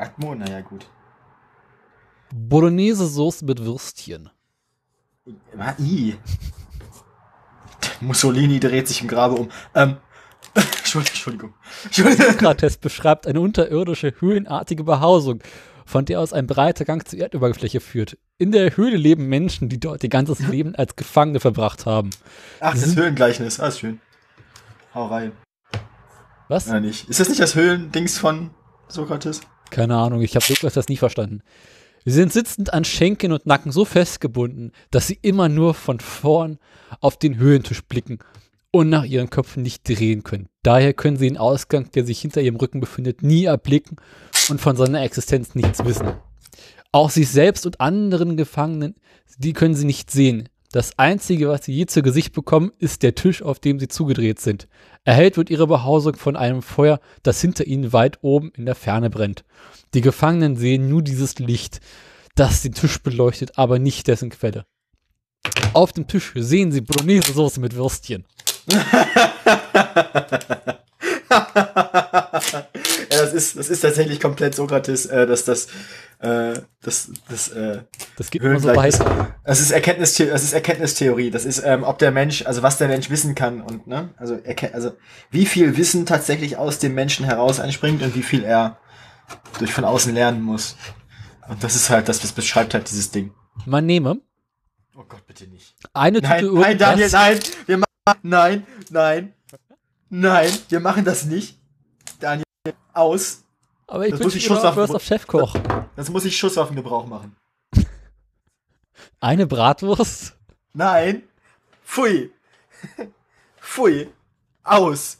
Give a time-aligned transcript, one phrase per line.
[0.00, 0.86] Atmo, naja, gut.
[2.32, 4.30] Bolognese-Soße mit Würstchen.
[5.58, 6.16] Ah, I.
[8.00, 9.50] Mussolini dreht sich im Grabe um.
[9.74, 9.98] Ähm,
[10.54, 11.54] Entschuldigung.
[11.84, 12.32] Entschuldigung.
[12.32, 15.42] Sokrates beschreibt eine unterirdische, höhlenartige Behausung,
[15.84, 18.16] von der aus ein breiter Gang zur Erdoberfläche führt.
[18.38, 22.10] In der Höhle leben Menschen, die dort ihr ganzes Leben als Gefangene verbracht haben.
[22.60, 23.60] Ach, das Höhlengleichnis.
[23.60, 24.00] Alles schön.
[24.94, 25.32] Hau rein.
[26.48, 26.66] Was?
[26.66, 27.08] Ja, nicht.
[27.10, 28.50] Ist das nicht das Höhlendings von
[28.88, 29.42] Sokrates?
[29.70, 31.42] Keine Ahnung, ich habe Sokrates nie verstanden.
[32.04, 36.58] Sie sind sitzend an Schenken und Nacken so festgebunden, dass sie immer nur von vorn
[37.00, 38.18] auf den Höhentisch blicken
[38.70, 40.48] und nach ihren Köpfen nicht drehen können.
[40.62, 43.96] Daher können sie den Ausgang, der sich hinter ihrem Rücken befindet, nie erblicken
[44.48, 46.12] und von seiner Existenz nichts wissen.
[46.92, 48.96] Auch sich selbst und anderen Gefangenen,
[49.38, 50.48] die können sie nicht sehen.
[50.72, 54.38] Das Einzige, was sie je zu Gesicht bekommen, ist der Tisch, auf dem sie zugedreht
[54.38, 54.68] sind.
[55.04, 59.10] Erhellt wird ihre Behausung von einem Feuer, das hinter ihnen weit oben in der Ferne
[59.10, 59.44] brennt.
[59.94, 61.80] Die Gefangenen sehen nur dieses Licht,
[62.34, 64.66] das den Tisch beleuchtet, aber nicht dessen Quelle.
[65.72, 68.26] Auf dem Tisch sehen sie Bolognese-Soße mit Würstchen.
[73.22, 75.66] das ist, das ist tatsächlich komplett Sokrates, äh, dass das,
[76.18, 77.82] äh, das, das, äh,
[78.16, 78.98] das geht immer so weit.
[79.44, 81.30] Das ist Erkenntnistheorie, das ist Erkenntnistheorie.
[81.30, 84.38] Das ist, ähm, ob der Mensch, also was der Mensch wissen kann und, ne, also,
[84.72, 84.92] also,
[85.30, 88.78] wie viel Wissen tatsächlich aus dem Menschen heraus einspringt und wie viel er
[89.58, 90.76] durch von außen lernen muss.
[91.48, 93.32] Und das ist halt, das, das beschreibt halt dieses Ding.
[93.66, 94.20] Man nehme.
[94.96, 95.74] Oh Gott, bitte nicht.
[95.94, 99.32] Eine nein, Tüte Nein, Daniel, nein, wir machen, nein, nein,
[100.08, 101.59] nein, wir machen das nicht.
[102.92, 103.44] Aus.
[103.86, 105.56] Aber ich das muss ich Schusswaffen auf Chefkoch.
[105.96, 107.36] Das muss ich Schusswaffengebrauch machen.
[109.20, 110.36] Eine Bratwurst?
[110.72, 111.24] Nein.
[111.84, 112.30] Pfui.
[113.60, 114.08] Pfui.
[114.62, 115.18] Aus.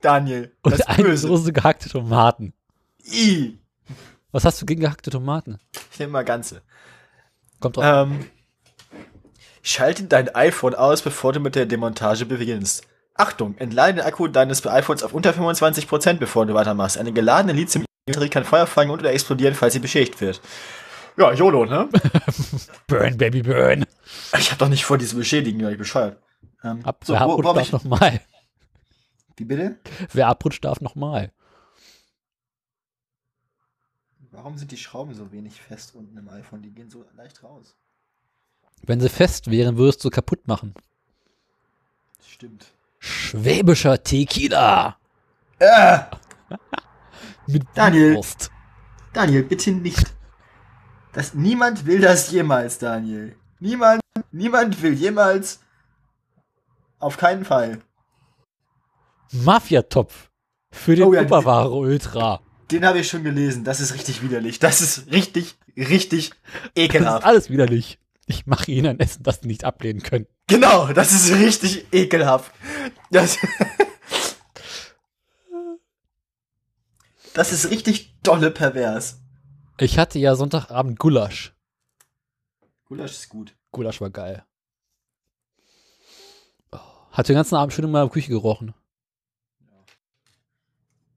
[0.00, 0.52] Daniel.
[0.62, 1.28] Und das eine böse.
[1.28, 2.52] Dose gehackte Tomaten.
[3.06, 3.58] I.
[4.32, 5.58] Was hast du gegen gehackte Tomaten?
[5.92, 6.60] Ich nehme mal ganze.
[7.60, 7.84] Kommt drauf.
[7.86, 8.26] Ähm,
[9.62, 12.86] schalte dein iPhone aus, bevor du mit der Demontage beginnst.
[13.14, 16.98] Achtung, entleide den Akku deines iPhones auf unter 25%, bevor du weitermachst.
[16.98, 20.40] Eine geladene Lithium-Batterie kann Feuer fangen und oder explodieren, falls sie beschädigt wird.
[21.16, 21.88] Ja, YOLO, ne?
[22.88, 23.86] burn, Baby, burn.
[24.36, 26.20] Ich hab doch nicht vor, diese beschädigen, ja, ich bescheuert.
[26.64, 28.20] Ähm, Ab, so, wer wo, abrutscht, darf nochmal.
[29.36, 29.78] Wie bitte?
[30.12, 31.30] Wer abrutscht, darf nochmal.
[34.32, 36.62] Warum sind die Schrauben so wenig fest unten im iPhone?
[36.62, 37.76] Die gehen so leicht raus.
[38.82, 40.74] Wenn sie fest wären, würdest du kaputt machen.
[42.26, 42.73] Stimmt.
[43.06, 44.96] Schwäbischer Tequila.
[45.58, 45.98] Äh.
[47.46, 48.14] Mit Daniel.
[48.16, 48.50] Wurst.
[49.12, 50.14] Daniel, bitte nicht.
[51.12, 53.36] Das, niemand will das jemals, Daniel.
[53.60, 54.00] Niemand,
[54.32, 55.60] niemand will jemals.
[56.98, 57.82] Auf keinen Fall.
[59.32, 60.30] Mafiatopf.
[60.72, 62.40] Für den Oh ja, Oberware Ultra.
[62.70, 63.64] Den habe ich schon gelesen.
[63.64, 64.58] Das ist richtig widerlich.
[64.60, 67.20] Das ist richtig, richtig Das ekelhaft.
[67.20, 67.98] ist alles widerlich.
[68.26, 70.26] Ich mache ihnen ein Essen, das sie nicht ablehnen können.
[70.46, 72.52] Genau, das ist richtig ekelhaft.
[73.10, 73.36] Das,
[77.34, 79.20] das ist richtig dolle pervers.
[79.78, 81.54] Ich hatte ja Sonntagabend Gulasch.
[82.86, 83.54] Gulasch ist gut.
[83.72, 84.44] Gulasch war geil.
[86.72, 86.78] Oh,
[87.10, 88.74] Hat den ganzen Abend schön in meiner Küche gerochen.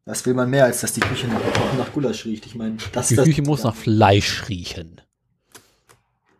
[0.06, 1.42] Was will man mehr, als dass die Küche nach,
[1.78, 2.46] nach Gulasch riecht?
[2.46, 5.02] Ich meine, das Die das, Küche muss nach Fleisch riechen.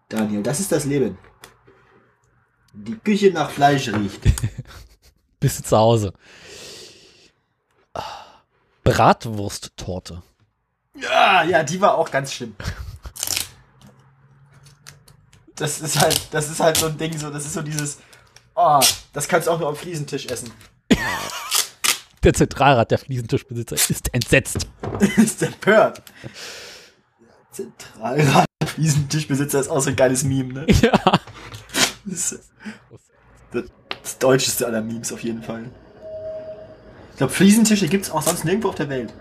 [0.10, 1.18] Daniel, das ist das Leben.
[2.74, 4.22] Die Küche nach Fleisch riecht.
[5.40, 6.14] Bist du zu Hause.
[8.84, 10.22] Bratwursttorte.
[10.96, 12.56] Ja, ja, die war auch ganz schlimm.
[15.56, 18.00] Das ist halt, das ist halt so ein Ding, so, das ist so dieses,
[18.56, 18.80] oh,
[19.14, 20.52] das kannst du auch nur am Fliesentisch essen.
[22.24, 24.68] Der Zentralrat der Fliesentischbesitzer ist entsetzt.
[25.18, 26.02] ist empört.
[27.58, 30.68] Zentralrat Fliesentischbesitzer ist auch so ein geiles Meme, ne?
[30.82, 30.92] Ja.
[32.06, 32.52] Das, ist
[33.52, 33.64] das,
[34.04, 35.72] das deutscheste aller Memes auf jeden Fall.
[37.12, 39.12] Ich glaube, Fliesentische gibt's auch sonst nirgendwo auf der Welt.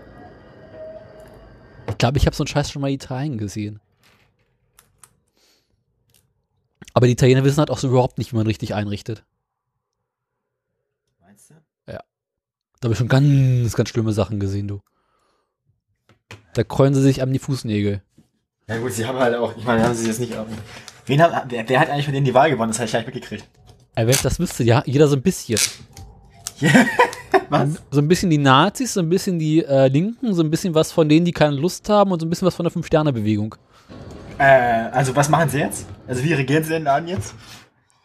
[1.89, 3.79] Ich glaube, ich habe so einen Scheiß schon mal in Italien gesehen.
[6.93, 9.25] Aber die Italiener wissen halt auch so überhaupt nicht, wie man richtig einrichtet.
[11.19, 11.55] Meinst du?
[11.87, 11.99] Da
[12.83, 14.81] habe ich schon ganz, ganz schlimme Sachen gesehen, du.
[16.53, 18.03] Da kreuzen sie sich an die Fußnägel.
[18.69, 20.33] Ja gut, sie haben halt auch, ich meine, haben sie jetzt nicht.
[21.05, 22.69] Wen haben, wer, wer hat eigentlich von denen die Wahl gewonnen?
[22.69, 23.47] Das habe ich gar nicht mitgekriegt.
[23.95, 25.57] Ey, wenn ich das wüsste, ja, jeder so ein bisschen.
[27.49, 27.69] Was?
[27.91, 30.91] So ein bisschen die Nazis, so ein bisschen die äh, Linken, so ein bisschen was
[30.91, 33.55] von denen, die keine Lust haben und so ein bisschen was von der Fünf-Sterne-Bewegung.
[34.37, 35.85] Äh, also was machen sie jetzt?
[36.05, 37.35] Also wie regieren sie den Laden jetzt?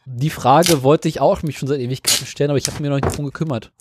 [0.04, 3.00] Die Frage wollte ich auch mich schon seit Ewigkeiten stellen, aber ich habe mir noch
[3.00, 3.72] nicht drum gekümmert.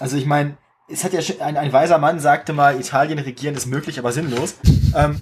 [0.00, 0.56] Also ich meine,
[0.88, 4.10] es hat ja schon, ein, ein weiser Mann sagte mal, Italien regieren ist möglich, aber
[4.10, 4.56] sinnlos.
[4.96, 5.20] ähm,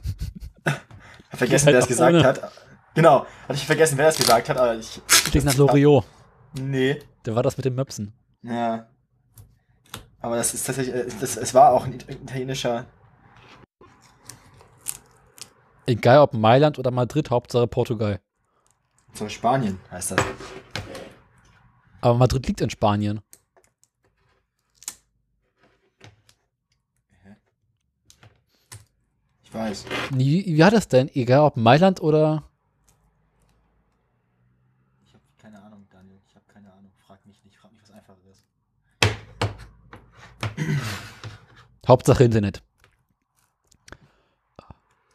[1.33, 2.25] vergessen, halt wer es auch gesagt ohne.
[2.25, 2.53] hat.
[2.95, 5.01] Genau, hatte ich vergessen, wer es gesagt hat, aber ich.
[5.07, 6.05] Klingt nach Loriot.
[6.55, 7.03] Nee.
[7.25, 8.13] Der war das mit den Möpsen.
[8.43, 8.87] Ja.
[10.21, 12.87] Aber das ist tatsächlich, äh, das, es war auch ein italienischer.
[15.87, 18.21] Egal ob Mailand oder Madrid, Hauptsache Portugal.
[19.13, 20.21] So Spanien heißt das.
[22.01, 23.21] Aber Madrid liegt in Spanien.
[29.47, 29.85] Ich weiß.
[30.11, 31.09] Wie, wie war das denn?
[31.15, 32.43] Egal ob Mailand oder.
[35.07, 36.19] Ich habe keine Ahnung, Daniel.
[36.29, 36.91] Ich habe keine Ahnung.
[37.07, 37.57] Frag mich nicht.
[37.57, 38.45] Frag mich was Einfacheres.
[41.87, 42.63] Hauptsache Internet.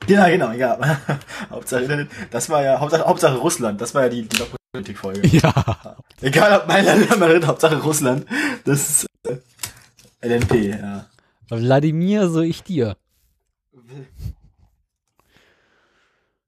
[0.08, 0.80] Ja, genau, ja.
[1.50, 2.10] Hauptsache Internet.
[2.32, 3.82] Das war ja Hauptsache, Hauptsache Russland.
[3.82, 5.28] Das war ja die, die Politik-Folge.
[5.28, 5.98] Ja.
[6.22, 8.26] Egal ob Mailand oder Madrid, Hauptsache Russland.
[8.64, 11.08] Das ist äh, LNP, ja.
[11.50, 12.96] Wladimir, so ich dir.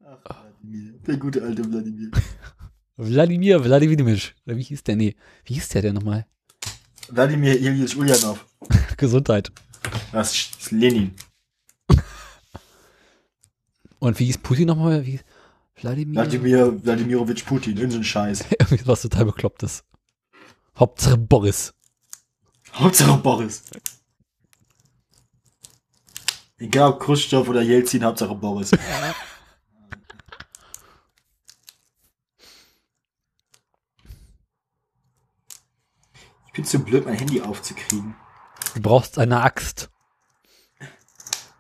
[0.06, 0.94] Ach, Wladimir.
[1.08, 2.12] Der gute alte Wladimir.
[2.98, 4.36] Wladimir Wladimirovich.
[4.46, 4.96] Oder wie hieß der?
[4.96, 5.16] Nee.
[5.46, 6.26] Wie hieß der denn nochmal?
[7.10, 8.46] Wladimir Ilyich Ulyanov.
[8.98, 9.52] Gesundheit.
[10.12, 11.14] Das ist Lenin.
[14.00, 15.06] Und wie hieß Putin nochmal?
[15.06, 15.20] Wie?
[15.76, 16.22] Wladimir?
[16.22, 17.78] Wladimir Wladimirovich Putin.
[17.78, 18.46] Irgend so ein Scheiß.
[18.86, 19.84] Was total beklopptes.
[20.78, 21.74] Hauptsache Boris.
[22.74, 23.64] Hauptsache Boris.
[26.64, 28.72] Egal ob Khrushchev oder Jelzin, Hauptsache Boris.
[36.48, 38.16] Ich bin zu blöd, mein Handy aufzukriegen.
[38.76, 39.90] Du brauchst eine Axt.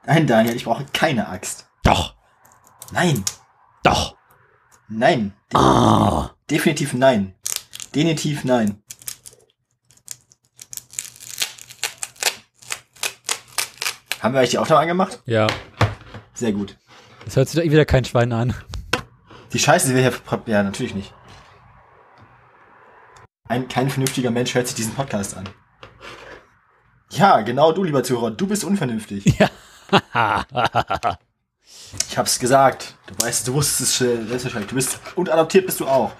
[0.05, 1.67] Nein, Daniel, ich brauche keine Axt.
[1.83, 2.15] Doch.
[2.91, 3.25] Nein,
[3.83, 4.15] Doch.
[4.87, 5.33] nein.
[5.51, 6.33] De Ah.
[6.49, 7.35] Definitiv nein.
[7.93, 8.82] Definitiv nein.
[14.23, 15.21] Haben wir eigentlich die Aufnahme angemacht?
[15.25, 15.47] Ja.
[16.33, 16.77] Sehr gut.
[17.27, 18.53] Es hört sich doch eh wieder kein Schwein an.
[19.51, 20.13] Die Scheiße, die wir hier...
[20.45, 21.13] Ja, natürlich nicht.
[23.49, 25.43] Ein, kein vernünftiger Mensch hört sich diesen Podcast an.
[27.11, 28.31] Ja, genau du, lieber Zuhörer.
[28.31, 29.25] Du bist unvernünftig.
[30.15, 30.45] Ja.
[32.09, 32.95] Ich hab's gesagt.
[33.07, 34.69] Du weißt, du wusstest es selbstverständlich.
[34.69, 34.99] Du bist...
[35.15, 36.13] Und adoptiert bist du auch.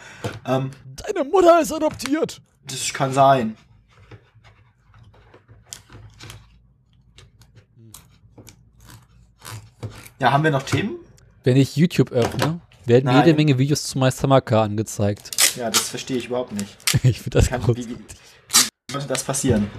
[0.45, 2.41] Ähm, Deine Mutter ist adoptiert.
[2.67, 3.55] das kann sein.
[10.24, 11.00] Ja, haben wir noch Themen?
[11.44, 13.25] Wenn ich YouTube öffne, werden Nein.
[13.25, 15.31] jede Menge Videos zu Meister Maka angezeigt.
[15.58, 16.78] Ja, das verstehe ich überhaupt nicht.
[17.04, 17.98] Ich finde das Kann, wie, wie,
[18.90, 19.70] konnte das passieren?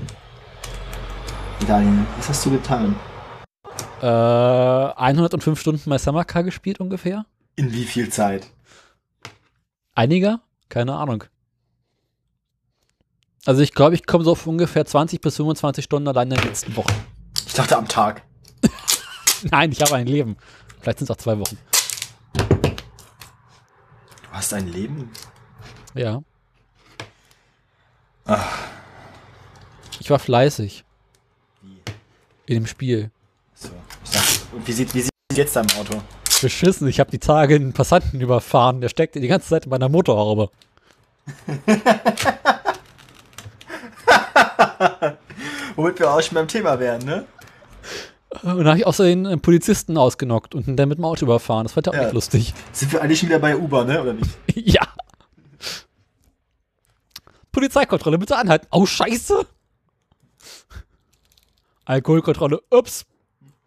[1.66, 2.94] Daniel, was hast du getan?
[4.02, 7.24] Äh, 105 Stunden Meister Maka gespielt ungefähr.
[7.56, 8.48] In wie viel Zeit?
[9.94, 10.42] Einiger?
[10.68, 11.24] Keine Ahnung.
[13.46, 16.46] Also ich glaube, ich komme so auf ungefähr 20 bis 25 Stunden allein in den
[16.46, 16.92] letzten Wochen.
[17.46, 18.20] Ich dachte am Tag.
[19.50, 20.36] Nein, ich habe ein Leben.
[20.80, 21.58] Vielleicht sind es auch zwei Wochen.
[22.34, 22.42] Du
[24.32, 25.10] hast ein Leben?
[25.94, 26.22] Ja.
[28.26, 28.58] Ach,
[30.00, 30.84] Ich war fleißig
[31.62, 31.78] wie?
[32.46, 33.10] in dem Spiel.
[33.54, 33.68] So.
[34.04, 36.00] Ich dachte, und wie sieht, wie sieht jetzt dein Auto?
[36.42, 38.80] Beschissen, ich habe die Tage einen Passanten überfahren.
[38.80, 40.50] Der steckte die ganze Zeit in meiner Motorhaube.
[45.76, 47.24] Womit wir auch schon beim Thema wären, ne?
[48.42, 51.64] Und dann habe ich außerdem einen Polizisten ausgenockt und der mit dem Auto überfahren.
[51.64, 52.54] Das war ja auch nicht lustig.
[52.72, 54.02] Sind wir eigentlich schon wieder bei Uber, ne?
[54.02, 54.30] Oder nicht?
[54.54, 54.82] ja.
[57.52, 58.66] Polizeikontrolle, bitte anhalten.
[58.70, 59.46] Oh, scheiße.
[61.84, 63.06] Alkoholkontrolle, ups.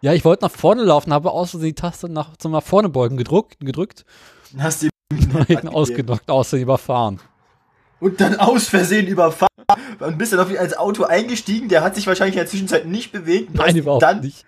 [0.00, 2.88] ja, ich wollte nach vorne laufen, habe aus Versehen die Taste nach, zum nach vorne
[2.88, 4.04] beugen gedrückt, gedrückt
[4.52, 4.88] Dann hast du
[5.46, 7.20] hinten ausgenockt, außerdem überfahren.
[8.02, 9.48] Und dann aus Versehen überfahren
[10.00, 11.68] und bist dann auf ihn als Auto eingestiegen.
[11.68, 13.50] Der hat sich wahrscheinlich in der Zwischenzeit nicht bewegt.
[13.50, 14.44] und du Nein, überhaupt dann, nicht.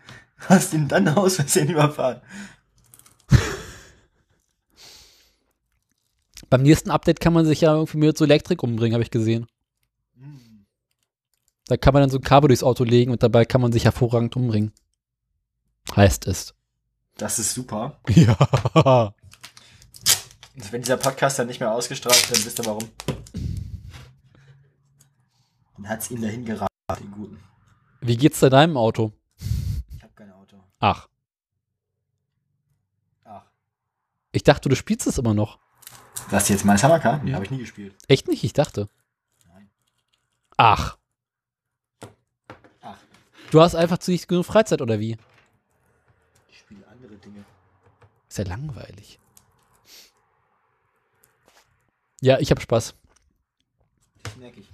[0.49, 2.21] Hast ihn dann aus Versehen überfahren.
[6.51, 9.47] Beim nächsten Update kann man sich ja irgendwie mit so Elektrik umbringen, habe ich gesehen.
[11.67, 13.85] Da kann man dann so ein Kabel durchs Auto legen und dabei kann man sich
[13.85, 14.73] hervorragend umbringen.
[15.95, 16.55] Heißt es.
[17.17, 18.01] Das ist super.
[18.11, 19.15] Ja.
[20.55, 22.89] Und wenn dieser Podcast dann nicht mehr ausgestrahlt wird, dann wisst ihr warum.
[25.77, 26.69] Dann hat's ihn dahin geraten,
[26.99, 27.43] den Guten.
[28.01, 29.13] Wie geht's da deinem Auto?
[29.97, 30.63] Ich habe kein Auto.
[30.79, 31.09] Ach,
[33.25, 33.45] Ach.
[34.33, 35.59] ich dachte, du spielst es immer noch.
[36.31, 37.19] Das jetzt mein Samaka?
[37.19, 37.37] Nee, Ja.
[37.37, 37.95] habe ich nie gespielt.
[38.09, 38.45] Echt nicht?
[38.45, 38.89] Ich dachte.
[39.49, 39.69] Nein.
[40.57, 40.97] Ach,
[42.81, 42.97] Ach,
[43.51, 45.17] du hast einfach zu nicht genug Freizeit oder wie?
[46.49, 47.45] ich spiele andere Dinge.
[48.29, 49.19] Ist ja langweilig.
[52.25, 52.95] Ja, ich hab Spaß.
[54.23, 54.67] Das merke ich.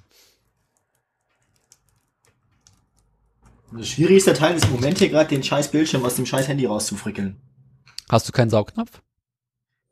[3.73, 6.67] Das schwierigste Teil ist im Moment hier gerade den scheiß Bildschirm aus dem scheiß Handy
[6.67, 7.41] rauszufrickeln.
[8.09, 9.03] Hast du keinen Saugnapf?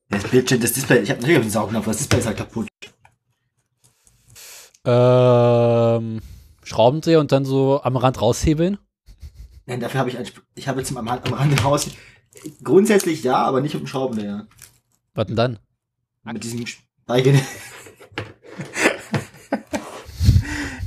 [0.08, 2.68] Das Bildschirm, das Display, ich habe natürlich einen Saugnapf, das Display ist halt kaputt.
[4.84, 6.22] Ähm,
[6.62, 8.78] Schraubendreher und dann so am Rand raushebeln?
[9.66, 11.90] Nein, dafür habe ich ein, Sp- ich habe jetzt am, am Rand raus.
[12.62, 14.46] Grundsätzlich ja, aber nicht mit dem Schraubendreher.
[15.14, 15.58] Was denn dann?
[16.22, 16.60] Mit diesem
[17.08, 17.32] beige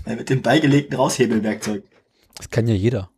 [0.06, 1.84] Ja, mit dem beigelegten Raushebelwerkzeug.
[2.36, 3.10] Das kann ja jeder.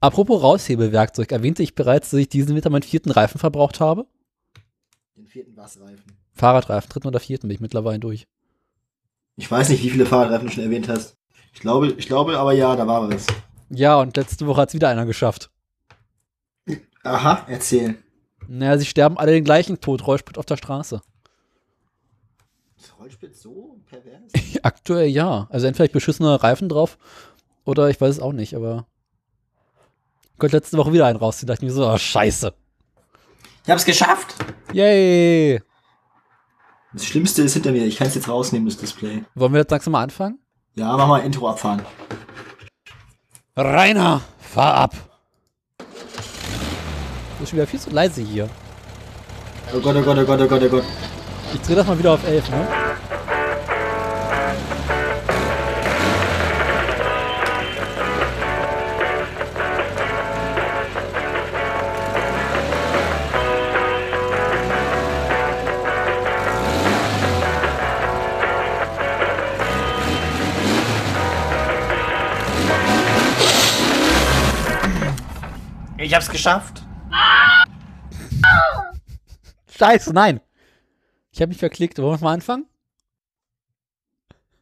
[0.00, 4.06] Apropos Raushebelwerkzeug, erwähnte ich bereits, dass ich diesen Winter meinen vierten Reifen verbraucht habe?
[5.16, 6.16] Den vierten Wasserreifen.
[6.32, 8.28] Fahrradreifen, dritten oder vierten bin ich mittlerweile durch.
[9.34, 11.16] Ich weiß nicht, wie viele Fahrradreifen du schon erwähnt hast.
[11.52, 13.26] Ich glaube, ich glaube aber ja, da war was.
[13.70, 15.50] Ja, und letzte Woche hat es wieder einer geschafft.
[17.02, 17.98] Aha, erzähl.
[18.50, 21.02] Naja, sie sterben alle den gleichen Tod, Rollsprit auf der Straße.
[22.78, 24.32] Ist Rollspitz so pervers?
[24.62, 25.46] Aktuell ja.
[25.50, 26.96] Also entweder ich beschissene Reifen drauf
[27.64, 28.86] oder ich weiß es auch nicht, aber.
[30.32, 32.54] Ich konnte letzte Woche wieder einen rausziehen, dachte ich mir so, oh, scheiße.
[33.64, 34.34] Ich hab's geschafft!
[34.72, 35.60] Yay!
[36.94, 37.84] Das Schlimmste ist hinter mir.
[37.84, 39.24] Ich kann es jetzt rausnehmen, das Display.
[39.34, 40.38] Wollen wir jetzt langsam mal anfangen?
[40.74, 41.82] Ja, mach mal Intro abfahren.
[43.56, 45.07] Rainer, fahr ab!
[47.38, 48.48] Das ist schon wieder viel zu leise hier.
[49.72, 50.84] Oh Gott, oh Gott, oh Gott, oh Gott, oh Gott.
[51.54, 52.66] Ich drehe das mal wieder auf 11, ne?
[75.98, 76.77] Ich hab's geschafft.
[79.78, 80.40] Scheiße, nein!
[81.30, 81.98] Ich habe mich verklickt.
[81.98, 82.66] Wollen wir mal anfangen?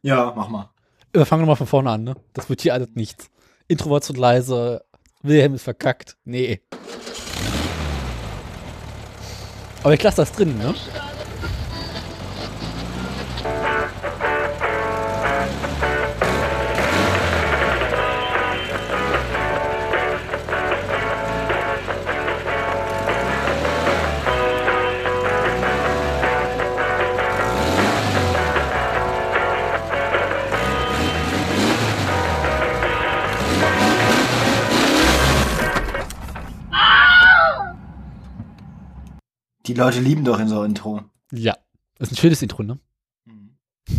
[0.03, 0.69] Ja, mach mal.
[1.11, 2.15] Wir fangen nochmal von vorne an, ne?
[2.33, 3.31] Das wird hier alles nichts.
[3.67, 4.85] Intro war zu leise.
[5.23, 6.17] Wilhelm ist verkackt.
[6.23, 6.61] Nee.
[9.81, 10.75] Aber ich lasse das drin, ne?
[39.67, 41.01] Die Leute lieben doch in so Intro.
[41.31, 41.55] Ja.
[41.97, 42.79] Das ist ein schönes Intro, ne?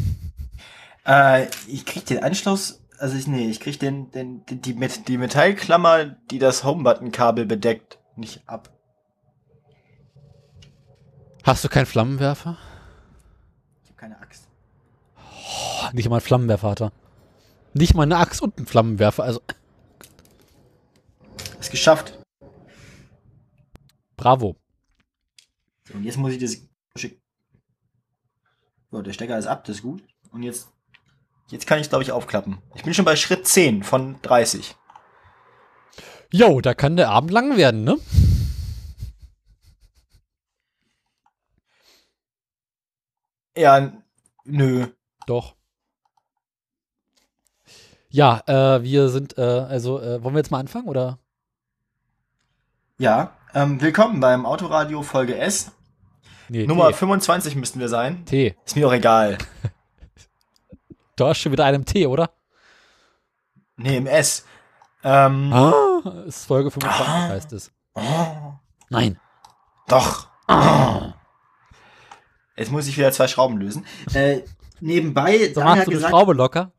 [1.06, 5.08] Äh, ich krieg den Anschluss, also ich, nee, ich krieg den, den, die, die, Met-
[5.08, 8.68] die Metallklammer, die das Homebutton-Kabel bedeckt, nicht ab.
[11.44, 12.58] Hast du keinen Flammenwerfer?
[13.84, 14.48] Ich habe keine Axt.
[15.16, 16.92] Oh, nicht mal einen Flammenwerfer hat er.
[17.72, 19.22] Nicht mal eine Axt und einen Flammenwerfer.
[19.24, 19.40] Also,
[21.58, 22.18] Ist geschafft.
[24.18, 24.56] bravo.
[25.88, 26.58] So, und jetzt muss ich das.
[28.90, 30.02] So, der Stecker ist ab, das ist gut.
[30.30, 30.68] Und jetzt.
[31.48, 32.58] Jetzt kann ich glaube ich aufklappen.
[32.74, 34.76] Ich bin schon bei Schritt 10 von 30.
[36.30, 37.96] Jo, da kann der Abend lang werden, ne?
[43.56, 43.92] Ja,
[44.44, 44.88] nö.
[45.26, 45.56] Doch.
[48.10, 51.18] Ja, äh, wir sind, äh, also, äh, wollen wir jetzt mal anfangen, oder?
[52.98, 55.72] Ja, ähm, willkommen beim Autoradio Folge S.
[56.48, 56.94] Nee, Nummer T.
[56.94, 58.24] 25 müssten wir sein.
[58.24, 58.54] T.
[58.64, 59.38] Ist mir auch egal.
[61.16, 62.30] Du hast schon wieder einen T, oder?
[63.76, 64.44] Nee, im S.
[65.02, 67.28] Ähm, Ah, ist Folge 25 Ah.
[67.30, 67.72] heißt es.
[67.94, 68.52] oh,
[68.88, 69.18] Nein.
[69.88, 70.28] doch.
[72.56, 73.84] Jetzt muss ich wieder zwei Schrauben lösen.
[74.14, 74.42] Äh,
[74.80, 76.70] nebenbei, So machst du die gesagt, Schraube locker.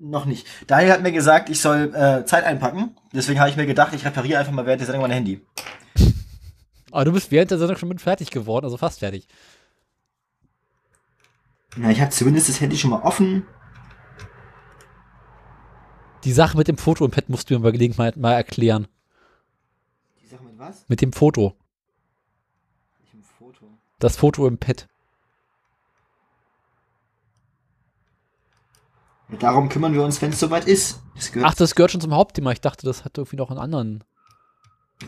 [0.00, 0.46] noch nicht.
[0.66, 2.96] Daniel hat mir gesagt, ich soll äh, Zeit einpacken.
[3.12, 5.46] Deswegen habe ich mir gedacht, ich repariere einfach mal während der Sendung mein Handy.
[6.96, 9.28] Aber du bist während der Sendung schon mit fertig geworden, also fast fertig.
[11.76, 13.46] Na, ich habe zumindest das Handy schon mal offen.
[16.24, 18.88] Die Sache mit dem Foto im Pad musst du mir bei Gelegenheit mal erklären.
[20.22, 20.88] Die Sache mit was?
[20.88, 21.54] Mit dem Foto.
[23.04, 23.66] Ich ein Foto.
[23.98, 24.88] Das Foto im Pad.
[29.28, 31.02] Ja, darum kümmern wir uns, wenn es soweit ist.
[31.14, 32.52] Das Ach, das gehört schon zum Hauptthema.
[32.52, 34.02] Ich dachte, das hat irgendwie noch einen anderen.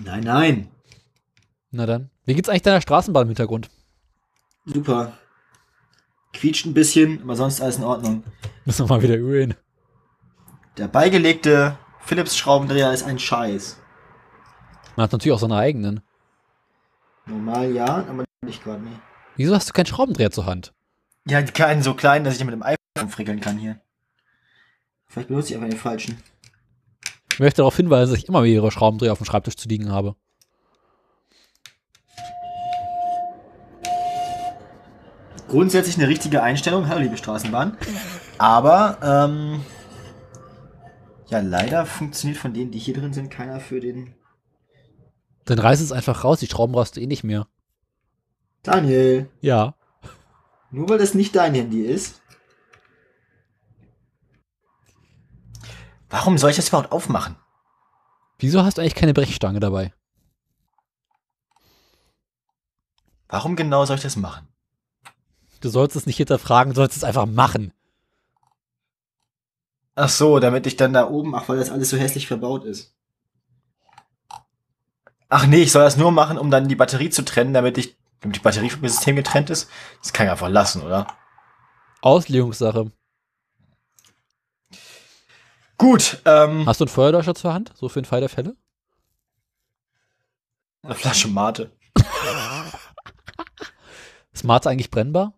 [0.04, 0.70] nein, nein.
[1.70, 2.10] Na dann.
[2.24, 3.68] Wie geht's eigentlich deiner Straßenbahn im Hintergrund?
[4.64, 5.12] Super.
[6.32, 8.24] Quietscht ein bisschen, aber sonst alles in Ordnung.
[8.64, 9.54] Müssen wir mal wieder ölen.
[10.76, 13.78] Der beigelegte Philips-Schraubendreher ist ein Scheiß.
[14.96, 16.00] Man hat natürlich auch seine eigenen.
[17.26, 18.96] Normal ja, aber nicht gerade, nee.
[19.36, 20.72] Wieso hast du keinen Schraubendreher zur Hand?
[21.26, 23.80] Ja, keinen so kleinen, dass ich mit dem iPhone frickeln kann hier.
[25.06, 26.22] Vielleicht benutze ich einfach den falschen.
[27.32, 30.16] Ich möchte darauf hinweisen, dass ich immer mehrere Schraubendreher auf dem Schreibtisch zu liegen habe.
[35.48, 37.78] Grundsätzlich eine richtige Einstellung, hallo liebe Straßenbahn.
[38.36, 39.64] Aber, ähm,
[41.28, 44.14] ja, leider funktioniert von denen, die hier drin sind, keiner für den
[45.46, 47.48] Dann reiß es einfach raus, die Schrauben brauchst du eh nicht mehr.
[48.62, 49.30] Daniel.
[49.40, 49.74] Ja.
[50.70, 52.20] Nur weil das nicht dein Handy ist.
[56.10, 57.36] Warum soll ich das überhaupt aufmachen?
[58.38, 59.94] Wieso hast du eigentlich keine Brechstange dabei?
[63.28, 64.48] Warum genau soll ich das machen?
[65.60, 67.72] Du sollst es nicht hinterfragen, du sollst es einfach machen.
[69.94, 72.94] Ach so, damit ich dann da oben, ach, weil das alles so hässlich verbaut ist.
[75.28, 77.98] Ach nee, ich soll das nur machen, um dann die Batterie zu trennen, damit ich,
[78.20, 79.68] damit die Batterie vom System getrennt ist.
[80.00, 81.06] Das kann ich einfach lassen, oder?
[82.00, 82.92] Auslegungssache.
[85.76, 87.72] Gut, ähm, Hast du einen Feuerlöscher zur Hand?
[87.74, 88.56] So für den Fall der Fälle?
[90.82, 91.72] eine Flasche Mate.
[94.32, 95.37] Ist Marz eigentlich brennbar?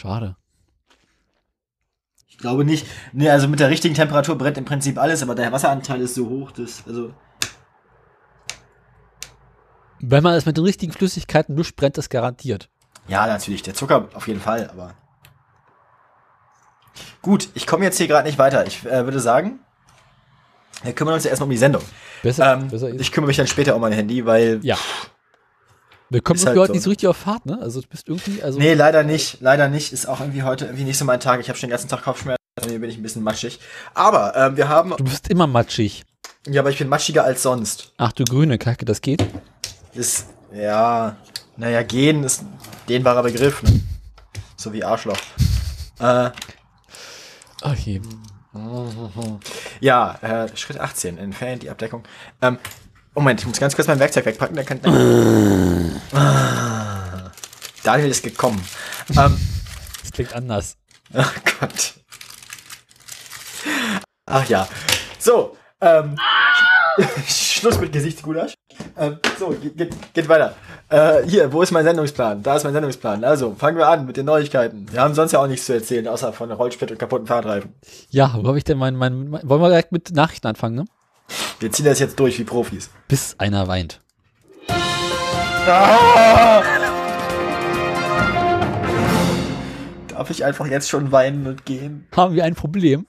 [0.00, 0.36] Schade.
[2.26, 2.86] Ich glaube nicht.
[3.12, 6.26] Nee, also mit der richtigen Temperatur brennt im Prinzip alles, aber der Wasseranteil ist so
[6.28, 7.12] hoch, dass, also,
[10.00, 12.70] Wenn man es mit den richtigen Flüssigkeiten mischt, brennt es garantiert.
[13.08, 14.94] ja, natürlich, der Zucker auf jeden Fall, aber.
[17.20, 18.66] Gut, ich komme jetzt hier gerade nicht weiter.
[18.66, 19.60] Ich äh, würde sagen,
[20.82, 21.82] wir kümmern uns ja erstmal um die Sendung.
[22.22, 24.60] Besser, Ähm, besser ich kümmere mich dann später um mein Handy, weil.
[24.62, 24.78] Ja.
[26.10, 26.72] Wir kommen halt heute so.
[26.72, 27.58] nicht so richtig auf Fahrt, ne?
[27.62, 29.40] Also du bist irgendwie, also Nee, leider nicht.
[29.40, 29.92] Leider nicht.
[29.92, 31.40] Ist auch irgendwie heute irgendwie nicht so mein Tag.
[31.40, 32.36] Ich habe schon den ganzen Tag Kopfschmerzen.
[32.58, 33.60] Irgendwie bin ich ein bisschen matschig.
[33.94, 34.94] Aber ähm, wir haben.
[34.96, 36.04] du bist immer matschig.
[36.48, 37.92] Ja, aber ich bin matschiger als sonst.
[37.96, 39.24] Ach du grüne Kacke, das geht?
[39.94, 40.26] Ist.
[40.52, 41.16] Ja.
[41.56, 43.80] Naja, gehen ist ein dehnbarer Begriff, ne?
[44.56, 45.16] So wie Arschloch.
[46.00, 46.30] Äh,
[47.62, 48.00] Ach je.
[49.80, 51.18] ja, äh, Schritt 18.
[51.18, 52.02] Entfernen die Abdeckung.
[52.42, 52.58] Ähm,
[53.14, 54.56] Moment, ich muss ganz kurz mein Werkzeug wegpacken.
[54.56, 54.80] Dann kann,
[56.12, 57.30] Ah.
[57.82, 58.62] Daniel ist gekommen.
[59.16, 59.36] Ähm,
[60.02, 60.76] Das klingt anders.
[61.14, 61.94] Ach Gott.
[64.26, 64.68] Ach ja.
[65.18, 66.16] So, ähm,
[67.26, 68.54] Schluss mit Gesichtsgulasch.
[68.96, 70.54] Ähm, so, geht, geht, weiter.
[70.88, 72.42] Äh, hier, wo ist mein Sendungsplan?
[72.42, 73.24] Da ist mein Sendungsplan.
[73.24, 74.86] Also, fangen wir an mit den Neuigkeiten.
[74.90, 77.74] Wir haben sonst ja auch nichts zu erzählen, außer von Rollsplit und kaputten Fahrradreifen.
[78.10, 80.84] Ja, wo habe ich denn mein, mein, mein, wollen wir direkt mit Nachrichten anfangen, ne?
[81.60, 82.88] Wir ziehen das jetzt durch wie Profis.
[83.06, 84.00] Bis einer weint.
[90.08, 92.08] Darf ich einfach jetzt schon weinen und gehen?
[92.16, 93.06] Haben wir ein Problem?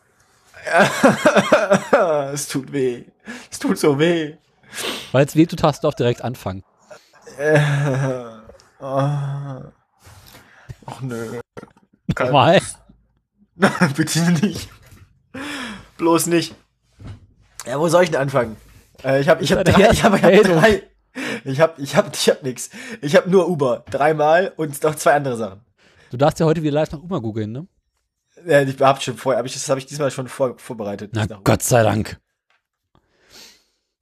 [2.34, 3.06] es tut weh.
[3.50, 4.36] Es tut so weh.
[5.14, 6.66] Weil es weh tut, hast du auch direkt anfangen.
[8.82, 10.02] Ach
[11.00, 11.40] nö.
[12.20, 12.62] Nochmal.
[13.96, 14.68] Bitte nicht.
[15.98, 16.54] Bloß nicht.
[17.65, 18.58] Ja, wo soll ich denn anfangen?
[19.04, 20.84] Äh, ich habe ich hab drei, ich habe ich hab drei.
[21.43, 22.69] Ich habe ich habe ich habe nix.
[23.02, 25.62] Ich habe nur Uber dreimal und noch zwei andere Sachen.
[26.10, 27.67] Du darfst ja heute wieder live nach Uma googeln, ne?
[28.45, 31.12] Ja, ich hab schon vorher, hab ich das habe ich diesmal schon vor, vorbereitet.
[31.13, 32.19] Na Gott sei Dank.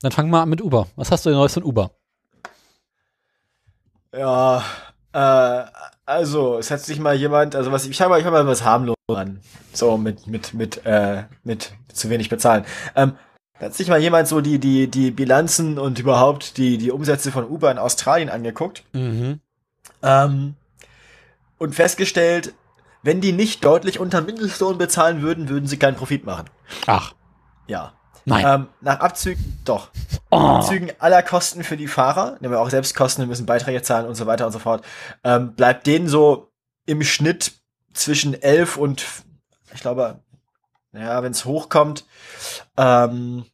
[0.01, 0.87] Dann fangen wir an mit Uber.
[0.95, 1.91] Was hast du denn Neues von Uber?
[4.15, 4.63] Ja,
[5.11, 5.63] äh,
[6.05, 8.95] also, es hat sich mal jemand, also was ich habe ich habe mal was harmlos
[9.07, 9.41] an.
[9.73, 12.65] So mit mit mit äh mit zu wenig bezahlen.
[12.95, 13.15] Ähm
[13.59, 17.31] da hat sich mal jemand so die die die Bilanzen und überhaupt die die Umsätze
[17.31, 18.83] von Uber in Australien angeguckt.
[18.93, 19.39] Mhm.
[20.01, 20.55] Ähm,
[21.57, 22.53] und festgestellt,
[23.03, 26.45] wenn die nicht deutlich unter Mindestlohn bezahlen würden, würden sie keinen Profit machen.
[26.87, 27.13] Ach,
[27.67, 27.93] Ja.
[28.25, 28.45] nein.
[28.47, 29.89] Ähm, nach Abzügen, doch.
[30.31, 30.37] oh.
[30.37, 34.05] Abzügen aller Kosten für die Fahrer, nehmen wir auch selbst Kosten, wir müssen Beiträge zahlen
[34.05, 34.85] und so weiter und so fort,
[35.23, 36.51] ähm, bleibt denen so
[36.85, 37.53] im Schnitt
[37.93, 39.05] zwischen 11 und,
[39.73, 40.19] ich glaube,
[40.93, 42.05] ja, wenn es hochkommt,
[42.77, 43.45] ähm,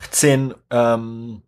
[0.00, 1.42] 18, ähm,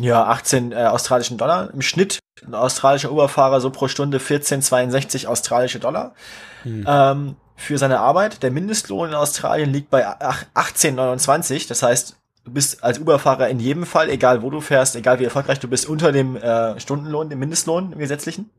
[0.00, 2.18] ja, 18 äh, australischen Dollar im Schnitt.
[2.46, 6.14] Ein australischer Uberfahrer so pro Stunde 14,62 australische Dollar
[6.62, 6.84] Hm.
[6.88, 8.42] ähm, für seine Arbeit.
[8.42, 11.66] Der Mindestlohn in Australien liegt bei ach- 18,29.
[11.68, 15.24] Das heißt, du bist als Uberfahrer in jedem Fall, egal wo du fährst, egal wie
[15.24, 18.50] erfolgreich du bist, unter dem äh, Stundenlohn, dem Mindestlohn, dem gesetzlichen.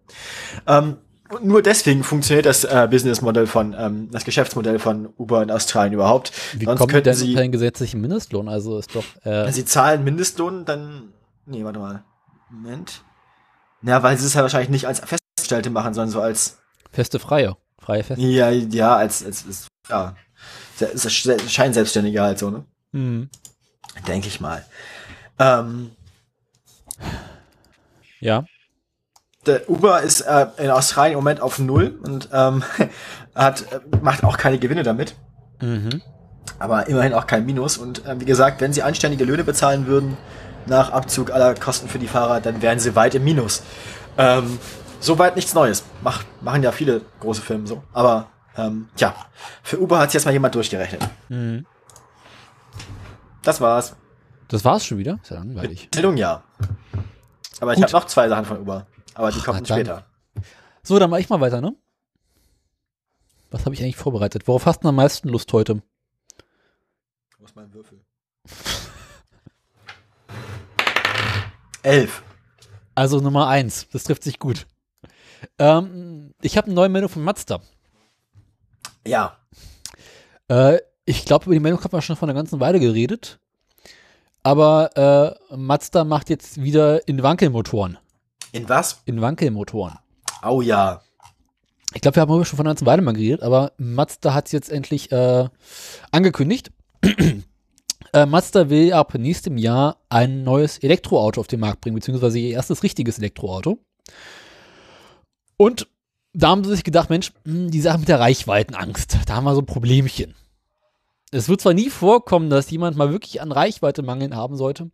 [0.67, 0.97] Ähm,
[1.29, 5.93] und nur deswegen funktioniert das äh, Businessmodell von, ähm, das Geschäftsmodell von Uber in Australien
[5.93, 6.31] überhaupt.
[6.53, 8.47] Wie Sonst kommen denn sie, den gesetzlichen Mindestlohn?
[8.49, 11.13] Also ist doch, äh, wenn sie zahlen Mindestlohn, dann,
[11.45, 12.03] nee, warte mal,
[12.49, 13.03] Moment.
[13.81, 16.57] Ja, weil sie es ja wahrscheinlich nicht als Festgestellte machen, sondern so als
[16.91, 17.55] feste Freie.
[17.77, 18.23] Freie Feste.
[18.25, 20.15] Ja, ja, als, als, als ja.
[20.75, 22.65] Se- se- se- Scheinselbstständiger halt so, ne?
[22.91, 23.29] Mhm.
[24.07, 24.65] Denke ich mal.
[25.37, 25.91] Ähm,
[28.19, 28.43] Ja.
[29.49, 32.63] Der Uber ist äh, in Australien im Moment auf Null und ähm,
[33.35, 35.15] hat, äh, macht auch keine Gewinne damit.
[35.61, 36.01] Mhm.
[36.57, 37.77] Aber immerhin auch kein Minus.
[37.77, 40.17] Und äh, wie gesagt, wenn sie anständige Löhne bezahlen würden,
[40.65, 43.63] nach Abzug aller Kosten für die Fahrer, dann wären sie weit im Minus.
[44.17, 44.59] Ähm,
[44.99, 45.83] Soweit nichts Neues.
[46.01, 47.83] Mach, machen ja viele große Firmen so.
[47.93, 49.15] Aber ähm, tja,
[49.63, 51.07] für Uber hat jetzt mal jemand durchgerechnet.
[51.29, 51.65] Mhm.
[53.43, 53.95] Das war's.
[54.49, 55.19] Das war's schon wieder?
[55.21, 55.85] Ist ja langweilig.
[55.85, 56.43] Erzählung ja.
[57.61, 57.85] Aber ich Gut.
[57.85, 58.87] habe noch zwei Sachen von Uber.
[59.15, 59.77] Aber die kommen na dann.
[59.77, 60.05] später.
[60.83, 61.75] So, dann mach ich mal weiter, ne?
[63.51, 64.47] Was habe ich eigentlich vorbereitet?
[64.47, 65.81] Worauf hast du am meisten Lust heute?
[67.37, 67.99] Wo ist mein Würfel?
[71.83, 72.23] Elf.
[72.95, 73.87] Also Nummer eins.
[73.91, 74.67] Das trifft sich gut.
[75.57, 77.61] Ähm, ich habe eine neue Meldung von Mazda.
[79.07, 79.37] Ja.
[80.49, 83.39] Äh, ich glaube, über die Meldung haben wir schon vor einer ganzen Weile geredet.
[84.43, 87.97] Aber äh, Mazda macht jetzt wieder in Wankelmotoren.
[88.51, 89.01] In was?
[89.05, 89.99] In Wankelmotoren.
[90.43, 91.01] Oh ja.
[91.93, 94.51] Ich glaube, wir haben schon vor einer ganzen Weile mal geredet, aber Mazda hat es
[94.51, 95.49] jetzt endlich äh,
[96.11, 96.71] angekündigt.
[98.13, 102.51] äh, Mazda will ab nächstem Jahr ein neues Elektroauto auf den Markt bringen, beziehungsweise ihr
[102.51, 103.79] erstes richtiges Elektroauto.
[105.57, 105.87] Und
[106.33, 109.55] da haben sie sich gedacht, Mensch, hm, die Sache mit der Reichweitenangst, da haben wir
[109.55, 110.35] so ein Problemchen.
[111.31, 114.89] Es wird zwar nie vorkommen, dass jemand mal wirklich an Reichweite mangeln haben sollte,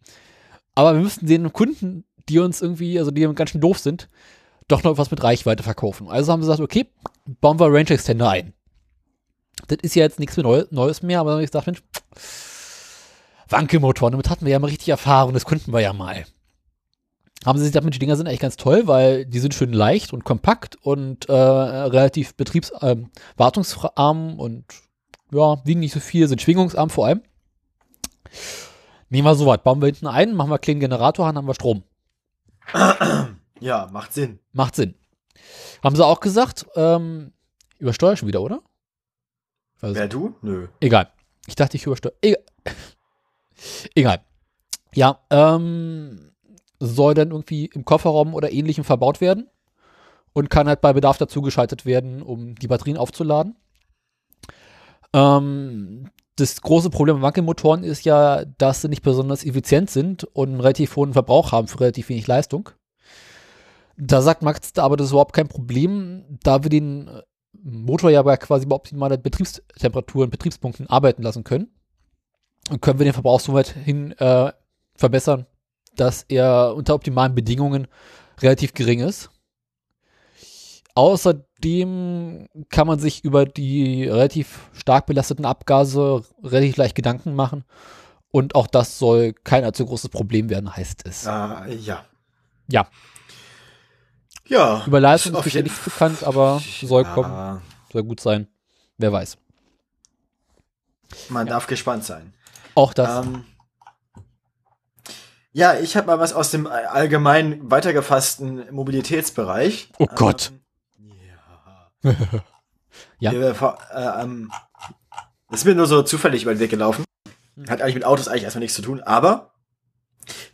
[0.76, 4.10] aber wir müssen den Kunden, die uns irgendwie, also die ganz schön doof sind,
[4.68, 6.10] doch noch was mit Reichweite verkaufen.
[6.10, 6.88] Also haben sie gesagt, okay,
[7.42, 8.54] bauen wir Range Extender ein.
[9.68, 11.84] Das ist ja jetzt nichts mehr Neu Neues mehr, aber dann habe ich gesagt, Mensch,
[13.50, 16.26] Wankelmotoren, damit hatten wir ja mal richtig Erfahrung, das konnten wir ja mal.
[17.46, 19.72] Haben sie sich gedacht, Mensch, die Dinger sind eigentlich ganz toll, weil die sind schön
[19.72, 24.66] leicht und kompakt und äh, relativ betriebswartungsarm ähm, und
[25.32, 27.22] ja, wiegen nicht so viel, sind schwingungsarm vor allem.
[29.10, 31.48] Nehmen wir so was, bauen wir hinten ein, machen wir einen kleinen Generator an, haben
[31.48, 31.84] wir Strom.
[33.60, 34.39] Ja, macht Sinn.
[34.51, 34.95] Macht Sinn.
[35.84, 37.32] Haben sie auch gesagt, ähm,
[37.80, 38.62] übersteuer schon wieder, oder?
[39.82, 40.36] Also, Wer du?
[40.41, 40.67] Nö.
[40.82, 41.12] egal.
[41.47, 42.15] Ich dachte, ich übersteuere.
[42.21, 42.43] Egal.
[43.95, 44.25] egal.
[44.93, 46.32] Ja, ähm,
[46.80, 49.49] soll dann irgendwie im Kofferraum oder ähnlichem verbaut werden
[50.34, 53.56] und kann halt bei Bedarf dazugeschaltet werden, um die Batterien aufzuladen.
[55.13, 60.50] Ähm, das große Problem bei Wankelmotoren ist ja, dass sie nicht besonders effizient sind und
[60.50, 62.69] einen relativ hohen Verbrauch haben für relativ wenig Leistung.
[63.98, 67.21] Da sagt Mazda aber, das ist überhaupt kein Problem, da wir den äh,
[67.63, 71.71] Motor ja quasi bei optimaler Betriebstemperatur und Betriebspunkten arbeiten lassen können.
[72.69, 74.52] Und können wir den Verbrauch so weit hin äh,
[74.95, 75.45] verbessern,
[75.95, 77.88] dass er unter optimalen Bedingungen
[78.41, 79.30] relativ gering ist.
[80.95, 81.45] Außerdem
[82.69, 87.63] kann man sich über die relativ stark belasteten Abgase relativ leicht Gedanken machen.
[88.32, 91.25] Und auch das soll kein allzu großes Problem werden, heißt es.
[91.25, 92.06] Ah, ja.
[92.67, 92.88] Ja.
[94.47, 94.84] Ja.
[94.86, 98.47] Über Leistung ist jeden nichts bekannt, aber soll kommen, Ja, soll gut sein.
[98.97, 99.38] Wer weiß.
[101.30, 102.34] man darf gespannt sein.
[102.75, 103.25] Auch das.
[103.25, 103.45] Ähm,
[105.54, 109.89] ja, ich habe mal was aus dem allgemein weitergefassten Mobilitätsbereich.
[109.97, 110.51] Oh Gott.
[110.51, 110.64] Ähm,
[113.20, 113.32] ja.
[113.32, 113.32] Ja.
[113.32, 114.52] Äh, ähm,
[115.50, 117.04] das ist mir nur so zufällig über den Weg gelaufen.
[117.70, 119.52] Hat eigentlich mit Autos eigentlich erstmal nichts zu tun, aber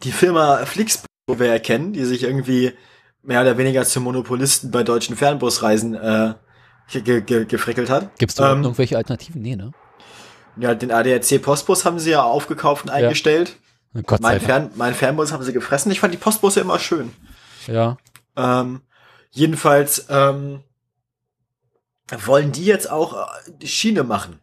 [0.03, 2.73] die Firma Flixbus, wo wir ja kennen, die sich irgendwie
[3.23, 6.33] mehr oder weniger zum Monopolisten bei deutschen Fernbusreisen äh,
[6.91, 8.17] ge ge gefrickelt hat.
[8.17, 9.41] Gibt es da ähm, irgendwelche Alternativen?
[9.41, 9.71] Nee, ne?
[10.57, 13.57] Ja, den ADAC Postbus haben sie ja aufgekauft und eingestellt.
[14.05, 14.41] Gott sei Mein.
[14.41, 15.91] Fern mein Fernbus haben sie gefressen.
[15.91, 17.11] Ich fand die Postbusse immer schön.
[17.67, 17.97] Ja.
[18.35, 18.81] Ähm,
[19.31, 20.63] jedenfalls ähm,
[22.25, 24.39] wollen die jetzt auch äh, die Schiene machen.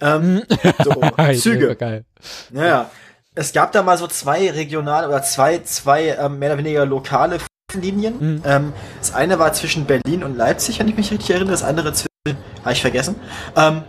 [0.00, 0.42] Ähm,
[0.82, 0.92] so,
[1.34, 1.76] Züge.
[1.76, 2.04] Geil.
[2.50, 2.90] Naja,
[3.34, 7.38] es gab da mal so zwei regionale oder zwei, zwei ähm, mehr oder weniger lokale
[7.72, 8.16] Linien.
[8.18, 8.42] Mhm.
[8.44, 11.52] Ähm, das eine war zwischen Berlin und Leipzig, wenn ich mich richtig erinnere.
[11.52, 13.16] Das andere zwischen, habe ich vergessen.
[13.56, 13.82] Ähm,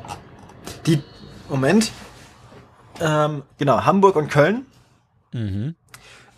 [0.85, 1.03] die,
[1.49, 1.91] Moment.
[2.99, 4.65] Ähm, genau, Hamburg und Köln.
[5.33, 5.75] Mhm.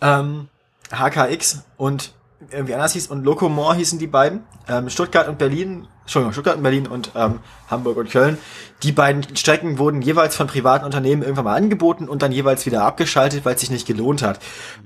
[0.00, 0.48] Ähm,
[0.90, 2.12] HKX und
[2.50, 4.44] irgendwie anders hieß und Locomore hießen die beiden.
[4.68, 7.40] Ähm, Stuttgart und Berlin, Entschuldigung, Stuttgart und Berlin und ähm,
[7.70, 8.38] Hamburg und Köln.
[8.82, 12.82] Die beiden Strecken wurden jeweils von privaten Unternehmen irgendwann mal angeboten und dann jeweils wieder
[12.84, 14.40] abgeschaltet, weil es sich nicht gelohnt hat.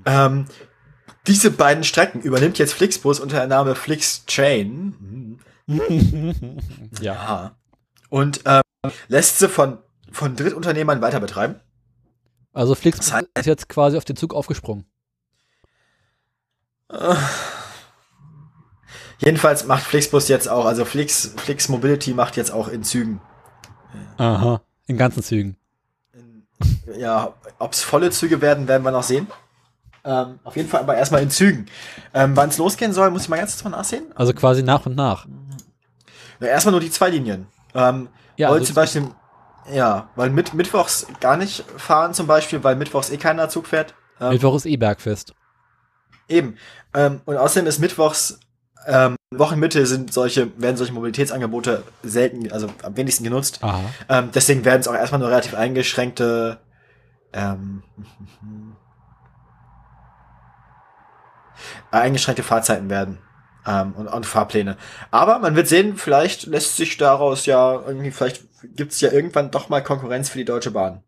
[0.04, 0.46] Ähm,
[1.28, 5.38] diese beiden Strecken übernimmt jetzt Flixbus unter der Name Flixtrain.
[7.00, 7.52] ja.
[8.08, 8.62] Und ähm,
[9.06, 9.78] lässt sie von,
[10.10, 11.54] von Drittunternehmern weiter betreiben.
[12.52, 14.86] Also Flix Das heißt- ist jetzt quasi auf den Zug aufgesprungen.
[19.24, 23.20] Jedenfalls macht Flixbus jetzt auch, also Flix, Flix Mobility macht jetzt auch in Zügen.
[24.18, 24.60] Aha.
[24.86, 25.56] In ganzen Zügen.
[26.96, 29.26] Ja, ob es volle Züge werden, werden wir noch sehen.
[30.04, 31.66] Ähm, auf jeden Fall aber erstmal in Zügen.
[32.12, 34.06] Ähm, Wann es losgehen soll, muss ich mal ganz kurz mal nachsehen.
[34.16, 35.26] Also quasi nach und nach.
[36.40, 37.46] Na, erstmal nur die zwei Linien.
[37.74, 39.08] Ähm, Ja, weil also- zum Beispiel,
[39.72, 43.94] ja, weil mit, mittwochs gar nicht fahren zum Beispiel, weil mittwochs eh keiner Zug fährt.
[44.20, 45.34] Ähm, Mittwoch ist eh Bergfest.
[46.28, 46.56] Eben.
[46.94, 48.40] Ähm, und außerdem ist mittwochs,
[48.86, 53.60] ähm, Wochenmitte sind solche, werden solche Mobilitätsangebote selten, also am wenigsten genutzt.
[54.08, 56.58] Ähm, deswegen werden es auch erstmal nur relativ eingeschränkte
[57.32, 57.82] ähm,
[61.92, 63.18] äh, eingeschränkte Fahrzeiten werden
[63.66, 64.76] ähm, und, und Fahrpläne.
[65.10, 69.50] Aber man wird sehen, vielleicht lässt sich daraus ja irgendwie, vielleicht gibt es ja irgendwann
[69.50, 71.02] doch mal Konkurrenz für die Deutsche Bahn.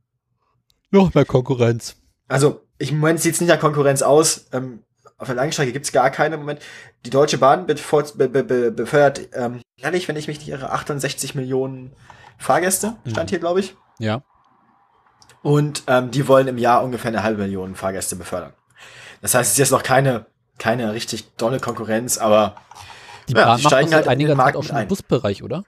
[0.90, 1.96] Noch mehr Konkurrenz.
[2.28, 4.46] Also, ich, im Moment sieht es nicht nach Konkurrenz aus.
[4.52, 4.82] Ähm,
[5.18, 6.60] auf der Langstrecke gibt es gar keine im Moment.
[7.06, 10.70] Die Deutsche Bahn befort- be, be, be, befördert, ähm, ehrlich, wenn ich mich nicht irre,
[10.72, 11.92] 68 Millionen
[12.38, 13.30] Fahrgäste, stand Mhm.
[13.30, 13.76] hier, glaube ich.
[13.98, 14.22] Ja.
[15.42, 18.52] Und ähm, die wollen im Jahr ungefähr eine halbe Million Fahrgäste befördern.
[19.22, 20.26] Das heißt, es ist jetzt noch keine,
[20.58, 22.56] keine richtig dolle Konkurrenz, aber
[23.28, 24.88] Die Ja, Bahn die macht steigen halt einiger Markt auch schon im.
[24.88, 25.64] Busbereich, oder?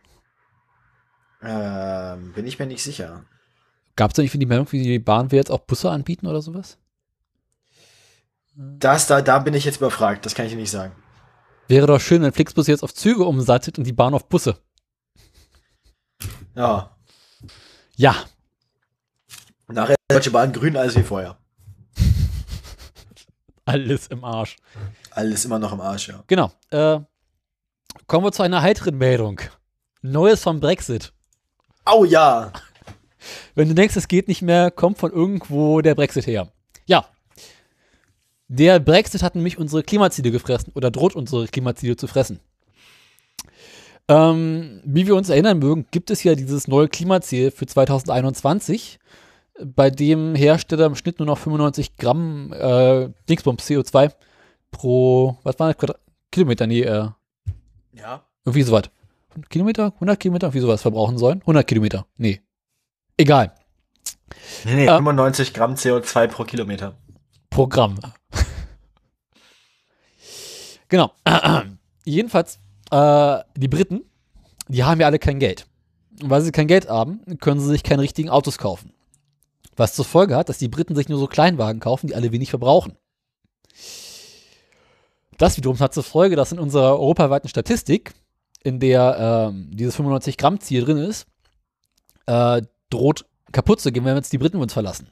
[1.42, 3.24] ähm, bin ich mir nicht sicher.
[3.94, 6.26] Gab es da nicht für die Meldung, wie die Bahn will jetzt auch Busse anbieten
[6.26, 6.78] oder sowas?
[8.58, 10.94] Das, da, da bin ich jetzt überfragt, das kann ich nicht sagen.
[11.68, 14.56] Wäre doch schön, wenn Flixbus jetzt auf Züge umsattet und die Bahn auf Busse.
[16.54, 16.96] Ja,
[17.96, 18.14] Ja,
[19.68, 21.36] nachher ist die Deutsche Bahn grün alles wie vorher.
[23.66, 24.56] alles im Arsch.
[25.10, 26.22] Alles immer noch im Arsch, ja.
[26.26, 26.50] Genau.
[26.70, 27.00] Äh,
[28.06, 29.40] kommen wir zu einer heiteren Meldung.
[30.00, 31.12] Neues vom Brexit.
[31.84, 32.52] Au ja!
[33.54, 36.50] Wenn du denkst, es geht nicht mehr, kommt von irgendwo der Brexit her.
[36.86, 37.06] Ja.
[38.48, 42.40] Der Brexit hat nämlich unsere Klimaziele gefressen oder droht unsere Klimaziele zu fressen.
[44.08, 49.00] Ähm, wie wir uns erinnern mögen, gibt es ja dieses neue Klimaziel für 2021,
[49.64, 54.12] bei dem Hersteller im Schnitt nur noch 95 Gramm äh, Dingsbums CO2
[54.70, 55.98] pro, was war das, Quadrat
[56.30, 57.08] Kilometer, nee, äh,
[57.94, 58.22] Ja.
[58.44, 58.84] irgendwie sowas.
[59.30, 59.92] 100 Kilometer?
[59.94, 60.54] 100 Kilometer?
[60.54, 61.40] Wie sowas verbrauchen sollen?
[61.40, 62.06] 100 Kilometer.
[62.16, 62.40] Nee.
[63.16, 63.54] Egal.
[64.64, 64.96] Nee, nee, Ähm.
[64.98, 66.96] 95 Gramm CO2 pro Kilometer.
[67.50, 67.98] Programm.
[70.88, 71.12] genau.
[72.04, 72.58] Jedenfalls,
[72.90, 74.02] äh, die Briten,
[74.68, 75.66] die haben ja alle kein Geld.
[76.22, 78.92] Und weil sie kein Geld haben, können sie sich keine richtigen Autos kaufen.
[79.76, 82.50] Was zur Folge hat, dass die Briten sich nur so Kleinwagen kaufen, die alle wenig
[82.50, 82.96] verbrauchen.
[85.36, 88.14] Das wiederum hat zur Folge, dass in unserer europaweiten Statistik,
[88.62, 91.26] in der ähm, dieses 95-Gramm-Ziel drin ist,
[92.26, 95.10] äh, droht kaputt zu gehen, wenn jetzt die Briten uns verlassen.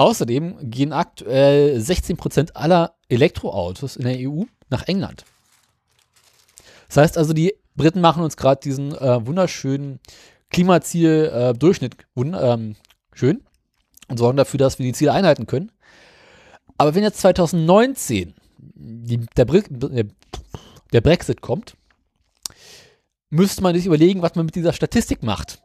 [0.00, 5.26] Außerdem gehen aktuell 16% aller Elektroautos in der EU nach England.
[6.88, 10.00] Das heißt also, die Briten machen uns gerade diesen äh, wunderschönen
[10.48, 12.76] Klimaziel-Durchschnitt ähm,
[13.12, 13.44] schön
[14.08, 15.70] und sorgen dafür, dass wir die Ziele einhalten können.
[16.78, 19.64] Aber wenn jetzt 2019 die, der, Bre
[20.94, 21.76] der Brexit kommt,
[23.28, 25.60] müsste man sich überlegen, was man mit dieser Statistik macht.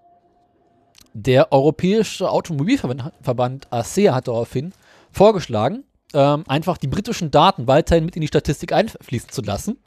[1.18, 4.74] Der Europäische Automobilverband ASEA hat daraufhin
[5.14, 9.78] vorgeschlagen, ähm, einfach die britischen Daten weiterhin mit in die Statistik einfließen zu lassen.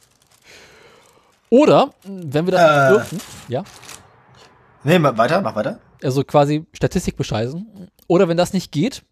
[1.51, 2.81] Oder, wenn wir das Äh.
[2.81, 3.65] nicht dürfen, ja,
[4.85, 5.81] Nee, weiter, mach weiter.
[6.03, 7.91] also quasi Statistik bescheißen.
[8.07, 9.05] Oder wenn das nicht geht,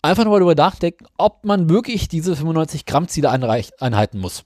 [0.00, 4.44] einfach nochmal darüber nachdenken, ob man wirklich diese 95 Gramm Ziele einhalten muss.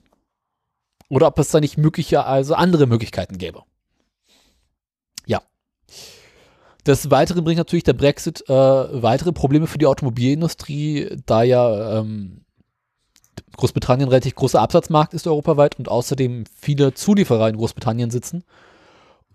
[1.09, 3.61] Oder ob es da nicht mögliche, also andere Möglichkeiten gäbe.
[5.27, 5.41] Ja.
[6.85, 12.41] Des Weiteren bringt natürlich der Brexit äh, weitere Probleme für die Automobilindustrie, da ja ähm,
[13.55, 18.43] Großbritannien ein relativ großer Absatzmarkt ist europaweit und außerdem viele Zulieferer in Großbritannien sitzen.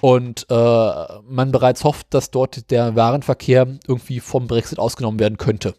[0.00, 5.74] Und äh, man bereits hofft, dass dort der Warenverkehr irgendwie vom Brexit ausgenommen werden könnte.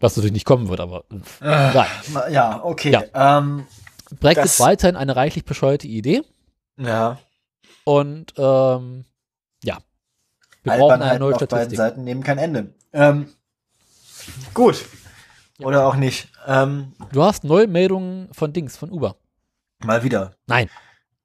[0.00, 1.04] Was natürlich nicht kommen wird, aber
[1.40, 1.72] Äh,
[2.12, 2.92] ma- ja, okay.
[2.92, 3.38] Ja.
[3.38, 3.66] Ähm,
[4.20, 6.22] Brexit weiterhin eine reichlich bescheuerte Idee.
[6.76, 7.18] ja.
[7.84, 9.04] Und ähm,
[10.62, 11.76] wir brauchen eine Albernheiten neue auf beiden Statistik.
[11.78, 12.74] Seiten nehmen kein Ende.
[12.92, 13.28] Ähm,
[14.54, 14.84] gut.
[15.60, 16.28] Oder auch nicht.
[16.46, 19.16] Ähm, Du hast neue Meldungen von Dings, von Uber.
[19.84, 20.32] mal wieder.
[20.46, 20.68] Nein.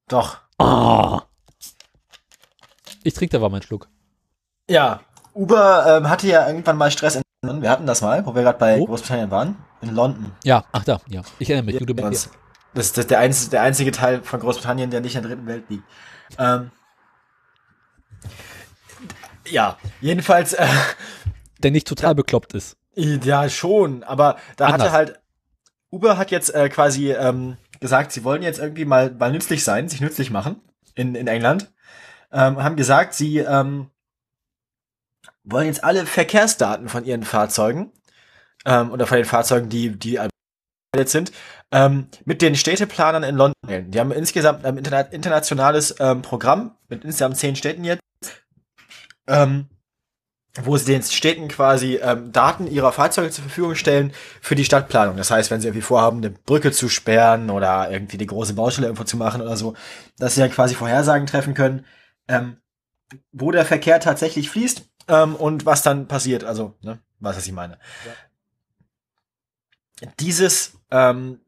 [0.08, 0.38] Doch.
[0.60, 1.20] Oh.
[3.04, 3.90] Ich trinke da war mein Schluck.
[4.70, 5.02] Ja.
[5.34, 7.62] Uber ähm, hatte ja irgendwann mal Stress in London.
[7.62, 8.86] Wir hatten das mal, wo wir gerade bei Wo?
[8.86, 9.58] Großbritannien waren.
[9.82, 10.32] In London.
[10.44, 11.22] Ja, ach da, ja.
[11.40, 11.78] Ich erinnere mich.
[11.80, 12.30] Du, du, Das,
[12.74, 15.66] das ist der, einzige, der einzige Teil von Großbritannien, der nicht in der dritten Welt
[15.70, 15.84] liegt.
[16.38, 16.72] Ähm,
[19.50, 20.68] ja, jedenfalls, äh,
[21.60, 22.78] der nicht total bekloppt ist.
[22.96, 24.82] ja schon, aber da Anders.
[24.82, 25.20] hatte halt,
[25.92, 29.90] Uber hat jetzt äh, quasi ähm, gesagt, sie wollen jetzt irgendwie mal, mal nützlich sein,
[29.90, 30.62] sich nützlich machen
[30.96, 31.72] in, in England.
[32.32, 33.90] Ähm, haben gesagt, sie ähm,
[35.44, 37.92] wollen jetzt alle Verkehrsdaten von ihren Fahrzeugen
[38.66, 40.20] ähm, oder von den Fahrzeugen, die, die
[40.96, 41.32] jetzt sind,
[41.72, 43.92] ähm, mit den Städteplanern in London.
[43.92, 48.02] Die haben insgesamt ein interna internationales ähm, Programm mit insgesamt zehn Städten jetzt,
[49.28, 49.68] ähm,
[50.62, 55.18] wo sie den Städten quasi ähm, Daten ihrer Fahrzeuge zur Verfügung stellen für die Stadtplanung.
[55.18, 58.88] Das heißt, wenn sie irgendwie vorhaben, eine Brücke zu sperren oder irgendwie die große Baustelle
[58.88, 59.74] irgendwo zu machen oder so,
[60.20, 61.86] dass sie dann quasi Vorhersagen treffen können,
[62.28, 62.58] ähm,
[63.32, 66.44] wo der Verkehr tatsächlich fließt ähm, und was dann passiert.
[66.44, 67.80] Also, ne, was was ich meine.
[70.02, 70.08] Ja.
[70.20, 71.40] Dieses ähm,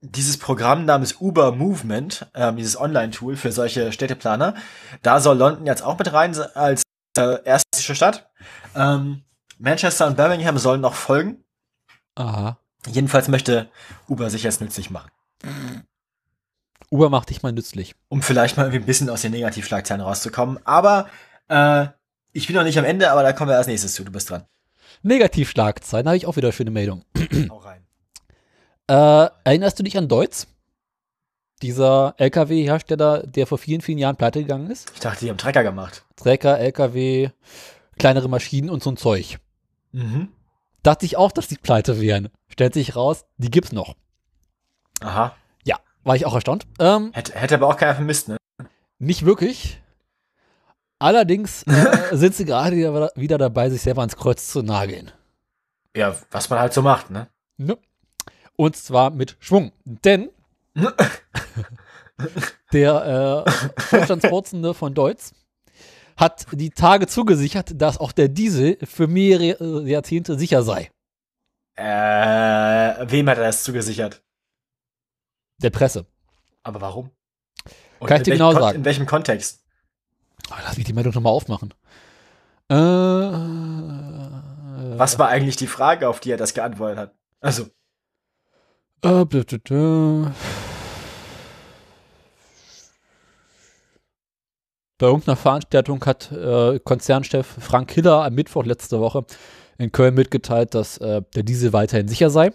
[0.00, 4.54] dieses Programm namens Uber Movement, ähm, dieses Online-Tool für solche Städteplaner,
[5.02, 6.82] da soll London jetzt auch mit rein als
[7.18, 8.30] äh, erste Stadt.
[8.74, 9.22] Ähm,
[9.58, 11.44] Manchester und Birmingham sollen noch folgen.
[12.14, 12.58] Aha.
[12.86, 13.68] Jedenfalls möchte
[14.08, 15.10] Uber sich jetzt nützlich machen.
[16.90, 17.94] Uber macht dich mal nützlich.
[18.08, 20.58] Um vielleicht mal irgendwie ein bisschen aus den Negativschlagzeilen rauszukommen.
[20.64, 21.08] Aber
[21.48, 21.86] äh,
[22.32, 24.04] ich bin noch nicht am Ende, aber da kommen wir als nächstes zu.
[24.04, 24.44] Du bist dran.
[25.02, 27.04] Negativschlagzeilen, habe ich auch wieder für eine Meldung.
[27.50, 27.86] Auch rein.
[28.88, 30.46] Äh, erinnerst du dich an Deutz?
[31.62, 34.90] Dieser LKW-Hersteller, der vor vielen, vielen Jahren pleite gegangen ist?
[34.94, 36.04] Ich dachte, die haben Trecker gemacht.
[36.16, 37.30] Trecker, LKW,
[37.98, 39.38] kleinere Maschinen und so ein Zeug.
[39.92, 40.28] Mhm.
[40.82, 42.28] Dachte ich auch, dass die pleite wären.
[42.48, 43.96] Stellt sich raus, die gibt's noch.
[45.00, 45.34] Aha.
[45.64, 46.66] Ja, war ich auch erstaunt.
[46.78, 48.36] Ähm, hätte, hätte aber auch keiner vermisst, ne?
[48.98, 49.80] Nicht wirklich.
[51.00, 55.10] Allerdings äh, sind sie gerade wieder, wieder dabei, sich selber ans Kreuz zu nageln.
[55.96, 57.28] Ja, was man halt so macht, ne?
[57.56, 57.76] Ne?
[58.56, 59.72] Und zwar mit Schwung.
[59.84, 60.30] Denn
[62.72, 65.32] der äh, Vorstandsvorsitzende von Deutz
[66.16, 70.90] hat die Tage zugesichert, dass auch der Diesel für mehrere Jahrzehnte sicher sei.
[71.76, 71.84] Äh,
[73.10, 74.22] wem hat er das zugesichert?
[75.62, 76.06] Der Presse.
[76.64, 77.10] Aber warum?
[78.00, 78.78] Und Kann ich dir genau Kon sagen.
[78.78, 79.64] In welchem Kontext?
[80.50, 81.72] Oh, lass mich die Meldung nochmal aufmachen.
[82.68, 82.74] Äh,
[84.98, 87.14] Was war eigentlich die Frage, auf die er das geantwortet hat?
[87.40, 87.66] Also.
[89.02, 90.32] Äh, bitte, bitte.
[94.98, 99.24] Bei irgendeiner Veranstaltung hat äh, Konzernchef Frank Hiller am Mittwoch letzte Woche
[99.78, 102.52] in Köln mitgeteilt, dass äh, der Diesel weiterhin sicher sei.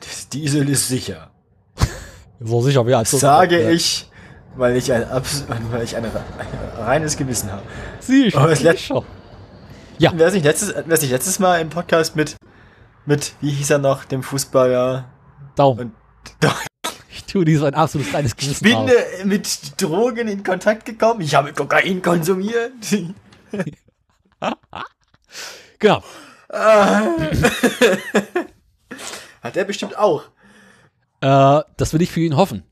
[0.00, 1.30] Das Diesel ist sicher.
[2.40, 3.70] so sicher wie als Sage ja.
[3.70, 4.10] ich,
[4.56, 5.06] weil ich ein,
[5.70, 6.04] weil ich ein,
[6.78, 7.62] reines Gewissen habe.
[8.00, 9.04] Sie schon.
[9.98, 10.12] Ja.
[10.14, 12.36] Wer ist nicht letztes, wer ist nicht letztes Mal im Podcast mit
[13.06, 15.04] mit, wie hieß er noch, dem Fußballer?
[15.54, 15.92] Daumen.
[16.42, 16.52] Und,
[17.26, 21.20] ich tue dies ein absolutes Gewissen Ich bin äh, mit Drogen in Kontakt gekommen.
[21.22, 22.72] Ich habe Kokain konsumiert.
[25.78, 26.04] genau.
[29.42, 30.22] Hat er bestimmt auch.
[31.20, 32.62] Äh, das will ich für ihn hoffen.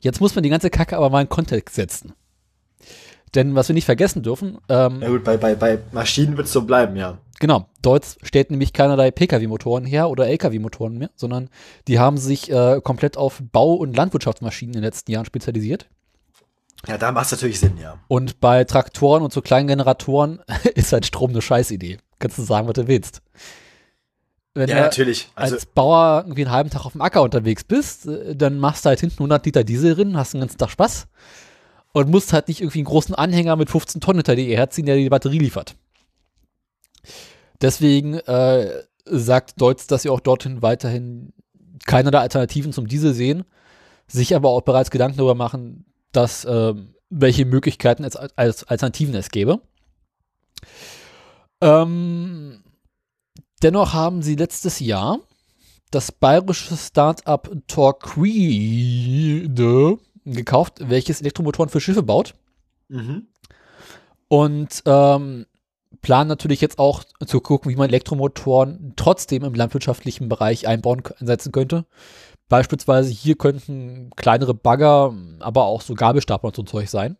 [0.00, 2.12] Jetzt muss man die ganze Kacke aber mal in Kontext setzen.
[3.34, 4.58] Denn was wir nicht vergessen dürfen.
[4.68, 7.16] Ähm, ja gut, bei, bei, bei Maschinen wird es so bleiben, ja.
[7.42, 7.66] Genau.
[7.82, 11.50] Deutz stellt nämlich keinerlei Pkw-Motoren her oder Lkw-Motoren mehr, sondern
[11.88, 15.88] die haben sich äh, komplett auf Bau- und Landwirtschaftsmaschinen in den letzten Jahren spezialisiert.
[16.86, 17.98] Ja, da macht es natürlich Sinn, ja.
[18.06, 20.40] Und bei Traktoren und so kleinen Generatoren
[20.76, 21.98] ist halt Strom eine Scheißidee.
[22.20, 23.22] Kannst du sagen, was du willst.
[24.54, 25.28] Wenn ja, du natürlich.
[25.34, 28.84] Also als Bauer irgendwie einen halben Tag auf dem Acker unterwegs bist, äh, dann machst
[28.84, 31.08] du halt hinten 100 Liter Diesel drin, hast einen ganzen Tag Spaß
[31.92, 34.94] und musst halt nicht irgendwie einen großen Anhänger mit 15 Tonnen hinter dir herziehen, der
[34.94, 35.74] die Batterie liefert.
[37.62, 41.32] Deswegen äh, sagt Deutz, dass sie auch dorthin weiterhin
[41.86, 43.44] keine der Alternativen zum Diesel sehen,
[44.06, 46.74] sich aber auch bereits Gedanken darüber machen, dass äh,
[47.08, 49.60] welche Möglichkeiten es als Alternativen es gäbe.
[51.60, 52.62] Ähm,
[53.62, 55.20] dennoch haben sie letztes Jahr
[55.90, 58.38] das bayerische Start-up Torquide
[60.24, 62.34] gekauft, welches Elektromotoren für Schiffe baut.
[62.88, 63.28] Mhm.
[64.28, 65.46] Und ähm,
[66.00, 71.52] planen natürlich jetzt auch zu gucken, wie man Elektromotoren trotzdem im landwirtschaftlichen Bereich einbauen, einsetzen
[71.52, 71.84] könnte.
[72.48, 77.16] Beispielsweise hier könnten kleinere Bagger, aber auch so Gabelstapler und so ein Zeug sein.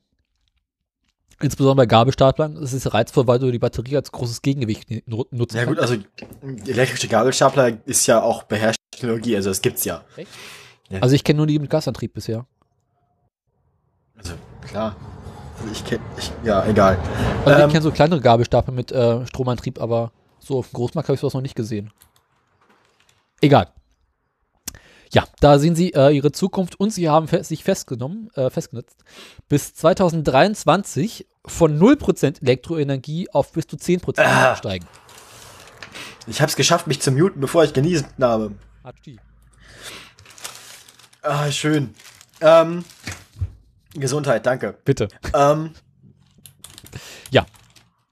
[1.41, 5.65] Insbesondere bei Gabelstaplern ist es reizvoll, weil du die Batterie als großes Gegengewicht nutzen Ja
[5.65, 5.97] gut, also
[6.67, 10.05] elektrische Gabelstapler ist ja auch beherrschte Technologie, also das gibt's ja.
[10.89, 11.01] ja.
[11.01, 12.47] Also ich kenne nur die mit Gasantrieb bisher.
[14.17, 14.97] Also klar.
[15.71, 16.03] Ich kenne,
[16.45, 16.99] ja, egal.
[17.45, 21.09] Also ähm, ich kenne so kleinere Gabelstapel mit äh, Stromantrieb, aber so auf dem Großmarkt
[21.09, 21.91] habe ich sowas noch nicht gesehen.
[23.41, 23.69] Egal.
[25.13, 29.05] Ja, da sehen Sie äh, Ihre Zukunft und Sie haben fe sich festgenommen, äh, festgenutzt,
[29.49, 34.57] bis 2023 von 0% Elektroenergie auf bis zu 10% ah.
[34.57, 34.87] steigen.
[36.27, 38.53] Ich habe es geschafft, mich zu muten, bevor ich genießen habe.
[41.23, 41.95] Ah, schön.
[42.41, 42.85] Ähm,
[43.95, 44.77] Gesundheit, danke.
[44.85, 45.09] Bitte.
[45.35, 45.71] Ähm,
[47.31, 47.47] ja.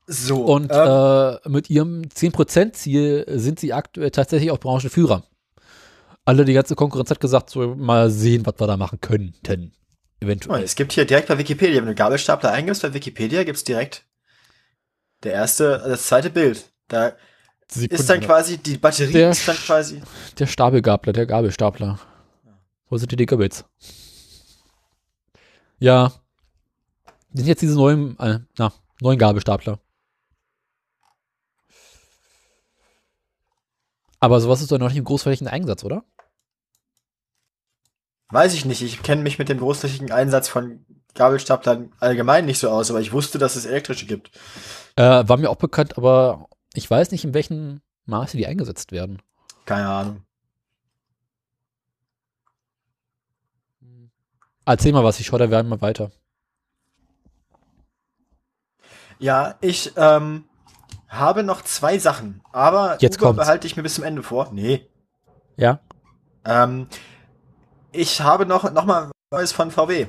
[0.07, 0.45] So.
[0.45, 5.25] Und ähm, äh, mit ihrem 10%-Ziel sind sie aktuell tatsächlich auch Branchenführer.
[6.25, 9.73] Alle, die ganze Konkurrenz hat gesagt, so mal sehen, was wir da machen könnten.
[10.21, 10.63] Eventuell.
[10.63, 14.05] es gibt hier direkt bei Wikipedia, wenn du Gabelstapler eingibst bei Wikipedia, gibt's direkt
[15.23, 16.71] der erste, das zweite Bild.
[16.89, 17.13] Da
[17.75, 20.03] ist dann quasi, die Batterie Der ist dann quasi.
[20.39, 21.99] Der Stapelgabler, der Gabelstapler.
[22.89, 23.65] Wo sind die Gigabits?
[25.81, 26.13] Ja.
[27.33, 29.81] Sind jetzt diese neuen, äh, na, neuen Gabelstapler.
[34.21, 36.05] Aber sowas ist doch noch nicht im großflächigen Einsatz, oder?
[38.29, 42.71] Weiß ich nicht, ich kenne mich mit dem großflächigen Einsatz von Gabelstaplern allgemein nicht so
[42.71, 44.31] aus, aber ich wusste, dass es elektrische gibt.
[44.97, 49.21] Äh, war mir auch bekannt, aber ich weiß nicht, in welchem Maße die eingesetzt werden.
[49.65, 50.23] Keine Ahnung.
[54.71, 56.13] Erzähl mal was, ich schaue da werden mal weiter.
[59.19, 60.45] Ja, ich ähm,
[61.09, 63.43] habe noch zwei Sachen, aber Jetzt Uber kommt's.
[63.43, 64.51] behalte ich mir bis zum Ende vor.
[64.53, 64.89] Nee.
[65.57, 65.81] Ja?
[66.45, 66.87] Ähm,
[67.91, 70.07] ich habe noch, noch mal Neues von VW.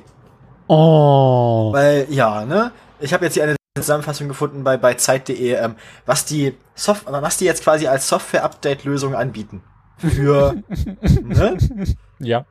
[0.68, 1.72] Oh.
[1.72, 2.70] Weil, ja, ne?
[3.00, 5.74] Ich habe jetzt hier eine Zusammenfassung gefunden bei, bei Zeit.de, ähm,
[6.06, 9.64] was die Soft was die jetzt quasi als Software-Update-Lösung anbieten.
[9.98, 10.54] Für,
[11.22, 11.58] ne?
[12.20, 12.46] Ja.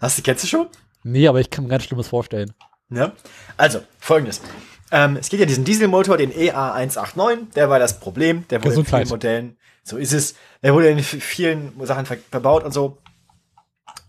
[0.00, 0.68] Hast du, kennst du schon?
[1.08, 2.52] Nee, aber ich kann mir ganz Schlimmes vorstellen.
[2.88, 3.12] Ne?
[3.56, 4.40] Also, folgendes.
[4.90, 8.70] Ähm, es geht ja diesen Dieselmotor, den EA189, der war das Problem, der wurde in
[8.70, 9.02] Gesundheit.
[9.02, 10.34] vielen Modellen, so ist es,
[10.64, 12.98] der wurde in vielen Sachen ver verbaut und so.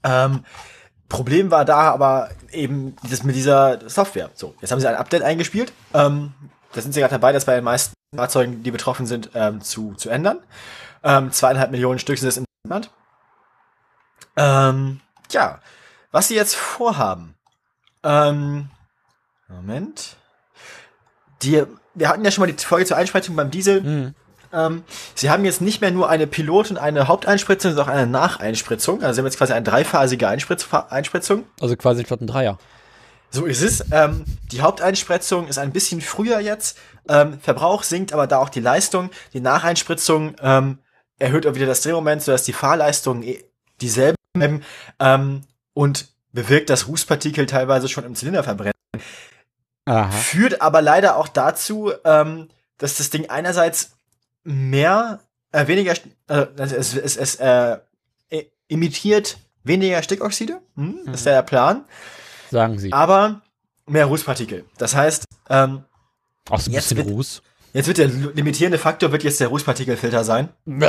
[0.03, 0.43] Ähm,
[1.07, 4.31] Problem war da aber eben das mit dieser Software.
[4.33, 5.71] So, jetzt haben sie ein Update eingespielt.
[5.93, 6.33] Ähm,
[6.73, 9.93] da sind sie gerade dabei, das bei den meisten Fahrzeugen, die betroffen sind, ähm, zu,
[9.93, 10.39] zu ändern.
[11.03, 12.89] Ähm, zweieinhalb Millionen Stück sind es im Land.
[14.35, 15.59] Ähm, ja,
[16.11, 17.35] was sie jetzt vorhaben.
[18.03, 18.69] Ähm,
[19.47, 20.15] Moment.
[21.41, 23.81] Die, wir hatten ja schon mal die Folge zur Einspritzung beim Diesel.
[23.81, 24.15] Mhm.
[24.53, 24.83] Ähm,
[25.13, 29.03] sie haben jetzt nicht mehr nur eine Pilot- und eine Haupteinspritzung, sondern auch eine Nacheinspritzung.
[29.03, 31.43] Also sie haben jetzt quasi eine dreiphasige Einspritz Einspritzung.
[31.59, 32.57] Also quasi ein Dreier.
[33.29, 33.83] So ist es.
[33.91, 36.77] Ähm, die Haupteinspritzung ist ein bisschen früher jetzt.
[37.09, 39.09] Ähm, Verbrauch sinkt aber da auch die Leistung.
[39.33, 40.79] Die Nacheinspritzung ähm,
[41.19, 43.43] erhöht auch wieder das Drehmoment, sodass die Fahrleistung eh
[43.81, 44.63] dieselben bleiben
[44.99, 45.41] ähm,
[45.77, 48.73] und bewirkt, dass Rußpartikel teilweise schon im Zylinder verbrennen.
[49.85, 50.09] Aha.
[50.11, 52.49] Führt aber leider auch dazu, ähm,
[52.79, 53.91] dass das Ding einerseits
[54.43, 55.19] mehr,
[55.51, 55.93] äh, weniger,
[56.29, 57.77] äh, es, es, es äh,
[58.29, 60.59] e- imitiert weniger Stickoxide.
[60.75, 61.85] Hm, Das ist ja der Plan.
[62.49, 62.91] Sagen sie.
[62.91, 63.41] Aber
[63.85, 64.65] mehr Rußpartikel.
[64.77, 65.83] Das heißt, ähm,
[66.49, 67.41] Auch so ein jetzt bisschen wird- Ruß.
[67.73, 70.49] jetzt wird der limitierende Faktor wird jetzt der Rußpartikelfilter sein.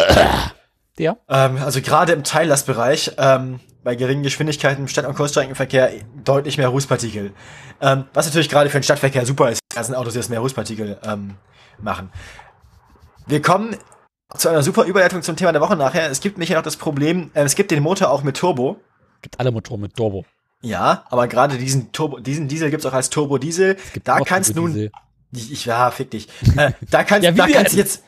[0.98, 1.16] Der?
[1.28, 5.92] Ähm, also gerade im Teillastbereich, ähm, bei geringen Geschwindigkeiten im Stadt- und Kurzstreckenverkehr
[6.24, 7.32] deutlich mehr Rußpartikel.
[7.80, 10.40] Ähm, was natürlich gerade für den Stadtverkehr super ist, da sind Autos, die jetzt mehr
[10.40, 11.36] Rußpartikel ähm,
[11.80, 12.10] machen.
[13.26, 13.76] Wir kommen
[14.36, 16.10] zu einer super Überleitung zum Thema der Woche nachher.
[16.10, 18.80] Es gibt nämlich noch das Problem, äh, es gibt den Motor auch mit Turbo.
[19.22, 20.24] Gibt alle Motoren mit Turbo.
[20.60, 23.76] Ja, aber gerade diesen Turbo, diesen Diesel gibt's auch als Turbo-Diesel.
[23.92, 24.90] Gibt Da auch kannst nun Turbodiesel.
[25.32, 26.28] Ich, ich ja, fick dich.
[26.56, 28.02] Äh, da kannst, Ja, da kannst du jetzt.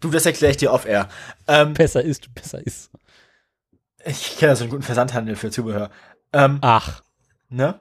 [0.00, 1.08] Du, das erkläre ich dir off-air.
[1.46, 2.90] Ähm, Besser ist, besser ist.
[4.04, 5.90] Ich kenne so einen guten Versandhandel für Zubehör.
[6.32, 7.02] Ähm, Ach.
[7.48, 7.80] ne?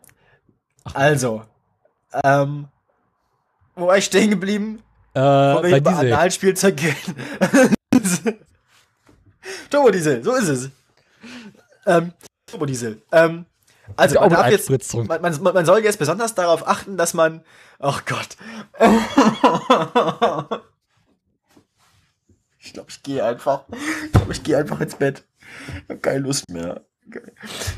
[0.94, 1.44] Also,
[2.24, 2.68] ähm,
[3.76, 4.84] wo war ich stehen geblieben?
[5.14, 6.14] Äh, bei Diesel.
[6.14, 6.96] Analspielzeug gehen.
[9.70, 10.70] Turbodiesel, so ist es.
[11.86, 12.14] Ähm,
[12.48, 13.02] Turbodiesel.
[13.12, 13.46] Ähm,
[13.96, 17.44] also, man darf jetzt, man, man, man soll jetzt besonders darauf achten, dass man,
[17.80, 18.38] ach Gott.
[22.64, 23.64] Ich glaube, ich gehe einfach.
[24.06, 25.24] Ich glaube, ich gehe einfach ins Bett.
[25.84, 26.82] Ich habe keine Lust mehr.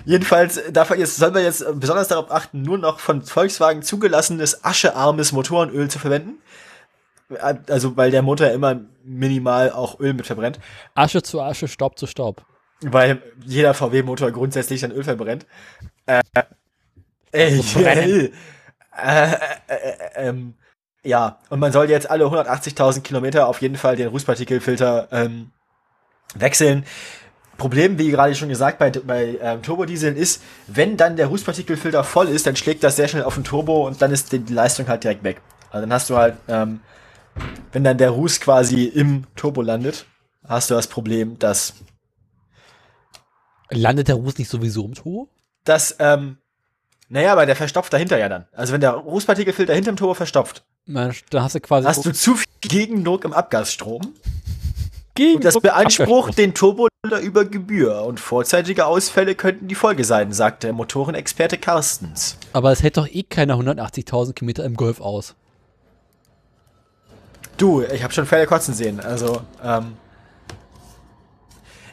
[0.06, 4.64] Jedenfalls darf man jetzt, soll man jetzt besonders darauf achten, nur noch von Volkswagen zugelassenes
[4.64, 6.42] aschearmes Motorenöl zu verwenden.
[7.40, 10.60] Also, weil der Motor ja immer minimal auch Öl mit verbrennt.
[10.94, 12.46] Asche zu Asche, Staub zu Staub.
[12.82, 15.48] Weil jeder VW-Motor grundsätzlich dann Öl verbrennt.
[16.06, 16.22] Äh,
[17.32, 18.34] ey, Verbrennen.
[18.98, 19.36] äh, äh,
[19.68, 20.56] äh, ähm,
[21.04, 25.52] ja, und man soll jetzt alle 180.000 Kilometer auf jeden Fall den Rußpartikelfilter ähm,
[26.36, 26.86] wechseln.
[27.58, 32.28] Problem, wie gerade schon gesagt, bei, bei ähm, Turbodieseln ist, wenn dann der Rußpartikelfilter voll
[32.28, 34.88] ist, dann schlägt das sehr schnell auf den Turbo und dann ist die, die Leistung
[34.88, 35.42] halt direkt weg.
[35.70, 36.82] Also dann hast du halt, ähm,
[37.72, 40.06] wenn dann der Ruß quasi im Turbo landet,
[40.48, 41.74] hast du das Problem, dass
[43.70, 45.30] Landet der Ruß nicht sowieso im Turbo?
[45.64, 46.38] dass, ähm,
[47.10, 48.48] naja, aber der verstopft dahinter ja dann.
[48.52, 52.36] Also wenn der Rußpartikelfilter hinterm Turbo verstopft, Mensch, Da hast du quasi hast du zu
[52.36, 54.02] viel Gegendruck im Abgasstrom.
[55.16, 58.04] Gegen Und das beansprucht den Turbolader über Gebühr.
[58.04, 62.38] Und vorzeitige Ausfälle könnten die Folge sein, sagt der Motorenexperte Carstens.
[62.54, 65.36] Aber es hält doch eh keiner 180.000 Kilometer im Golf aus.
[67.58, 69.00] Du, ich habe schon Pferde kotzen sehen.
[69.00, 69.94] Also, ähm,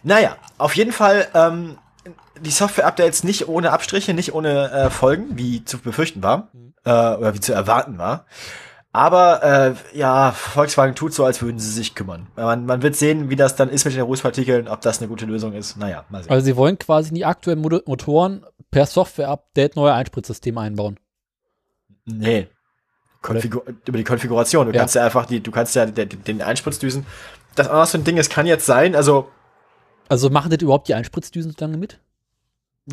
[0.02, 1.76] naja, auf jeden Fall ähm,
[2.40, 6.74] die Software-Updates nicht ohne Abstriche, nicht ohne äh, Folgen, wie zu befürchten war mhm.
[6.84, 8.24] äh, oder wie zu erwarten war.
[8.92, 9.42] Aber
[9.92, 12.26] äh, ja, Volkswagen tut so, als würden sie sich kümmern.
[12.34, 15.26] Man, man wird sehen, wie das dann ist mit den Rußpartikeln, ob das eine gute
[15.26, 15.76] Lösung ist.
[15.76, 16.32] Naja, mal sehen.
[16.32, 20.98] Also sie wollen quasi in die aktuellen Motoren per Software-Update neue Einspritzsysteme einbauen.
[22.04, 22.48] Nee.
[23.22, 24.66] Konfigur über die Konfiguration.
[24.66, 24.80] Du ja.
[24.80, 27.06] kannst ja einfach die, du kannst ja den, den Einspritzdüsen.
[27.54, 29.28] Das auch so ein Ding, es kann jetzt sein, also.
[30.08, 32.00] Also machen das überhaupt die Einspritzdüsen so lange mit?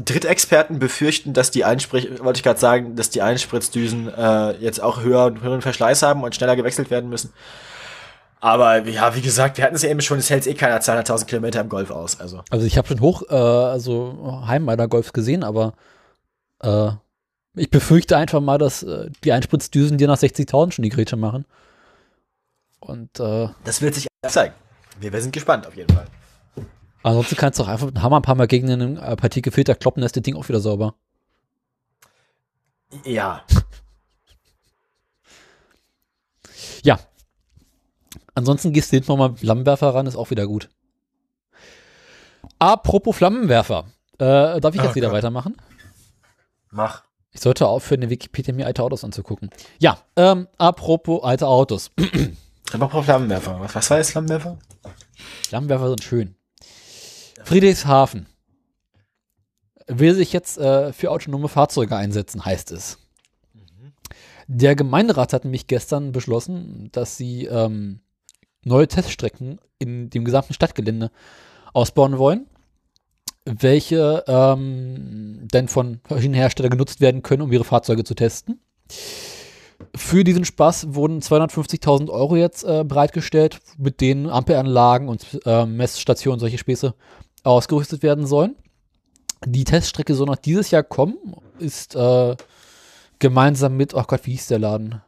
[0.04, 5.02] Drittexperten befürchten, dass die Einsprich, wollte ich gerade sagen, dass die Einspritzdüsen äh, jetzt auch
[5.02, 7.34] höher, höheren Verschleiß haben und schneller gewechselt werden müssen.
[8.40, 11.26] Aber ja, wie gesagt, wir hatten es ja eben schon, es hält eh keiner 200.000
[11.26, 12.20] Kilometer im Golf aus.
[12.20, 15.74] Also, also ich habe schon hoch, äh, also Heimmeiner Golf gesehen, aber
[16.62, 16.92] äh,
[17.56, 21.46] ich befürchte einfach mal, dass äh, die Einspritzdüsen dir nach 60.000 schon die Grätsche machen.
[22.80, 24.54] Und äh, das wird sich zeigen.
[25.00, 26.06] Wir, wir sind gespannt auf jeden Fall.
[27.08, 30.02] Ansonsten kannst du auch einfach mit Hammer ein paar Mal gegen einen äh, Partikelfilter kloppen,
[30.02, 30.96] dann ist das Ding auch wieder sauber.
[33.06, 33.46] Ja.
[36.84, 37.00] ja.
[38.36, 40.68] Ansonsten gehst du hinten nochmal mit Flammenwerfer ran, ist auch wieder gut.
[42.60, 43.86] Apropos Flammenwerfer.
[44.20, 45.18] Äh, darf ich jetzt oh, wieder Gott.
[45.18, 45.56] weitermachen?
[46.72, 47.04] Mach.
[47.32, 49.50] Ich sollte aufhören, in Wikipedia mir alte Autos anzugucken.
[49.80, 51.90] Ja, ähm, apropos alte Autos.
[52.74, 53.62] apropos Flammenwerfer.
[53.62, 54.58] Was, was heißt Flammenwerfer?
[55.48, 56.37] Flammenwerfer sind schön.
[57.48, 58.26] Friedrichshafen
[59.88, 62.98] will sich jetzt äh, für autonome Fahrzeuge einsetzen, heißt es.
[63.54, 63.94] Mhm.
[64.48, 68.02] Der Gemeinderat hat nämlich gestern beschlossen, dass sie ähm,
[68.66, 71.10] neue Teststrecken in dem gesamten Stadtgelände
[71.72, 72.48] ausbauen wollen,
[73.46, 78.60] welche ähm, dann von verschiedenen Herstellern genutzt werden können, um ihre Fahrzeuge zu testen.
[79.96, 86.42] Für diesen Spaß wurden 250.000 Euro jetzt äh, bereitgestellt, mit denen Ampelanlagen und äh, Messstationen,
[86.42, 86.94] solche Späße
[87.44, 88.56] ausgerüstet werden sollen.
[89.46, 91.18] Die Teststrecke soll noch dieses Jahr kommen,
[91.60, 92.36] ist äh,
[93.20, 95.02] gemeinsam mit, ach oh Gott, wie hieß der Laden?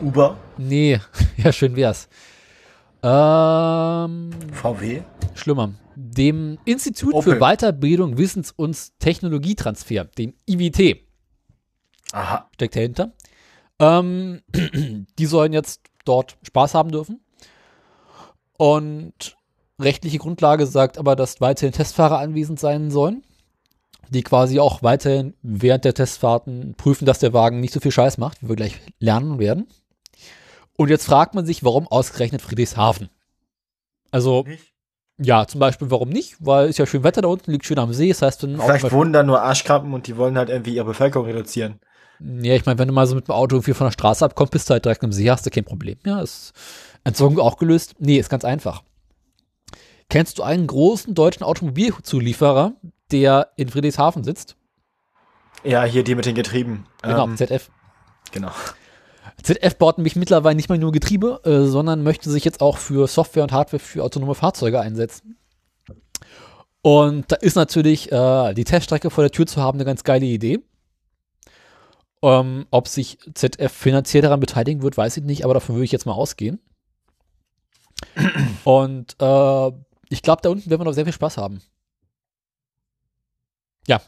[0.00, 0.36] Uber?
[0.56, 1.00] Nee,
[1.36, 2.08] ja, schön wär's.
[3.02, 5.02] Ähm, VW?
[5.34, 5.74] Schlimmer.
[5.94, 7.34] Dem Institut Opel.
[7.34, 11.00] für Weiterbildung, Wissens- und Technologietransfer, dem IWT.
[12.12, 12.48] Aha.
[12.54, 13.12] Steckt dahinter.
[13.78, 14.40] Ähm,
[15.18, 17.20] die sollen jetzt dort Spaß haben dürfen.
[18.56, 19.36] Und
[19.80, 23.22] rechtliche Grundlage sagt aber, dass weiterhin Testfahrer anwesend sein sollen,
[24.10, 28.18] die quasi auch weiterhin während der Testfahrten prüfen, dass der Wagen nicht so viel Scheiß
[28.18, 29.66] macht, wie wir gleich lernen werden.
[30.76, 33.08] Und jetzt fragt man sich, warum ausgerechnet Friedrichshafen?
[34.10, 34.72] Also, nicht?
[35.18, 36.36] ja, zum Beispiel, warum nicht?
[36.40, 38.08] Weil es ja schön Wetter da unten, liegt schön am See.
[38.08, 41.26] Das heißt, wenn Vielleicht wohnen da nur Arschkrampen und die wollen halt irgendwie ihre Bevölkerung
[41.26, 41.80] reduzieren.
[42.20, 44.52] Ja, ich meine, wenn du mal so mit dem Auto irgendwie von der Straße abkommst,
[44.52, 45.98] bist du halt direkt am See, hast du kein Problem.
[46.06, 46.52] Ja, ist
[47.02, 47.94] Entsorgung auch gelöst?
[47.98, 48.82] Nee, ist ganz einfach.
[50.08, 52.72] Kennst du einen großen deutschen Automobilzulieferer,
[53.10, 54.56] der in Friedrichshafen sitzt?
[55.64, 56.86] Ja, hier die mit den Getrieben.
[57.02, 57.70] Genau, ähm, ZF.
[58.32, 58.50] Genau.
[59.42, 63.06] ZF baut nämlich mittlerweile nicht mehr nur Getriebe, äh, sondern möchte sich jetzt auch für
[63.06, 65.36] Software und Hardware für autonome Fahrzeuge einsetzen.
[66.82, 70.26] Und da ist natürlich äh, die Teststrecke vor der Tür zu haben eine ganz geile
[70.26, 70.60] Idee.
[72.22, 75.92] Ähm, ob sich ZF finanziell daran beteiligen wird, weiß ich nicht, aber davon würde ich
[75.92, 76.60] jetzt mal ausgehen.
[78.64, 79.72] Und äh,
[80.08, 81.60] ich glaube, da unten werden wir noch sehr viel Spaß haben.
[83.86, 84.00] Ja.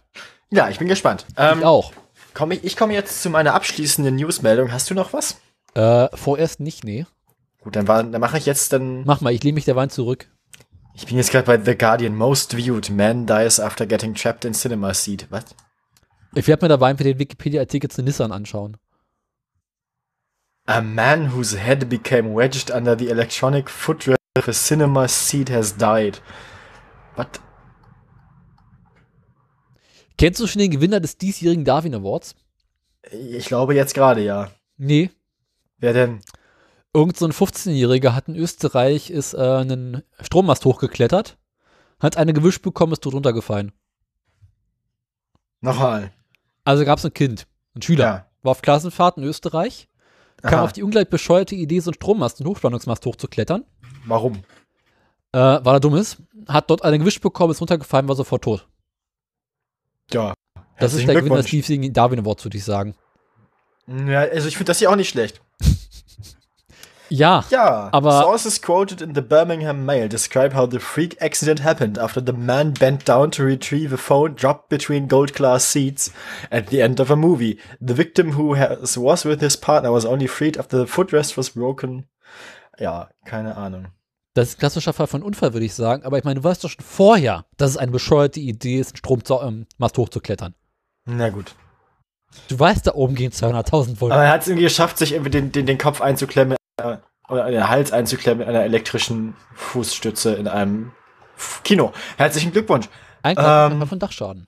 [0.51, 1.27] Ja, ich bin gespannt.
[1.37, 1.93] Ähm, ich auch.
[2.35, 4.73] Komm ich ich komme jetzt zu meiner abschließenden Newsmeldung.
[4.73, 5.41] Hast du noch was?
[5.75, 7.07] Äh, vorerst nicht, nee.
[7.61, 9.05] Gut, dann, dann mache ich jetzt dann.
[9.05, 10.29] Mach mal, ich lehne mich der Wein zurück.
[10.95, 12.15] Ich bin jetzt gerade bei The Guardian.
[12.15, 15.27] Most viewed man dies after getting trapped in cinema seat.
[15.31, 15.45] Was?
[16.35, 18.77] Ich werde mir dabei für den Wikipedia-Artikel zu Nissan anschauen.
[20.67, 26.21] A man whose head became wedged under the electronic footrest The cinema seat has died.
[27.17, 27.29] Was?
[30.19, 32.35] Kennst du schon den Gewinner des diesjährigen Darwin Awards?
[33.11, 34.51] Ich glaube jetzt gerade, ja.
[34.77, 35.11] Nee.
[35.79, 36.21] Wer denn?
[36.95, 41.37] Irgend so ein 15-Jähriger hat in Österreich ist äh, einen Strommast hochgeklettert,
[42.01, 43.73] hat eine gewischt bekommen, ist tot runtergefallen.
[45.61, 46.13] Nochmal.
[46.65, 48.27] Also gab es ein Kind, ein Schüler, ja.
[48.43, 49.89] war auf Klassenfahrt in Österreich,
[50.43, 50.51] Aha.
[50.51, 53.65] kam auf die ungleich bescheuerte Idee, so einen Strommast, einen Hochspannungsmast hochzuklettern
[54.07, 54.37] Warum?
[55.33, 56.19] Äh, weil er dumm ist.
[56.49, 58.67] Hat dort einen gewischt bekommen, ist runtergefallen, war sofort tot.
[60.13, 60.33] Ja.
[60.79, 62.95] Das ist der Gewinner des Darwin Awards, würde ich sagen.
[63.87, 65.41] Ja, also ich finde das hier auch nicht schlecht.
[67.09, 72.01] Ja, Ja, aber- sources quoted in the Birmingham Mail describe how the freak accident happened
[72.01, 76.11] after the man bent down to retrieve a phone dropped between gold class seats
[76.51, 77.61] at the end of a movie.
[77.81, 81.51] The victim who has, was with his partner was only freed after the footrest was
[81.51, 82.07] broken.
[82.77, 83.87] Ja, keine Ahnung.
[84.37, 86.05] Das ist ein klassischer Fall von Unfall, würde ich sagen.
[86.05, 88.97] Aber ich meine, du weißt doch schon vorher, dass es eine bescheuerte Idee ist, einen
[88.99, 90.55] Strommast ähm, hochzuklettern.
[91.07, 91.55] Na gut.
[92.49, 94.13] Du weißt, da oben gehen 200.000 Volt.
[94.13, 97.51] Aber er hat es irgendwie geschafft, sich irgendwie den, den, den Kopf einzuklemmen äh, oder
[97.51, 100.93] den Hals einzuklemmen mit einer elektrischen Fußstütze in einem
[101.65, 101.93] Kino.
[102.19, 102.89] Herzlichen Glückwunsch.
[103.23, 104.47] Eigentlich ähm, ähm, von Dachschaden.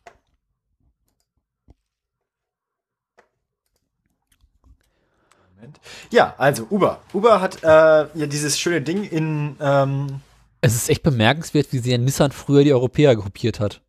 [6.11, 7.01] Ja, also Uber.
[7.12, 10.21] Uber hat äh, ja dieses schöne Ding in, ähm,
[10.61, 13.81] Es ist echt bemerkenswert, wie sehr Nissan früher die Europäer kopiert hat.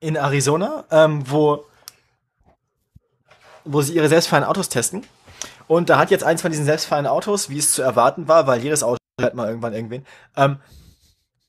[0.00, 1.64] in Arizona, ähm, wo,
[3.64, 5.04] wo sie ihre selbstfahrenden Autos testen.
[5.68, 8.62] Und da hat jetzt eins von diesen selbstfahrenden Autos, wie es zu erwarten war, weil
[8.62, 10.58] jedes Auto hat mal irgendwann irgendwen, ähm,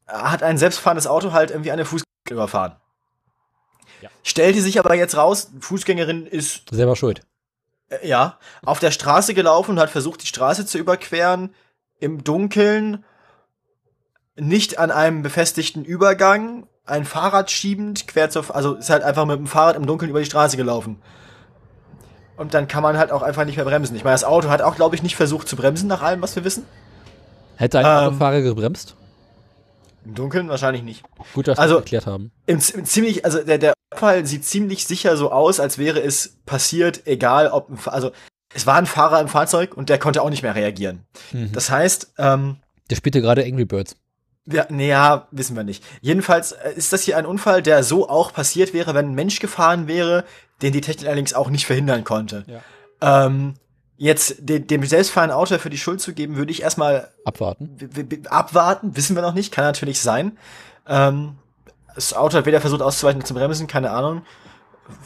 [0.06, 2.76] hat ein selbstfahrendes Auto halt irgendwie eine Fußgängerin überfahren.
[4.02, 4.10] Ja.
[4.24, 7.22] Stellte sich aber jetzt raus, Fußgängerin ist Selber schuld.
[7.92, 11.54] Äh, Ja, auf der Straße gelaufen und hat versucht, die Straße zu überqueren,
[12.00, 13.04] im Dunkeln,
[14.36, 19.38] nicht an einem befestigten Übergang, ein Fahrrad schiebend, quer zur, also ist halt einfach mit
[19.38, 21.00] dem Fahrrad im Dunkeln über die Straße gelaufen.
[22.38, 23.96] Und dann kann man halt auch einfach nicht mehr bremsen.
[23.96, 26.36] Ich meine, das Auto hat auch, glaube ich, nicht versucht zu bremsen, nach allem, was
[26.36, 26.66] wir wissen.
[27.56, 28.96] Hätte ein Ähm, Autofahrer gebremst?
[30.06, 31.04] Im Dunkeln wahrscheinlich nicht.
[31.34, 32.32] Gut, dass also- wir das erklärt haben.
[32.46, 36.38] Im, im ziemlich, also der, der Unfall sieht ziemlich sicher so aus, als wäre es
[36.46, 38.12] passiert, egal ob, also
[38.54, 41.06] es war ein Fahrer im Fahrzeug und der konnte auch nicht mehr reagieren.
[41.32, 41.52] Mhm.
[41.52, 42.58] Das heißt, ähm,
[42.90, 43.96] Der spielte gerade Angry Birds.
[44.48, 45.84] Ja, nee, ja, wissen wir nicht.
[46.02, 49.40] Jedenfalls äh, ist das hier ein Unfall, der so auch passiert wäre, wenn ein Mensch
[49.40, 50.26] gefahren wäre,
[50.62, 52.44] den die Technik allerdings auch nicht verhindern konnte.
[52.48, 53.26] Ja.
[53.26, 53.54] Ähm,
[54.02, 57.78] jetzt de dem selbstfahrenden Auto für die Schuld zu geben, würde ich erstmal Abwarten.
[58.30, 60.40] abwarten, wissen wir noch nicht, kann natürlich sein.
[60.88, 61.36] Ähm,
[61.94, 64.24] das Auto hat weder versucht auszuweichen noch zu bremsen, keine Ahnung.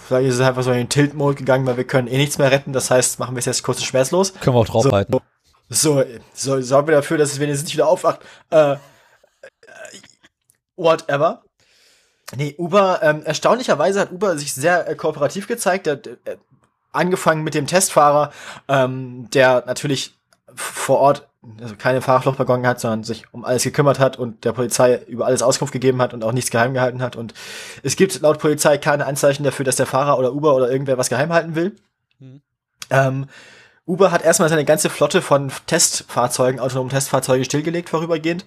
[0.07, 2.49] Vielleicht ist es einfach so in den Tilt-Mode gegangen, weil wir können eh nichts mehr
[2.51, 4.33] retten, das heißt, machen wir es jetzt kurz und schmerzlos.
[4.39, 5.19] Können wir auch draufhalten.
[5.67, 6.01] So,
[6.33, 8.21] so sorgen wir dafür, dass es wenigstens nicht wieder aufwacht.
[8.49, 8.77] Äh, äh,
[10.77, 11.43] whatever.
[12.37, 15.85] Nee, Uber, ähm, erstaunlicherweise hat Uber sich sehr äh, kooperativ gezeigt.
[15.85, 16.37] Der, der, äh,
[16.95, 18.31] angefangen mit dem Testfahrer,
[18.67, 20.15] ähm, der natürlich
[20.53, 21.27] vor Ort
[21.61, 25.25] also keine Fahrerflucht begonnen hat, sondern sich um alles gekümmert hat und der Polizei über
[25.25, 27.15] alles Auskunft gegeben hat und auch nichts geheim gehalten hat.
[27.15, 27.33] Und
[27.83, 31.09] es gibt laut Polizei keine Anzeichen dafür, dass der Fahrer oder Uber oder irgendwer was
[31.09, 31.75] geheim halten will.
[32.19, 32.41] Mhm.
[32.89, 33.25] Ähm,
[33.85, 38.45] Uber hat erstmal seine ganze Flotte von Testfahrzeugen, autonomen Testfahrzeugen stillgelegt vorübergehend.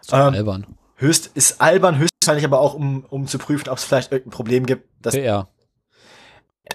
[0.00, 0.66] So ähm, albern.
[0.96, 4.66] Höchst ist albern, höchstwahrscheinlich aber auch, um, um zu prüfen, ob es vielleicht irgendein Problem
[4.66, 4.88] gibt.
[5.00, 5.48] Das PR.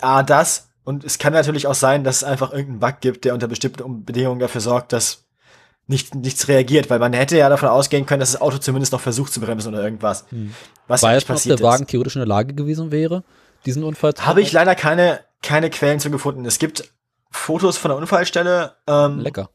[0.01, 0.69] A, das.
[0.85, 4.05] Und es kann natürlich auch sein, dass es einfach irgendeinen Bug gibt, der unter bestimmten
[4.05, 5.25] Bedingungen dafür sorgt, dass
[5.87, 9.01] nicht, nichts reagiert, weil man hätte ja davon ausgehen können, dass das Auto zumindest noch
[9.01, 10.25] versucht zu bremsen oder irgendwas.
[10.29, 10.53] Hm.
[10.87, 13.23] Was Weiß nicht man, ob passiert der Wagen theoretisch in der Lage gewesen wäre,
[13.65, 14.27] diesen Unfall zu ist.
[14.27, 16.45] Habe ich leider keine, keine Quellen zu gefunden.
[16.45, 16.91] Es gibt
[17.31, 18.75] Fotos von der Unfallstelle.
[18.87, 19.49] Ähm, Lecker.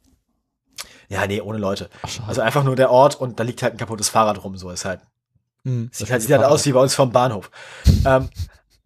[1.08, 1.88] ja, nee, ohne Leute.
[2.02, 2.28] Ach.
[2.28, 4.56] Also einfach nur der Ort und da liegt halt ein kaputtes Fahrrad rum.
[4.56, 5.00] So ist halt.
[5.64, 7.50] Hm, Sieht halt, ist sieht halt aus wie bei uns vom Bahnhof.
[8.04, 8.28] ähm,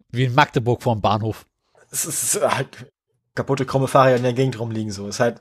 [0.09, 1.45] Wie in Magdeburg vor dem Bahnhof.
[2.03, 2.91] Es ist halt
[3.35, 5.07] kaputte, krumme Fahrräder in der Gegend rumliegen, so.
[5.07, 5.39] Ist halt,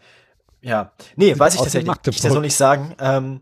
[0.61, 0.93] ja.
[1.17, 1.93] Nee, weiß ich tatsächlich.
[2.07, 2.95] Ich kann so nicht sagen.
[2.99, 3.41] Ähm,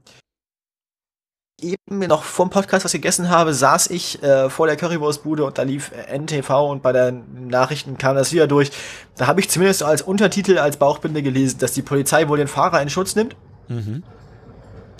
[1.63, 5.45] eben noch vor dem Podcast, was ich gegessen habe, saß ich äh, vor der Currywurstbude
[5.45, 8.73] und da lief äh, NTV und bei den Nachrichten kam das wieder durch.
[9.17, 12.83] Da habe ich zumindest als Untertitel, als Bauchbinde gelesen, dass die Polizei wohl den Fahrer
[12.83, 13.37] in Schutz nimmt.
[13.69, 14.03] Mhm.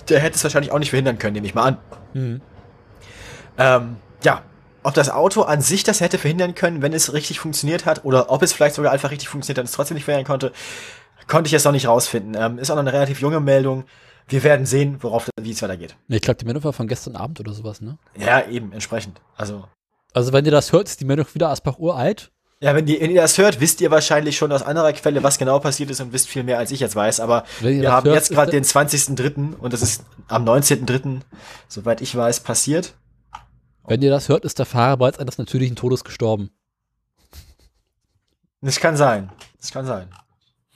[0.09, 1.77] Der hätte es wahrscheinlich auch nicht verhindern können, nehme ich mal an.
[2.13, 2.41] Mhm.
[3.57, 4.41] Ähm, ja,
[4.83, 8.29] ob das Auto an sich das hätte verhindern können, wenn es richtig funktioniert hat, oder
[8.31, 10.51] ob es vielleicht sogar einfach richtig funktioniert hat und es trotzdem nicht verhindern konnte,
[11.27, 12.35] konnte ich jetzt noch nicht rausfinden.
[12.37, 13.85] Ähm, ist auch noch eine relativ junge Meldung.
[14.27, 15.95] Wir werden sehen, worauf wie es weitergeht.
[16.07, 17.97] Ich glaube, die Meldung war von gestern Abend oder sowas, ne?
[18.17, 19.19] Ja, eben, entsprechend.
[19.35, 19.65] Also,
[20.13, 22.31] Also, wenn ihr das hört, ist die Meldung wieder Asbach uralt.
[22.61, 25.37] ja, wenn, die, wenn ihr das hört, wisst ihr wahrscheinlich schon aus anderer Quelle, was
[25.37, 27.19] genau passiert ist und wisst viel mehr, als ich jetzt weiß.
[27.19, 29.57] Aber ihr wir haben hört, jetzt gerade den 20.03.
[29.57, 31.19] und das ist am 19.03.,
[31.67, 32.93] soweit ich weiß, passiert.
[33.85, 36.51] Wenn ihr das hört, ist der Fahrer bereits eines natürlichen Todes gestorben.
[38.61, 39.29] Das kann sein.
[39.59, 40.09] Das kann sein.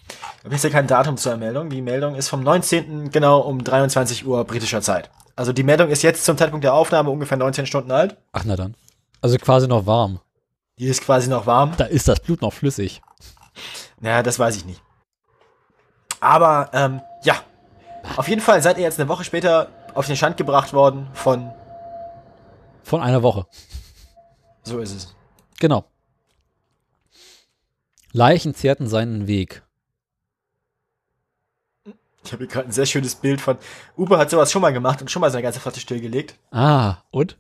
[0.09, 1.69] Ich habe jetzt ja kein Datum zur Meldung.
[1.69, 3.11] Die Meldung ist vom 19.
[3.11, 5.09] genau um 23 Uhr britischer Zeit.
[5.35, 8.17] Also die Meldung ist jetzt zum Zeitpunkt der Aufnahme ungefähr 19 Stunden alt.
[8.33, 8.75] Ach, na dann.
[9.21, 10.19] Also quasi noch warm.
[10.79, 11.73] Die ist quasi noch warm.
[11.77, 13.01] Da ist das Blut noch flüssig.
[13.99, 14.81] Naja, das weiß ich nicht.
[16.19, 17.35] Aber, ähm, ja.
[18.15, 21.51] Auf jeden Fall seid ihr jetzt eine Woche später auf den Stand gebracht worden von,
[22.87, 23.45] Von einer Woche.
[24.63, 25.15] so ist es.
[25.59, 25.91] Genau.
[28.13, 29.61] Leichen zehrten seinen Weg.
[32.23, 33.57] Ich habe hier gerade ein sehr schönes Bild von.
[33.97, 36.35] Uber hat sowas schon mal gemacht und schon mal seine ganze Flotte stillgelegt.
[36.51, 37.37] Ah, und?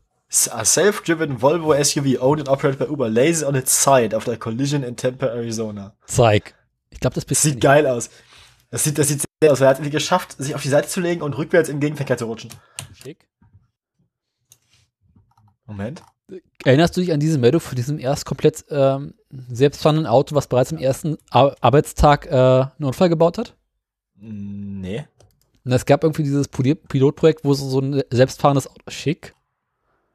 [0.49, 4.35] A self-driven Volvo SUV owned and operated by Uber lays on its side after a
[4.35, 5.95] collision in Tampa, Arizona.
[6.07, 6.55] Zeig.
[6.89, 8.09] Ich glaube, das bist sieht geil aus.
[8.69, 9.61] Das sieht, das sieht sehr aus.
[9.61, 11.81] Er hat es irgendwie geschafft, sich auf die Seite zu legen und rückwärts in den
[11.81, 12.51] Gegenverkehr zu rutschen.
[12.93, 13.29] Schick.
[15.67, 16.01] Moment.
[16.65, 19.13] Erinnerst du dich an diese Meldung von diesem erst komplett ähm,
[19.49, 23.55] selbstfahrenden Auto, was bereits am ersten Ar Arbeitstag äh, einen Unfall gebaut hat?
[24.19, 25.05] Nee.
[25.63, 28.81] Und es gab irgendwie dieses Pilotprojekt, wo so so ein selbstfahrendes Auto.
[28.89, 29.35] Schick.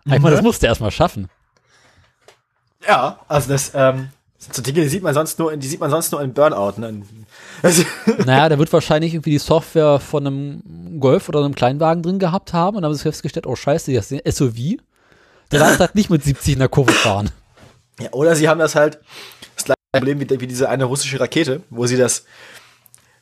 [0.05, 0.47] Ich meine, das Mhm.
[0.47, 1.29] musste er erstmal schaffen.
[2.87, 5.79] Ja, also das, ähm, sind so Dinge, die sieht man sonst nur in, die sieht
[5.79, 7.03] man sonst nur in Burnout, ne?
[7.63, 7.85] Also,
[8.27, 12.53] Naja, da wird wahrscheinlich irgendwie die Software von einem Golf oder einem Kleinwagen drin gehabt
[12.53, 14.79] haben und dann haben sie festgestellt, oh scheiße, das ist ein SUV.
[15.53, 17.31] Der darf halt nicht mit 70 in der Kurve fahren.
[18.01, 18.99] ja, oder sie haben das halt,
[19.57, 22.25] das gleiche Problem wie, wie diese eine russische Rakete, wo sie das,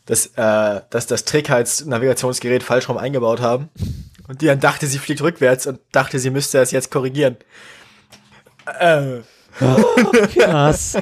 [0.07, 3.68] das, äh, das, das Trägheitsnavigationsgerät falsch rum eingebaut haben.
[4.28, 7.37] Und die dann dachte, sie fliegt rückwärts und dachte, sie müsste das jetzt korrigieren.
[8.78, 9.20] Äh,
[10.35, 10.97] Krass.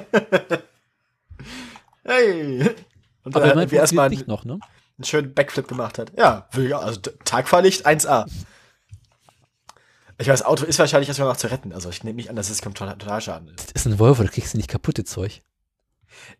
[2.04, 2.60] hey.
[3.24, 4.58] Und dann Aber halt immerhin irgendwie erstmal nicht noch, ne?
[4.98, 6.12] einen schönen Backflip gemacht hat.
[6.16, 8.26] Ja, also Tagfahrlicht 1A.
[10.20, 11.72] Ich weiß, das Auto ist wahrscheinlich erstmal noch zu retten.
[11.72, 13.72] Also ich nehme nicht an, dass es kommt total, total Schaden ist.
[13.74, 15.42] Das ist ein Volvo, da kriegst du nicht kaputte Zeug.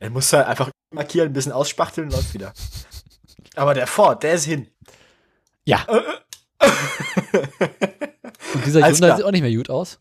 [0.01, 2.53] Er muss halt einfach markieren, ein bisschen ausspachteln und läuft wieder.
[3.55, 4.69] Aber der Ford, der ist hin.
[5.65, 5.87] Ja.
[8.55, 9.17] Und dieser Alles Hyundai klar.
[9.19, 9.99] sieht auch nicht mehr gut aus.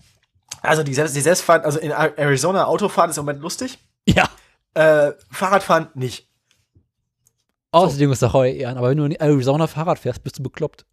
[0.62, 3.78] Also die, selbst, die Selbstfahren, also in Arizona Autofahren ist im Moment lustig.
[4.08, 4.30] Ja.
[4.74, 6.30] Äh, Fahrradfahren nicht.
[7.72, 10.86] Außerdem ist Sache ehren, aber wenn du in Arizona Fahrrad fährst, bist du bekloppt.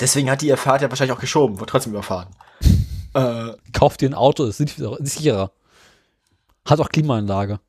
[0.00, 2.28] Deswegen hat die ihr Fahrt ja wahrscheinlich auch geschoben, wird trotzdem überfahren.
[3.14, 5.52] äh, Kauf dir ein Auto, ist sicher- ist sicherer.
[6.66, 7.60] Hat auch Klimaanlage.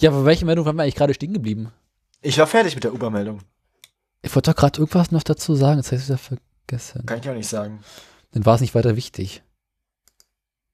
[0.00, 1.72] Ja, aber welche Meldung waren wir eigentlich gerade stehen geblieben?
[2.20, 3.40] ich war fertig mit der Uber-Meldung.
[4.22, 7.06] Ich wollte doch gerade irgendwas noch dazu sagen, jetzt habe ich es wieder vergessen.
[7.06, 7.80] Kann ich auch nicht sagen.
[8.32, 9.42] Dann war es nicht weiter wichtig.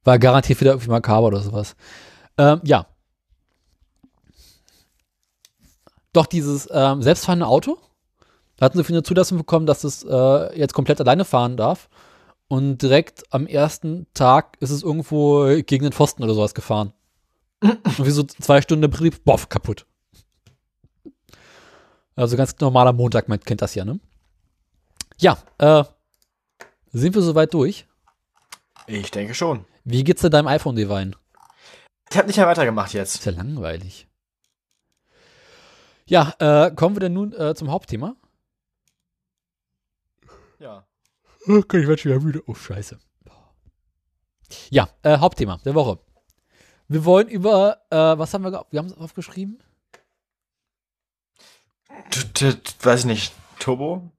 [0.05, 1.77] War garantiert wieder irgendwie makaber oder sowas.
[2.39, 2.87] Ähm, ja.
[6.15, 7.77] Doch dieses ähm, selbstfahrende Auto,
[8.57, 11.91] da hatten sie für eine Zulassung bekommen, dass es äh, jetzt komplett alleine fahren darf.
[12.47, 16.93] Und direkt am ersten Tag ist es irgendwo gegen den Pfosten oder sowas gefahren.
[17.63, 19.87] Und wie so zwei Stunden Betrieb, boff, kaputt.
[22.15, 23.99] Also ganz normaler Montag, man kennt das ja, ne?
[25.19, 25.83] Ja, äh,
[26.93, 27.87] sind wir soweit durch?
[28.87, 29.65] Ich denke schon.
[29.85, 31.13] Wie geht's denn deinem iPhone, Divine?
[32.09, 33.17] Ich habe nicht mehr weitergemacht jetzt.
[33.17, 34.07] Ist ja langweilig.
[36.07, 38.17] Ja, äh, kommen wir denn nun äh, zum Hauptthema?
[40.59, 40.87] Ja.
[41.47, 42.43] Okay, ich werde schon wieder müde.
[42.47, 42.99] Oh, scheiße.
[44.71, 45.99] Ja, äh, Hauptthema der Woche.
[46.89, 49.59] Wir wollen über, äh, was haben wir, wir haben es aufgeschrieben?
[52.83, 53.33] Weiß ich nicht.
[53.59, 54.11] Turbo?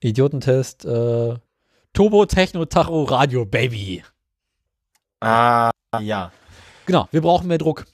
[0.00, 0.82] Idiotentest.
[1.92, 4.02] Turbo Techno Tacho Radio Baby.
[5.20, 5.70] Ah,
[6.00, 6.32] ja.
[6.86, 7.86] Genau, wir brauchen mehr Druck.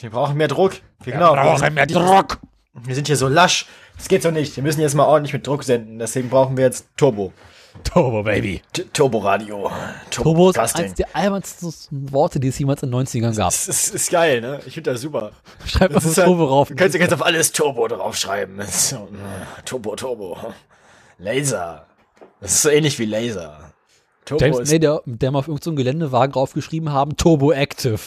[0.00, 0.74] Wir brauchen mehr Druck.
[1.02, 1.34] Wir, genau.
[1.70, 2.38] mehr Druck.
[2.74, 3.66] Wir sind hier so lasch.
[3.96, 4.56] Das geht so nicht.
[4.56, 5.98] Wir müssen jetzt mal ordentlich mit Druck senden.
[5.98, 7.32] Deswegen brauchen wir jetzt Turbo.
[7.82, 8.62] Turbo Baby.
[8.72, 9.70] T Turboradio.
[10.10, 10.84] Turbo ist Casting.
[10.84, 13.46] eins der albernsten Worte, die es jemals in den 90ern gab.
[13.50, 14.60] Das ist, ist geil, ne?
[14.66, 15.32] Ich finde das super.
[15.64, 16.68] Schreib mal Das halt- Turbo rauf.
[16.68, 18.62] Du kannst, du kannst auf alles Turbo draufschreiben.
[18.68, 20.36] So, äh, Turbo, Turbo.
[21.18, 21.86] Laser.
[22.40, 23.72] Das ist so ähnlich wie Laser.
[24.24, 24.70] Turbo James.
[24.70, 27.98] May, der, der mal auf irgendeinem so Geländewagen draufgeschrieben haben, Turbo Active.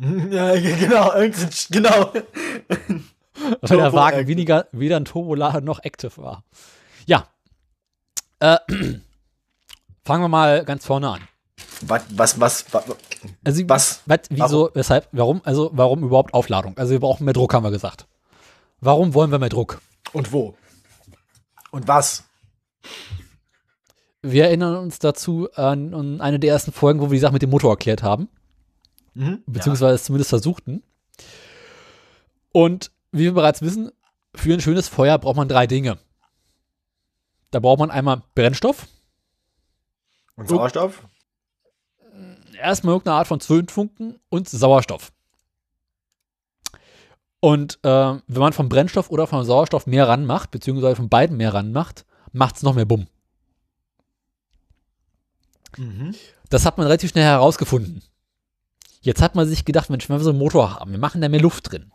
[0.30, 1.12] Ja, genau,
[1.70, 2.12] genau.
[3.60, 6.44] Weil der Wagen weniger, weder ein Turbolader noch Active war.
[7.06, 7.26] Ja.
[8.40, 8.58] Äh,
[10.04, 11.20] fangen wir mal ganz vorne an.
[11.82, 12.84] Was, was, was, was,
[13.44, 14.02] Also, Was?
[14.06, 16.76] was wieso, weshalb, warum, also, warum überhaupt Aufladung?
[16.76, 18.06] Also, wir brauchen mehr Druck, haben wir gesagt.
[18.80, 19.80] Warum wollen wir mehr Druck?
[20.12, 20.54] und wo?
[21.70, 22.24] Und was?
[24.22, 27.42] Wir erinnern uns dazu an, an eine der ersten Folgen, wo wir die Sache mit
[27.42, 28.28] dem Motor erklärt haben.
[29.18, 29.42] Mhm.
[29.46, 30.82] beziehungsweise es zumindest versuchten.
[32.52, 33.90] Und wie wir bereits wissen,
[34.34, 35.98] für ein schönes Feuer braucht man drei Dinge.
[37.50, 38.86] Da braucht man einmal Brennstoff,
[40.36, 41.02] Und Sauerstoff?
[42.60, 45.12] erstmal irgendeine Art von Zündfunken und Sauerstoff.
[47.40, 51.54] Und äh, wenn man vom Brennstoff oder vom Sauerstoff mehr ranmacht, beziehungsweise von beiden mehr
[51.54, 53.06] ranmacht, macht es noch mehr Bumm.
[55.76, 56.14] Mhm.
[56.50, 58.02] Das hat man relativ schnell herausgefunden.
[59.00, 61.28] Jetzt hat man sich gedacht, Mensch, wenn wir so einen Motor haben, wir machen da
[61.28, 61.90] mehr Luft drin.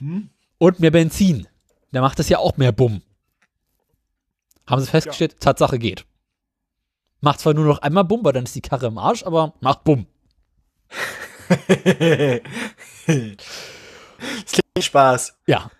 [0.00, 0.30] Mhm.
[0.58, 1.46] Und mehr Benzin.
[1.92, 3.02] Da macht das ja auch mehr Bumm.
[4.66, 6.06] Haben sie festgestellt, Tatsache geht.
[7.20, 9.84] Macht zwar nur noch einmal Bumm, weil dann ist die Karre im Arsch, aber macht
[9.84, 10.06] Bumm.
[11.48, 12.40] das
[13.06, 13.42] klingt
[14.78, 15.36] Spaß.
[15.46, 15.70] Ja.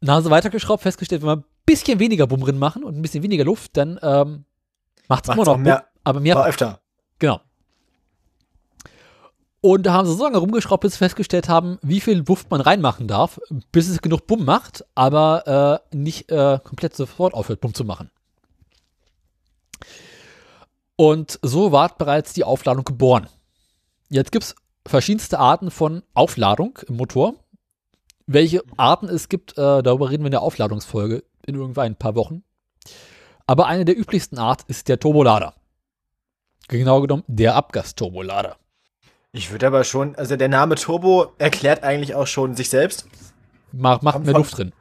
[0.00, 3.44] Nase weitergeschraubt, festgestellt, wenn wir ein bisschen weniger Bumm drin machen und ein bisschen weniger
[3.44, 4.44] Luft, dann ähm,
[5.08, 6.80] macht es immer noch mehr- Bumm, aber mehr Aber öfter.
[7.18, 7.40] Genau.
[9.62, 12.62] Und da haben sie so lange rumgeschraubt, bis sie festgestellt haben, wie viel Luft man
[12.62, 13.38] reinmachen darf,
[13.72, 18.10] bis es genug Bumm macht, aber äh, nicht äh, komplett sofort aufhört, Bumm zu machen.
[20.96, 23.28] Und so war bereits die Aufladung geboren.
[24.08, 24.54] Jetzt gibt es
[24.86, 27.34] verschiedenste Arten von Aufladung im Motor.
[28.26, 32.14] Welche Arten es gibt, äh, darüber reden wir in der Aufladungsfolge in irgendwann ein paar
[32.14, 32.44] Wochen.
[33.46, 35.54] Aber eine der üblichsten Art ist der Turbolader.
[36.68, 38.59] Genau genommen der Abgasturbolader.
[39.32, 43.06] Ich würde aber schon, also der Name Turbo erklärt eigentlich auch schon sich selbst.
[43.72, 44.72] Macht, macht Kommt mehr von- Luft drin.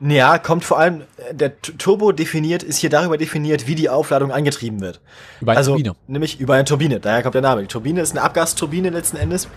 [0.00, 4.30] Ja, kommt vor allem, äh, der Turbo definiert, ist hier darüber definiert, wie die Aufladung
[4.30, 5.00] angetrieben wird.
[5.40, 5.96] Über eine also, Turbine.
[6.06, 7.62] nämlich über eine Turbine, daher kommt der Name.
[7.62, 9.48] Die Turbine ist eine Abgasturbine letzten Endes.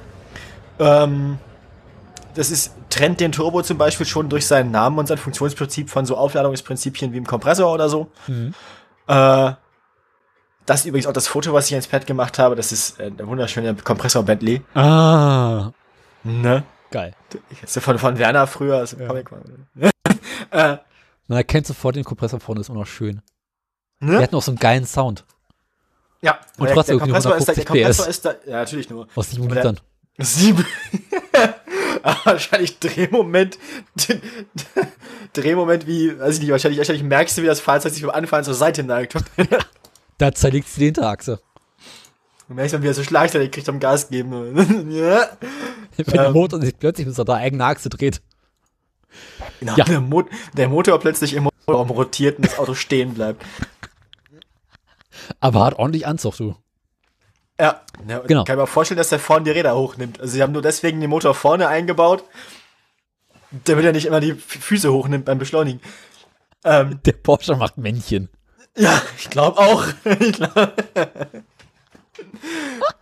[0.79, 1.37] Ähm,
[2.33, 6.07] das ist, trennt den Turbo zum Beispiel schon durch seinen Namen und sein Funktionsprinzip von
[6.07, 8.07] so Aufladungsprinzipien wie im Kompressor oder so.
[8.25, 8.55] Mhm.
[9.07, 9.51] Äh,
[10.71, 12.55] das ist übrigens auch das Foto, was ich ins Pad gemacht habe.
[12.55, 14.61] Das ist äh, der wunderschöne Kompressor Bentley.
[14.73, 15.71] Ah,
[16.23, 16.63] Ne?
[16.91, 17.13] geil.
[17.61, 18.77] Ist ja von, von Werner früher.
[18.77, 19.07] Also Ja.
[19.07, 19.29] Comic
[20.51, 20.77] äh,
[21.27, 23.21] Man erkennt sofort den Kompressor vorne, ist immer noch schön.
[23.99, 24.11] ne?
[24.13, 25.25] Der hat noch so einen geilen Sound
[26.21, 28.09] Ja, Und der, trotzdem der irgendwie Kompressor ist da, der 150 Kompressor PS.
[28.09, 29.07] ist da, ja, natürlich nur.
[29.15, 29.79] aus sieben Litern.
[30.19, 30.65] Sieben.
[32.03, 33.57] Aber wahrscheinlich Drehmoment,
[35.33, 38.43] Drehmoment wie, weiß ich nicht, wahrscheinlich, wahrscheinlich merkst du, wie das Fahrzeug sich beim Anfahren
[38.43, 39.15] zur Seite neigt.
[40.21, 41.39] Da zerlegt sie die Hinterachse.
[42.47, 44.91] du merkst dann, wie er so schlagzeitig kriegt am Gas geben.
[44.91, 45.29] ja.
[45.97, 46.29] Wenn der.
[46.29, 48.21] Motor sich plötzlich mit seiner eigenen Achse dreht.
[49.59, 49.85] Genau, Ja.
[49.85, 53.43] der, Mo der Motor plötzlich im Motorraum rotiert und das Auto stehen bleibt.
[55.39, 56.55] Aber hat ordentlich Anzug, du.
[57.59, 58.43] Ja, ja Genau.
[58.43, 60.19] kann mir auch vorstellen, dass der vorne die Räder hochnimmt.
[60.19, 62.23] Also sie haben nur deswegen den Motor vorne eingebaut,
[63.65, 65.81] damit er nicht immer die Füße hochnimmt beim Beschleunigen.
[66.63, 68.29] Ähm, Der Porsche macht Männchen.
[68.77, 69.85] Ja, ich glaube auch.
[70.19, 70.73] ich glaub.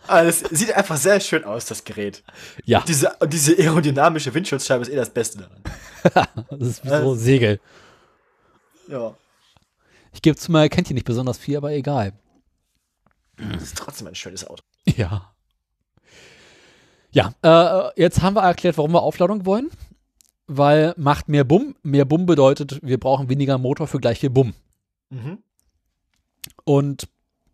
[0.07, 2.23] Aber es sieht einfach sehr schön aus, das Gerät.
[2.65, 6.27] Ja, Diese, diese aerodynamische Windschutzscheibe ist eh das Beste daran.
[6.49, 7.59] das ist wie so Segel.
[8.87, 9.13] Ja,
[10.13, 12.13] Ich gebe zu, man erkennt hier nicht besonders viel, aber egal.
[13.37, 14.63] das ist trotzdem ein schönes Auto.
[14.85, 15.31] Ja.
[17.11, 19.69] Ja, äh, jetzt haben wir erklärt, warum wir Aufladung wollen.
[20.47, 21.75] Weil macht mehr Bumm.
[21.83, 24.53] Mehr Bumm bedeutet, wir brauchen weniger Motor für gleich viel Bumm.
[25.11, 25.43] Mhm.
[26.63, 27.07] Und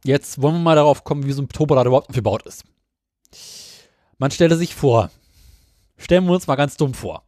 [0.03, 2.63] jetzt wollen wir mal darauf kommen, wie so ein Turbolader überhaupt aufgebaut ist.
[4.17, 5.09] Man stelle sich vor,
[5.97, 7.23] stellen wir uns mal ganz dumm vor.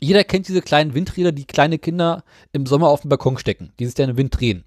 [0.00, 3.86] Jeder kennt diese kleinen Windräder, die kleine Kinder im Sommer auf dem Balkon stecken, die
[3.86, 4.64] sich dann im Wind drehen.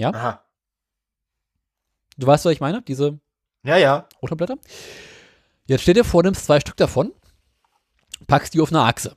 [0.00, 0.42] Aha.
[2.16, 2.82] Du weißt, was ich meine?
[2.82, 3.20] Diese
[3.64, 4.08] Ja, ja.
[4.20, 4.56] Rotorblätter.
[5.66, 7.12] Jetzt stell dir vor, nimmst zwei Stück davon,
[8.26, 9.16] packst die auf eine Achse.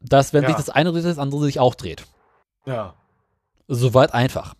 [0.00, 0.48] Dass, wenn Ja.
[0.48, 2.04] sich das eine dreht, das andere sich auch dreht.
[2.66, 2.94] Ja.
[3.68, 4.54] Soweit einfach.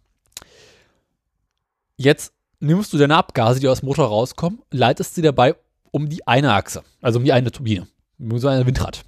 [1.97, 5.55] Jetzt nimmst du deine Abgase, die aus dem Motor rauskommen, leitest sie dabei
[5.91, 7.87] um die eine Achse, also um die eine Turbine,
[8.19, 9.05] um so ein Windrad.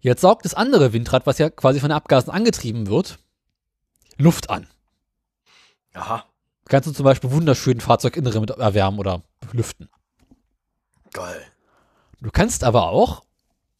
[0.00, 3.18] Jetzt saugt das andere Windrad, was ja quasi von den Abgasen angetrieben wird,
[4.18, 4.66] Luft an.
[5.94, 6.24] Aha.
[6.66, 9.88] Kannst du zum Beispiel wunderschön Fahrzeuginnere mit erwärmen oder lüften.
[11.12, 11.42] Geil.
[12.20, 13.24] Du kannst aber auch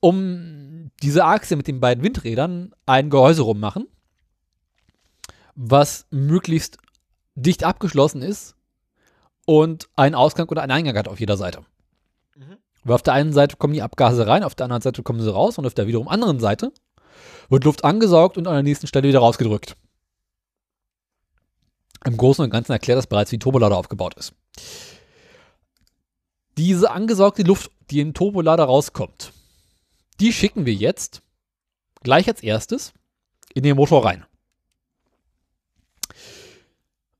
[0.00, 0.61] um
[1.02, 3.88] diese Achse mit den beiden Windrädern ein Gehäuse rummachen,
[5.54, 6.78] was möglichst
[7.34, 8.54] dicht abgeschlossen ist
[9.44, 11.60] und einen Ausgang oder einen Eingang hat auf jeder Seite.
[12.36, 12.56] Mhm.
[12.84, 15.32] Weil auf der einen Seite kommen die Abgase rein, auf der anderen Seite kommen sie
[15.32, 16.72] raus und auf der wiederum anderen Seite
[17.48, 19.76] wird Luft angesaugt und an der nächsten Stelle wieder rausgedrückt.
[22.04, 24.34] Im Großen und Ganzen erklärt das bereits, wie ein Turbolader aufgebaut ist.
[26.58, 29.32] Diese angesaugte Luft, die im Turbolader rauskommt,
[30.22, 31.20] die schicken wir jetzt
[32.04, 32.92] gleich als erstes
[33.54, 34.24] in den Motor rein.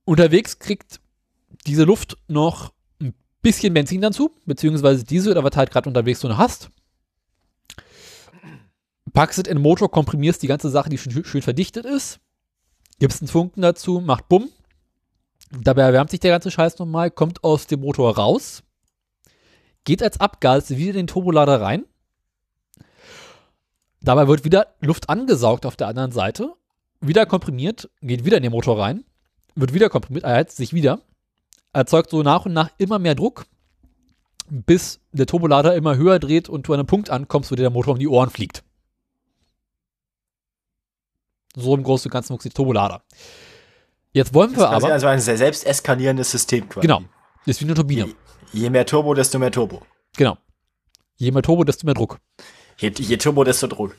[0.05, 1.01] Unterwegs kriegt
[1.67, 6.29] diese Luft noch ein bisschen Benzin dazu, beziehungsweise Diesel oder was halt gerade unterwegs so
[6.29, 6.71] noch hast.
[9.13, 12.21] Packst es in den Motor, komprimierst die ganze Sache, die schön, schön verdichtet ist,
[13.01, 14.49] gibst einen Funken dazu, macht Bumm.
[15.51, 18.63] Dabei erwärmt sich der ganze Scheiß nochmal, kommt aus dem Motor raus,
[19.83, 21.85] geht als Abgas wieder in den Turbolader rein.
[24.03, 26.55] Dabei wird wieder Luft angesaugt auf der anderen Seite,
[27.01, 29.05] wieder komprimiert, geht wieder in den Motor rein,
[29.55, 31.01] wird wieder komprimiert, erhitzt sich wieder,
[31.73, 33.47] erzeugt so nach und nach immer mehr Druck,
[34.49, 37.71] bis der Turbolader immer höher dreht und du an einem Punkt ankommst, wo dir der
[37.71, 38.65] Motor um die Ohren fliegt.
[41.55, 43.03] So im Großen und Ganzen funktioniert Turbolader.
[44.13, 46.87] Jetzt wollen wir aber, also ein sehr selbst eskanierendes System quasi.
[46.87, 47.03] genau,
[47.47, 48.07] ist wie eine Turbine.
[48.53, 49.83] Je, je mehr Turbo, desto mehr Turbo.
[50.17, 50.37] Genau.
[51.17, 52.19] Je mehr Turbo, desto mehr Druck.
[52.79, 53.97] Je, je Turbo, desto Druck.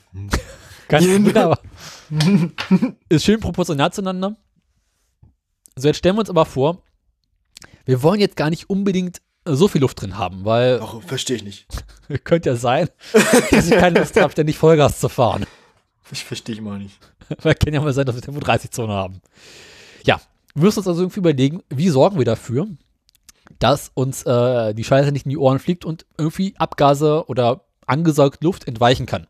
[0.88, 1.56] Ganz genau.
[3.10, 4.36] Ist schön proportional zueinander.
[5.76, 6.84] So, jetzt stellen wir uns aber vor,
[7.86, 11.44] wir wollen jetzt gar nicht unbedingt so viel Luft drin haben, weil Ach, verstehe ich
[11.44, 11.68] nicht.
[12.24, 12.90] könnte ja sein,
[13.52, 15.46] dass ich keine Lust habe, ständig Vollgas zu fahren.
[16.12, 17.00] Ich verstehe ich mal nicht.
[17.42, 19.22] Weil kann ja mal sein, dass wir Tempo 30 Zone haben.
[20.06, 20.22] Ja,
[20.54, 22.68] wir müssen uns also irgendwie überlegen, wie sorgen wir dafür,
[23.60, 28.44] dass uns äh, die Scheiße nicht in die Ohren fliegt und irgendwie Abgase oder angesaugte
[28.44, 29.28] Luft entweichen kann.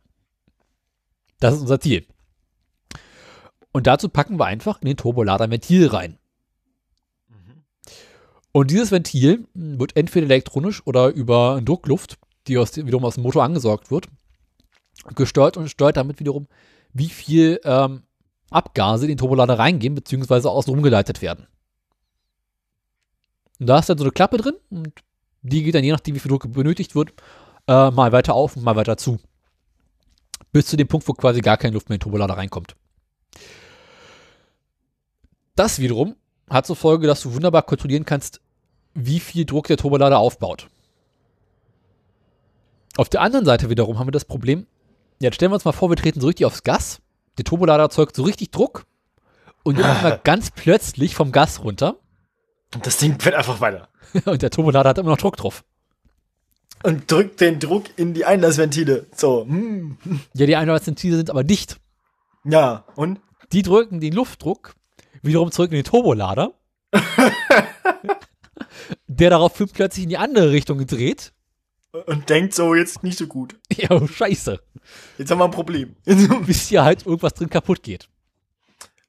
[1.39, 2.05] Das ist unser Ziel.
[3.71, 6.17] Und dazu packen wir einfach in den Turbolader ein Ventil rein.
[8.51, 13.43] Und dieses Ventil wird entweder elektronisch oder über Druckluft, die aus, wiederum aus dem Motor
[13.43, 14.07] angesaugt wird,
[15.15, 16.47] gesteuert und steuert damit wiederum,
[16.93, 18.03] wie viel ähm,
[18.51, 21.47] Abgase in den Turbolader reingehen, beziehungsweise außen rumgeleitet werden.
[23.59, 24.93] Und da ist dann so eine Klappe drin und
[25.41, 27.11] die geht dann je nachdem, wie viel Druck benötigt wird,
[27.67, 29.19] äh, mal weiter auf und mal weiter zu.
[30.51, 32.75] Bis zu dem Punkt, wo quasi gar keine Luft mehr in den Turbolader reinkommt.
[35.55, 36.15] Das wiederum
[36.49, 38.41] hat zur Folge, dass du wunderbar kontrollieren kannst,
[38.93, 40.69] wie viel Druck der Turbolader aufbaut.
[42.95, 44.67] Auf der anderen Seite wiederum haben wir das Problem,
[45.19, 47.01] jetzt stellen wir uns mal vor, wir treten so richtig aufs Gas.
[47.37, 48.85] Der Turbolader erzeugt so richtig Druck
[49.63, 51.97] und dann mal ganz plötzlich vom Gas runter
[52.75, 53.89] Und das Ding fährt einfach weiter.
[54.25, 55.63] und der Turbolader hat immer noch Druck drauf.
[56.83, 59.07] Und drückt den Druck in die Einlassventile.
[59.15, 59.45] So.
[59.45, 59.97] Hm.
[60.33, 61.77] Ja, die Einlassventile sind aber dicht.
[62.43, 63.19] Ja, und?
[63.53, 64.75] Die drücken den Luftdruck
[65.23, 66.53] wiederum zurück in den Turbolader,
[69.07, 71.33] der daraufhin plötzlich in die andere Richtung dreht.
[72.07, 73.55] Und denkt so, jetzt nicht so gut.
[73.75, 74.59] Ja, scheiße.
[75.17, 75.95] Jetzt haben wir ein Problem.
[76.45, 78.09] Bis hier halt irgendwas drin kaputt geht.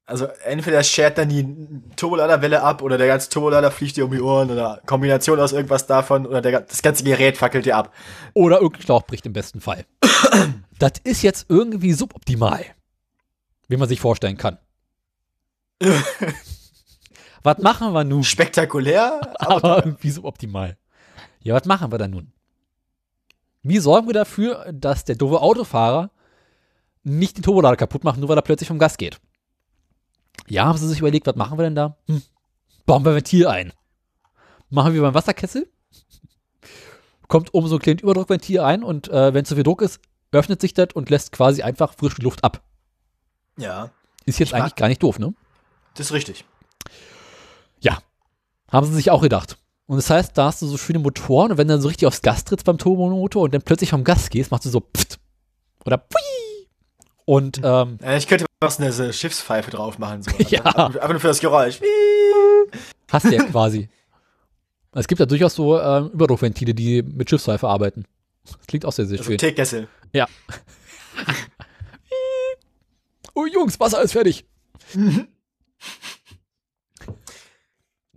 [0.06, 1.46] Also entweder schert dann die
[1.96, 5.86] Turboladerwelle ab oder der ganze Turbolader fliegt dir um die Ohren oder Kombination aus irgendwas
[5.86, 7.94] davon oder der, das ganze Gerät fackelt dir ab.
[8.34, 9.86] Oder irgendein Schlauch bricht im besten Fall.
[10.78, 12.66] das ist jetzt irgendwie suboptimal.
[13.68, 14.58] Wie man sich vorstellen kann.
[17.42, 18.24] was machen wir nun?
[18.24, 20.76] Spektakulär, Aber irgendwie suboptimal.
[21.40, 22.30] Ja, was machen wir dann nun?
[23.62, 26.10] Wie sorgen wir dafür, dass der doofe Autofahrer
[27.04, 29.18] nicht den Turbolader kaputt macht, nur weil er plötzlich vom Gas geht?
[30.48, 31.96] Ja, haben sie sich überlegt, was machen wir denn da?
[32.06, 32.22] Hm,
[32.86, 33.72] bauen wir ein Ventil ein.
[34.70, 35.68] Machen wir beim Wasserkessel.
[37.28, 40.00] Kommt oben so ein kleines Überdruckventil ein und äh, wenn zu viel Druck ist,
[40.32, 42.62] öffnet sich das und lässt quasi einfach frische Luft ab.
[43.56, 43.90] ja,
[44.26, 45.32] Ist jetzt Ich eigentlich gar nicht doof, ne?
[45.94, 46.44] das ist richtig.
[47.80, 47.98] Ja.
[48.70, 49.56] Haben sie sich auch gedacht.
[49.86, 52.06] Und das heißt, da hast du so schöne Motoren und wenn du dann so richtig
[52.06, 55.18] aufs Gas trittst beim Turbomotor und dann plötzlich vom Gas gehst, machst du so pft
[55.84, 56.18] oder pui.
[57.26, 60.22] Und ähm, Äh, Ich könnte was eine, Schiffspfeife drauf machen.
[60.22, 60.30] So.
[60.48, 60.62] Ja.
[60.64, 61.80] Einfach einfach nur für das Geräusch.
[63.10, 63.88] hast du ja quasi.
[64.92, 68.04] Es gibt ja durchaus so ähm, Überdruckventile, die mit Schiffspfeife arbeiten.
[68.44, 69.38] Das klingt auch sehr, sehr Also schön.
[69.38, 69.88] Teekessel.
[70.12, 70.26] Ja.
[73.34, 74.44] oh Jungs, Wasser ist fertig.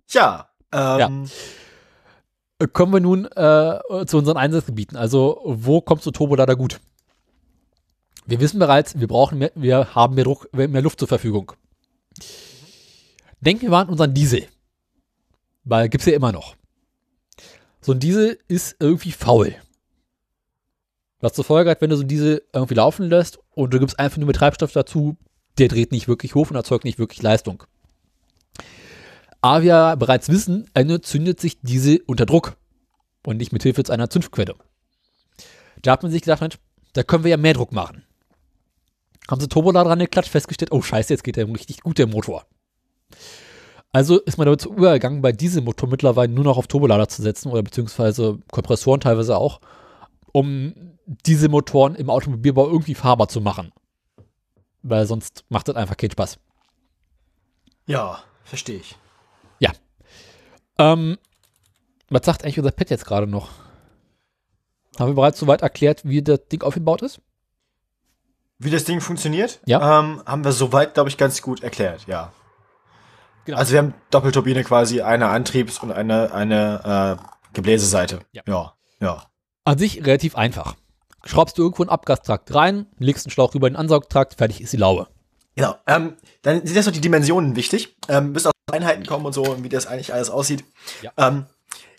[0.10, 1.30] Ja, ähm,
[2.60, 4.98] Äh, Kommen wir nun äh, zu unseren Einsatzgebieten.
[4.98, 6.80] Also, wo kommt so Turbolader gut?
[8.28, 11.54] Wir wissen bereits, wir brauchen mehr, wir haben mehr Druck, mehr Luft zur Verfügung.
[13.40, 14.48] Denken wir mal an unseren Diesel.
[15.64, 16.56] Weil gibt's ja immer noch.
[17.80, 19.56] So ein Diesel ist irgendwie faul.
[21.22, 23.98] Was zur Folge hat, wenn du so einen Diesel irgendwie laufen lässt und du gibst
[23.98, 25.16] einfach nur mit Treibstoff dazu,
[25.58, 27.64] der dreht nicht wirklich hoch und erzeugt nicht wirklich Leistung.
[29.40, 32.58] Aber wir bereits wissen, eine zündet sich Diesel unter Druck
[33.26, 34.56] und nicht mit Hilfe einer Zündquelle.
[35.82, 36.58] Da hat man sich gedacht, Mensch,
[36.92, 38.04] da können wir ja mehr Druck machen.
[39.30, 42.46] Haben sie Turbolader dran geklatscht, festgestellt, oh scheiße, jetzt geht der richtig gut, der Motor.
[43.92, 47.64] Also ist man dazu übergegangen, bei Dieselmotor mittlerweile nur noch auf Turbolader zu setzen oder
[47.64, 49.60] beziehungsweise Kompressoren teilweise auch,
[50.32, 50.74] um
[51.06, 53.72] Dieselmotoren im Automobilbau irgendwie fahrbar zu machen.
[54.84, 56.38] Weil sonst macht das einfach keinen Spaß.
[57.88, 58.96] ja, verstehe ich.
[60.78, 61.18] Ähm,
[62.10, 63.50] was sagt eigentlich unser Pet jetzt gerade noch?
[64.98, 67.20] Haben wir bereits soweit erklärt, wie das Ding aufgebaut ist?
[68.60, 70.00] Wie das Ding funktioniert, Ja.
[70.00, 72.32] ähm, haben wir soweit, glaube ich, ganz gut erklärt, ja.
[73.46, 73.58] Genau.
[73.58, 78.20] Also wir haben Doppelturbine quasi, eine Antriebs- und eine, eine äh, Gebläseseite.
[78.32, 78.42] Ja.
[78.48, 78.74] ja.
[79.00, 79.24] ja.
[79.64, 80.76] An sich relativ einfach.
[81.24, 84.78] Schraubst du irgendwo einen Abgastrakt rein, legst einen Schlauch über den Ansaugtrakt, fertig ist die
[84.78, 85.08] Laube.
[85.56, 85.76] Genau.
[85.88, 87.96] Ähm, dann sind jetzt noch die Dimensionen wichtig.
[88.10, 90.64] Ähm, bis auf Einheiten kommen und so, wie das eigentlich alles aussieht.
[91.02, 91.12] Ja.
[91.18, 91.46] Ähm,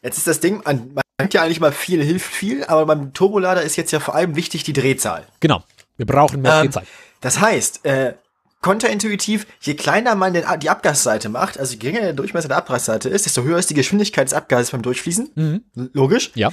[0.02, 3.12] jetzt ist das Ding, man, man denkt ja eigentlich mal viel hilft viel, aber beim
[3.14, 5.26] Turbolader ist jetzt ja vor allem wichtig die Drehzahl.
[5.40, 5.62] Genau.
[5.99, 6.84] Wir brauchen mehr Ähm, Drehzahl.
[7.20, 8.14] Das heißt, äh,
[8.62, 13.09] konterintuitiv, je kleiner man den, die Abgasseite macht, also je geringer der Durchmesser der Abgasseite
[13.09, 15.30] ist, desto höher ist die Geschwindigkeit des Abgases beim Durchfließen.
[15.34, 15.90] Mhm.
[15.92, 16.30] Logisch.
[16.34, 16.51] Ja.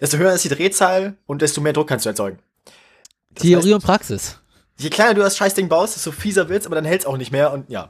[0.00, 2.38] Desto höher ist die Drehzahl und desto mehr Druck kannst du erzeugen.
[3.34, 4.40] Das Theorie heißt, und Praxis.
[4.76, 7.52] je kleiner du das Scheißding baust, desto fieser wird's, aber dann hält's auch nicht mehr
[7.52, 7.88] und ja.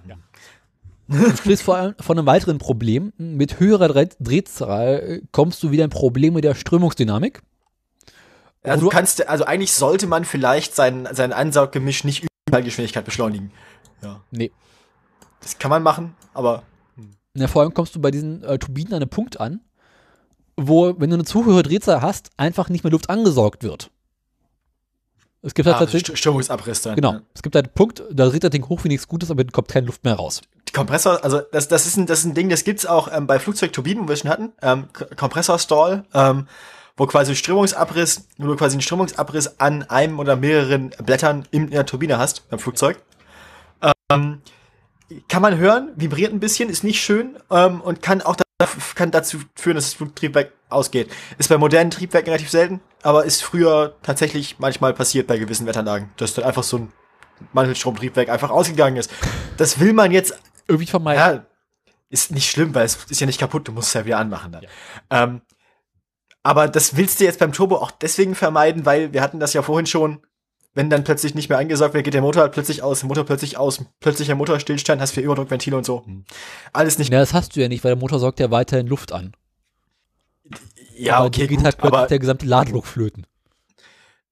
[1.08, 3.12] Du stehst vor allem vor einem weiteren Problem.
[3.16, 7.40] Mit höherer Dreh Drehzahl kommst du wieder in Probleme der Strömungsdynamik.
[8.72, 13.50] Also du- kannst, also eigentlich sollte man vielleicht sein, sein Ansauggemisch nicht über Geschwindigkeit beschleunigen.
[14.02, 14.20] Ja.
[14.30, 14.50] Nee.
[15.40, 16.62] Das kann man machen, aber
[17.34, 19.60] Ja, vor allem kommst du bei diesen äh, Turbinen an einen Punkt an,
[20.56, 23.90] wo, wenn du eine zu hohe Drehzahl hast, einfach nicht mehr Luft angesaugt wird.
[25.40, 26.96] Es gibt halt ah, tatsächlich, St- Strömungsabriss dann.
[26.96, 27.20] genau, Ja.
[27.32, 29.52] es gibt halt einen Punkt, da dreht das Ding hoch, wie nichts Gutes, aber dann
[29.52, 30.42] kommt keine Luft mehr raus.
[30.68, 33.28] Die Kompressor, also das, das, ist ein, das ist ein Ding, das gibt's auch ähm,
[33.28, 34.52] bei Flugzeugturbinen, wo wir es schon hatten.
[34.60, 36.48] Ähm, Kompressorstall, ähm,
[36.98, 41.86] wo quasi Strömungsabriss, wo du quasi einen Strömungsabriss an einem oder mehreren Blättern in der
[41.86, 43.00] Turbine hast, beim Flugzeug.
[44.10, 44.42] Ähm,
[45.28, 48.44] kann man hören, vibriert ein bisschen, ist nicht schön ähm, und kann auch da,
[48.94, 51.10] kann dazu führen, dass das Flugtriebwerk ausgeht.
[51.38, 56.10] Ist bei modernen Triebwerken relativ selten, aber ist früher tatsächlich manchmal passiert bei gewissen Wetterlagen,
[56.16, 56.92] dass dann einfach so ein
[57.52, 59.10] Mantelstromtriebwerk einfach ausgegangen ist.
[59.56, 61.20] Das will man jetzt Irgendwie vermeiden.
[61.36, 61.46] ja,
[62.10, 64.52] ist nicht schlimm, weil es ist ja nicht kaputt, du musst es ja wieder anmachen
[64.52, 64.66] dann.
[65.10, 65.40] Ähm,
[66.42, 69.62] aber das willst du jetzt beim Turbo auch deswegen vermeiden, weil wir hatten das ja
[69.62, 70.20] vorhin schon,
[70.74, 73.24] wenn dann plötzlich nicht mehr angesaugt wird, geht der Motor halt plötzlich aus, der Motor
[73.24, 76.04] plötzlich aus, plötzlich der Motorstillstand, hast vier Überdruckventile und so.
[76.72, 77.12] Alles nicht.
[77.12, 79.32] Ja, das hast du ja nicht, weil der Motor saugt ja weiterhin Luft an.
[80.96, 83.26] Ja, aber okay, die geht gut, halt plötzlich aber der gesamte Ladedruck flöten.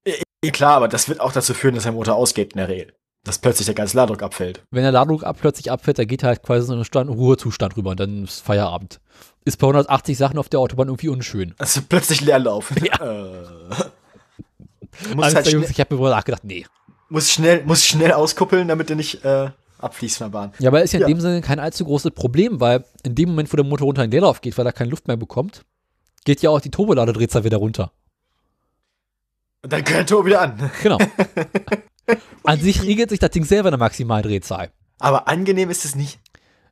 [0.05, 2.93] eh, klar, aber das wird auch dazu führen, dass der Motor ausgeht in der Regel.
[3.23, 4.63] Dass plötzlich der ganze Ladedruck abfällt.
[4.71, 7.91] Wenn der Ladedruck ab, plötzlich abfällt, dann geht halt quasi so ein Stand Ruhezustand rüber
[7.91, 8.99] und dann ist Feierabend.
[9.47, 11.55] Ist bei 180 Sachen auf der Autobahn irgendwie unschön.
[11.57, 12.73] Also plötzlich Leerlauf.
[12.83, 12.95] Ja.
[13.01, 13.45] Äh.
[15.15, 16.65] Alles halt Jungs, ich habe mir wohl nachgedacht, nee.
[17.07, 20.53] musst schnell, musst schnell auskuppeln, damit du nicht äh, abfließt von der Bahn.
[20.59, 21.07] Ja, aber ist ja in Ja.
[21.07, 24.09] dem Sinne kein allzu großes Problem, weil in dem Moment, wo der Motor runter in
[24.09, 25.63] den Leerlauf geht, weil er keine Luft mehr bekommt,
[26.25, 27.91] geht ja auch die Turboladedrehzahl wieder runter.
[29.61, 30.71] Und dann kann der Turbo wieder an.
[30.83, 30.97] Genau.
[32.43, 34.71] An sich regelt sich das Ding selber eine Maximaldrehzahl.
[34.99, 36.19] Aber angenehm ist es nicht.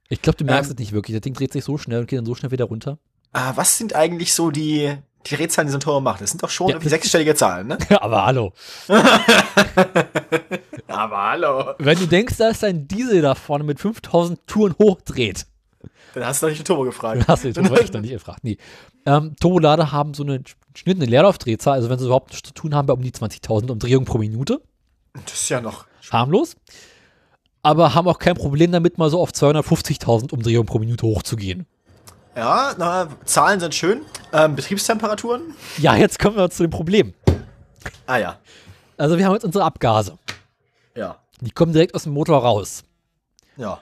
[0.10, 0.76] Ich glaube, du merkst Ähm.
[0.76, 1.16] es nicht wirklich.
[1.16, 2.98] Das Ding dreht sich so schnell und geht dann so schnell wieder runter.
[3.34, 4.96] Ah, was sind eigentlich so die,
[5.28, 6.22] die Drehzahlen, die so ein Turbo macht?
[6.22, 7.78] Das sind doch schon Ja, sechsstellige Zahlen, ne?
[8.02, 8.54] aber hallo.
[10.88, 11.74] Aber hallo.
[11.80, 15.46] Wenn du denkst, da ist ein Diesel da vorne mit 5000 Touren hochdreht,
[16.14, 17.20] Dann hast du doch nicht den Turbo gefragt.
[17.22, 18.40] dann hast du den Turbo echt noch nicht gefragt.
[18.44, 18.58] Nee.
[19.06, 20.42] Ähm, Turbolader haben so eine
[20.76, 23.72] Schnitt, eine Leerlaufdrehzahl, also wenn sie überhaupt nichts zu tun haben, bei um die 20.000
[23.72, 24.62] Umdrehungen pro Minute.
[25.26, 25.86] Das ist ja noch.
[26.12, 26.56] Harmlos.
[27.66, 31.66] Aber haben auch kein Problem damit, mal so auf 250.000 Umdrehungen pro Minute hochzugehen.
[32.36, 34.02] Ja, na, Zahlen sind schön.
[34.34, 35.42] Ähm, Betriebstemperaturen?
[35.80, 37.16] Ja, jetzt kommen wir zu dem Problem.
[38.06, 38.38] Ah ja.
[38.98, 40.20] Also wir haben jetzt unsere Abgase.
[40.96, 41.16] Ja.
[41.42, 42.84] Die kommen direkt aus dem Motor raus.
[43.58, 43.80] Ja.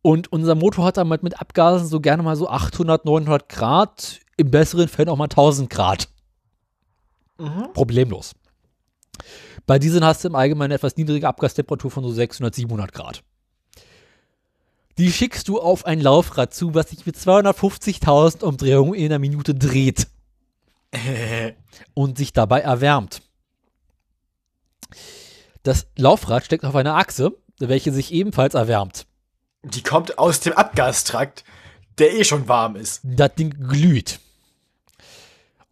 [0.00, 4.52] Und unser Motor hat damit mit Abgasen so gerne mal so 800, 900 Grad, im
[4.52, 6.08] besseren Fällen auch mal 1000 Grad.
[7.38, 7.72] Mhm.
[7.74, 8.36] Problemlos.
[9.66, 13.22] Bei diesen hast du im Allgemeinen eine etwas niedrige Abgastemperatur von so 600, 700 Grad.
[14.98, 19.54] Die schickst du auf ein Laufrad zu, was sich mit 250.000 Umdrehungen in einer Minute
[19.54, 20.06] dreht
[21.94, 23.22] und sich dabei erwärmt.
[25.62, 29.06] Das Laufrad steckt auf einer Achse, welche sich ebenfalls erwärmt.
[29.62, 31.42] Die kommt aus dem Abgastrakt,
[31.98, 33.00] der eh schon warm ist.
[33.02, 34.20] Das Ding glüht.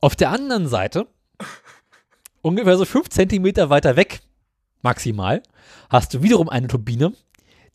[0.00, 1.06] Auf der anderen Seite,
[2.42, 4.20] ungefähr so 5 Zentimeter weiter weg,
[4.82, 5.42] maximal,
[5.88, 7.12] hast du wiederum eine Turbine,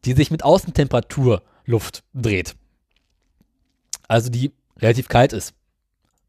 [0.06, 2.56] die sich mit Außentemperatur Luft dreht.
[4.08, 5.54] Also die relativ kalt ist.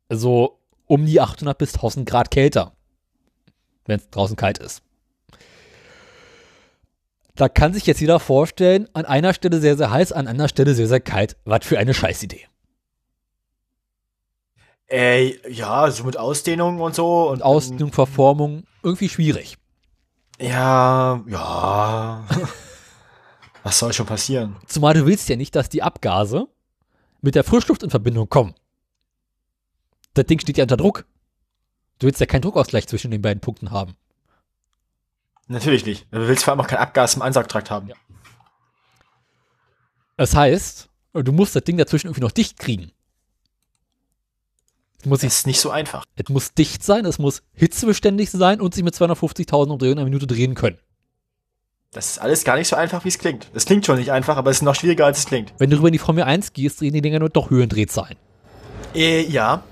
[0.08, 2.72] Also um die 800 bis 1000 Grad kälter,
[3.84, 4.82] wenn es draußen kalt ist.
[7.34, 10.74] Da kann sich jetzt jeder vorstellen, an einer Stelle sehr, sehr heiß, an einer Stelle
[10.74, 11.36] sehr, sehr kalt.
[11.44, 12.46] Was für eine Scheißidee.
[14.88, 17.28] Ey, ja, so mit Ausdehnung und so.
[17.28, 19.58] Und Ausdehnung, Verformung, irgendwie schwierig.
[20.40, 22.26] Ja, ja.
[23.62, 24.56] Was soll schon passieren?
[24.66, 26.48] Zumal du willst ja nicht, dass die Abgase
[27.20, 28.54] mit der Frischluft in Verbindung kommen.
[30.14, 31.04] Das Ding steht ja unter Druck.
[31.98, 33.94] Du willst ja keinen Druckausgleich zwischen den beiden Punkten haben.
[35.48, 36.06] Natürlich nicht.
[36.10, 37.88] Du willst vor allem auch kein Abgas im Ansaugtrakt haben.
[37.88, 37.96] Ja.
[40.16, 42.92] Das heißt, du musst das Ding dazwischen irgendwie noch dicht kriegen.
[45.00, 46.04] Es muss, Das ist nicht so einfach.
[46.16, 50.04] es muss dicht sein, es muss hitzebeständig sein und sich mit 250.000 Umdrehungen in einer
[50.04, 50.78] Minute drehen können.
[51.92, 53.48] Das ist alles gar nicht so einfach, wie es klingt.
[53.54, 55.54] Es klingt schon nicht einfach, aber es ist noch schwieriger, als es klingt.
[55.58, 58.16] Wenn du rüber in die Formel 1 gehst, drehen die Dinger nur doch Höhendrehzahlen.
[58.94, 59.62] Äh, ja.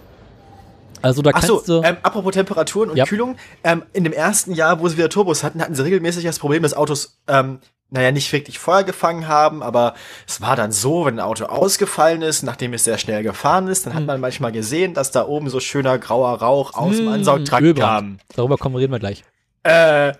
[1.02, 1.86] Also da Ach kannst so, du.
[1.86, 3.04] ähm, apropos Temperaturen und Ja.
[3.04, 3.36] Kühlung.
[3.64, 6.62] Ähm, in dem ersten Jahr, wo sie wieder Turbos hatten, hatten sie regelmäßig das Problem,
[6.62, 7.58] dass Autos ähm,
[7.90, 9.94] naja, nicht wirklich Feuer gefangen haben, aber
[10.26, 13.86] es war dann so, wenn ein Auto ausgefallen ist, nachdem es sehr schnell gefahren ist,
[13.86, 14.06] dann hat Hm.
[14.06, 18.20] man manchmal gesehen, dass da oben so schöner grauer Rauch aus dem Hm, Ansaugtrakt Ölbrand.
[18.34, 19.22] Darüber kommen, reden wir gleich.
[19.62, 19.72] kam.
[19.72, 20.12] Äh,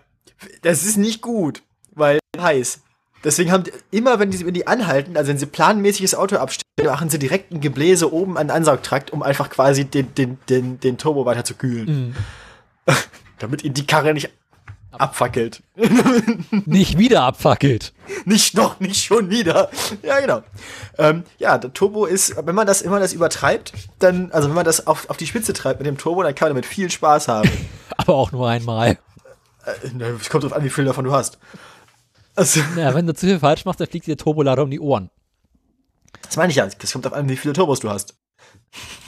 [0.63, 1.63] das ist nicht gut,
[1.93, 2.81] weil heiß.
[3.25, 6.63] Deswegen haben die, immer, wenn die, wenn die anhalten, also wenn sie planmäßiges Auto abstellen,
[6.85, 10.79] machen sie direkt ein Gebläse oben an den Ansaugtrakt, um einfach quasi den, den, den,
[10.79, 12.15] den Turbo weiter zu kühlen.
[12.87, 12.95] Mhm.
[13.41, 14.31] Damit ihnen die Karre nicht
[14.97, 15.63] abfackelt.
[16.67, 17.93] Nicht wieder abfackelt.
[18.25, 19.71] Nicht noch, nicht schon wieder.
[20.03, 20.43] Ja, genau.
[20.99, 24.65] Ähm, ja, der Turbo ist, wenn man das immer das übertreibt, dann, also wenn man
[24.65, 27.29] das auf, auf die Spitze treibt mit dem Turbo, dann kann man damit viel Spaß
[27.29, 27.51] haben.
[27.97, 28.91] Aber auch nur einmal.
[29.65, 31.39] äh, na, es kommt drauf an, wie viel davon du hast.
[32.35, 34.81] Also, Ja, wenn du zu viel falsch machst, dann fliegt dir der Turbolader um die
[34.81, 35.11] Ohren.
[36.23, 36.67] das meine ich ja.
[36.67, 38.15] Das kommt drauf an, wie viele Turbos du hast.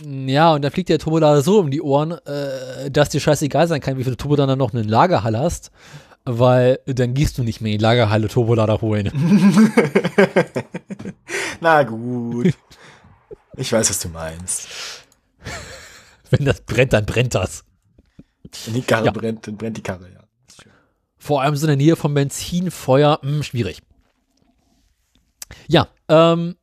[0.05, 3.81] Ja, und dann fliegt der Turbolader so um die Ohren, äh, dass dir scheißegal sein
[3.81, 5.71] kann, wie viele Turbo dann noch in Lagerhalle hast,
[6.25, 9.11] weil dann gehst du nicht mehr in die Lagerhalle Turbolader holen.
[11.61, 12.55] Na gut.
[13.57, 14.69] Ich weiß, was du meinst.
[16.31, 17.65] Wenn das brennt, dann brennt das.
[18.67, 19.11] Wenn die Karre Ja.
[19.13, 20.21] brennt, dann brennt die Karre, ja.
[21.21, 23.83] Vor allem so in der Nähe vom Benzinfeuer, mh, schwierig.
[25.67, 26.57] Ja, ähm,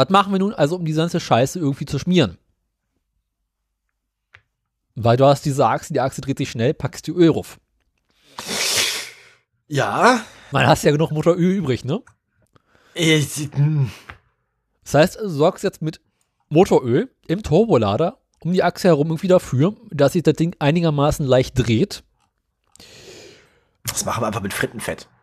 [0.00, 2.38] was machen wir nun also, um die ganze Scheiße irgendwie zu schmieren?
[4.94, 7.60] Weil du hast diese Achse, die Achse dreht sich schnell, packst die Öl rauf.
[9.68, 10.24] Ja.
[10.52, 12.00] Man hast ja genug Motoröl übrig, ne?
[12.94, 13.90] Ich, hm.
[14.84, 16.00] Das heißt, du sorgst jetzt mit
[16.48, 21.58] Motoröl im Turbolader um die Achse herum irgendwie dafür, dass sich das Ding einigermaßen leicht
[21.58, 22.04] dreht.
[23.84, 25.08] das machen wir einfach mit Frittenfett.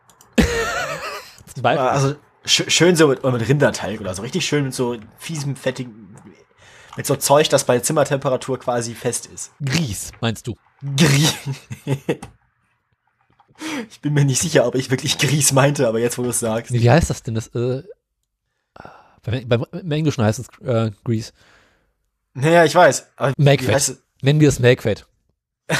[1.64, 2.14] Also
[2.48, 4.22] schön so mit, mit Rinderteig oder so.
[4.22, 6.16] Richtig schön mit so fiesem, fettigen,
[6.96, 9.52] mit so Zeug, das bei Zimmertemperatur quasi fest ist.
[9.64, 10.56] Grieß, meinst du?
[10.96, 11.34] Gries.
[13.90, 16.40] ich bin mir nicht sicher, ob ich wirklich Gries meinte, aber jetzt, wo du es
[16.40, 16.72] sagst.
[16.72, 17.34] Wie heißt das denn?
[17.34, 17.82] Das, äh,
[19.22, 21.32] beim, beim, Im Englischen heißt es äh, Grease.
[22.34, 23.06] Naja, ich weiß.
[23.36, 23.98] Magfett.
[24.22, 25.06] Nennen wir es Melkfett.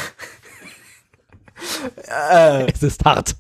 [2.08, 3.36] Äh, Es ist hart.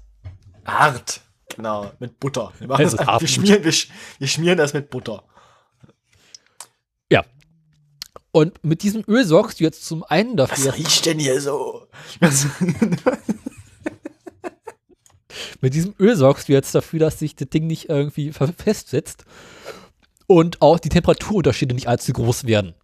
[0.64, 1.20] hart.
[1.58, 2.52] Genau, mit Butter.
[2.60, 5.24] Wir, machen Es das hart wir, schmieren, wir, wir schmieren das mit Butter.
[7.10, 7.24] Ja.
[8.30, 11.88] Und mit diesem Öl sorgst du jetzt zum einen Was dafür, riecht denn hier so?
[15.60, 19.24] mit diesem Öl sorgst du jetzt dafür, dass sich das Ding nicht irgendwie festsetzt
[20.28, 22.76] und auch die Temperaturunterschiede nicht allzu groß werden.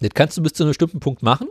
[0.00, 1.48] Das kannst du bis zu einem bestimmten Punkt machen,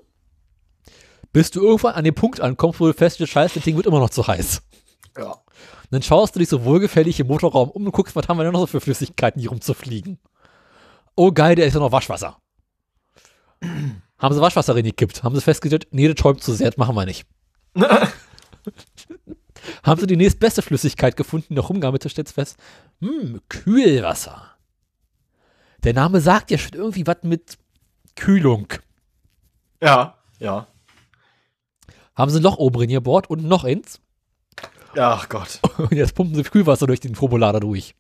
[1.34, 4.00] bis du irgendwann an den Punkt ankommst, wo du feststellst, scheiße, das Ding wird immer
[4.00, 4.62] noch zu heiß.
[5.18, 5.42] ja.
[5.92, 8.54] Dann schaust du dich so wohlgefällig im Motorraum um und guckst, was haben wir denn
[8.54, 10.20] noch so für Flüssigkeiten hier rumzufliegen.
[11.16, 12.38] Oh geil, da ist ja noch Waschwasser.
[14.20, 15.24] haben sie Waschwasser reingekippt?
[15.24, 17.26] Haben sie festgestellt, nee, das schäumt zu sehr, das machen wir nicht.
[19.84, 22.58] haben sie die nächstbeste Flüssigkeit gefunden, die noch rumgammelt, stellst fest,
[23.00, 24.58] hm, Kühlwasser.
[25.84, 27.58] Der Name sagt ja schon irgendwie was mit
[28.16, 28.68] Kühlung.
[29.82, 30.68] Ja, ja.
[32.16, 34.02] Haben sie ein Loch oben drin gebohrt und noch eins.
[34.98, 35.60] Ach Gott.
[35.78, 37.96] Und jetzt pumpen sie Kühlwasser durch den Turbolader durch.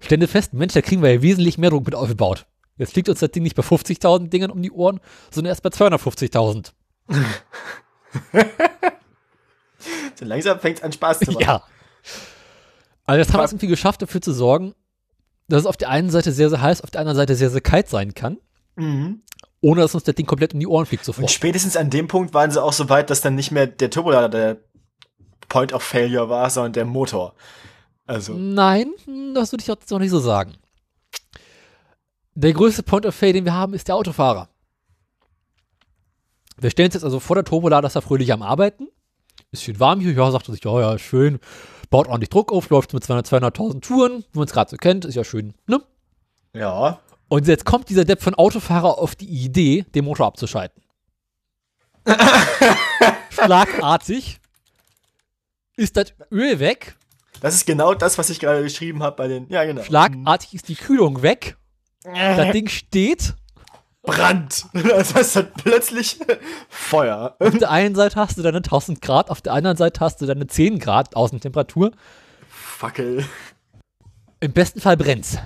[0.00, 2.46] Stände fest, Mensch, da kriegen wir ja wesentlich mehr Druck mit aufgebaut.
[2.78, 5.00] Jetzt fliegt uns das Ding nicht bei 50.000 Dingern um die Ohren,
[5.30, 6.72] sondern erst bei 250.000.
[10.14, 11.42] So langsam fängt es an Spaß zu machen.
[11.42, 11.62] Ja.
[13.06, 14.74] Also jetzt haben wir es irgendwie geschafft, dafür zu sorgen,
[15.48, 17.60] dass es auf der einen Seite sehr, sehr heiß, auf der anderen Seite sehr, sehr
[17.62, 18.38] kalt sein kann,
[18.76, 19.22] Mhm.
[19.62, 21.30] ohne dass uns das Ding komplett um die Ohren fliegt Und sofort.
[21.30, 24.28] spätestens an dem Punkt waren sie auch so weit, dass dann nicht mehr der Turbolader
[24.28, 24.56] der
[25.50, 27.34] Point of Failure war, sondern der Motor.
[28.06, 28.92] Also, Nein,
[29.34, 30.54] das würde ich jetzt noch nicht so sagen.
[32.34, 34.48] Der größte Point of Fail, den wir haben, ist der Autofahrer.
[36.56, 38.88] Wir stellen uns jetzt also vor, der Turbolader ist da fröhlich am Arbeiten.
[39.50, 41.40] Ist schön warm hier, ja, sagt er sich, ja, ja, schön.
[41.90, 45.04] Baut ordentlich Druck auf, läuft mit 200, 200.000 Touren, wie man es gerade so kennt,
[45.04, 45.82] ist ja schön, ne?
[46.54, 47.00] ja.
[47.28, 50.82] Und jetzt kommt dieser Depp von Autofahrer auf die Idee, den Motor abzuschalten.
[53.30, 54.39] Schlagartig
[55.80, 56.94] ist das Öl weg,
[57.40, 59.48] Das ist genau das, was ich gerade geschrieben habe bei den.
[59.48, 59.82] Ja, genau.
[59.82, 61.56] schlagartig ist die Kühlung weg,
[62.04, 63.34] das Ding steht.
[64.02, 64.66] Brand.
[64.72, 66.18] Das heißt dann plötzlich
[66.68, 67.36] Feuer.
[67.38, 70.26] Auf der einen Seite hast du deine 1000 Grad, auf der anderen Seite hast du
[70.26, 71.92] deine 10 Grad Außentemperatur.
[72.48, 73.24] Fackel.
[74.40, 75.36] Im besten Fall brennt's.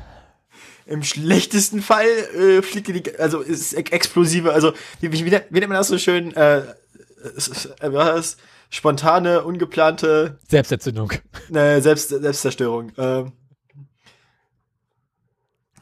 [0.87, 5.31] Im schlechtesten Fall äh, fliegt dir die, also ist ex explosive, also wie, wie, wie
[5.31, 6.63] nennt man das so schön, äh,
[7.37, 8.37] es
[8.71, 11.13] Spontane, ungeplante, Selbstentzündung.
[11.53, 12.93] äh, Selbst, Selbstzerstörung.
[12.99, 13.33] Ähm,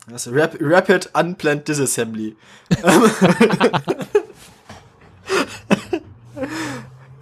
[0.08, 2.36] das Rap Rapid Unplanned Disassembly.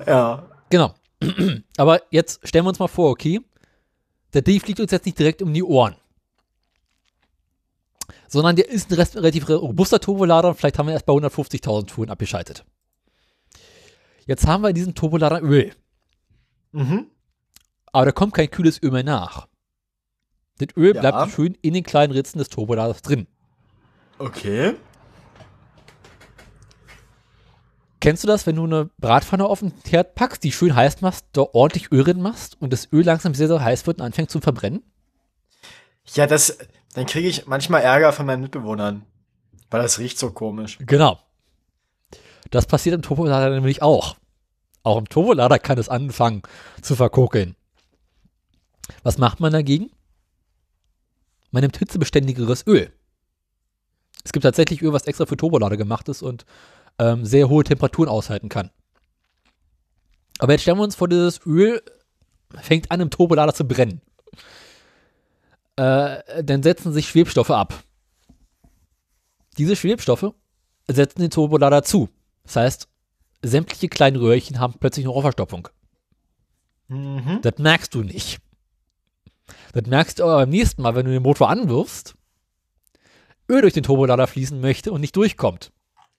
[0.06, 0.48] ja.
[0.70, 0.94] Genau.
[1.76, 3.40] Aber jetzt stellen wir uns mal vor, okay,
[4.32, 5.94] der Ding fliegt uns jetzt nicht direkt um die Ohren.
[8.28, 12.10] Sondern der ist ein relativ robuster Turbolader und vielleicht haben wir erst bei 150.000 Touren
[12.10, 12.64] abgeschaltet.
[14.30, 15.72] Jetzt haben wir in diesem Turbolader Öl.
[16.70, 17.06] Mhm.
[17.86, 19.48] Aber da kommt kein kühles Öl mehr nach.
[20.58, 21.00] Das Öl Ja.
[21.00, 23.26] bleibt schön in den kleinen Ritzen des Turboladers drin.
[24.18, 24.76] Okay.
[27.98, 31.26] Kennst du das, wenn du eine Bratpfanne auf den Herd packst, die schön heiß machst,
[31.32, 34.30] da ordentlich Öl drin machst und das Öl langsam sehr, sehr heiß wird und anfängt
[34.30, 34.84] zu verbrennen?
[36.14, 36.56] Ja, das,
[36.94, 39.04] dann kriege ich manchmal Ärger von meinen Mitbewohnern.
[39.70, 40.78] Weil das riecht so komisch.
[40.86, 41.18] Genau.
[42.52, 44.16] Das passiert im Turbolader nämlich auch.
[44.82, 46.42] Auch im Turbolader kann es anfangen
[46.82, 47.54] zu verkokeln.
[49.02, 49.90] Was macht man dagegen?
[51.50, 52.92] Man nimmt hitzebeständigeres Öl.
[54.24, 56.44] Es gibt tatsächlich Öl, was extra für Turbolader gemacht ist und
[56.98, 58.70] ähm, sehr hohe Temperaturen aushalten kann.
[60.38, 61.82] Aber jetzt stellen wir uns vor, dieses Öl
[62.60, 64.00] fängt an im Turbolader zu brennen.
[65.76, 67.82] Äh, dann setzen sich Schwebstoffe ab.
[69.58, 70.32] Diese Schwebstoffe
[70.88, 72.08] setzen den Turbolader zu.
[72.44, 72.88] Das heißt,
[73.42, 75.68] sämtliche kleinen Röhrchen haben plötzlich eine Rohrverstopfung.
[76.88, 77.40] Mhm.
[77.42, 78.40] Das merkst du nicht.
[79.72, 82.14] Das merkst du aber beim nächsten Mal, wenn du den Motor anwirfst,
[83.48, 85.72] Öl durch den Turbolader fließen möchte und nicht durchkommt.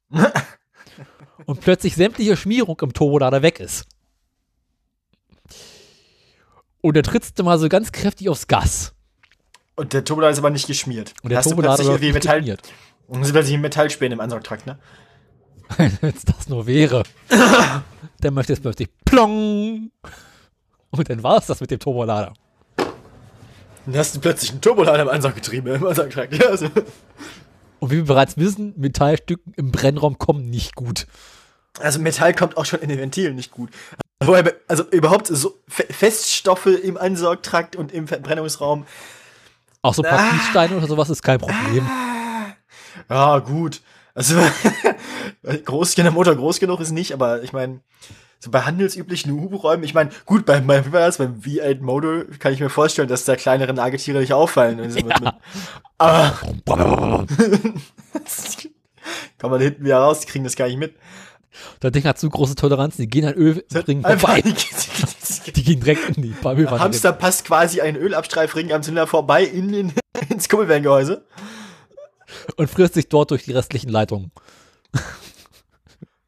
[1.45, 3.85] und plötzlich sämtliche Schmierung im Turbolader weg ist.
[6.81, 8.93] Und dann trittst du mal so ganz kräftig aufs Gas.
[9.76, 11.14] Und der Turbolader ist aber nicht geschmiert.
[11.22, 12.61] Und der Hast Turbolader wird irgendwie Metall, geschmiert.
[13.07, 14.80] und sind plötzlich Metallspäne im Ansaugtrakt, ne?
[16.02, 17.03] Wenn es das nur wäre.
[18.22, 19.91] dann möchte es plötzlich plong.
[20.91, 22.34] Und dann war es das mit dem Turbolader.
[23.85, 26.34] Dann hast du plötzlich einen Turbolader im Ansauggetriebe, im Ansaugtrakt.
[26.35, 26.68] Ja, also.
[27.80, 31.07] Und wie wir bereits wissen, Metallstücken im Brennraum kommen nicht gut.
[31.80, 33.72] also Metall kommt auch schon in den Ventilen nicht gut.
[34.68, 38.85] Also überhaupt so Fe- Feststoffe im Ansaugtrakt und im Verbrennungsraum.
[39.81, 40.30] Auch so ein paar Ah.
[40.31, 41.89] Kiessteine oder sowas ist kein Problem.
[43.10, 43.81] Ja, gut.
[44.14, 44.36] Also
[45.66, 47.82] groß, der Motor groß genug ist nicht, aber ich meine,
[48.40, 52.70] so bei handelsüblichen Hubraum, ich meine, gut, beim, beim, beim V8 Motor kann ich mir
[52.70, 54.90] vorstellen, dass da kleinere Nagetiere nicht auffallen.
[54.90, 55.34] So mit, mit,
[55.98, 56.34] aber
[59.38, 60.96] kann man hinten wieder raus, die kriegen das gar nicht mit.
[61.80, 64.56] Das Ding hat so große Toleranzen, die gehen an Ölringen Einfach vorbei.
[65.56, 66.34] Die gehen direkt in die.
[66.44, 69.94] Hamster passt quasi ein Ölabstreifring am Zylinder vorbei in den,
[70.30, 71.26] ins Kuppelwellengehäuse.
[72.58, 74.32] Und frisst sich dort durch die restlichen Leitungen.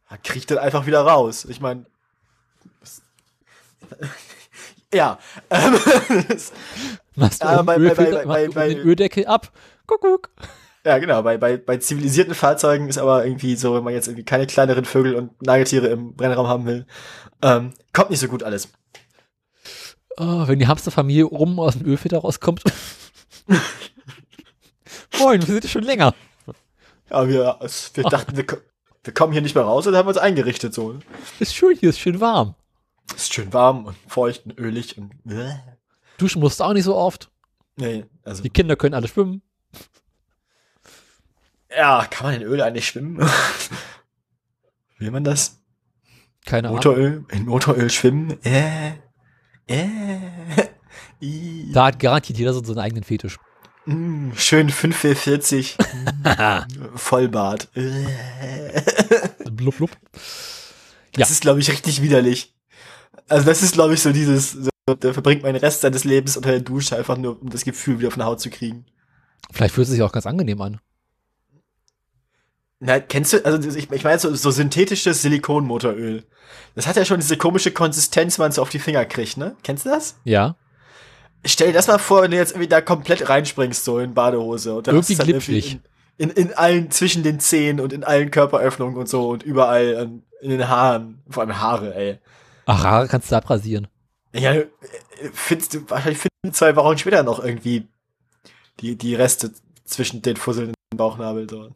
[0.10, 1.46] Er kriegt dann einfach wieder raus.
[1.46, 1.86] Ich meine.
[4.94, 5.18] Ja.
[7.16, 7.94] Machst du Ja, bei- bei-
[8.26, 9.52] bei- bei- den Öldeckel ab.
[9.88, 10.30] Kuckuck.
[10.86, 11.24] ja, genau.
[11.24, 14.86] Bei, bei, bei zivilisierten Fahrzeugen ist aber irgendwie so, wenn man jetzt irgendwie keine kleineren
[14.86, 16.86] Vögel und Nagetiere im Brennraum haben will,
[17.42, 18.70] ähm, kommt nicht so gut alles.
[20.18, 22.62] Oh, wenn die Hamsterfamilie oben aus dem Ölfilter rauskommt.
[25.20, 26.14] Moin, wir sind schon länger.
[27.10, 27.60] Ja, wir,
[27.94, 28.46] wir dachten, wir,
[29.04, 31.00] wir kommen hier nicht mehr raus und haben uns eingerichtet so.
[31.40, 32.56] Ist schön hier, ist schön warm.
[33.16, 35.12] Ist schön warm und feucht und ölig und.
[36.18, 37.30] Duschen musst du auch nicht so oft.
[37.76, 38.44] Nee, also.
[38.44, 39.42] Die Kinder können alle schwimmen.
[41.76, 43.20] Ja, kann man in Öl eigentlich schwimmen?
[45.00, 45.60] Will man das?
[46.46, 46.78] Keine Ahnung.
[46.78, 47.26] Motoröl?
[47.30, 48.38] In Motoröl schwimmen?
[48.44, 48.94] Äh.
[49.68, 50.20] Äh.
[51.22, 51.72] I.
[51.74, 53.40] Da hat garantiert jeder so seinen eigenen Fetisch.
[53.86, 55.78] Mm, schön 540.
[55.78, 57.70] mm, Vollbart.
[59.52, 59.92] Blub, blub.
[61.14, 61.34] Das Ja.
[61.34, 62.54] ist, glaube ich, richtig widerlich.
[63.28, 66.52] Also das ist, glaube ich, so dieses, so, der verbringt meinen Rest seines Lebens unter
[66.52, 68.86] der Dusche, einfach nur, um das Gefühl wieder auf eine Haut zu kriegen.
[69.52, 70.80] Vielleicht fühlt es sich auch ganz angenehm an.
[72.80, 76.26] Na, kennst du, also ich, ich meine so, so synthetisches Silikonmotoröl.
[76.76, 79.38] Das hat ja schon diese komische Konsistenz, wenn man es so auf die Finger kriegt,
[79.38, 79.56] ne?
[79.64, 80.16] Kennst du das?
[80.26, 80.56] Ja.
[81.46, 84.76] Stell dir das mal vor, wenn du jetzt irgendwie da komplett reinspringst, so in Badehose.
[84.76, 85.80] Und dann Irgendwie dann glitschig.
[86.18, 89.98] In, in, in allen, zwischen den Zähnen und in allen Körperöffnungen und so und überall
[89.98, 91.22] an, in den Haaren.
[91.30, 92.20] Vor allem Haare, ey.
[92.66, 93.88] Ach, Haare kannst du abrasieren.
[94.34, 94.68] Ja, äh,
[95.34, 97.88] findest du, wahrscheinlich finden wir zwei Wochen später noch irgendwie
[98.80, 99.52] die, die Reste
[99.86, 101.70] zwischen den Fusseln im Bauchnabel so.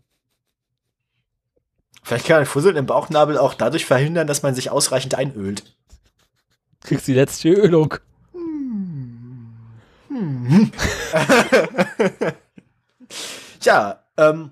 [2.03, 5.75] Vielleicht kann ein Fusseln im Bauchnabel auch dadurch verhindern, dass man sich ausreichend einölt.
[6.81, 7.95] Kriegst die letzte Ölung.
[13.61, 14.51] Ja, ähm,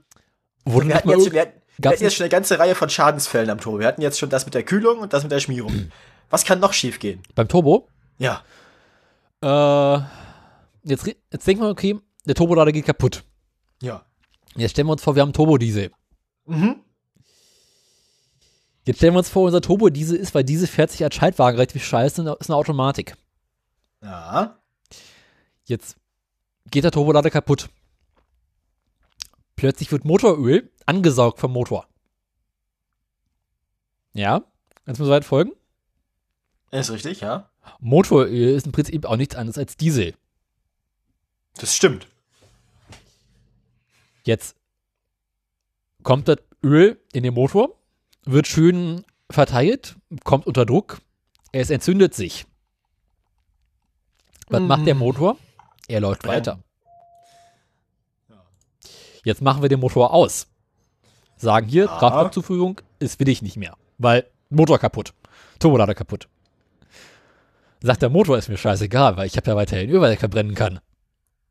[0.65, 3.49] Wurde wir hatten, jetzt, wir, hatten, wir hatten jetzt schon eine ganze Reihe von Schadensfällen
[3.49, 3.79] am Tor.
[3.79, 5.91] Wir hatten jetzt schon das mit der Kühlung und das mit der Schmierung.
[6.29, 7.21] Was kann noch schiefgehen?
[7.35, 7.87] beim Turbo?
[8.17, 8.43] Ja.
[9.41, 10.01] Äh,
[10.83, 13.23] jetzt, jetzt denken wir, okay, der Turbolader geht kaputt.
[13.81, 14.05] Ja.
[14.55, 15.91] Jetzt stellen wir uns vor, wir haben Turbodiesel.
[16.45, 16.77] Mhm.
[18.85, 21.85] Jetzt stellen wir uns vor, unser Turbodiesel ist, weil diese fährt sich als Schaltwagen relativ
[21.85, 23.15] scheiße, ist eine Automatik.
[24.01, 24.57] Ja.
[25.65, 25.97] Jetzt
[26.71, 27.69] geht der Turbolader kaputt.
[29.55, 31.87] Plötzlich wird Motoröl angesaugt vom Motor.
[34.13, 34.43] Ja,
[34.85, 35.51] kannst du mir soweit folgen?
[36.71, 37.49] Ist richtig, ja.
[37.79, 40.13] Motoröl ist im Prinzip auch nichts anderes als Diesel.
[41.55, 42.07] Das stimmt.
[44.23, 44.55] Jetzt
[46.03, 47.75] kommt das Öl in den Motor,
[48.25, 50.99] wird schön verteilt, kommt unter Druck,
[51.51, 52.45] es entzündet sich.
[54.47, 54.67] Was Mhm.
[54.67, 55.37] macht der Motor?
[55.87, 56.35] Er läuft Brennen.
[56.37, 56.59] weiter.
[59.23, 60.47] Jetzt machen wir den Motor aus.
[61.37, 61.97] Sagen hier, Ja.
[61.99, 65.13] Kraftstoffzuführung ist will ich nicht mehr, weil Motor kaputt,
[65.59, 66.27] Turbolader kaputt.
[67.81, 70.55] Sagt der Motor, ist mir scheißegal, weil ich habe ja weiterhin Öl, weil ich verbrennen
[70.55, 70.79] kann.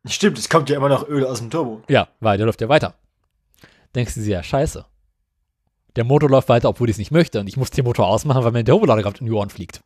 [0.06, 1.82] Stimmt, es kommt ja immer noch Öl aus dem Turbo.
[1.89, 2.94] Ja, weil der läuft ja weiter.
[3.94, 4.85] Denkst du dir, ja, scheiße.
[5.97, 7.39] Der Motor läuft weiter, obwohl ich es nicht möchte.
[7.40, 9.82] Und ich muss den Motor ausmachen, weil mir der Turbolader gerade in die Ohren fliegt.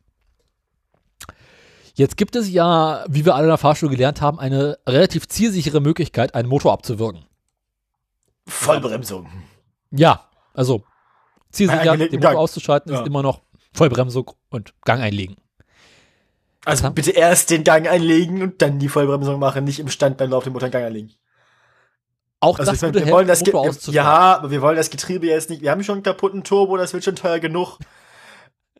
[1.99, 5.81] Jetzt gibt es ja, wie wir alle in der Fahrschule gelernt haben, eine relativ zielsichere
[5.81, 7.25] Möglichkeit, einen Motor abzuwirken.
[8.47, 9.27] Vollbremsung.
[9.91, 10.23] Ja,
[10.53, 10.83] also
[11.51, 12.37] zielsicher, den Motor Gang.
[12.37, 13.01] auszuschalten, Ja.
[13.01, 13.41] ist immer noch
[13.73, 15.35] Vollbremsung und Gang einlegen.
[16.63, 20.15] Also haben- bitte erst den Gang einlegen und dann die Vollbremsung machen, nicht im Stand
[20.17, 21.11] beim Lauf den Motor in Gang einlegen.
[22.39, 23.93] Auch Also das meine, wir wollen helfen, das Motor.
[23.93, 25.61] Ja, aber wir wollen das Getriebe jetzt nicht.
[25.61, 27.77] Wir haben schon einen kaputten Turbo, das wird schon teuer genug.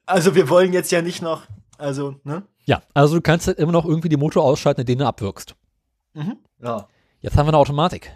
[0.05, 1.43] Also wir wollen jetzt ja nicht noch,
[1.77, 2.43] also, ne?
[2.69, 5.55] Ja, also du kannst halt immer noch irgendwie den Motor ausschalten, indem du abwirkst.
[6.13, 6.37] Mhm.
[6.61, 6.87] Ja.
[7.19, 8.11] Jetzt haben wir eine Automatik.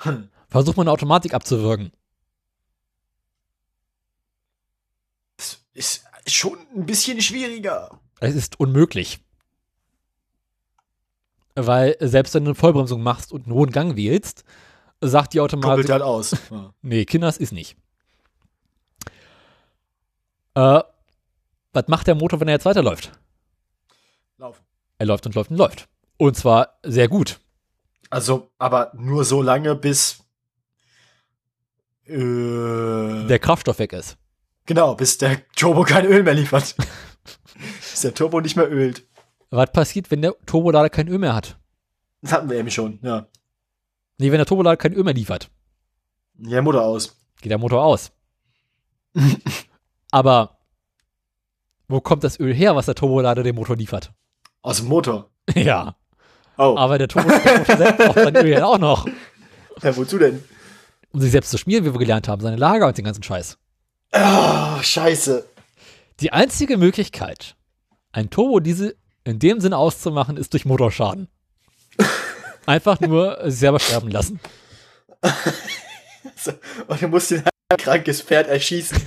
[0.00, 0.28] Hm.
[0.50, 1.90] Versuch mal eine Automatik abzuwirken.
[5.38, 7.98] Das ist schon ein bisschen schwieriger.
[8.20, 9.20] Es ist unmöglich.
[11.54, 14.44] Weil selbst wenn du eine Vollbremsung machst und einen hohen Gang wählst,
[15.00, 16.36] sagt die Automatik, halt aus.
[16.82, 17.78] Nee, Kinders ist nicht.
[20.54, 20.82] Äh,
[21.72, 23.10] was macht der Motor, wenn er jetzt weiterläuft?
[24.98, 25.88] Er läuft und läuft und läuft.
[26.16, 27.40] Und zwar sehr gut.
[28.10, 30.20] Also, aber nur so lange, bis
[32.06, 34.16] äh, Der Kraftstoff weg ist.
[34.66, 36.76] genau, bis der Turbo kein Öl mehr liefert.
[37.80, 39.06] bis der Turbo nicht mehr ölt.
[39.50, 41.58] Was passiert, wenn der Turbolader kein Öl mehr hat?
[42.22, 43.26] Das hatten wir eben schon, ja.
[44.18, 45.50] Nee, wenn der Turbolader kein Öl mehr liefert,
[46.38, 47.16] Ja, Mutter aus.
[47.40, 48.12] geht der Motor aus.
[50.10, 50.58] Aber
[51.88, 54.12] wo kommt das Öl her, was der Turbolader dem Motor liefert?
[54.64, 55.28] Aus dem Motor.
[55.54, 55.94] ja.
[56.56, 59.06] Oh, Aber der Turbo Motor selbst braucht sein Öl auch noch.
[59.82, 60.42] ja, wozu denn?
[61.12, 63.58] Um sich selbst zu schmieren, wie wir gelernt haben, seine Lager und den ganzen Scheiß.
[64.12, 65.44] Oh, scheiße.
[66.20, 67.56] Die einzige Möglichkeit,
[68.12, 71.28] ein Turbodiesel in dem Sinne auszumachen, ist durch Motorschaden.
[72.66, 74.40] Einfach nur sich selber sterben lassen.
[76.86, 78.98] Und du musst den ein krankes Pferd erschießen.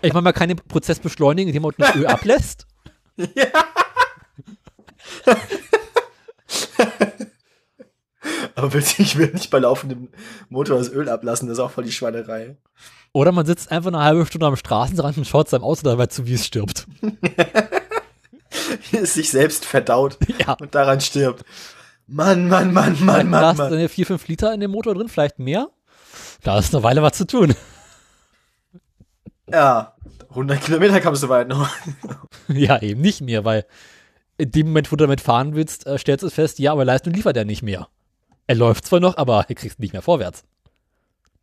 [0.00, 2.66] Ich meine, man kann den Prozess beschleunigen, indem man das Öl ablässt.
[8.54, 10.08] Aber willst du- ich will nicht bei laufendem
[10.48, 12.56] Motor das Öl ablassen, das ist auch voll die Schweinerei.
[13.12, 16.26] Oder man sitzt einfach eine halbe Stunde am Straßenrand und schaut seinem Auto dabei zu,
[16.26, 16.86] wie es stirbt.
[18.92, 20.54] Es sich selbst verdaut Ja.
[20.54, 21.44] und daran stirbt.
[22.08, 23.72] Mann, Mann, Mann, Mann, Da Mann, hast du Mann.
[23.72, 25.68] deine 4, 5 Liter in dem Motor drin, vielleicht mehr.
[26.42, 27.54] Da ist eine Weile was zu tun.
[29.48, 29.94] Ja,
[30.30, 31.68] 100 Kilometer kommst du weit noch.
[32.48, 33.66] ja, eben nicht mehr, weil
[34.38, 37.12] in dem Moment, wo du damit fahren willst, äh, stellst du fest, ja, aber Leistung
[37.12, 37.88] liefert er nicht mehr.
[38.46, 40.44] Er läuft zwar noch, aber er kriegt nicht mehr vorwärts.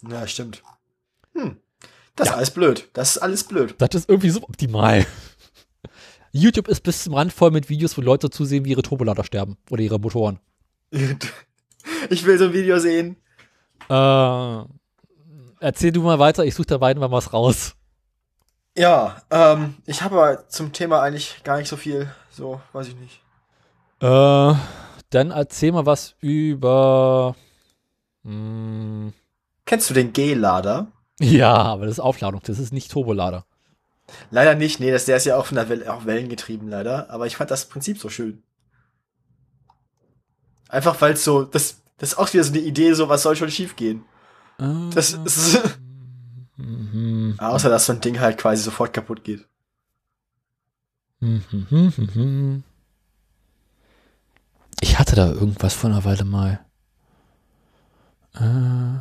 [0.10, 0.64] Ja, stimmt.
[1.34, 1.58] Hm.
[2.16, 2.90] Das ist alles blöd.
[2.94, 3.76] Das ist alles blöd.
[3.78, 5.06] Das ist irgendwie suboptimal.
[6.32, 9.58] YouTube ist bis zum Rand voll mit Videos, wo Leute zusehen, wie ihre Turbolader sterben
[9.70, 10.40] oder ihre Motoren.
[12.10, 13.16] Ich will so ein Video sehen.
[13.90, 14.64] Äh,
[15.62, 17.77] erzähl du mal weiter, ich suche dabei mal was raus.
[18.78, 22.12] Ja, ähm, ich habe aber zum Thema eigentlich gar nicht so viel.
[22.30, 23.22] So, weiß ich nicht.
[24.02, 24.54] Äh,
[25.10, 27.36] dann erzähl mal was über.
[28.24, 29.14] Hm,
[29.66, 30.88] Kennst du den G-Lader?
[31.20, 33.46] ja, aber das ist Aufladung, das ist nicht Turbolader.
[34.30, 34.80] Leider nicht.
[34.80, 37.10] Nee, das, der ist ja auch von der Welle, auch Wellen getrieben, leider.
[37.10, 38.44] Aber ich fand das Prinzip so schön.
[40.70, 43.36] Einfach weil es so, das, das ist auch wieder so eine Idee, so was soll
[43.36, 44.06] schon schief gehen.
[44.94, 45.60] Das ist,
[47.34, 47.40] Mhm.
[47.40, 49.46] außer dass so ein Ding halt quasi sofort kaputt geht.
[51.20, 52.64] Mhm.
[54.82, 56.60] Ich hatte da irgendwas vor einer Weile mal.
[58.36, 59.00] Äh.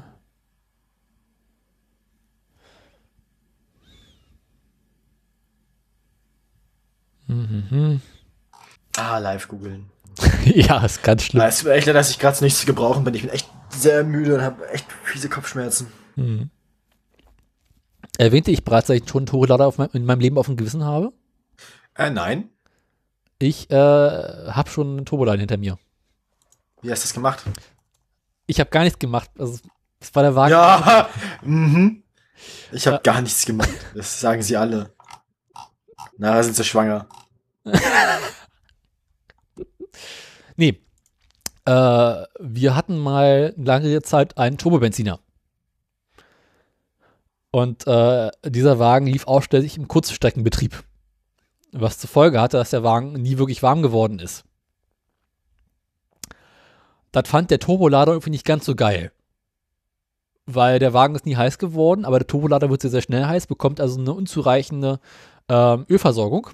[7.28, 8.00] Mhm.
[8.96, 9.90] Ah, live googeln.
[10.44, 11.42] Ja, ist ganz schlimm.
[11.42, 13.14] Es mir echt dass ich gerade nicht zu gebrauchen bin.
[13.14, 15.88] Ich bin echt sehr müde und habe echt fiese Kopfschmerzen.
[16.14, 16.50] Mhm.
[18.18, 20.56] Erwähnte ich bereits, dass ich schon einen Turbolader auf mein, in meinem Leben auf dem
[20.56, 21.12] Gewissen habe?
[21.94, 22.50] Äh, nein.
[23.38, 25.78] Ich äh, habe schon einen Turbolader hinter mir.
[26.82, 27.42] Wie hast du das gemacht?
[28.46, 29.30] Ich habe gar nichts gemacht.
[29.38, 29.58] Also,
[30.00, 30.52] das war der Wagen.
[30.52, 31.08] Ja,
[31.42, 32.02] mhm.
[32.72, 33.02] Ich habe Ja.
[33.12, 33.70] gar nichts gemacht.
[33.94, 34.92] Das sagen sie alle.
[36.18, 37.06] Na, sind sie schwanger.
[40.58, 40.80] Nee.
[41.66, 41.70] Äh,
[42.40, 45.20] wir hatten mal lange Zeit einen Turbobenziner.
[47.50, 50.82] Und äh, dieser Wagen lief ausschließlich im Kurzstreckenbetrieb.
[51.72, 54.44] Was zur Folge hatte, dass der Wagen nie wirklich warm geworden ist.
[57.12, 59.12] Das fand der Turbolader irgendwie nicht ganz so geil.
[60.44, 63.46] Weil der Wagen ist nie heiß geworden, aber der Turbolader wird sehr, sehr schnell heiß,
[63.46, 65.00] bekommt also eine unzureichende
[65.48, 66.50] ähm, Ölversorgung.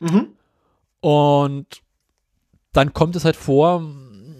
[0.00, 0.28] Mhm.
[1.00, 1.82] Und
[2.72, 3.82] dann kommt es halt vor,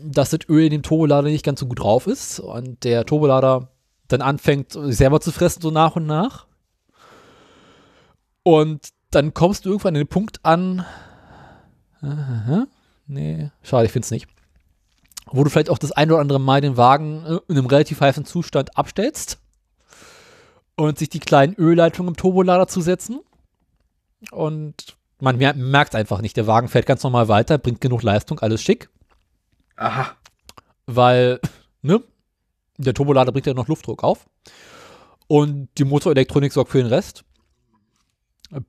[0.04, 3.68] dass das Öl in dem Turbolader nicht ganz so gut drauf ist und der Turbolader
[4.08, 6.46] dann anfängt, sich selber zu fressen, so nach und nach.
[8.42, 10.84] Und dann kommst du irgendwann an den Punkt an.
[12.00, 12.66] Aha,
[13.06, 14.28] nee, schade, ich finde es nicht.
[15.26, 18.00] Wo du vielleicht auch das ein oder andere Mal den Wagen äh, in einem relativ
[18.00, 19.38] heißen Zustand abstellst
[20.76, 23.20] und sich die kleinen Ölleitungen im Turbolader zusetzen.
[24.30, 26.36] Und man mer merkt einfach nicht.
[26.36, 28.88] Der Wagen fährt ganz normal weiter, bringt genug Leistung, alles schick,
[29.76, 30.12] Aha.
[30.86, 31.40] weil,
[31.82, 32.02] ne,
[32.78, 34.26] der Turbolader bringt ja noch Luftdruck auf.
[35.26, 37.24] Und die Motorelektronik sorgt für den Rest.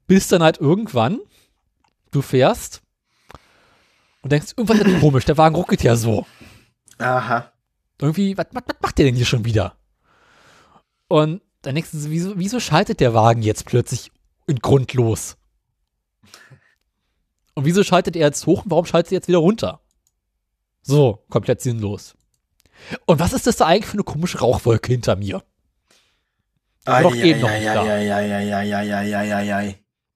[0.08, 1.20] Bis dann halt irgendwann
[2.12, 2.82] du fährst
[4.22, 6.26] und denkst, irgendwas ist komisch, der Wagen ruckelt ja so.
[6.98, 7.52] Aha.
[8.02, 9.78] Irgendwie, was, was, was macht der denn hier schon wieder?
[11.08, 14.12] Und dann denkst du, so, wieso, wieso schaltet der Wagen jetzt plötzlich
[14.48, 15.38] in Grund los?
[17.56, 19.82] Und wieso schaltet er jetzt hoch und warum schaltet er jetzt wieder runter?
[20.82, 22.16] So, komplett sinnlos.
[23.06, 25.44] Und was ist das da eigentlich für eine komische Rauchwolke hinter mir?
[26.86, 27.84] Doch eben noch da.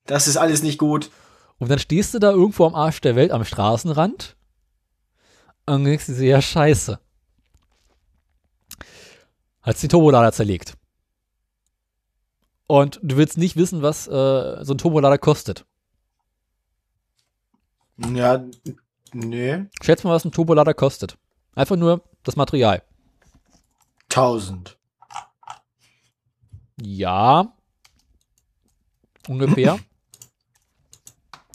[0.06, 1.12] Das ist alles nicht gut.
[1.60, 4.36] Und dann stehst du da irgendwo am Arsch der Welt am Straßenrand
[5.66, 7.00] und denkst dir, ja, scheiße.
[9.62, 10.74] Hat's den Turbolader zerlegt.
[12.68, 15.66] Und du willst nicht wissen, was äh, so ein Turbolader kostet.
[17.98, 18.44] Ja,
[19.14, 19.66] nee.
[19.82, 21.18] Schätz mal, was ein Turbolader kostet.
[21.56, 22.82] Einfach nur das Material.
[24.10, 24.78] 1000.
[26.82, 27.54] Ja.
[29.28, 29.80] Ungefähr.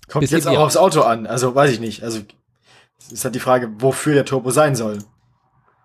[0.09, 1.27] Kommt Bisschen jetzt auch aufs Auto an.
[1.27, 2.03] Also, weiß ich nicht.
[2.03, 2.21] Also,
[3.11, 4.99] ist halt die Frage, wofür der Turbo sein soll.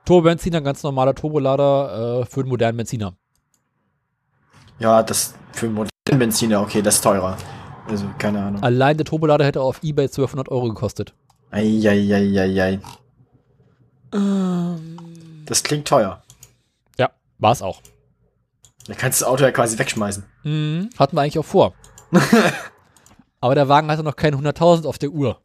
[0.05, 3.15] Turbobenziner, ganz normaler Turbolader äh, für einen modernen Benziner.
[4.79, 7.37] Ja, das für einen modernen Benziner, okay, das ist teurer.
[7.87, 8.63] Also, keine Ahnung.
[8.63, 11.13] Allein der Turbolader hätte auf Ebay 1200 Euro gekostet.
[11.51, 12.79] Eieieiei.
[14.13, 16.21] Das klingt teuer.
[16.97, 17.81] Ja, war es auch.
[18.87, 20.23] Da kannst du das Auto ja quasi wegschmeißen.
[20.43, 21.73] Mhm, hatten wir eigentlich auch vor.
[23.41, 25.41] Aber der Wagen hatte noch keine 100.000 auf der Uhr.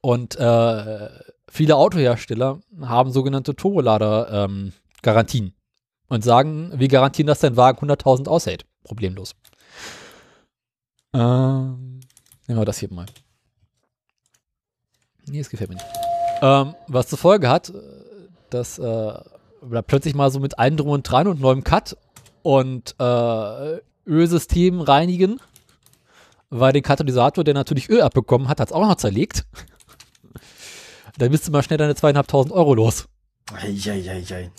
[0.00, 1.08] Und äh,
[1.48, 5.54] viele Autohersteller haben sogenannte Turbolader-Garantien
[6.08, 8.64] und sagen, wir garantieren, dass dein Wagen 100.000 aushält.
[8.84, 9.34] Problemlos.
[11.12, 12.00] Ähm,
[12.46, 13.06] nehmen wir das hier mal.
[15.26, 16.07] Nee, es gefällt mir nicht.
[16.40, 17.72] Ähm, was zur Folge hat, äh,
[18.50, 19.12] dass äh,
[19.86, 21.96] plötzlich mal so mit allem drum und dran und neuem Cut
[22.42, 25.40] und äh, Ölsystem reinigen,
[26.50, 29.44] weil den Katalysator, der natürlich Öl abbekommen hat, hat es auch noch zerlegt.
[31.18, 33.08] Dann bist du mal schnell deine zweieinhalbtausend Euro los.
[33.52, 34.50] Eieieiei.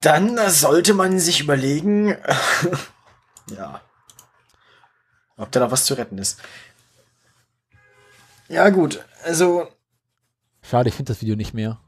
[0.00, 2.16] Dann äh, sollte man sich überlegen,
[3.56, 3.80] ja,
[5.36, 6.40] ob da noch was zu retten ist.
[8.48, 9.66] Ja, gut, also,
[10.62, 11.80] Schade, ich finde das Video nicht mehr.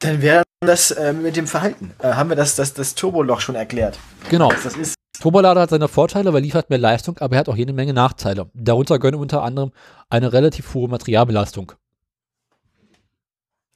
[0.00, 1.92] dann wäre das äh, mit dem Verhalten.
[2.00, 3.98] Äh, haben wir das, das, das Turboloch schon erklärt?
[4.30, 4.50] Genau.
[4.50, 4.94] Was das ist?
[5.20, 7.92] Turbolader hat seine Vorteile, weil er liefert mehr Leistung, aber er hat auch jede Menge
[7.92, 8.50] Nachteile.
[8.54, 9.72] Darunter gehören unter anderem
[10.10, 11.72] eine relativ hohe Materialbelastung.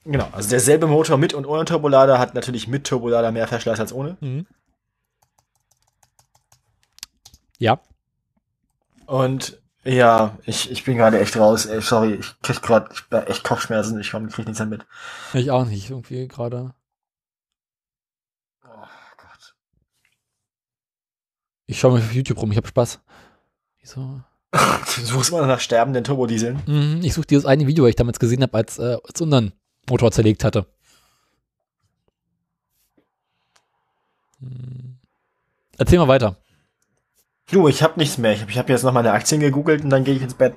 [0.03, 3.91] Genau, also derselbe Motor mit und ohne Turbolader hat natürlich mit Turbolader mehr Verschleiß als
[3.93, 4.17] ohne.
[7.59, 7.79] Ja,
[9.05, 11.65] Und ja, ich, ich bin gerade echt raus.
[11.65, 12.89] Ey, sorry, ich krieg gerade
[13.27, 13.99] echt Kopfschmerzen.
[13.99, 14.85] Ich komm, krieg nichts mehr mit.
[15.33, 15.89] ich auch nicht.
[15.89, 16.73] Irgendwie gerade.
[18.65, 18.67] Oh
[19.17, 19.55] Gott.
[21.65, 22.99] Ich schaue mich auf YouTube rum, ich habe Spaß.
[23.81, 24.21] Wieso?
[24.95, 26.61] Du suchst mal nach sterbenden Turbodieseln.
[26.65, 29.53] Mhm, ich suche dieses eine Video, das ich damals gesehen habe, als, äh, als unseren
[29.87, 30.65] Motor zerlegt hatte.
[34.39, 34.97] Hm.
[35.77, 36.37] Erzähl mal weiter.
[37.51, 38.33] Du, ich hab nichts mehr.
[38.33, 40.55] Ich habe ich hab jetzt noch meine Aktien gegoogelt und dann gehe ich ins Bett.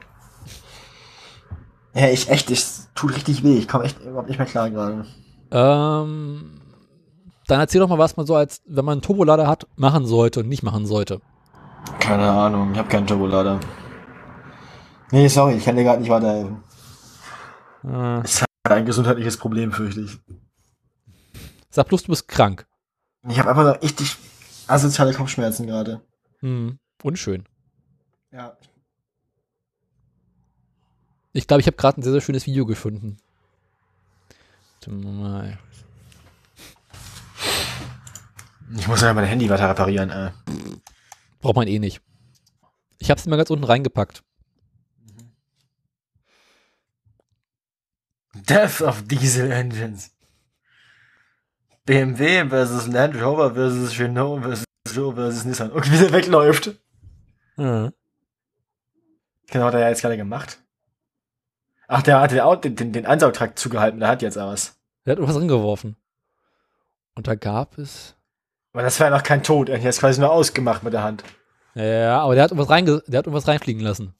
[1.94, 3.56] Ja, ich echt, es tut richtig weh.
[3.58, 5.06] Ich komme echt überhaupt nicht mehr klar gerade.
[5.50, 6.60] Ähm,
[7.46, 10.40] dann erzähl doch mal, was man so als, wenn man einen Turbolader hat, machen sollte
[10.40, 11.20] und nicht machen sollte.
[11.98, 13.58] Keine Ahnung, ich habe keinen Turbolader.
[15.10, 16.62] Nee, sorry, ich kann dir gerade nicht weiterhelfen.
[17.84, 20.18] Äh, Ich habe ein gesundheitliches Problem, fürchte ich.
[21.70, 22.66] sag bloß, du bist krank.
[23.28, 24.16] Ich habe einfach noch richtig
[24.68, 26.00] asoziale Kopfschmerzen gerade.
[26.40, 27.44] Hm, unschön.
[28.32, 28.56] Ja.
[31.32, 33.18] Ich glaube, ich habe gerade ein sehr, sehr schönes Video gefunden.
[34.86, 35.58] Mal.
[38.76, 40.10] Ich muss ja mein Handy weiter reparieren.
[40.10, 40.30] Äh.
[41.40, 42.00] Braucht man eh nicht.
[42.98, 44.22] Ich habe es mal ganz unten reingepackt.
[48.34, 50.10] Death of Diesel Engines.
[51.84, 55.70] BMW versus Land Rover versus Renault versus Joe versus Nissan.
[55.70, 56.74] Und wie der wegläuft.
[57.56, 57.92] Ja.
[59.48, 60.62] Genau, hat er ja jetzt gerade gemacht.
[61.88, 64.78] Ach, der hat den, den, den, Ansaugtrakt zugehalten, der hat jetzt aber was.
[65.04, 65.96] Der hat irgendwas rangeworfen.
[67.16, 68.14] Und da gab es.
[68.72, 71.02] Aber das war ja noch kein Tod, er hat jetzt quasi nur ausgemacht mit der
[71.02, 71.24] Hand.
[71.74, 74.14] Ja, aber der hat irgendwas, reinge der hat irgendwas reinfliegen lassen.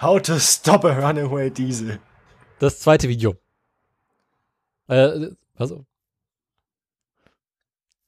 [0.00, 2.00] How to stop a runaway Diesel.
[2.58, 3.36] Das zweite Video.
[4.88, 5.74] Äh, was?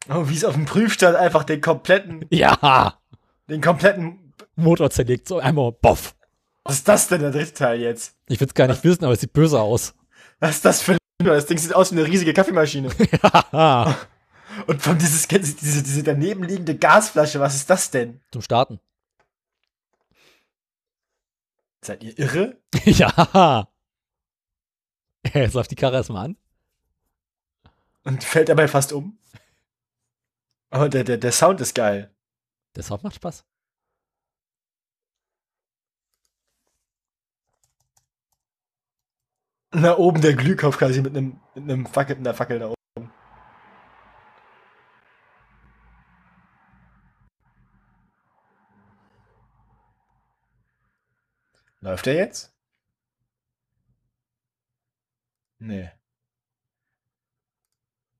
[0.08, 2.98] Oh, wie es auf dem Prüfstand einfach den kompletten, Ja!
[3.48, 6.14] den kompletten, Motor zerlegt, so einmal, boff.
[6.64, 8.16] was ist das denn der dritte Teil jetzt?
[8.26, 9.94] Ich will's gar nicht wissen, aber es sieht böse aus.
[10.40, 12.90] Was ist das für ein, das Ding sieht aus wie eine riesige Kaffeemaschine.
[13.52, 13.96] Ja.
[14.66, 18.20] Und von dieses, diese, diese daneben liegende Gasflasche, was ist das denn?
[18.32, 18.80] Zum Starten.
[21.84, 22.56] Seid ihr irre?
[22.84, 23.68] ja.
[25.32, 26.36] Jetzt läuft die Karre erstmal an.
[28.04, 29.18] Und fällt dabei fast um.
[30.70, 32.14] Aber der, der, der Sound ist geil.
[32.76, 33.44] Der Sound macht Spaß.
[39.72, 43.12] Na, oben der Glühkopf quasi mit einem, mit einem Fackel, mit einer Fackel da oben.
[51.80, 52.54] Läuft der jetzt?
[55.60, 55.90] Nee.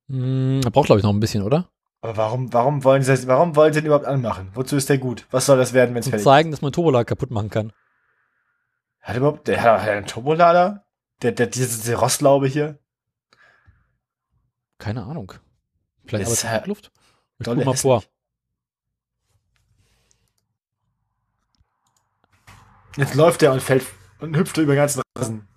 [0.09, 1.70] Hm, er braucht, glaube ich, noch ein bisschen, oder?
[2.01, 4.51] Aber warum, warum wollen sie das, warum wollen sie den überhaupt anmachen?
[4.55, 5.27] Wozu ist der gut?
[5.31, 7.73] Was soll das werden, wenn es fertig zeigen, dass man Turbolader kaputt machen kann.
[9.01, 10.85] Hat er überhaupt, der hat, einen Turbolader?
[11.23, 12.79] Der, der, diese, diese Rostlaube hier?
[14.79, 15.33] Keine Ahnung.
[16.07, 16.93] Vielleicht ist aber ja Luft.
[17.41, 18.05] Ich guck mal vor.
[22.97, 23.87] Jetzt läuft der und fällt
[24.20, 25.49] und hüpft über den ganzen Rasen.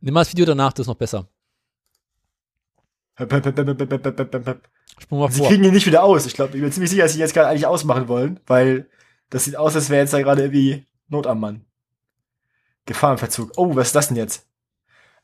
[0.00, 1.28] Nimm mal das Video danach, das ist noch besser.
[5.30, 6.26] Sie kriegen ihn nicht wieder aus.
[6.26, 8.88] Ich glaube, ich bin ziemlich sicher, dass sie jetzt gerade eigentlich ausmachen wollen, weil
[9.30, 11.64] das sieht aus, als wäre jetzt da gerade irgendwie Not am Mann.
[12.86, 13.52] Gefahr im Verzug.
[13.56, 14.46] Oh, was ist das denn jetzt?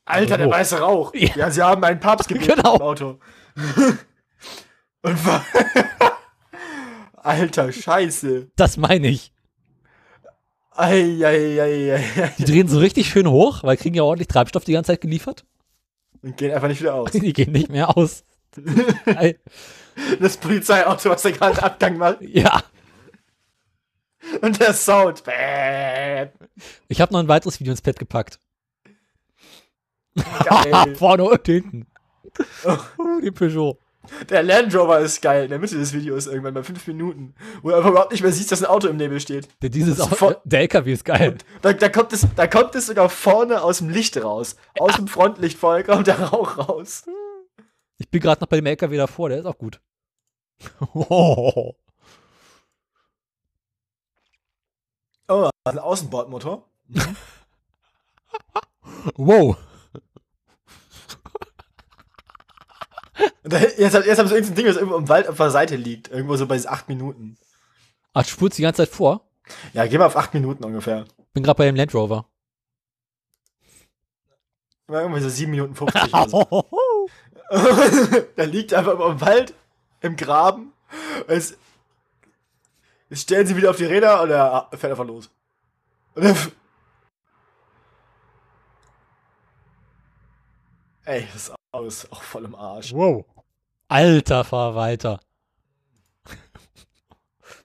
[0.05, 0.51] Alter, der Oh.
[0.51, 1.13] weiße Rauch.
[1.13, 1.29] Ja.
[1.35, 2.75] Ja, sie haben einen Papst gebeten Genau.
[2.75, 3.19] im Auto.
[5.01, 5.17] Und
[7.15, 8.51] Alter, scheiße.
[8.55, 9.33] Das meine ich.
[10.71, 12.03] Eieieiei.
[12.37, 15.43] Die drehen so richtig schön hoch, weil kriegen ja ordentlich Treibstoff die ganze Zeit geliefert.
[16.21, 17.11] Und gehen einfach nicht wieder aus.
[17.13, 18.23] Die gehen nicht mehr aus.
[20.19, 22.21] Das Polizeiauto, was der gerade Abgang macht.
[22.21, 22.61] ja.
[24.41, 25.23] Und der Sound.
[25.23, 26.27] Bäh.
[26.87, 28.39] Ich habe noch ein weiteres Video ins Bett gepackt.
[30.97, 31.87] Vorne und hinten.
[32.63, 33.79] Uh, die Peugeot.
[34.29, 35.45] Der Land Rover ist geil.
[35.45, 37.33] In der Mitte des Videos irgendwann bei fünf Minuten.
[37.61, 39.47] Wo du einfach überhaupt nicht mehr siehst, dass ein Auto im Nebel steht.
[39.61, 41.37] Der, dieses Das ist Au- voll- der LKW ist geil.
[41.61, 44.55] Da, da, kommt es, da kommt es sogar vorne aus dem Licht raus.
[44.79, 47.05] Aus dem Frontlicht vorne kommt der Rauch raus.
[47.97, 49.79] Ich bin gerade noch bei dem LKW davor, der ist auch gut.
[50.93, 51.73] Oh.
[55.29, 56.63] Oh, ein Außenbordmotor.
[59.17, 59.57] Wow.
[63.06, 63.06] Und
[63.43, 66.09] da, jetzt, jetzt haben sie irgendein Ding, das irgendwo im Wald auf der Seite liegt.
[66.09, 67.37] Irgendwo so bei acht Minuten.
[68.13, 69.21] Ach, spurt die ganze Zeit vor.
[69.73, 71.05] Ja, geh mal auf acht Minuten ungefähr.
[71.33, 72.25] Bin gerade bei dem Land Rover.
[74.87, 76.65] Mal Irgendwie so sieben Minuten 50 oder so.
[78.35, 79.53] da liegt einfach im Wald,
[80.01, 80.73] im Graben.
[81.27, 81.57] Es,
[83.09, 85.29] jetzt stellen sie wieder auf die Räder und er fährt einfach los.
[91.05, 92.93] Ey, das Auto ist auch voll im Arsch.
[92.93, 93.25] wow.
[93.89, 95.19] Alter, fahr weiter.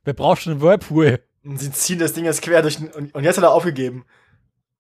[0.05, 1.21] Wer braucht schon einen Whirlpool?
[1.45, 4.05] Und sie ziehen das Ding jetzt quer durch den, und, und jetzt hat er aufgegeben.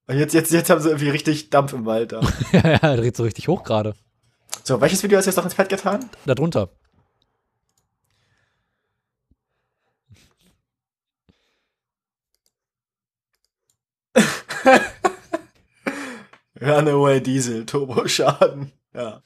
[0.06, 2.20] Und jetzt, jetzt, jetzt haben sie irgendwie richtig Dampf im Wald da.
[2.52, 3.94] ja, ja, er dreht so richtig hoch gerade.
[4.64, 6.08] So, welches Video hast du jetzt noch ins Pad getan?
[6.26, 6.70] Da drunter.
[16.60, 18.72] Runaway Diesel, Turboschaden.
[18.94, 19.22] Ja.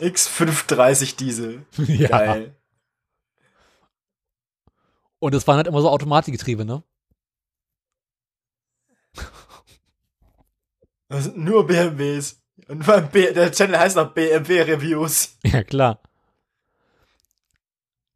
[0.00, 1.66] X530 Diesel.
[1.76, 2.08] ja.
[2.08, 2.56] Geil.
[5.20, 6.82] Und es waren halt immer so Automatikgetriebe, ne?
[11.08, 12.42] Das sind nur BMWs.
[12.68, 15.38] Und der Channel heißt noch BMW Reviews.
[15.42, 16.00] Ja, klar.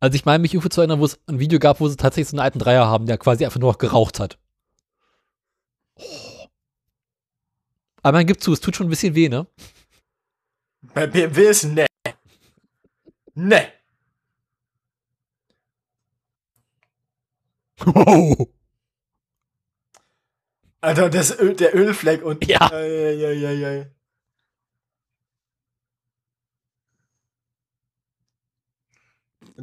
[0.03, 2.31] Also ich meine, mich UFO zu erinnern, wo es ein Video gab, wo sie tatsächlich
[2.31, 4.37] so einen alten Dreier haben, der quasi einfach nur noch geraucht hat.
[5.95, 6.49] Oh.
[8.03, 9.47] Aber man gibt zu, es tut schon ein bisschen weh, ne?
[10.93, 11.87] Bei BMW ist ne.
[13.35, 13.69] Ne.
[20.81, 22.45] Alter, das Öl, der Ölfleck und.
[22.45, 22.73] Ja.
[22.73, 23.87] Ei, ei, ei,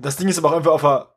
[0.01, 1.15] Das Ding ist aber auch einfach auf der,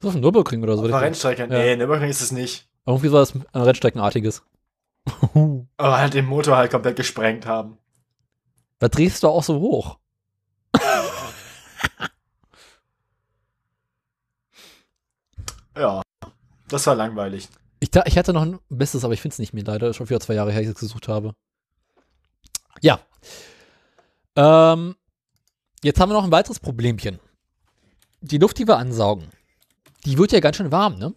[0.00, 0.82] Ist das ein Nürburgring oder so?
[0.82, 1.46] auf der Rennstrecke.
[1.48, 2.68] Nee, Nürburgring ist es nicht.
[2.86, 4.42] Irgendwie war das ein Rennstreckenartiges.
[5.76, 7.78] Aber halt den Motor halt komplett gesprengt haben.
[8.78, 9.98] da drehst du auch so hoch.
[15.76, 16.02] Ja.
[16.68, 17.48] Das war langweilig.
[17.80, 19.92] Ich, ich hatte noch ein bestes, aber ich finde es nicht mehr leider.
[19.94, 21.34] Schon wieder zwei Jahre her, ich es gesucht habe.
[22.80, 22.98] Ja.
[24.34, 24.96] Ähm,
[25.82, 27.18] jetzt haben wir noch ein weiteres Problemchen.
[28.26, 29.28] Die Luft, die wir ansaugen,
[30.04, 31.14] die wird ja ganz schön warm, ne?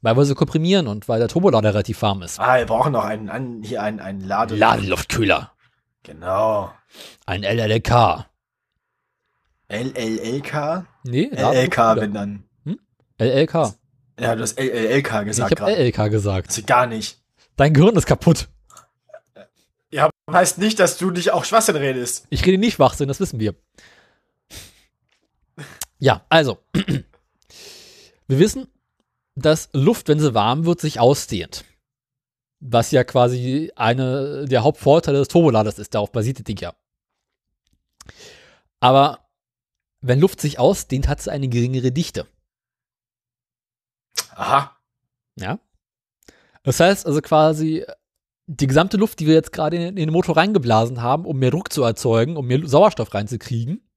[0.00, 2.38] Weil wir sie komprimieren und weil der Turbolader relativ warm ist.
[2.40, 4.56] Ah, wir brauchen noch einen, einen hier einen, einen Lade.
[4.56, 5.52] Ladeluftkühler.
[6.02, 6.72] Genau.
[7.26, 8.26] Ein LLK.
[9.68, 10.86] LLLK?
[11.04, 12.44] Nee, LLK, wenn dann.
[13.18, 13.74] LLK.
[14.20, 15.76] Ja, du hast Ich gesagt habe gerade.
[15.76, 16.48] LLK gesagt.
[16.50, 17.20] Ist gar nicht.
[17.56, 18.48] Dein Gehirn ist kaputt.
[19.90, 22.26] Ja, heißt nicht, dass du nicht auch Schwachsinn redest.
[22.30, 23.54] Ich rede nicht Schwachsinn, das wissen wir.
[25.98, 26.58] Ja, also.
[28.28, 28.68] Wir wissen,
[29.34, 31.64] dass Luft, wenn sie warm wird, sich ausdehnt.
[32.60, 35.94] Was ja quasi eine der Hauptvorteile des Turboladers ist.
[35.94, 36.74] Darauf basiert das Ding ja.
[38.80, 39.28] Aber
[40.00, 42.26] wenn Luft sich ausdehnt, hat sie eine geringere Dichte.
[44.30, 44.76] Aha.
[45.36, 45.58] Ja.
[46.62, 47.84] Das heißt also quasi,
[48.46, 51.50] die gesamte Luft, die wir jetzt gerade in, in den Motor reingeblasen haben, um mehr
[51.50, 53.87] Druck zu erzeugen, um mehr Sauerstoff reinzukriegen,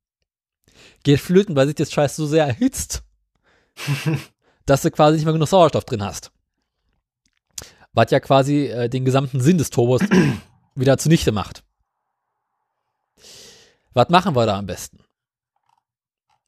[1.03, 3.03] geht flöten, weil sich das Scheiß so sehr erhitzt,
[4.65, 6.31] dass du quasi nicht mehr genug Sauerstoff drin hast.
[7.93, 10.01] Was ja quasi äh, den gesamten Sinn des Turbos
[10.75, 11.63] wieder zunichte macht.
[13.93, 14.99] Was machen wir da am besten?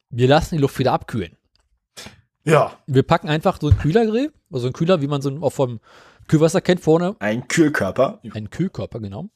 [0.10, 1.36] Wir lassen die Luft wieder abkühlen.
[2.46, 2.78] Ja.
[2.88, 5.80] Wir packen einfach so ein Kühlergrill, also ein Kühler, wie man so auch vom
[6.28, 8.20] Kühlwasser kennt, vorne Ein Kühlkörper.
[8.34, 9.30] einen Kühlkörper, genau.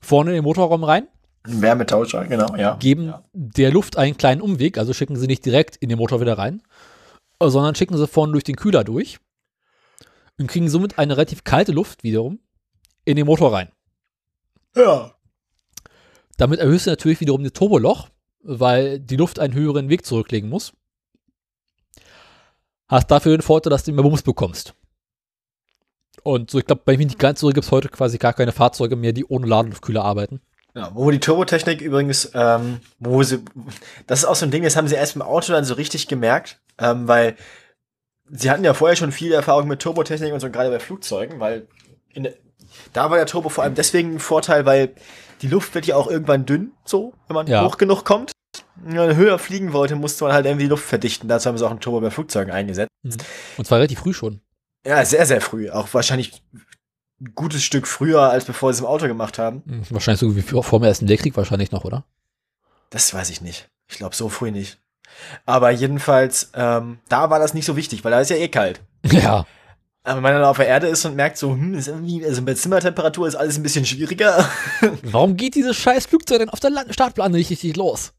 [0.00, 1.08] Vorne in den Motorraum rein,
[1.42, 2.76] Ein Wärmetauscher, genau, ja.
[2.76, 3.24] geben Ja.
[3.32, 6.62] der Luft einen kleinen Umweg, also schicken sie nicht direkt in den Motor wieder rein,
[7.40, 9.18] äh, sondern schicken sie vorne durch den Kühler durch
[10.38, 12.40] und kriegen somit eine relativ kalte Luft wiederum
[13.04, 13.70] in den Motor rein.
[14.76, 15.14] Ja.
[16.36, 18.08] Damit erhöhst du natürlich wiederum das Turboloch,
[18.42, 20.72] weil die Luft einen höheren Weg zurücklegen muss.
[22.88, 24.74] Hast dafür den Vorteil, dass du mehr Bums bekommst.
[26.22, 28.52] Und so, ich glaube, bei mir nicht ganz so gibt es heute quasi gar keine
[28.52, 30.40] Fahrzeuge mehr, die ohne Ladeluftkühler arbeiten.
[30.74, 33.40] Ja, wo die Turbotechnik übrigens, ähm, wo sie,
[34.06, 36.06] das ist auch so ein Ding, das haben sie erst im Auto dann so richtig
[36.06, 37.36] gemerkt, ähm, weil
[38.30, 41.66] sie hatten ja vorher schon viel Erfahrung mit Turbotechnik und so gerade bei Flugzeugen, weil
[42.12, 42.28] in,
[42.92, 44.94] da war der Turbo vor allem deswegen ein Vorteil, weil
[45.42, 47.64] die Luft wird ja auch irgendwann dünn, so, wenn man Ja.
[47.64, 48.32] hoch genug kommt.
[48.76, 51.28] Wenn man höher fliegen wollte, musste man halt irgendwie die Luft verdichten.
[51.28, 52.88] Dazu haben sie auch einen Turbo bei Flugzeugen eingesetzt.
[53.56, 54.40] Und zwar relativ früh schon.
[54.86, 55.68] Ja, sehr, sehr früh.
[55.70, 56.62] Auch wahrscheinlich ein
[57.34, 59.62] gutes Stück früher, als bevor sie es im Auto gemacht haben.
[59.66, 62.04] Hm, Wahrscheinlich so wie vor vor dem Ersten Weltkrieg wahrscheinlich noch, oder?
[62.90, 63.68] Das weiß ich nicht.
[63.88, 64.78] Ich glaube, so früh nicht.
[65.46, 68.80] Aber jedenfalls, ähm, da war das nicht so wichtig, weil da ist ja eh kalt.
[69.10, 69.46] Ja.
[70.02, 72.40] Aber wenn man dann auf der Erde ist und merkt so, hm, ist irgendwie, also
[72.42, 74.48] bei Zimmertemperatur ist alles ein bisschen schwieriger.
[75.02, 78.12] Warum geht dieses scheiß Flugzeug denn auf der Land Startplan nicht richtig los?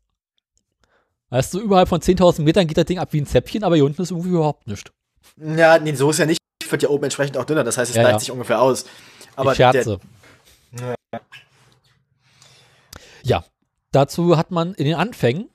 [1.32, 3.86] Weißt du, überhalb von 10.000 Metern geht das Ding ab wie ein Zäpfchen, aber hier
[3.86, 4.92] unten ist irgendwie überhaupt nichts.
[5.38, 6.38] ja, nee, so ist ja nicht.
[6.72, 7.64] Wird ja oben entsprechend auch dünner.
[7.64, 8.86] Das heißt, es Ja, sich ungefähr aus.
[9.36, 10.00] Aber ich scherze.
[10.72, 10.96] Der,
[13.24, 13.44] Ja,
[13.92, 15.50] dazu hat man in den Anfängen,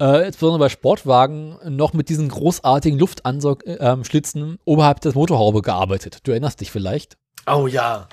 [0.00, 6.20] äh, insbesondere bei Sportwagen, noch mit diesen großartigen Luftanschlitzen oberhalb der Motorhaube gearbeitet.
[6.24, 7.16] Du erinnerst dich vielleicht.
[7.46, 8.08] oh ja.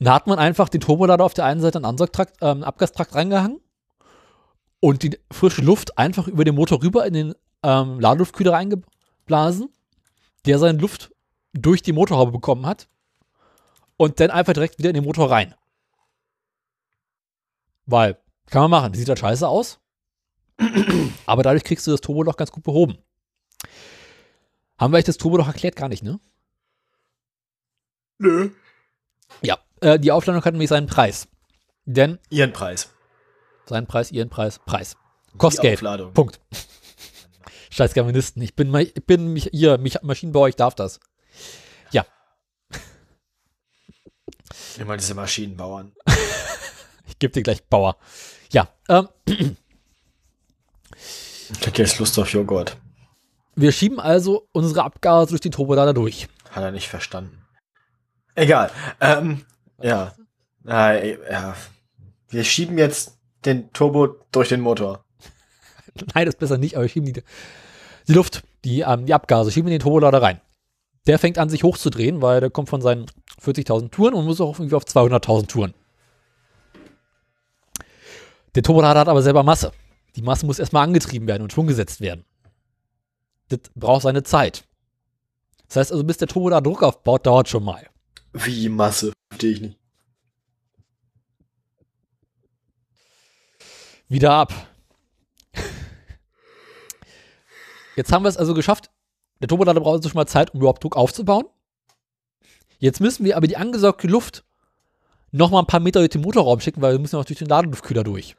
[0.00, 3.14] Und da hat man einfach den Turbolader auf der einen Seite einen Ansaugtrakt, ähm, Abgastrakt
[3.14, 3.60] reingehangen
[4.80, 7.34] und die frische Luft einfach über den Motor rüber in den
[7.64, 9.70] ähm, Ladeluftkühler reingeblasen,
[10.46, 11.10] der seine Luft
[11.62, 12.88] durch die Motorhaube bekommen hat
[13.96, 15.54] und dann einfach direkt wieder in den Motor rein.
[17.86, 19.80] Weil, kann man machen, die sieht halt scheiße aus,
[21.26, 22.98] aber dadurch kriegst du das Turboloch ganz gut behoben.
[24.78, 25.76] Haben wir euch das Turboloch erklärt?
[25.76, 26.20] Gar nicht, ne?
[28.18, 28.50] Nö.
[29.42, 31.28] Ja, äh, die Aufladung hat nämlich seinen Preis.
[31.84, 32.90] Denn Ihren Preis.
[33.66, 34.96] Sein Preis, ihren Preis, Preis.
[35.36, 35.78] Kostet Die Geld.
[35.78, 36.12] Aufladung.
[36.14, 36.40] Punkt.
[37.70, 38.42] Scheiß Germanisten.
[38.42, 41.00] Ich bin, ich bin mich, ihr, mich, Maschinenbauer, ich darf das.
[44.78, 45.92] Immer diese Maschinenbauern.
[47.10, 47.96] Ich gebe dir gleich Bauer.
[48.52, 49.08] Ja, ähm,
[51.50, 52.76] Ich krieg jetzt Lust auf Joghurt.
[53.56, 56.28] wir schieben also unsere Abgase durch den Turbolader durch.
[56.50, 57.42] Hat er nicht verstanden.
[58.34, 58.70] Egal.
[59.00, 59.44] Ähm,
[59.82, 60.14] ja.
[60.66, 61.56] Ah, ja.
[62.28, 65.02] Wir schieben jetzt den Turbo durch den Motor.
[66.14, 67.22] Nein, das ist besser nicht, aber wir schieben die,
[68.06, 70.40] die Luft, die, ähm, die Abgase, schieben wir in den Turbolader rein.
[71.06, 73.06] Der fängt an, sich hochzudrehen, weil der kommt von seinen
[73.42, 75.74] 40.000 Touren und muss auch irgendwie auf 200.000 Touren.
[78.54, 79.72] Der Turbolader hat aber selber Masse.
[80.16, 82.24] Die Masse muss erstmal angetrieben werden und Schwung gesetzt werden.
[83.48, 84.64] Das braucht seine Zeit.
[85.68, 87.86] Das heißt also, bis der Turbolader Druck aufbaut, dauert schon mal.
[88.32, 89.12] Wie Masse?
[89.30, 89.78] Verstehe ich nicht.
[94.08, 94.52] wieder ab.
[97.96, 98.90] Jetzt haben wir es also geschafft.
[99.40, 101.44] Der Turbolader braucht also schon mal Zeit, um überhaupt Druck aufzubauen.
[102.78, 104.44] Jetzt müssen wir aber die angesaugte Luft
[105.30, 107.48] noch mal ein paar Meter durch den Motorraum schicken, weil wir müssen auch durch den
[107.48, 108.36] Ladeluftkühler durch.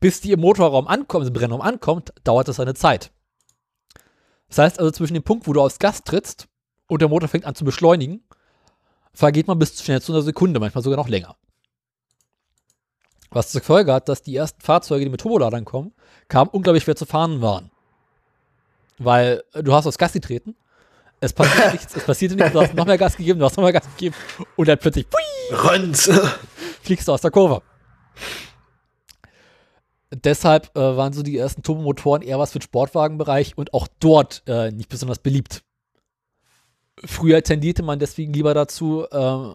[0.00, 3.12] Bis die im Motorraum ankommen, im Brennraum ankommt, dauert das eine Zeit.
[4.48, 6.48] Das heißt also, zwischen dem Punkt, wo du aufs Gas trittst
[6.88, 8.24] und der Motor fängt an zu beschleunigen,
[9.12, 11.36] vergeht man bis schnell zu einer Sekunde, manchmal sogar noch länger.
[13.30, 15.94] Was zur Folge hat, dass die ersten Fahrzeuge, die mit Turboladern kommen,
[16.26, 17.70] kamen unglaublich schwer zu fahren waren.
[18.98, 20.56] Weil du hast aufs Gas getreten,
[21.20, 23.64] es passiert nichts, es passierte nichts, du hast noch mehr Gas gegeben, du hast noch
[23.64, 24.14] mehr Gas gegeben
[24.56, 26.10] und dann plötzlich pui, Rönz!
[26.82, 27.62] fliegst du aus der Kurve.
[30.12, 34.42] Deshalb äh, waren so die ersten Turbomotoren eher was für den Sportwagenbereich und auch dort
[34.46, 35.62] äh, nicht besonders beliebt.
[37.04, 39.54] Früher tendierte man deswegen lieber dazu, äh,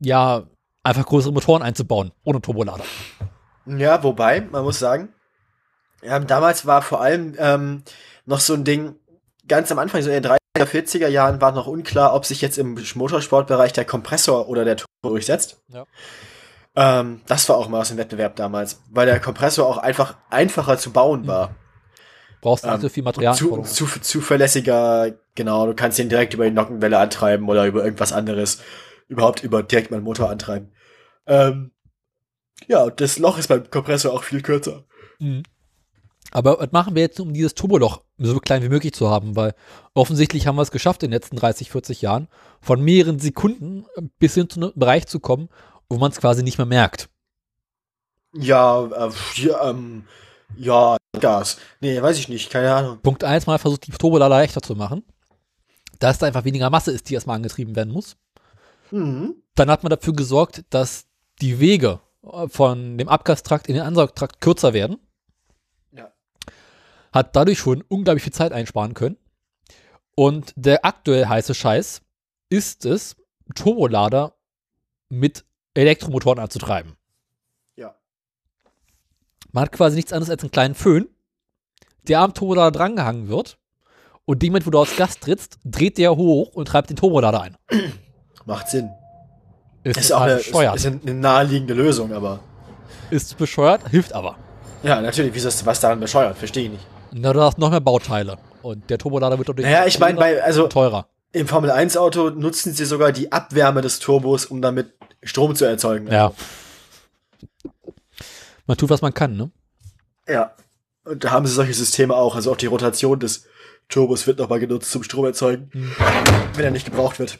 [0.00, 0.42] ja,
[0.82, 2.84] einfach größere Motoren einzubauen, ohne Turbolader.
[3.66, 5.14] Ja, wobei, man muss sagen,
[6.02, 7.82] ähm, damals war vor allem ähm,
[8.26, 8.96] noch so ein Ding,
[9.46, 12.58] ganz am Anfang, so in den 30er, 40er Jahren, war noch unklar, ob sich jetzt
[12.58, 15.60] im Motorsportbereich der Kompressor oder der Turbo durchsetzt.
[15.68, 15.84] Ja.
[16.76, 20.78] Ähm, das war auch mal aus dem Wettbewerb damals, weil der Kompressor auch einfach einfacher
[20.78, 21.54] zu bauen war.
[22.40, 23.34] Brauchst nicht Ähm, so viel Material.
[23.34, 28.12] zu, zu, zuverlässiger, genau, du kannst den direkt über die Nockenwelle antreiben oder über irgendwas
[28.12, 28.60] anderes.
[29.08, 30.72] Überhaupt über direkt mal den Motor antreiben.
[31.26, 31.72] Ähm,
[32.66, 34.84] ja, und das Loch ist beim Kompressor auch viel kürzer.
[35.18, 35.42] Mhm.
[36.34, 39.36] Aber was machen wir jetzt, um dieses Turboloch so klein wie möglich zu haben?
[39.36, 39.54] Weil
[39.94, 42.28] offensichtlich haben wir es geschafft, in den letzten 30, 40 Jahren
[42.60, 43.86] von mehreren Sekunden
[44.18, 45.48] bis hin zu einem Bereich zu kommen,
[45.88, 47.08] wo man es quasi nicht mehr merkt.
[48.34, 50.04] Ja, äh, ja, ähm,
[50.56, 51.58] ja, Gas.
[51.80, 52.98] Nee, weiß ich nicht, keine Ahnung.
[53.00, 55.04] Punkt eins mal versucht, die Turbolader leichter zu machen,
[56.00, 58.16] dass da einfach weniger Masse ist, die erstmal angetrieben werden muss.
[58.90, 59.36] Mhm.
[59.54, 61.06] Dann hat man dafür gesorgt, dass
[61.40, 64.98] die Wege äh, von dem Abgastrakt in den Ansaugtrakt kürzer werden.
[67.14, 69.16] Hat dadurch schon unglaublich viel Zeit einsparen können.
[70.16, 72.02] Und der aktuell heiße Scheiß
[72.48, 73.16] ist es,
[73.54, 74.34] Turbolader
[75.08, 76.94] mit Elektromotoren anzutreiben.
[77.76, 77.94] Ja.
[79.52, 81.08] Man hat quasi nichts anderes als einen kleinen Föhn,
[82.08, 83.58] der am Turbolader drangehangen wird.
[84.24, 87.42] Und dem Moment, wo du aufs Gas trittst, dreht der hoch und treibt den Turbolader
[87.42, 87.56] ein.
[88.44, 88.90] Macht Sinn.
[89.84, 92.40] Ist, Ist auch eine, ist, ist eine naheliegende Lösung, aber.
[93.10, 94.36] ist bescheuert, hilft aber.
[94.82, 96.36] Ja, natürlich, wieso ist was daran bescheuert?
[96.38, 96.86] Verstehe ich nicht.
[97.16, 98.38] Na, du hast noch mehr Bauteile.
[98.62, 101.06] Und der Turbolader wird dadurch Naja, ich meine, bei, also teurer.
[101.30, 105.64] im Formel 1 Auto nutzen sie sogar die Abwärme des Turbos, um damit Strom zu
[105.64, 106.08] erzeugen.
[106.10, 106.32] Ja.
[108.66, 109.50] Man tut, was man kann, ne?
[110.28, 110.54] Ja.
[111.04, 112.34] Und da haben sie solche Systeme auch.
[112.34, 113.46] Also auch die Rotation des
[113.88, 115.70] Turbos wird nochmal genutzt zum Strom erzeugen,
[116.54, 117.38] wenn er nicht gebraucht wird.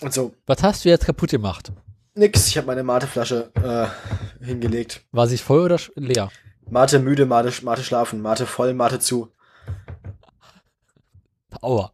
[0.00, 0.32] Und so.
[0.46, 1.72] Was hast du jetzt kaputt gemacht?
[2.14, 3.50] Nix, ich habe meine Mateflasche
[4.40, 5.00] äh, hingelegt.
[5.10, 6.30] War sie voll oder leer?
[6.70, 9.32] Mate müde, Mate, Mate schlafen, Mate voll, Mate zu.
[11.62, 11.92] Aua.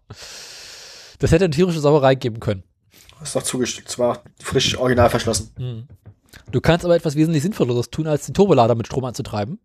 [1.19, 2.65] Das hätte eine tierische Sauerei geben können.
[3.23, 3.89] Ist doch zugestellt.
[3.89, 5.55] Zwar frisch original verschlossen.
[5.59, 5.89] Mhm.
[6.51, 9.61] Du kannst aber etwas wesentlich Sinnvolleres tun, als den Turbolader mit Strom anzutreiben.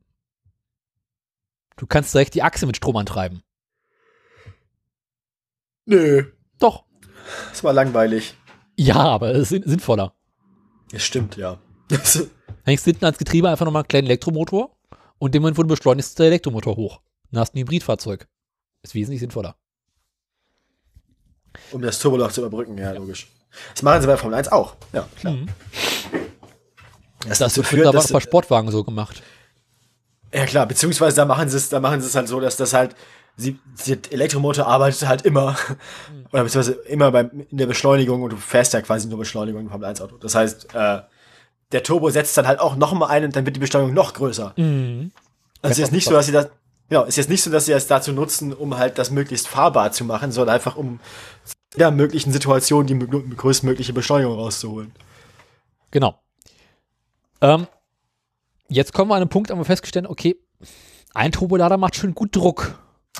[1.75, 3.41] Du kannst direkt die Achse mit Strom antreiben.
[5.85, 6.25] Nö.
[6.59, 6.85] Doch.
[7.49, 8.35] Das war langweilig.
[8.77, 10.13] Ja, aber es ist sin- sinnvoller.
[10.91, 11.59] Es stimmt, ja.
[12.65, 14.77] Hängst hinten ans Getriebe einfach nochmal einen kleinen Elektromotor
[15.19, 17.01] und dem Moment, wo du beschleunigst, ist der Elektromotor hoch.
[17.31, 18.27] Dann hast du ein Hybridfahrzeug.
[18.81, 19.55] Ist wesentlich sinnvoller.
[21.71, 23.27] um das Turboloch zu überbrücken, ja, logisch.
[23.73, 24.75] Das machen sie bei Formel 1 auch.
[24.93, 25.33] Ja, klar.
[25.33, 25.47] Mhm.
[27.19, 29.21] Das, Das dazu wird mittlerweile dass, bei Sportwagen so gemacht.
[30.33, 32.73] ja klar, beziehungsweise da machen sie es, da machen sie es halt so, dass das
[32.73, 32.95] halt,
[33.35, 35.57] sie, der Elektromotor arbeitet halt immer,
[36.31, 39.69] oder beziehungsweise immer beim, in der Beschleunigung und du fährst ja quasi nur Beschleunigung im
[39.69, 40.17] Formel 1 Auto.
[40.17, 41.01] Das heißt, äh,
[41.71, 44.13] der Turbo setzt dann halt auch noch mal ein und dann wird die Beschleunigung noch
[44.13, 44.53] größer.
[44.57, 45.11] Mhm.
[45.61, 46.49] Also ist jetzt nicht so, dass sie das,
[46.89, 49.91] genau, ist jetzt nicht so, dass sie das dazu nutzen, um halt das möglichst fahrbar
[49.91, 50.99] zu machen, sondern einfach um
[51.73, 54.91] in jeder möglichen Situation die mö- größtmögliche Beschleunigung rauszuholen.
[55.91, 56.19] Genau.
[57.41, 57.67] Ähm,
[58.67, 60.35] jetzt kommen wir an einen Punkt, haben wir festgestellt, okay,
[61.13, 62.79] ein Turbolader macht schon gut Druck.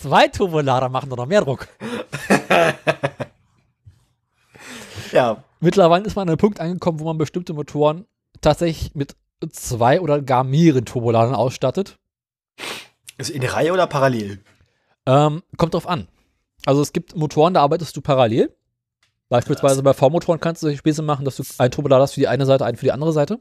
[0.00, 1.68] Zwei Turbolader machen doch noch mehr Druck.
[5.12, 8.04] Ja, Mittlerweile ist man an einem Punkt angekommen, wo man bestimmte Motoren
[8.40, 9.14] tatsächlich mit
[9.52, 11.98] zwei oder gar mehreren Turboladern ausstattet.
[13.16, 14.40] ist in Reihe oder parallel?
[15.06, 16.08] Ähm, kommt drauf an.
[16.66, 18.54] Also es gibt Motoren, da arbeitest du parallel.
[19.28, 22.28] Beispielsweise bei V-Motoren kannst du solche Späße machen, dass du einen Turbolader hast für die
[22.28, 23.38] eine Seite, einen für die andere Seite.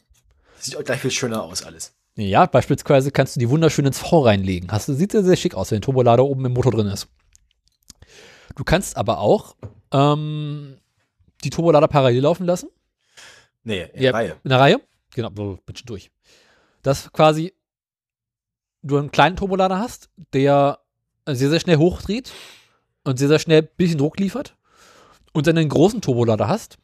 [0.59, 1.93] Sieht auch gleich viel schöner aus alles.
[2.15, 4.71] Ja, beispielsweise kannst du die wunderschön ins V reinlegen.
[4.71, 7.07] Hast, du- sieht sehr, sehr schick aus, wenn ein Turbolader oben im Motor drin ist.
[8.55, 9.55] Du kannst aber auch
[9.91, 10.77] ähm,
[11.43, 12.69] die Turbolader parallel laufen lassen.
[13.63, 14.37] Nee, in Ja, Reihe.
[14.43, 14.81] In der Reihe?
[15.13, 16.11] Genau, so, bin schon durch.
[16.81, 17.53] Dass quasi
[18.81, 20.79] du einen kleinen Turbolader hast, der
[21.27, 22.31] sehr, sehr schnell hochdreht
[23.03, 24.55] und sehr, sehr schnell ein bisschen Druck liefert.
[25.33, 26.77] Und dann einen großen Turbolader hast,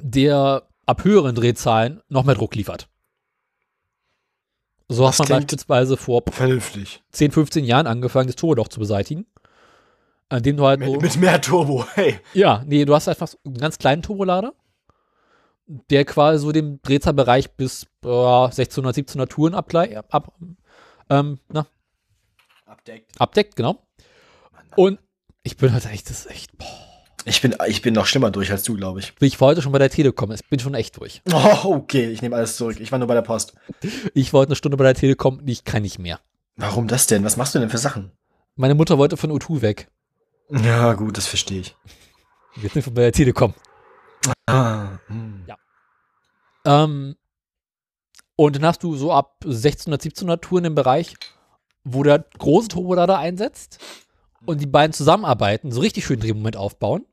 [0.00, 2.88] der ab höheren Drehzahlen noch mehr Druck liefert.
[4.88, 7.02] So Das hat man beispielsweise vor Vernünftig.
[7.12, 9.26] 10, 15 Jahren angefangen, das Turboloch zu beseitigen.
[10.28, 12.18] An dem du halt Mit, mit mehr Turbo, hey.
[12.32, 14.54] ja, nee, du hast einfach so einen ganz kleinen Turbolader,
[15.90, 20.32] der quasi so den Drehzahlbereich bis äh, 1600, 1700 Touren abglei- ab,
[21.10, 21.66] ähm, na,
[22.66, 23.20] Abdeckt.
[23.20, 23.86] abdeckt, genau.
[24.76, 24.98] Und
[25.42, 26.66] ich bin halt echt, das ist echt, boah,
[27.26, 29.12] Ich bin, ich bin noch schlimmer durch als du, glaube ich.
[29.20, 31.20] ich heute schon bei der Telekom, ich bin schon echt durch.
[31.30, 32.80] Oh, okay, ich nehme alles zurück.
[32.80, 33.54] Ich war nur bei der Post.
[34.14, 36.20] Ich wollte eine Stunde bei der Telekom, ich kann nicht mehr.
[36.56, 37.22] Warum das denn?
[37.24, 38.12] Was machst du denn für Sachen?
[38.56, 39.88] Meine Mutter wollte von O2 weg.
[40.52, 41.76] Ja, gut, das verstehe ich.
[42.60, 43.54] Sind wir bei der Telekom.
[44.46, 45.46] Ah, hm.
[46.64, 47.16] Ähm,
[48.36, 51.14] und dann hast du so ab 1600, 1700 Touren im Bereich,
[51.84, 53.78] wo der große Turbolader einsetzt
[54.44, 57.06] und die beiden zusammenarbeiten, so richtig schön Drehmoment aufbauen,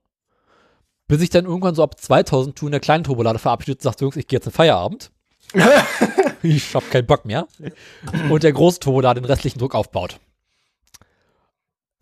[1.07, 4.17] bis sich dann irgendwann so ab 2000 Touren der kleine Turbolader verabschiedet und sagt, Jungs,
[4.17, 5.11] ich gehe jetzt in Feierabend.
[6.43, 7.47] ich hab keinen Bock mehr.
[8.29, 10.19] Und der große Turbolader den restlichen Druck aufbaut.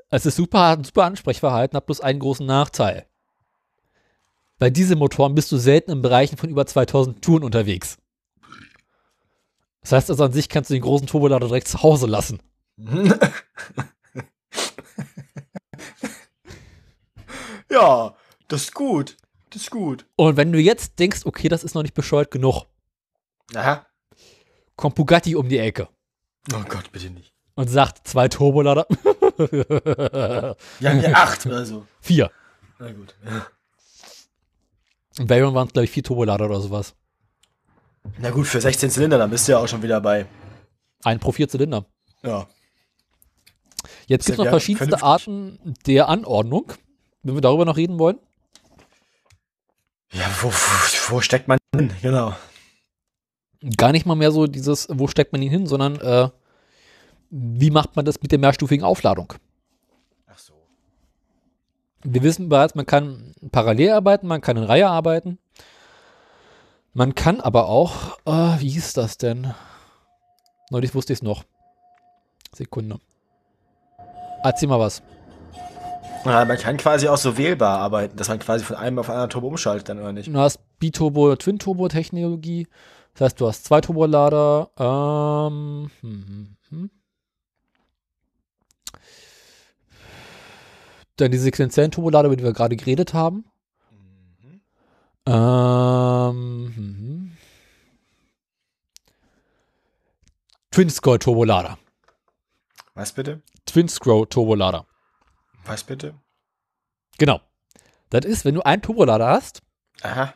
[0.09, 3.05] Es ist super, hat ein super Ansprechverhalten, hat bloß einen großen Nachteil.
[4.59, 7.97] Bei diesen Motoren bist du selten in Bereichen von über 2000 Touren unterwegs.
[9.81, 12.41] Das heißt also an sich kannst du den großen Turbolader direkt zu Hause lassen.
[17.69, 18.15] ja,
[18.47, 19.17] das ist gut.
[19.49, 20.05] Das ist gut.
[20.15, 22.65] Und wenn du jetzt denkst, okay, das ist noch nicht bescheuert genug,
[23.55, 23.85] Aha.
[24.75, 25.88] kommt Bugatti um die Ecke
[26.53, 27.34] Oh Gott, bitte nicht.
[27.55, 28.88] und sagt zwei Turbolader,
[30.80, 31.85] Ja, ja acht oder so.
[32.01, 32.31] vier.
[32.80, 33.15] Na gut.
[35.19, 36.95] Und Veyron waren es, glaube ich, vier Turbolader oder sowas.
[38.19, 40.26] Na gut, für 16 Zylinder, dann bist du ja auch schon wieder bei.
[41.03, 41.85] Ein pro vier Zylinder.
[42.23, 42.47] Ja.
[44.07, 45.27] Jetzt gibt es ja noch verschiedenste vernünftig.
[45.27, 46.73] Arten der Anordnung,
[47.23, 48.19] wenn wir darüber noch reden wollen.
[50.14, 51.91] Ja, wo, wo, wo steckt man hin?
[52.01, 52.34] Genau.
[53.76, 56.30] Gar nicht mal mehr so dieses, wo steckt man ihn hin, sondern äh,
[57.30, 59.34] wie macht man das mit der mehrstufigen Aufladung?
[60.28, 60.54] Ach so.
[62.04, 65.40] Wir wissen bereits, man kann parallel arbeiten, man kann in Reihe arbeiten.
[66.94, 69.54] Man kann aber auch, äh, wie hieß das denn?
[70.70, 71.44] Neulich wusste ich es noch.
[72.54, 72.99] Sekunde.
[74.44, 75.02] Erzähl mal was.
[76.26, 79.16] Ja, man kann quasi auch so wählbar arbeiten, dass man quasi von einem auf einen
[79.16, 80.28] anderen Turbo umschaltet, dann oder nicht?
[80.28, 82.68] Du hast Biturbo, Twin-Turbo-Technologie.
[83.14, 84.70] Das heißt, du hast zwei Turbolader.
[84.78, 86.90] Ähm, hm, hm, hm.
[91.18, 93.45] Dann die sequenziellen Turbolader, über die wir gerade geredet haben.
[95.26, 97.38] Ähm, hm.
[100.72, 101.77] Twin-Scroll Turbolader.
[102.94, 103.41] Was bitte?
[103.65, 104.85] Twin-Scroll Turbolader.
[105.65, 106.14] Was bitte?
[107.18, 107.41] Genau.
[108.10, 109.61] Das ist, wenn du einen Turbolader hast,
[110.02, 110.34] Aha.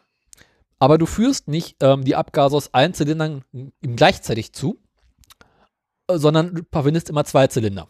[0.79, 4.81] aber du führst nicht ähm, die Abgase aus allen Zylindern ihm gleichzeitig zu,
[6.07, 7.87] äh, sondern du verwendest immer zwei Zylinder.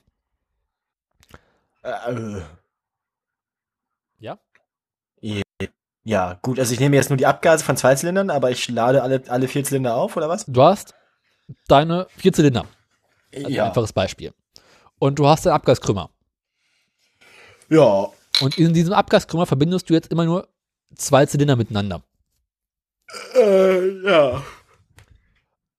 [1.83, 2.45] Äh, Ja?
[6.03, 9.01] Ja, gut, also ich nehme jetzt nur die Abgase von zwei Zylindern, aber ich lade
[9.03, 10.45] alle, alle vier Zylinder auf, oder was?
[10.47, 10.93] Du hast
[11.67, 12.65] deine vier Zylinder.
[13.33, 13.65] Also Ein Ja.
[13.67, 14.33] einfaches Beispiel.
[14.99, 16.09] Und du hast einen Abgaskrümmer.
[17.69, 18.09] Ja.
[18.41, 20.47] Und in diesem Abgaskrümmer verbindest du jetzt immer nur
[20.95, 22.03] zwei Zylinder miteinander.
[23.35, 24.43] Äh, ja.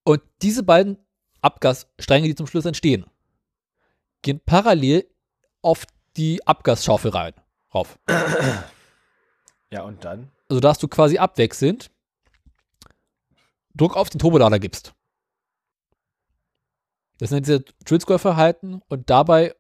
[0.05, 0.99] Und diese beiden
[1.41, 3.07] Abgasstränge, die zum Schluss entstehen,
[4.23, 5.07] gehen parallel
[5.63, 5.85] auf
[6.17, 7.35] die Abgasschaufel rein.
[7.75, 7.99] Rauf.
[9.73, 10.31] Ja, und dann?
[10.51, 11.91] Also da hast du quasi abwechselnd
[13.75, 14.93] Druck auf den Turbolader gibst.
[17.17, 19.55] Das sind diese Trill-Square-Verhalten und dabei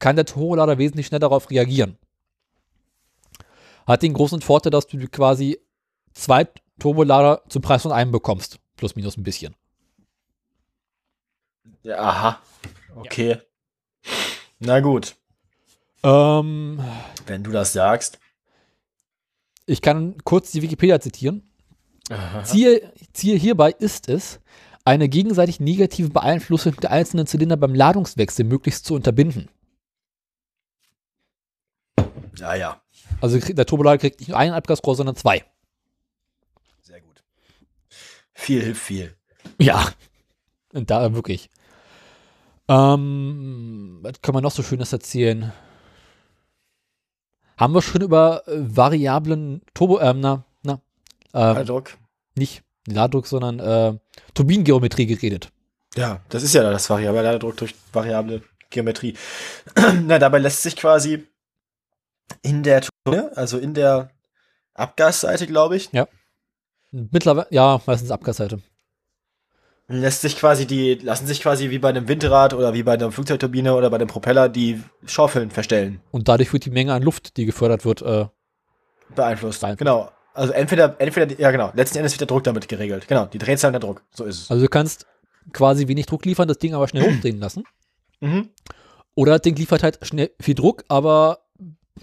[0.00, 1.96] kann der Turbolader wesentlich schneller darauf reagieren.
[3.86, 5.60] Hat den großen Vorteil, dass du quasi
[6.12, 6.48] zwei
[6.80, 8.58] Turbolader zum Preis von einem bekommst.
[8.76, 9.54] Plus minus ein bisschen.
[11.84, 12.42] Ja, aha.
[12.96, 13.40] Okay.
[14.58, 15.14] Na gut.
[16.02, 16.82] Ähm,
[17.26, 18.18] Wenn du das sagst.
[19.66, 21.42] Ich kann kurz die Wikipedia zitieren.
[22.10, 22.44] Aha.
[22.44, 24.40] Ziel, Ziel hierbei ist es,
[24.84, 29.48] eine gegenseitig negative Beeinflussung der einzelnen Zylinder beim Ladungswechsel möglichst zu unterbinden.
[32.36, 32.82] Ja, ja.
[33.20, 35.44] Also der Turbolader kriegt nicht nur ein Abgasrohr, sondern zwei.
[36.82, 37.22] Sehr gut.
[38.32, 39.16] Viel hilft viel.
[39.58, 39.88] Ja.
[40.72, 41.48] Und da wirklich.
[42.68, 45.52] Ähm, was kann man noch so Schönes erzählen?
[47.56, 50.80] Haben wir schon über äh, variablen Turbo, ähm, na, na,
[51.32, 51.96] ähm, Druck.
[52.34, 53.98] nicht Ladedruck, sondern äh,
[54.34, 55.50] Turbinengeometrie geredet.
[55.96, 59.14] Ja, das ist ja das variable Ladedruck durch variable Geometrie.
[60.02, 61.26] Na, dabei lässt sich quasi
[62.42, 64.10] in der Turbine, also in der
[64.74, 65.92] Abgasseite, glaube ich,
[66.90, 68.60] Mittlerweile, ja, meistens Abgasseite.
[69.88, 73.12] Lässt sich quasi die, lassen sich quasi wie bei einem Windrad oder wie bei einer
[73.12, 76.00] Flugzeugturbine oder bei einem Propeller die Schaufeln verstellen.
[76.10, 78.26] Und dadurch wird die Menge an Luft, die gefördert wird, äh,
[79.14, 79.60] Beeinflusst.
[79.60, 79.78] Beeinflusst.
[79.78, 80.10] Genau.
[80.32, 83.06] Also entweder, entweder, ja genau, letzten Endes wird der Druck damit geregelt.
[83.06, 84.02] Genau, die Drehzahl und der Druck.
[84.10, 84.50] So ist es.
[84.50, 85.06] also du kannst
[85.52, 87.64] quasi wenig Druck liefern, das Ding aber schnell hochdrehen lassen.
[88.20, 88.48] Mhm.
[89.14, 91.38] Oder das Ding liefert halt schnell viel Druck, aber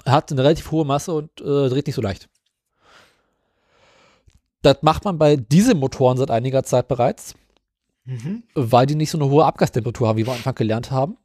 [0.06, 2.30] hat eine relativ hohe Masse und äh, dreht nicht so leicht.
[4.62, 7.34] Das macht man bei Dieselmotoren seit einiger Zeit bereits,
[8.06, 8.44] Mhm.
[8.56, 11.18] weil die nicht so eine hohe Abgastemperatur haben, wie wir am Anfang gelernt haben.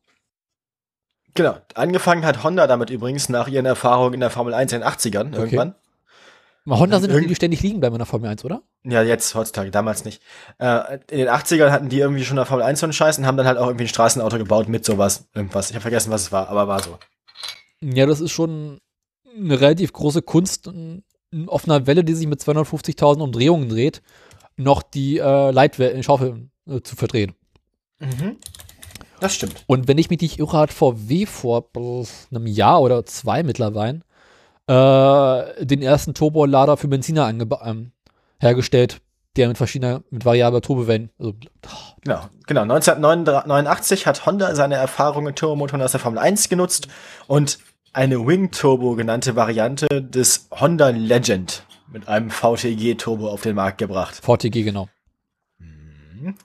[1.35, 1.57] Genau.
[1.75, 5.35] Angefangen hat Honda damit übrigens nach ihren Erfahrungen in der Formel 1 in den 80ern
[5.35, 5.75] irgendwann.
[6.65, 8.63] Bei Honda sind Irgend- die, die ständig liegen bleiben in der Formel 1, oder?
[8.83, 10.21] Ja, jetzt, heutzutage, damals nicht.
[10.59, 13.19] Äh, in den 80ern hatten die irgendwie schon in der Formel 1 so einen Scheiß
[13.19, 15.29] und haben dann halt auch irgendwie ein Straßenauto gebaut mit sowas.
[15.35, 15.69] Irgendwas.
[15.71, 16.99] Ich habe vergessen, was es war, aber war so.
[17.81, 18.81] Ja, das ist schon
[19.37, 20.69] eine relativ große Kunst,
[21.47, 24.03] auf einer Welle, die sich mit 250.000 Umdrehungen dreht,
[24.57, 27.35] noch die äh, Leitwellen, Schaufeln äh, zu verdrehen.
[27.99, 28.37] Mhm.
[29.21, 29.65] Das stimmt.
[29.67, 34.01] Und wenn ich mich nicht irre, hat VW vor einem Jahr oder zwei mittlerweile
[34.67, 37.93] äh, den ersten Turbolader für Benziner ähm,
[38.39, 39.01] hergestellt,
[39.37, 41.35] der mit verschiedener, mit variabler Turbowellen, also,
[42.03, 42.63] Genau, genau.
[42.63, 46.89] 1989 hat Honda seine Erfahrungen mit Turbomotoren aus der Formel 1 genutzt
[47.27, 47.59] und
[47.93, 54.21] eine Wing Turbo genannte Variante des Honda Legend mit einem VTG-Turbo auf den Markt gebracht.
[54.23, 54.89] VTG genau.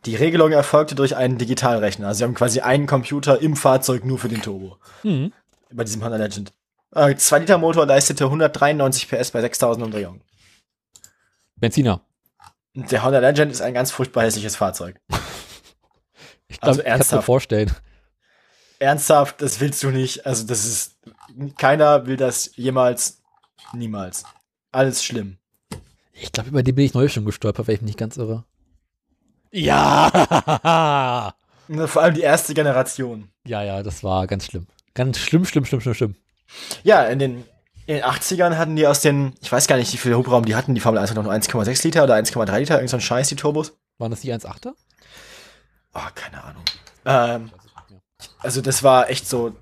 [0.06, 2.08] Die Regelung erfolgte durch einen Digitalrechner.
[2.08, 4.78] Also sie haben quasi einen Computer im Fahrzeug nur für den Turbo.
[5.04, 5.32] Mhm.
[5.72, 6.52] Bei diesem Honda Legend.
[6.94, 10.22] Äh, 2-Liter-Motor leistete 193 PS bei 6000 Umdrehungen.
[11.56, 12.02] Benziner.
[12.74, 15.00] Der Honda Legend ist ein ganz furchtbar hässliches Fahrzeug.
[16.48, 17.26] Ich glaube, Also ich kann mir ernsthaft.
[17.26, 17.72] vorstellen.
[18.80, 20.26] Ernsthaft, das willst du nicht.
[20.26, 20.98] Also das ist,
[21.58, 23.22] keiner will das jemals,
[23.72, 24.26] niemals.
[24.74, 25.38] Alles schlimm.
[26.12, 28.44] Ich glaube, über die bin ich neu schon gestolpert, weil ich mich nicht ganz irre.
[29.52, 31.34] Ja!
[31.68, 33.30] Und Vor allem die erste Generation.
[33.46, 34.68] ja, ja, das war ganz schlimm.
[34.94, 36.16] Ganz schlimm, schlimm, schlimm, schlimm, schlimm.
[36.84, 37.46] Ja, in den,
[37.86, 40.56] in den 80ern hatten die aus den, ich weiß gar nicht, wie viel Hubraum die
[40.56, 43.02] hatten, die Formel 1 hat noch nur 1,6 Liter oder 1,3 Liter, irgend so ein
[43.02, 43.74] Scheiß, die Turbos.
[44.00, 44.74] Waren das die 1,8er?
[45.94, 46.64] Oh, keine Ahnung.
[47.06, 47.52] Ähm,
[48.40, 49.54] also das war echt so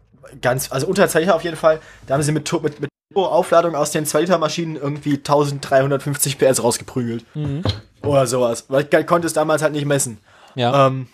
[0.42, 1.80] ganz, also unter 2 Liter auf jeden Fall.
[2.08, 6.64] Da haben sie mit, mit, mit Turbo-Aufladung aus den 2 Liter Maschinen irgendwie 1350 PS
[6.64, 7.24] rausgeprügelt.
[7.36, 7.62] Mhm.
[8.02, 8.66] Oder sowas.
[8.70, 10.20] Weil ich konnte es damals halt nicht messen.
[10.56, 11.08] Ja, Ähm,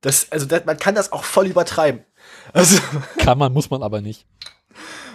[0.00, 2.04] das, also das, man kann das auch voll übertreiben.
[2.52, 2.78] Also,
[3.18, 4.26] kann man, muss man aber nicht.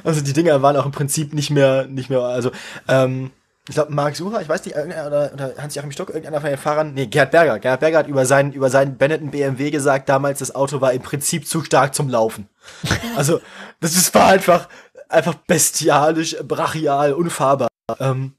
[0.03, 2.51] also die Dinger waren auch im Prinzip nicht mehr, nicht mehr, also,
[2.87, 3.31] ähm,
[3.67, 6.95] ich glaube, Marc Sucher, ich weiß nicht, oder, oder Hans-Joachim Stock, irgendeiner von den Fahrern,
[6.95, 7.59] nee, Gerhard Berger.
[7.59, 11.03] Gerhard Berger hat über seinen, über seinen Benetton BMW gesagt, damals das Auto war im
[11.03, 12.49] Prinzip zu stark zum Laufen.
[13.15, 13.41] Also,
[13.79, 14.69] das ist, war einfach,
[15.07, 17.67] einfach bestialisch, brachial, unfahrbar.
[17.99, 18.33] Ähm,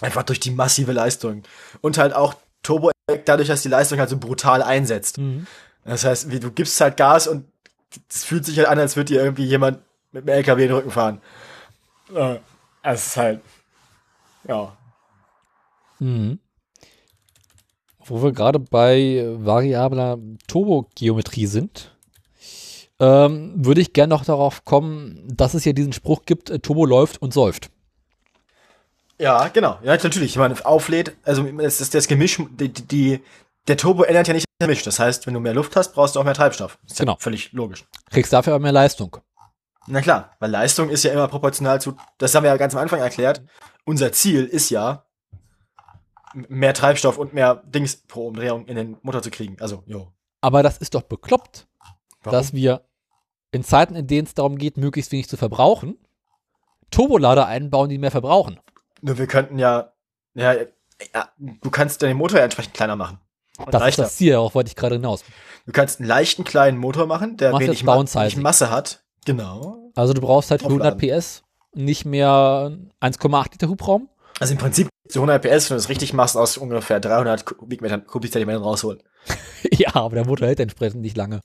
[0.00, 1.42] einfach durch die massive Leistung.
[1.80, 2.90] Und halt auch Turbo,
[3.24, 5.18] dadurch, dass die Leistung halt so brutal einsetzt.
[5.18, 5.46] Mhm.
[5.84, 7.46] Das heißt, wie du gibst halt Gas und
[8.10, 9.78] es fühlt sich halt an, als würde dir irgendwie jemand
[10.12, 11.20] mit dem LKW in den Rücken fahren.
[12.14, 12.38] Äh,
[12.82, 13.40] Es ist halt,
[14.46, 14.76] ja.
[15.98, 16.38] Mhm.
[18.04, 21.96] Wo wir gerade bei variabler Turbogeometrie sind,
[22.98, 26.84] ähm, würde ich gerne noch darauf kommen, dass es ja diesen Spruch gibt, äh, Turbo
[26.84, 27.70] läuft und säuft.
[29.18, 29.78] Ja, genau.
[29.82, 30.30] Ja, natürlich.
[30.30, 33.22] Ich meine, auflädt, also es ist das Gemisch, die, die,
[33.66, 34.82] der Turbo ändert ja nicht das Gemisch.
[34.82, 36.78] Das heißt, wenn du mehr Luft hast, brauchst du auch mehr Treibstoff.
[36.86, 37.12] Ist Genau.
[37.12, 37.84] Ja völlig logisch.
[38.10, 39.16] Kriegst dafür aber mehr Leistung.
[39.86, 42.80] Na klar, weil Leistung ist ja immer proportional zu, das haben wir ja ganz am
[42.80, 43.42] Anfang erklärt.
[43.84, 45.06] Unser Ziel ist ja,
[46.48, 49.56] mehr Treibstoff und mehr Dings pro Umdrehung in den Motor zu kriegen.
[49.60, 50.12] Also, jo.
[50.40, 51.66] Aber das ist doch bekloppt,
[52.22, 52.38] Warum?
[52.38, 52.82] dass wir
[53.52, 55.98] in Zeiten, in denen es darum geht, möglichst wenig zu verbrauchen,
[56.90, 58.60] Turbolader einbauen, die mehr verbrauchen.
[59.02, 59.92] Nur wir könnten ja,
[60.34, 60.54] ja,
[61.14, 63.18] ja, du kannst den Motor ja entsprechend kleiner machen.
[63.58, 64.02] Und Das ist leichter.
[64.02, 65.24] das Ziel, darauf wollte ich gerade hinaus.
[65.66, 69.02] Du kannst einen leichten kleinen Motor machen, der Machst wenig, Ma wenig Masse hat.
[69.24, 69.90] Genau.
[69.94, 71.20] Also du brauchst halt für 100 Aufladen.
[71.20, 71.42] PS
[71.74, 74.08] nicht mehr 1,8 Liter Hubraum.
[74.38, 78.06] Also im Prinzip zu 100 PS, wenn du es richtig machst, aus ungefähr 300 Kubikmetern,
[78.06, 79.02] Kubikzentimetern rausholen.
[79.72, 81.40] ja, aber der Motor hält entsprechend nicht lange.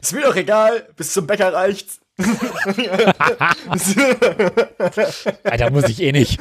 [0.00, 2.00] Ist mir doch egal, bis zum Bäcker reicht's.
[5.44, 6.38] Alter, muss ich eh nicht.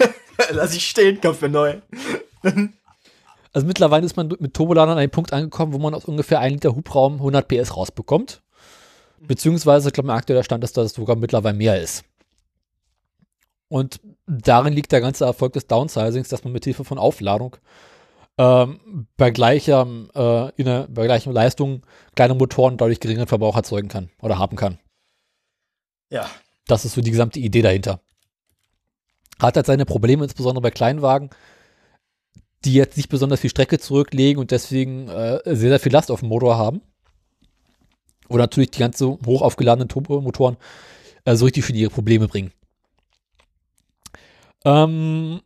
[0.50, 1.74] Lass ich stehen, Kopf mir neu.
[3.52, 6.52] Also mittlerweile ist man mit Turboladern an einen Punkt angekommen, wo man aus ungefähr 1
[6.54, 8.42] Liter Hubraum 100 PS rausbekommt.
[9.20, 12.04] Beziehungsweise, ich glaube, mein aktueller Stand ist, dass es sogar mittlerweile mehr ist.
[13.68, 17.56] Und darin liegt der ganze Erfolg des Downsizings, dass man mit Hilfe von Aufladung
[18.38, 21.82] ähm, bei, gleicher, äh, in der, bei gleicher Leistung
[22.14, 24.78] kleine Motoren dadurch geringeren Verbrauch erzeugen kann oder haben kann.
[26.12, 26.30] Ja.
[26.66, 28.00] Das ist so die gesamte Idee dahinter.
[29.40, 31.30] Hat halt seine Probleme, insbesondere bei Kleinwagen,
[32.64, 36.20] die jetzt nicht besonders viel Strecke zurücklegen und deswegen äh, sehr, sehr viel Last auf
[36.20, 36.82] dem Motor haben.
[38.28, 40.58] Oder natürlich die ganze hoch aufgeladenen Turbomotoren
[41.24, 42.52] äh, so richtig schwierige Probleme bringen.
[44.64, 45.40] Ähm,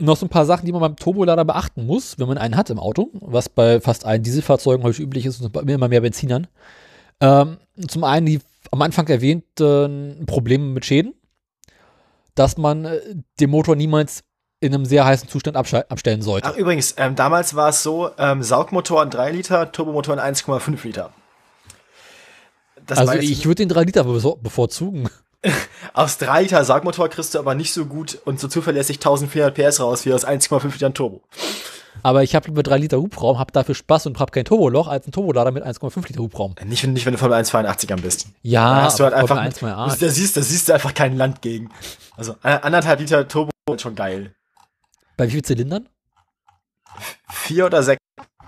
[0.00, 2.70] noch so ein paar Sachen, die man beim Turbolader beachten muss, wenn man einen hat
[2.70, 6.46] im Auto, was bei fast allen Dieselfahrzeugen heute üblich ist und bei immer mehr Benzinern.
[7.20, 11.14] Ähm, zum einen die am Anfang erwähnten Probleme mit Schäden,
[12.34, 13.00] dass man äh,
[13.40, 14.24] den Motor niemals
[14.60, 16.48] in einem sehr heißen Zustand abstellen sollte.
[16.48, 21.12] Ach, übrigens, ähm, damals war es so, ähm, Saugmotoren 3 Liter, Turbomotoren 1,5 Liter.
[22.84, 25.08] Das also ich würde den 3 Liter bevorzugen.
[25.94, 29.80] Aus 3 Liter Saugmotor kriegst du aber nicht so gut und so zuverlässig 1400 PS
[29.80, 31.22] raus wie aus 1,5 Litern Turbo.
[32.02, 35.06] Aber ich habe lieber 3 Liter Hubraum, habe dafür Spaß und habe kein Turboloch als
[35.06, 36.54] ein Turbolader mit 1,5 Liter Hubraum.
[36.64, 38.26] Nicht, nicht wenn du von 1,82ern bist.
[38.42, 40.94] Ja, Da hast du halt einfach, Formel 1 mal da, siehst, da siehst du einfach
[40.94, 41.70] kein Land gegen.
[42.16, 44.34] Also anderthalb Liter Turbo ist schon geil.
[45.16, 45.88] Bei wie vielen Zylindern?
[47.30, 48.00] Vier oder sechs.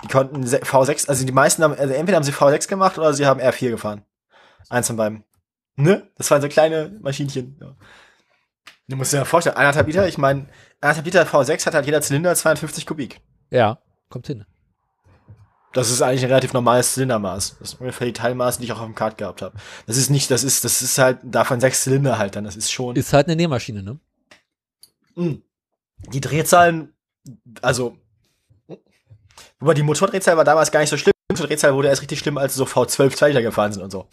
[0.02, 3.12] Die konnten se- V6, also die meisten haben, also entweder haben sie V6 gemacht oder
[3.14, 4.02] sie haben R4 gefahren.
[4.68, 5.24] Eins von beiden.
[5.82, 6.10] Ne?
[6.16, 7.56] Das waren so kleine Maschinchen.
[7.60, 7.74] Ja.
[8.88, 10.46] Du musst dir mal vorstellen, anderthalb Liter, ich meine,
[10.80, 13.20] anderthalb Liter V6 hat halt jeder Zylinder 52 Kubik.
[13.50, 13.78] Ja,
[14.08, 14.44] kommt hin.
[15.72, 17.58] Das ist eigentlich ein relativ normales Zylindermaß.
[17.60, 19.56] Das ist ungefähr die Teilmaße, die ich auch auf dem Kart gehabt habe.
[19.86, 22.42] Das ist nicht, das ist, das ist halt davon sechs Zylinder halt dann.
[22.44, 22.96] Das ist schon.
[22.96, 24.00] Ist halt eine Nähmaschine, ne?
[25.14, 25.36] mh.
[26.12, 26.94] Die Drehzahlen,
[27.60, 27.96] also,
[29.58, 31.12] wobei die Motordrehzahl war damals gar nicht so schlimm.
[31.30, 34.08] Die Motordrehzahl wurde erst richtig schlimm, als so V12 2 Liter gefahren sind und so.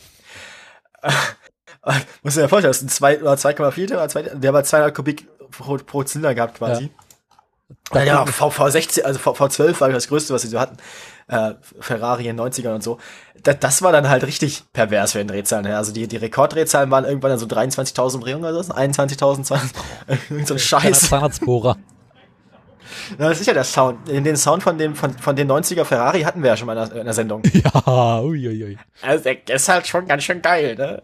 [2.24, 4.96] Muss dir ja vorstellen, das sind zwei oder 2,4 Liter oder 2, der hat 200
[4.96, 6.90] Kubik pro, pro Zylinder gehabt quasi.
[7.92, 10.78] Da Ja, ja v, V16, also v, V12 war das Größte, was sie so hatten.
[11.28, 13.00] Äh, Ferrari in den 90ern und so.
[13.44, 15.66] Das, das war dann halt richtig pervers für den Drehzahlen.
[15.66, 15.78] her.
[15.78, 19.72] Also die, die Rekorddrehzahlen waren irgendwann dann so 23.000 Umdrehungen oder so, 21.000, 20,
[20.30, 21.02] irgend so ein Scheiß.
[21.02, 21.78] Zahnarztbohrer.
[23.18, 24.08] Na, das ist ja der Sound.
[24.08, 26.78] Den, den Sound von dem, von, von dem 90er Ferrari hatten wir ja schon mal
[26.78, 27.42] in der, in der Sendung.
[27.54, 28.78] ja, uiuiui.
[29.02, 31.04] Also der ist halt schon ganz schön geil, ne?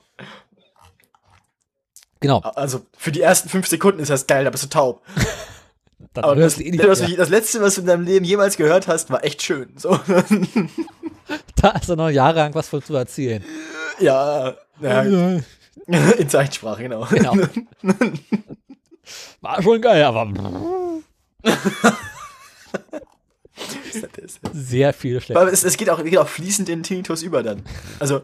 [2.24, 2.40] Genau.
[2.40, 5.02] Also für die ersten fünf Sekunden ist das geil, da bist du taub.
[6.14, 7.18] Dann Aber das, eh nicht das, mehr.
[7.18, 9.74] das letzte, was du in deinem Leben jemals gehört hast, war echt schön.
[9.78, 10.00] So.
[11.56, 13.44] Da hast du noch jahrelang was von zu erzählen.
[14.00, 17.08] ja, ja, in Zeichensprache, genau.
[17.10, 17.34] Genau.
[19.40, 20.32] War schon geil, aber
[24.54, 25.40] sehr viel schlecht.
[25.40, 27.64] Aber es, es geht, auch, geht auch fließend in Tinnitus über dann.
[28.00, 28.24] Also,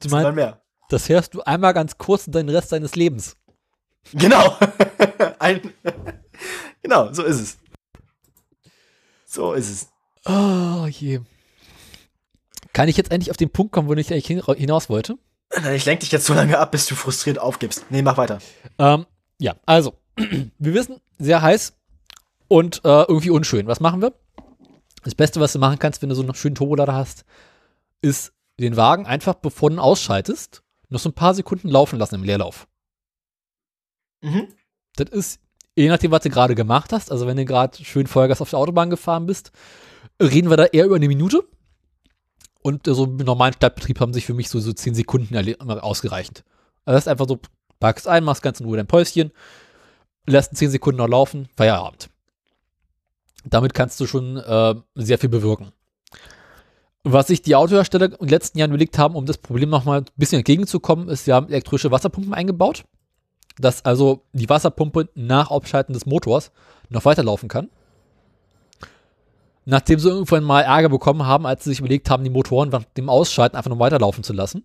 [0.00, 0.60] Du meinst, mehr.
[0.88, 3.36] Das hörst du einmal ganz kurz und den Rest deines Lebens.
[4.12, 4.56] Genau.
[5.38, 5.72] Ein,
[6.82, 7.58] genau, so ist es.
[9.26, 9.88] So ist es.
[10.30, 11.20] Oh je.
[12.72, 15.18] Kann ich jetzt endlich auf den Punkt kommen, wo ich eigentlich hin- hinaus wollte?
[15.74, 17.86] Ich lenke dich jetzt so lange ab, bis du frustriert aufgibst.
[17.90, 18.38] Nee, mach weiter.
[18.78, 19.06] Ähm,
[19.38, 21.72] ja, also, wir wissen, sehr heiß
[22.48, 23.66] und äh, irgendwie unschön.
[23.66, 24.12] Was machen wir?
[25.04, 27.24] Das Beste, was du machen kannst, wenn du so einen schönen Turbolader hast,
[28.02, 32.16] ist den Wagen einfach, bevor du ihn ausschaltest, noch so ein paar Sekunden laufen lassen
[32.16, 32.66] im Leerlauf.
[34.20, 34.48] Mhm.
[34.96, 35.40] Das ist,
[35.76, 38.58] je nachdem, was du gerade gemacht hast, also wenn du gerade schön Vollgas auf der
[38.58, 39.52] Autobahn gefahren bist,
[40.20, 41.44] reden wir da eher über eine Minute.
[42.60, 46.44] Und so im normalen Stadtbetrieb haben sich für mich so, so 10 Sekunden ausgereicht.
[46.84, 47.38] Also das ist einfach so,
[47.78, 49.30] packst ein, machst ganz in Ruhe dein Päuschen,
[50.26, 52.10] lässt 10 Sekunden noch laufen, Feierabend.
[53.44, 55.72] Damit kannst du schon äh, sehr viel bewirken.
[57.10, 60.06] Was sich die Autohersteller in den letzten Jahren überlegt haben, um das Problem nochmal ein
[60.16, 62.84] bisschen entgegenzukommen, ist, sie haben elektrische Wasserpumpen eingebaut.
[63.58, 66.52] dass also die Wasserpumpe nach Abschalten des Motors
[66.90, 67.70] noch weiterlaufen kann.
[69.64, 72.84] Nachdem sie irgendwann mal Ärger bekommen haben, als sie sich überlegt haben, die Motoren nach
[72.84, 74.64] dem Ausschalten einfach nur weiterlaufen zu lassen.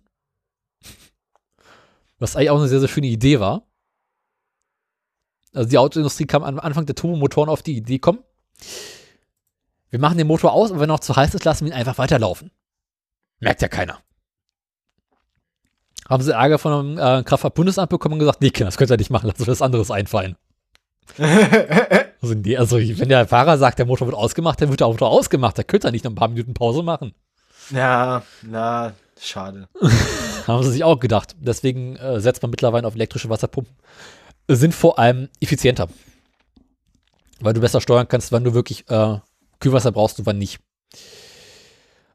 [2.18, 3.66] Was eigentlich auch eine sehr, sehr schöne Idee war.
[5.52, 8.20] Also die Autoindustrie kam am Anfang der Turbomotoren auf die Idee, komm,
[9.94, 11.78] wir machen den Motor aus und wenn er noch zu heiß ist, lassen wir ihn
[11.78, 12.50] einfach weiterlaufen.
[13.38, 14.00] Merkt ja keiner.
[16.08, 18.96] Haben sie Ärger von einem äh, Kraftfahrt-Bundesamt bekommen und gesagt, nee, Kinder, das könnt ihr
[18.96, 20.34] nicht machen, lass uns was anderes einfallen.
[22.20, 25.10] also, nee, also, wenn der Fahrer sagt, der Motor wird ausgemacht, dann wird der Motor
[25.10, 25.56] ausgemacht.
[25.56, 27.14] Da könnt ihr nicht noch ein paar Minuten Pause machen.
[27.70, 29.68] Ja, na, schade.
[30.48, 31.36] Haben sie sich auch gedacht.
[31.38, 33.76] Deswegen äh, setzt man mittlerweile auf elektrische Wasserpumpen.
[34.48, 35.86] Sind vor allem effizienter.
[37.38, 39.18] Weil du besser steuern kannst, wann du wirklich äh,
[39.64, 40.60] Kühlwasser brauchst und wann nicht.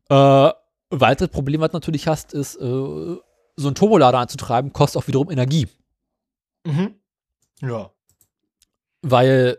[0.10, 0.52] Äh,
[0.92, 5.32] weiteres Problem, was du natürlich hast, ist, äh, so einen Turbolader anzutreiben, kostet auch wiederum
[5.32, 5.68] Energie.
[6.64, 6.94] Mhm.
[7.62, 7.92] Ja.
[9.02, 9.58] Weil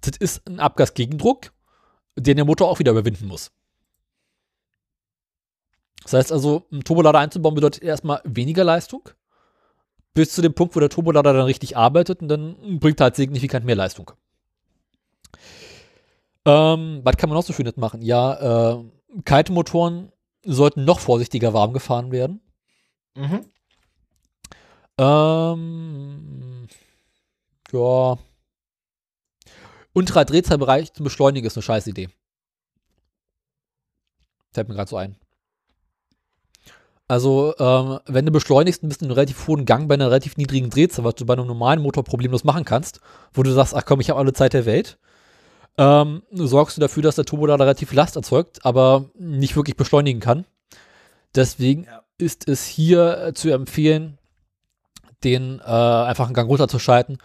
[0.00, 1.52] das ist ein Abgasgegendruck,
[2.16, 3.50] den der Motor auch wieder überwinden muss.
[6.04, 9.10] Das heißt also, einen Turbolader einzubauen bedeutet erstmal weniger Leistung,
[10.14, 13.16] bis zu dem Punkt, wo der Turbolader dann richtig arbeitet und dann bringt er halt
[13.16, 14.12] signifikant mehr Leistung.
[16.46, 18.02] Ähm, was kann man noch so Schönes machen?
[18.02, 18.84] Ja, äh,
[19.24, 20.12] Kite-Motoren
[20.44, 22.40] sollten noch vorsichtiger warm gefahren werden.
[23.14, 23.44] Mhm.
[24.98, 26.68] Ähm,
[27.72, 28.18] ja.
[29.92, 32.08] Unterer Drehzahlbereich zum Beschleunigen ist eine scheiß Idee.
[34.52, 35.16] Fällt mir gerade so ein.
[37.08, 40.70] Also, ähm, wenn du beschleunigst, bist du einen relativ hohen Gang bei einer relativ niedrigen
[40.70, 43.00] Drehzahl, was du bei einem normalen Motor problemlos machen kannst,
[43.32, 44.96] wo du sagst, ach komm, ich habe alle Zeit der Welt.
[45.78, 50.46] Ähm, sorgst du dafür, dass der Turbolader relativ Last erzeugt, aber nicht wirklich beschleunigen kann.
[51.34, 52.02] Deswegen Ja.
[52.18, 54.18] ist es hier äh, zu empfehlen,
[55.24, 57.18] den äh, einfach einen Gang runterzuschalten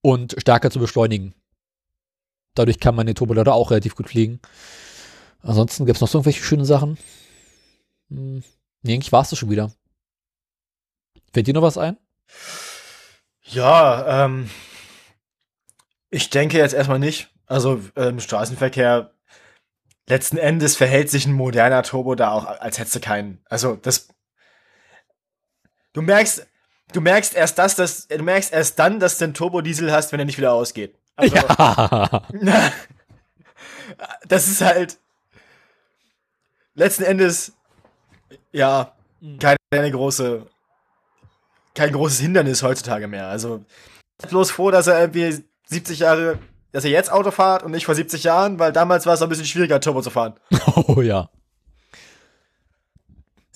[0.00, 1.34] und stärker zu beschleunigen.
[2.54, 4.40] Dadurch kann man den Turbolader auch relativ gut fliegen.
[5.40, 6.98] Ansonsten gibt es noch so irgendwelche schönen Sachen.
[8.10, 8.42] Hm.
[8.82, 9.72] Nee, eigentlich war es das schon wieder.
[11.32, 11.96] Fällt dir noch was ein?
[13.44, 14.50] Ja, ähm,
[16.10, 17.28] ich denke jetzt erstmal nicht.
[17.48, 19.10] Also im Straßenverkehr
[20.08, 23.40] letzten Endes verhält sich ein moderner Turbo da auch, als hättest du keinen.
[23.48, 24.08] Also das.
[25.92, 26.46] Du merkst,
[26.92, 30.20] du merkst erst das, dass du merkst erst dann, dass du einen Turbodiesel hast, wenn
[30.20, 30.94] er nicht wieder ausgeht.
[31.16, 32.22] Also, ja.
[34.28, 34.98] das ist halt
[36.74, 37.52] letzten Endes
[38.52, 38.94] ja
[39.40, 40.46] keine große
[41.74, 43.28] kein großes Hindernis heutzutage mehr.
[43.28, 43.64] Also
[44.18, 46.38] ich bin bloß froh, dass er irgendwie 70 Jahre,
[46.72, 49.28] dass er jetzt Auto fährt und nicht vor 70 Jahren, weil damals war es ein
[49.28, 50.34] bisschen schwieriger Turbo zu fahren.
[50.88, 51.30] Oh ja.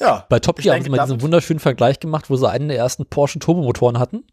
[0.01, 0.27] Ja.
[0.29, 3.07] Bei Top Gear haben sie mal diesen wunderschönen Vergleich gemacht, wo sie einen der ersten
[3.07, 4.25] Porsche Turbomotoren hatten.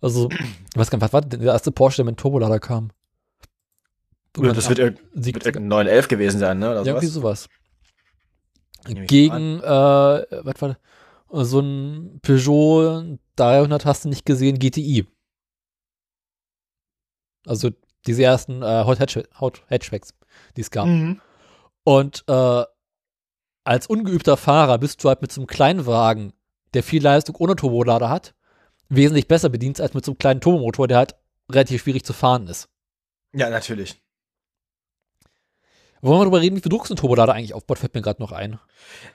[0.00, 2.90] Also, ich weiß gar nicht, was war der erste Porsche, der mit Turbolader kam?
[4.32, 6.70] Das wird, irg Sieg- wird irgendein 911 gewesen sein, ne?
[6.70, 7.48] Oder Ja, irgendwie sowas.
[8.86, 10.78] Gegen, äh, was war
[11.32, 11.50] das?
[11.50, 15.06] So ein Peugeot 300 hast du nicht gesehen, GTI.
[17.46, 17.70] Also
[18.06, 20.14] diese ersten äh, Hot, Hatch Hot Hatchbacks,
[20.56, 20.86] die es gab.
[20.86, 21.20] Mhm.
[21.84, 22.64] Und äh,
[23.64, 26.32] als ungeübter Fahrer bist du halt mit so einem kleinen Wagen,
[26.74, 28.34] der viel Leistung ohne Turbolader hat,
[28.88, 31.16] wesentlich besser bedient als mit so einem kleinen Turbomotor, der halt
[31.50, 32.68] relativ schwierig zu fahren ist.
[33.32, 34.00] Ja, natürlich.
[36.02, 38.22] Wollen wir darüber reden, wie viel Druck so ein Turbolader eigentlich aufbaut, fällt mir gerade
[38.22, 38.58] noch ein.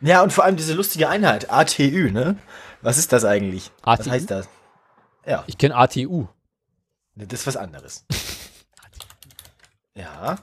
[0.02, 2.38] Ja, und vor allem diese lustige Einheit, ATÜ, ne?
[2.82, 3.72] Was ist das eigentlich?
[3.84, 4.10] Was ATÜ?
[4.12, 4.48] heißt das?
[5.26, 6.28] Ja, Ich kenne ATU.
[7.16, 8.06] das ist was anderes.
[9.96, 10.38] ja,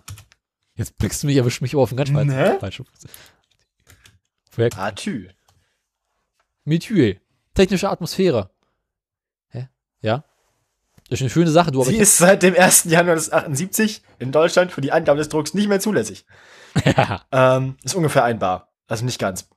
[0.74, 2.10] Jetzt blickst du mich, erwischt mich aber auf den ganz.
[2.10, 2.56] Ne?
[2.58, 2.86] falschen.
[4.52, 5.28] Woher ATÜ.
[6.64, 7.20] Methyl.
[7.54, 8.50] Technische Atmosphäre.
[9.48, 9.68] Hä?
[10.00, 10.24] Ja?
[11.08, 12.84] Das ist eine schöne Sache, du, Sie ist seit dem 1.
[12.84, 16.24] Januar 1978 in Deutschland für die Angabe des Drucks nicht mehr zulässig.
[16.84, 17.22] ja.
[17.30, 18.72] Ähm, ist ungefähr ein Bar.
[18.86, 19.48] Also nicht ganz.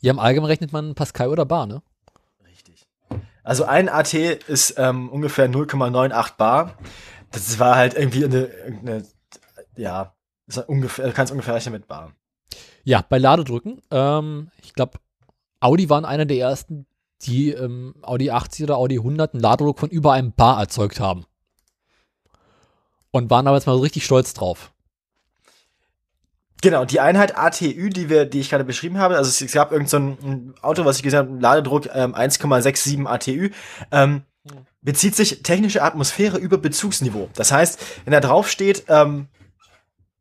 [0.00, 1.82] ja, im Allgemeinen rechnet man Pascal oder Bar, ne?
[2.46, 2.88] Richtig.
[3.42, 6.78] Also ein AT ist ähm, ungefähr 0,98 Bar.
[7.32, 9.04] Das war halt irgendwie eine, eine
[9.76, 10.14] ja,
[10.46, 12.12] ist ungefähr, du kannst ungefähr rechnen mit Bar.
[12.84, 13.80] Ja, bei Ladedrücken.
[13.90, 14.98] Ähm, ich glaube,
[15.60, 16.86] Audi waren einer der ersten,
[17.22, 21.24] die ähm, Audi 80 oder Audi 100 einen Ladedruck von über einem Bar erzeugt haben.
[23.12, 24.72] Und waren damals mal so richtig stolz drauf.
[26.62, 29.88] Genau, die Einheit ATÜ, die wir, die ich gerade beschrieben habe, also es, gab irgend
[29.88, 33.50] so ein, Auto, was ich gesagt habe, Ladedruck ähm, 1,67 ATÜ,
[33.90, 34.22] ähm,
[34.80, 37.28] bezieht sich technische Atmosphäre über Bezugsniveau.
[37.34, 39.28] Das heißt, wenn da drauf steht, ähm,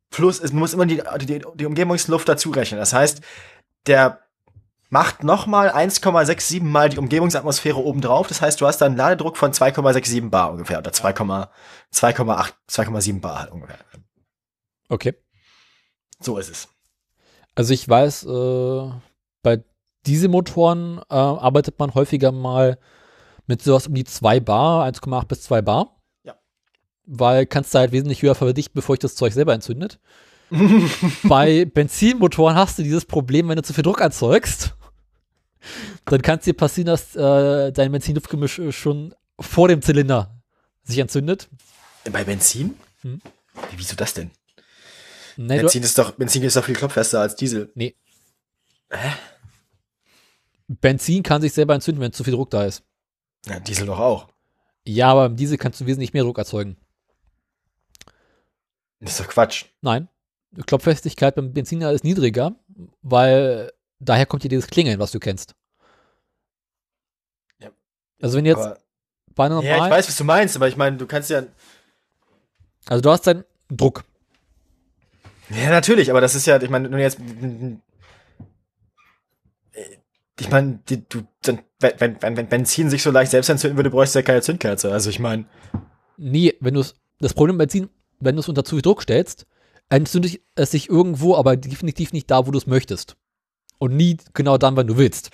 [0.09, 2.79] Plus, es muss immer die, die, die Umgebungsluft dazu rechnen.
[2.79, 3.21] Das heißt,
[3.85, 4.19] der
[4.89, 8.27] macht nochmal 1,67 mal die Umgebungsatmosphäre obendrauf.
[8.27, 11.47] Das heißt, du hast dann einen Ladedruck von 2,67 Bar ungefähr oder 2,8,
[11.93, 13.77] 2,7 Bar halt ungefähr.
[14.89, 15.13] Okay.
[16.19, 16.67] So ist es.
[17.53, 18.91] Also ich weiß, äh,
[19.43, 19.63] bei
[20.07, 22.79] Dieselmotoren äh, arbeitet man häufiger mal
[23.49, 25.99] mit sowas um die 2 Bar, 1,8 bis 2 Bar.
[26.23, 26.35] Ja.
[27.05, 29.99] Weil kannst du halt wesentlich höher verdichten, bevor ich das Zeug selber entzündet.
[31.23, 34.75] bei Benzinmotoren hast du dieses Problem, wenn du zu viel Druck erzeugst,
[36.05, 40.39] dann kann es dir passieren, dass äh, dein Benzin-Luftgemisch schon vor dem Zylinder
[40.83, 41.49] sich entzündet.
[42.11, 42.75] Bei Benzin?
[43.01, 43.19] Hm.
[43.75, 44.29] Wieso das denn?
[45.37, 47.71] Nee, Benzin ist doch, Benzin ist doch viel klopffester als Diesel.
[47.73, 47.95] Nee.
[48.91, 49.11] Hä?
[50.67, 52.83] Benzin kann sich selber entzünden, wenn zu viel Druck da ist.
[53.45, 54.27] Ja, Diesel doch auch.
[54.85, 56.77] Ja, aber im Diesel kannst du wesentlich mehr Druck erzeugen.
[58.99, 59.65] Das ist doch Quatsch.
[59.81, 60.09] Nein.
[60.51, 62.55] Die Klopffestigkeit beim Benzin ist niedriger,
[63.01, 65.55] weil daher kommt dir dieses Klingeln, was du kennst.
[67.59, 67.69] Ja.
[68.21, 68.79] Also wenn jetzt Aber,
[69.35, 71.43] bei einer ja, ich normalen, weiß, was du meinst, aber ich meine, du kannst ja.
[72.87, 74.03] also du hast deinen Druck.
[75.49, 77.19] Ja, natürlich, aber das ist ja, ich meine, nur jetzt.
[80.39, 84.15] Ich meine, du, dann, wenn, wenn, wenn Benzin sich so leicht selbst entzünden würde, bräuchst
[84.15, 84.91] du ja keine Zündkerze.
[84.91, 85.45] Also ich meine,
[86.21, 86.83] Nee, wenn du
[87.19, 87.89] das Problem mit Benzin,
[88.19, 89.47] wenn du es unter zu viel Druck stellst,
[89.87, 93.15] entzündet es sich irgendwo, aber definitiv nicht da, wo du es möchtest.
[93.79, 95.29] Und nie genau dann, wenn du willst.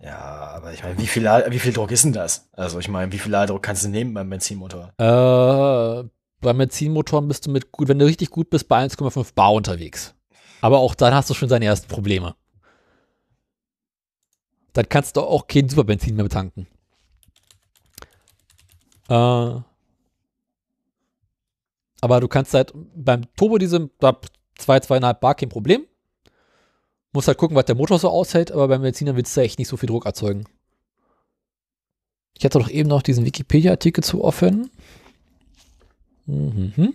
[0.00, 2.48] ja, aber ich meine, wie viel, wie viel Druck ist denn das?
[2.52, 4.92] Also ich meine, wie viel Ladedruck kannst du nehmen beim Benzinmotor?
[4.98, 6.08] Äh,
[6.40, 10.14] bei Benzinmotoren bist du mit gut, wenn du richtig gut bist, bei 1,5 Bar unterwegs.
[10.60, 12.36] Aber auch dann hast du schon deine ersten Probleme.
[14.72, 16.66] Dann kannst du auch kein Superbenzin mehr betanken.
[19.08, 19.60] Äh,
[22.00, 24.26] aber du kannst halt beim Turbodiesel ab
[24.58, 25.86] 2, 2,5 Bar kein Problem.
[27.12, 29.68] Musst halt gucken, was der Motor so aushält, aber beim Benziner willst du echt nicht
[29.68, 30.44] so viel Druck erzeugen.
[32.38, 34.70] Ich hatte doch eben noch diesen Wikipedia-Artikel zu offen.
[36.26, 36.94] Mhm.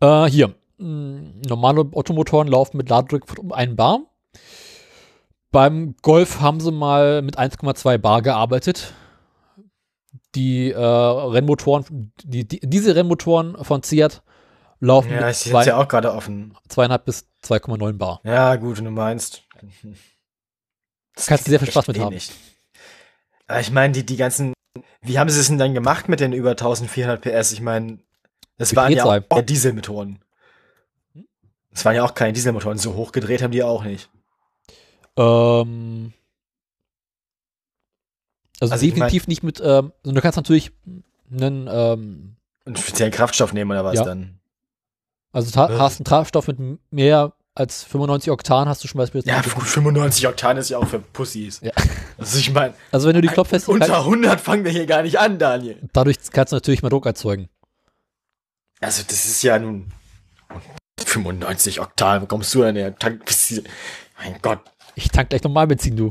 [0.00, 0.54] Äh, hier.
[0.78, 4.02] Mm, Normale Ottomotoren laufen mit Ladedruck um 1 Bar.
[5.50, 8.94] Beim Golf haben sie mal mit 1,2 Bar gearbeitet.
[10.34, 14.22] Die äh, Rennmotoren, die, die, diese Rennmotoren von Seat
[14.80, 16.54] laufen Ja, mit ich zwei, ja auch gerade offen.
[16.68, 18.20] 2,5 bis 2,9 Bar.
[18.24, 19.44] Ja, gut, wenn du meinst.
[21.14, 22.10] Das Kannst du sehr viel Spaß mit haben.
[22.10, 22.30] wenig.
[23.46, 24.52] Aber ich meine, die, die ganzen,
[25.00, 27.52] wie haben sie es denn dann gemacht mit den über 1400 PS?
[27.52, 27.98] Ich meine,
[28.58, 30.18] das waren ja auch Dieselmotoren.
[31.70, 32.78] Das waren ja auch keine Dieselmotoren.
[32.78, 34.10] So hoch gedreht haben die auch nicht.
[35.16, 36.12] Ähm,
[38.60, 40.72] also, Also ich definitiv nicht mit, ähm, also du kannst natürlich
[41.30, 44.04] einen, ähm, Und speziellen Kraftstoff nehmen oder was Ja.
[44.04, 44.38] dann?
[45.32, 45.78] also Äh.
[45.78, 46.58] hast einen Treibstoff mit
[46.90, 49.34] mehr als 95 Oktan, hast du schon beispielsweise.
[49.36, 51.60] Ja, gut, 95 Oktan ist ja auch für Pussys.
[51.62, 51.72] Ja.
[52.18, 55.18] Also ich meine, Also wenn du die Klopffestigkeit, unter 100 fangen wir hier gar nicht
[55.18, 55.78] an, Daniel.
[55.92, 57.50] dadurch kannst du natürlich mehr Druck erzeugen.
[58.80, 59.92] Also das ist ja nun
[60.98, 62.22] 95 Oktan.
[62.22, 62.94] Wo kommst du denn her?
[64.18, 64.60] Mein Gott.
[64.96, 66.10] Ich tank gleich Normalbenzin, du.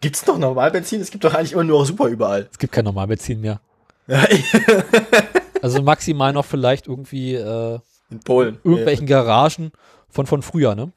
[0.00, 1.00] Gibt's noch Normalbenzin?
[1.00, 2.48] Es gibt doch eigentlich immer nur super überall.
[2.50, 3.60] Es gibt kein Normalbenzin mehr.
[4.08, 4.26] Ja,
[5.62, 7.78] Also maximal noch vielleicht irgendwie äh,
[8.10, 8.58] In Polen.
[8.64, 9.70] irgendwelchen Garagen
[10.08, 10.92] von von früher, ne?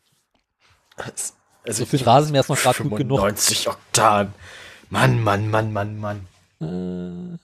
[0.98, 1.34] Also
[1.68, 3.20] So für Rasenmäher ist noch gerade gut genug.
[3.20, 4.34] 95 Oktan.
[4.90, 6.28] Mann, Mann, Mann, Mann, Mann.
[6.62, 7.36] Äh,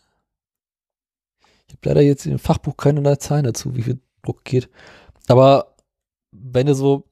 [1.68, 4.68] ich habe leider jetzt im Fachbuch keine Zahlen dazu, wie viel Druck geht.
[5.28, 5.76] Aber
[6.32, 7.04] wenn du so,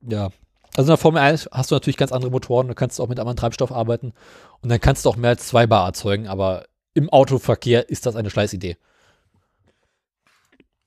[0.00, 0.30] ja,
[0.76, 3.08] also in der Formel 1 hast du natürlich ganz andere Motoren, da kannst du auch
[3.08, 4.12] mit anderen Treibstoff arbeiten
[4.60, 6.64] und dann kannst du auch mehr als zwei Bar erzeugen, aber
[6.94, 8.76] im Autoverkehr ist das eine Schleißidee.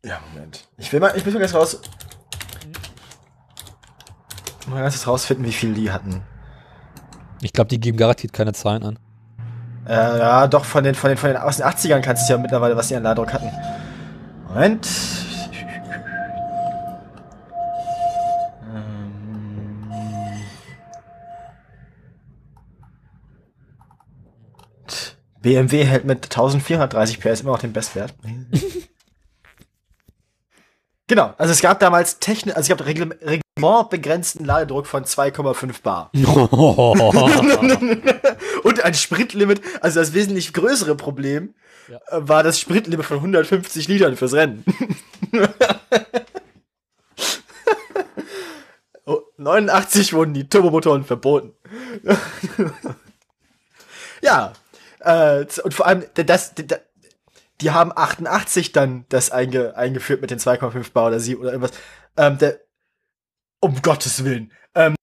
[0.06, 0.68] Ja, Moment.
[0.78, 1.82] Ich will mal, ich muss mal ganz raus.
[4.68, 6.22] Mal ganz rausfinden, wie viel die hatten.
[7.42, 9.00] Ich glaube, die geben garantiert keine Zahlen an.
[9.86, 12.40] Äh, ja, doch, von den, von den, von den, aus den 80ern kannst du ja
[12.40, 13.52] mittlerweile, was die an Ladedruck hatten.
[14.48, 14.88] Moment.
[25.44, 28.14] BMW hält mit 1430 PS immer noch den Bestwert.
[31.07, 36.10] genau, also es gab damals Technik, also es gab Reglement, reglementbegrenzten Ladedruck von 2,5 Bar.
[38.64, 41.53] Und ein Spritlimit, also das wesentlich größere Problem
[41.90, 41.98] Ja.
[42.18, 44.64] äh, war das Spritlimit von 150 Litern fürs Rennen.
[49.06, 51.52] oh, 89 wurden die Turbomotoren verboten.
[54.22, 54.53] ja,
[55.04, 56.76] äh, und vor allem, das, d- d-
[57.62, 61.78] die haben 88 dann das einge, eingeführt mit den 2,5 Bar oder 7 oder irgendwas.
[62.18, 62.60] Ähm, der,
[63.60, 64.52] um Gottes Willen.
[64.76, 64.96] Ähm,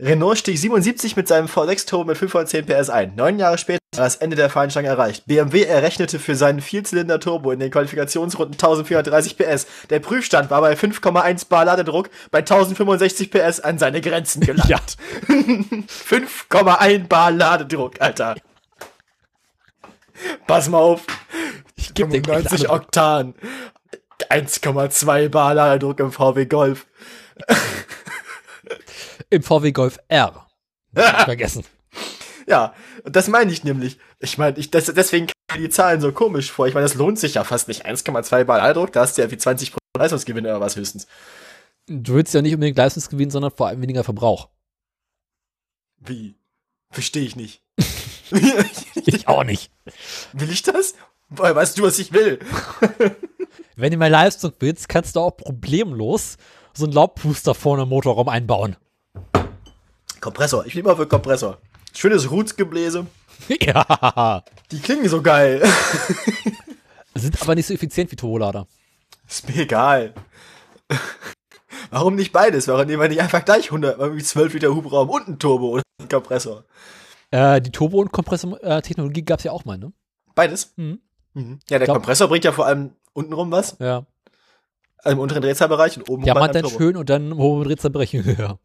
[0.00, 3.14] Renault stieg 77 mit seinem V6 Turbo mit 510 PS ein.
[3.14, 5.26] Neun Jahre später war das Ende der Fahnenstange erreicht.
[5.26, 9.66] BMW errechnete für seinen Vierzylinder Turbo in den Qualifikationsrunden 1430 PS.
[9.90, 14.68] Der Prüfstand war bei 5,1 Bar Ladedruck bei 1065 PS an seine Grenzen gelangt.
[14.68, 14.80] Ja.
[15.28, 18.34] 5,1 Bar Ladedruck, Alter.
[20.46, 21.04] Pass mal auf.
[21.76, 23.34] Ich geb dir gleich 95 eine- Oktan.
[24.30, 26.86] 1,2 Bar Ladedruck im VW Golf.
[29.30, 30.46] Im VW Golf R.
[30.94, 31.64] Vergessen.
[32.46, 32.74] Ja,
[33.04, 33.98] und das meine ich nämlich.
[34.20, 36.66] Ich meine, ich, das, deswegen kommen die Zahlen so komisch vor.
[36.66, 37.86] Ich meine, das lohnt sich ja fast nicht.
[37.86, 41.06] 1,2 Bar Ladedruck, da hast du ja wie 20% Leistungsgewinn oder was höchstens.
[41.88, 44.48] Du willst ja nicht unbedingt Leistungsgewinn, sondern vor allem weniger Verbrauch.
[45.98, 46.36] Wie?
[46.90, 47.62] Verstehe ich nicht.
[49.04, 49.70] Ich auch nicht.
[50.32, 50.94] will ich das?
[51.28, 52.38] Woher weißt du, was ich will?
[53.76, 56.36] Wenn du mehr Leistung willst, kannst du auch problemlos
[56.74, 58.76] so einen Laubpuster vorne im Motorraum einbauen.
[60.20, 60.66] Kompressor.
[60.66, 61.58] Ich bin immer für Kompressor.
[61.94, 63.06] Schönes Rutsgebläse.
[63.48, 64.44] ja.
[64.70, 65.62] Die klingen so geil.
[67.14, 68.66] Sind aber nicht so effizient wie Turbolader.
[69.28, 70.14] Ist mir egal.
[71.90, 72.68] Warum nicht beides?
[72.68, 75.82] Warum nehmen wir nicht einfach gleich 100, irgendwie 12 Liter Hubraum und einen Turbo oder
[75.98, 76.64] einen Kompressor?
[77.32, 79.92] Äh, die Turbo- und Kompressor-Technologie gab es ja auch mal, ne?
[80.36, 80.72] Beides?
[80.76, 81.00] Mhm.
[81.34, 81.58] Mhm.
[81.68, 84.06] Ja, der Glaub- Kompressor bringt ja vor allem untenrum was, Ja.
[84.98, 86.78] also im unteren Drehzahlbereich und oben Ja, man dann Turbo.
[86.78, 88.12] schön und dann im hohen Drehzahlbereich.
[88.38, 88.58] ja.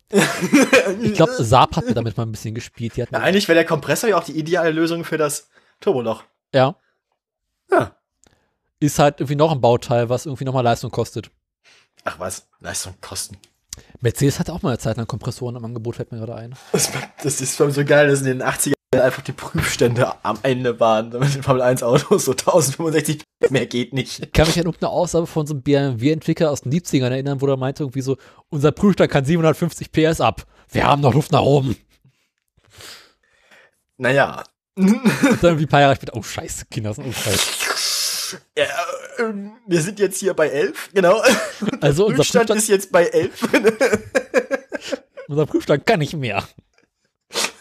[1.02, 2.96] Ich glaube, Saab hat mir damit mal ein bisschen gespielt.
[2.98, 5.50] Ja, eigentlich wäre der Kompressor ja auch die ideale Lösung für das
[5.80, 6.24] Turboloch.
[6.54, 6.76] ja.
[7.72, 7.96] Ja.
[8.80, 11.32] Ist halt irgendwie noch ein Bauteil, was irgendwie nochmal Leistung kostet.
[12.06, 13.38] Ach was, Leistung kosten.
[14.02, 16.56] Mercedes hatte auch mal eine Zeit lang Kompressoren im Angebot, fällt mir gerade ein.
[16.72, 16.92] Das,
[17.24, 21.10] das ist so geil, dass in den 80ern einfach die Prüfstände am Ende waren.
[21.10, 24.20] Mit den Formel 1 Autos so 1065 mehr geht nicht.
[24.20, 27.48] Ich kann mich an irgendeine Aussage von so einem BMW-Entwickler aus den 70ern erinnern, wo
[27.48, 28.18] er meinte irgendwie so,
[28.50, 30.46] unser Prüfstand kann 750 PS ab.
[30.70, 31.76] Wir haben noch Luft nach oben.
[33.98, 34.44] Naja.
[34.76, 37.34] Und dann irgendwie ein paar Jahre später, oh scheiße, Kinder sind unfall.
[38.58, 38.66] Ja,
[39.20, 41.22] ähm, wir sind jetzt hier bei 11, genau.
[41.82, 43.50] Also unser Prüfstand Prüfstand, ist jetzt bei 11.
[45.28, 46.44] unser Prüfstand kann nicht mehr.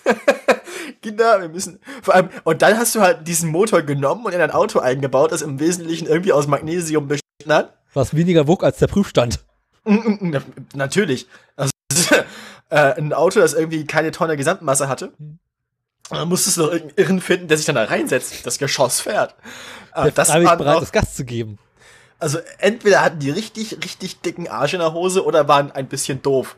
[1.03, 1.81] Kinder, wir müssen.
[2.03, 5.33] Vor allem, und dann hast du halt diesen Motor genommen und in ein Auto eingebaut,
[5.33, 7.75] das im Wesentlichen irgendwie aus Magnesium bestanden hat.
[7.95, 9.45] Was weniger wog als der Prüfstand.
[9.85, 10.43] Na,
[10.75, 11.29] Natürlich.
[11.57, 11.71] Also,
[12.71, 15.13] äh, ein Auto, das irgendwie keine Tonne Gesamtmasse hatte.
[15.19, 15.39] Hm.
[16.11, 19.01] Und dann musstest du noch irgendeinen Irren finden, der sich dann da reinsetzt, das Geschoss
[19.01, 19.35] fährt.
[19.95, 21.59] Äh, Der das freiwillig waren bereit auch, ist, Gas zu geben.
[22.19, 26.23] also entweder hatten die richtig, richtig dicken Arsch in der Hose oder waren ein bisschen
[26.23, 26.57] doof.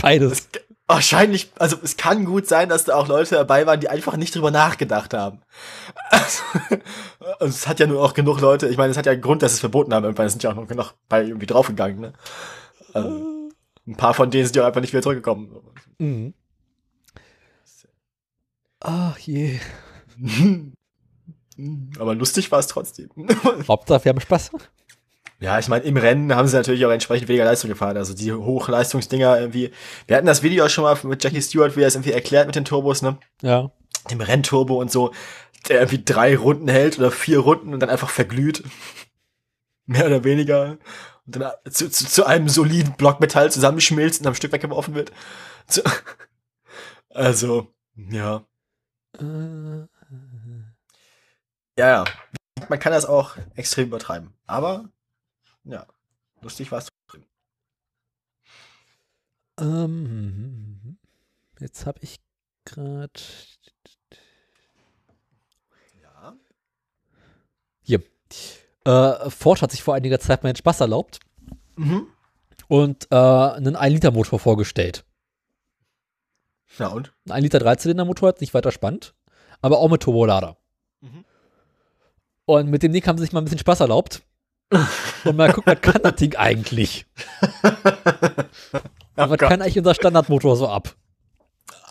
[0.00, 0.48] Beides.
[0.50, 4.16] Das, wahrscheinlich, also es kann gut sein, dass da auch Leute dabei waren, die einfach
[4.16, 5.42] nicht drüber nachgedacht haben.
[6.10, 6.42] Also,
[7.40, 9.42] und es hat ja nur auch genug Leute, ich meine, es hat ja einen Grund,
[9.42, 12.12] dass sie es verboten haben, irgendwann sind ja auch noch genug bei irgendwie draufgegangen, ne?
[12.94, 13.50] Also,
[13.86, 15.54] ein paar von denen sind ja auch einfach nicht wieder zurückgekommen.
[15.98, 16.34] Mhm.
[18.80, 19.58] Ach je.
[21.98, 23.08] Aber lustig war es trotzdem.
[23.68, 24.50] Hauptsache, wir haben Spaß.
[25.40, 27.96] Ja, ich meine, im Rennen haben sie natürlich auch entsprechend weniger Leistung gefahren.
[27.96, 29.70] Also die Hochleistungsdinger irgendwie.
[30.06, 32.46] Wir hatten das Video auch schon mal mit Jackie Stewart, wie er es irgendwie erklärt
[32.46, 33.18] mit den Turbos, ne?
[33.42, 33.70] Ja.
[34.10, 35.12] Dem Rennturbo und so,
[35.68, 38.64] der irgendwie drei Runden hält oder vier Runden und dann einfach verglüht.
[39.86, 40.78] Mehr oder weniger.
[41.26, 45.12] Und dann zu, zu, zu einem soliden Block Metall zusammenschmilzt und am Stück weggeworfen wird.
[47.10, 48.44] Also, ja.
[49.14, 49.86] Äh,
[51.78, 52.04] Ja, ja.
[52.68, 54.34] Man kann das auch extrem übertreiben.
[54.46, 54.88] Aber,
[55.64, 55.86] ja,
[56.40, 57.24] lustig war es trotzdem.
[59.60, 60.98] ähm,
[61.60, 62.20] jetzt habe ich
[62.64, 63.20] gerade
[66.02, 66.36] Ja.
[67.82, 68.02] hier.
[68.84, 71.20] Äh, Ford hat sich vor einiger Zeit mal den Spaß erlaubt
[71.76, 72.06] Mhm.
[72.68, 75.04] und äh, einen 1-Liter-Motor vorgestellt.
[76.78, 77.12] Ja, und?
[77.26, 79.14] Ein 1 Liter Dreizylinder-Motor, nicht weiter spannend,
[79.62, 80.56] aber auch mit Turbolader.
[81.00, 81.24] Mhm.
[82.44, 84.22] Und mit dem Ding haben sie sich mal ein bisschen Spaß erlaubt.
[85.24, 87.06] Und mal gucken, was kann das Ding eigentlich?
[89.14, 90.94] Was Gott, kann eigentlich unser Standardmotor so ab?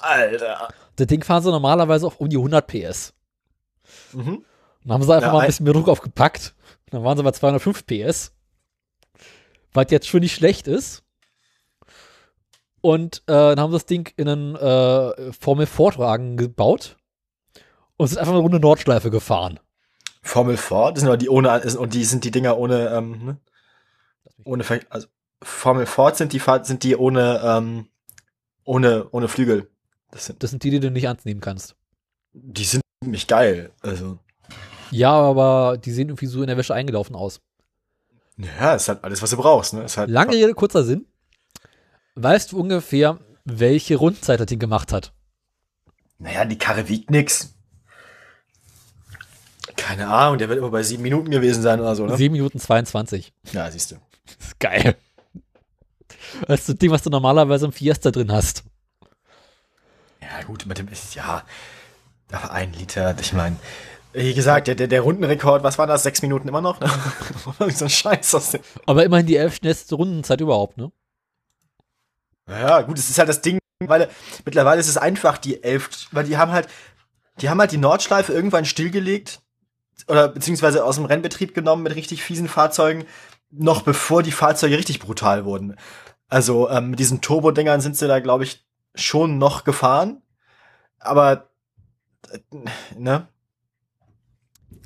[0.01, 0.69] Alter.
[0.95, 3.13] Das Ding fahren sie normalerweise auf um die 100 PS.
[4.13, 4.45] Mhm.
[4.83, 6.55] Dann haben sie einfach Ja, mal ein ein- bisschen mehr Druck aufgepackt.
[6.91, 8.31] Dann waren sie bei 205 PS.
[9.73, 11.03] Was jetzt schon nicht schlecht ist.
[12.87, 16.95] Und äh, dann haben sie das Ding in einen äh, Formel-Vortragen gebaut
[17.97, 19.59] und sind einfach eine Runde Nordschleife gefahren.
[20.21, 23.37] Formel 4, das sind aber die ohne, und die sind die Dinger ohne, ähm, ne?
[24.45, 25.07] ohne, also
[25.43, 27.89] Formel Ford sind die, sind die ohne, ähm,
[28.63, 29.69] ohne, ohne Flügel.
[30.11, 31.75] Das sind, Das sind die, die du nicht ernst nehmen kannst.
[32.31, 33.71] die sind ziemlich geil.
[33.81, 34.17] Also,
[34.91, 37.41] Ja, aber die sehen irgendwie so in der Wäsche eingelaufen aus.
[38.37, 39.83] ja, ist halt alles, was du brauchst, ne?
[39.83, 41.05] Ist halt, Lange Rede, kurzer Sinn.
[42.19, 45.13] Weißt du ungefähr, welche Rundenzeit das Ding gemacht hat.
[46.17, 47.53] Naja, die Karre wiegt nix.
[49.75, 52.17] Keine Ahnung, der wird immer bei sieben Minuten gewesen sein oder so, ne?
[52.17, 53.33] 7 Minuten 22.
[53.51, 53.97] Ja, siehst du.
[54.25, 54.95] Das ist geil.
[56.47, 58.63] Das ist das Ding, was du normalerweise im Fiesta drin hast.
[60.19, 61.43] Ja, gut, mit dem ist, ja,
[62.31, 63.57] aber ein Liter, ich meine,
[64.13, 66.01] wie gesagt, der, der, der Rundenrekord, was war das?
[66.01, 66.79] Sechs Minuten immer noch?
[67.59, 68.61] so ein Scheiß aus dem.
[68.87, 70.91] Aber immerhin die elf schnellste Rundenzeit überhaupt, ne?
[72.47, 74.09] Ja, gut, es ist halt das Ding, weil
[74.45, 76.67] mittlerweile ist es einfach die elf, weil die haben halt,
[77.41, 79.41] die haben halt die Nordschleife irgendwann stillgelegt
[80.07, 83.05] oder beziehungsweise aus dem Rennbetrieb genommen mit richtig fiesen Fahrzeugen,
[83.49, 85.75] noch bevor die Fahrzeuge richtig brutal wurden.
[86.29, 88.65] Also ähm, mit diesen Turbo-Dingern sind sie da, glaube ich,
[88.95, 90.21] schon noch gefahren,
[90.99, 91.49] aber
[92.31, 92.39] äh,
[92.97, 93.27] ne?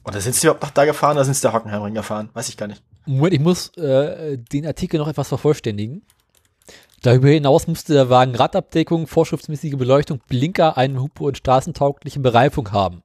[0.04, 2.30] Oder sind sie überhaupt noch da gefahren oder sind sie der Hockenheimring gefahren?
[2.34, 2.84] Weiß ich gar nicht.
[3.06, 6.04] Moment, ich muss äh, den Artikel noch etwas vervollständigen.
[7.04, 13.02] Darüber hinaus musste der Wagen Radabdeckung, vorschriftsmäßige Beleuchtung, Blinker, einen Hupe und straßentaugliche Bereifung haben.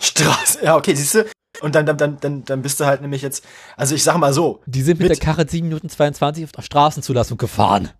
[0.00, 1.24] Straße, ja, okay, siehst du?
[1.62, 3.44] Und dann, dann, dann, dann, dann bist du halt nämlich jetzt,
[3.76, 4.60] also ich sag mal so.
[4.66, 7.90] Die sind mit, Mit- der Karre 7 Minuten 22 auf der Straßenzulassung gefahren.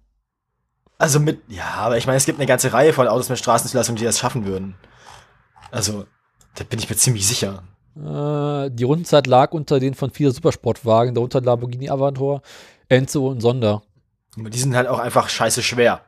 [0.98, 3.96] Also mit, ja, aber ich meine, es gibt eine ganze Reihe von Autos mit Straßenzulassung,
[3.96, 4.74] die das schaffen würden.
[5.70, 6.06] Also,
[6.54, 7.62] da bin ich mir ziemlich sicher.
[7.96, 12.40] Äh, die Rundenzeit lag unter den von vier Supersportwagen, darunter Lamborghini Aventador,
[12.88, 13.82] Enzo und Sonder.
[14.38, 16.04] Aber die sind halt auch einfach scheiße schwer.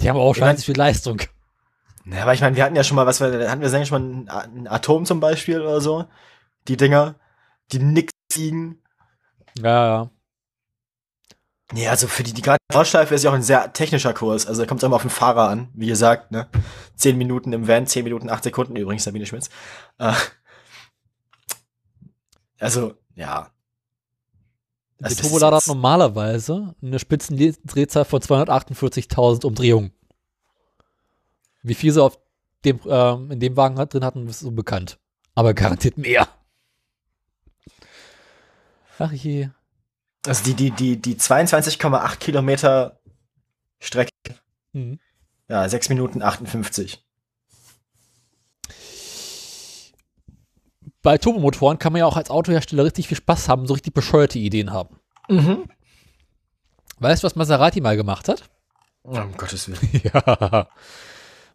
[0.00, 1.20] Die haben auch Ich scheiße viel Leistung.
[2.04, 4.24] Ja, aber ich meine, wir hatten ja schon mal, was wir, hatten wir sagen schon
[4.24, 6.04] mal ein, Atom zum Beispiel oder so.
[6.68, 7.16] Die Dinger,
[7.72, 8.82] die nix liegen.
[9.58, 10.10] Ja, ja.
[11.72, 14.46] Ja, also für die, die gerade Nordschleife ist ja auch ein sehr technischer Kurs.
[14.46, 16.48] Also da kommt es immer auf den Fahrer an, wie gesagt, ne?
[16.94, 19.50] Zehn Minuten im Van, zehn Minuten, acht Sekunden übrigens, Sabine Schmitz.
[19.98, 20.12] Äh,
[22.60, 23.50] also, ja.
[24.98, 29.92] Der Also das Turbolader hat normalerweise eine Spitzendrehzahl von 248.000 Umdrehungen.
[31.62, 32.18] Wie viel sie auf
[32.64, 34.98] dem, ähm, in dem Wagen hat, drin hatten, ist so bekannt.
[35.34, 36.28] Aber garantiert mehr.
[38.98, 39.50] Ach je.
[40.26, 42.98] Also die, die, die, die 22,8 Kilometer
[43.78, 44.10] Strecke,
[44.72, 44.98] Hm.
[45.48, 47.05] ja, 6 Minuten 58.
[51.06, 54.40] Bei Turbomotoren kann man ja auch als Autohersteller richtig viel Spaß haben, so richtig bescheuerte
[54.40, 54.98] Ideen haben.
[55.28, 55.66] Mhm.
[56.98, 58.42] Weißt du, was Maserati mal gemacht hat?
[59.04, 60.02] Um Gottes Willen.
[60.02, 60.66] Ja.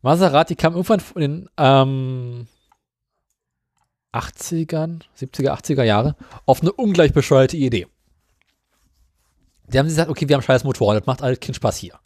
[0.02, 2.48] Maserati kam irgendwann in den ähm,
[4.14, 6.16] 80ern, 70er, 80er Jahre
[6.46, 7.88] auf eine ungleich bescheuerte Idee.
[9.68, 12.00] Die haben gesagt, okay, wir haben scheiß Motorrad, das macht alles keinen Spaß hier.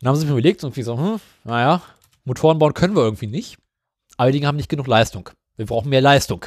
[0.00, 1.80] Dann haben sie sich überlegt, irgendwie so, hm, naja,
[2.24, 3.56] Motoren bauen können wir irgendwie nicht,
[4.16, 5.30] aber die Dinge haben nicht genug Leistung.
[5.60, 6.46] Wir brauchen mehr Leistung.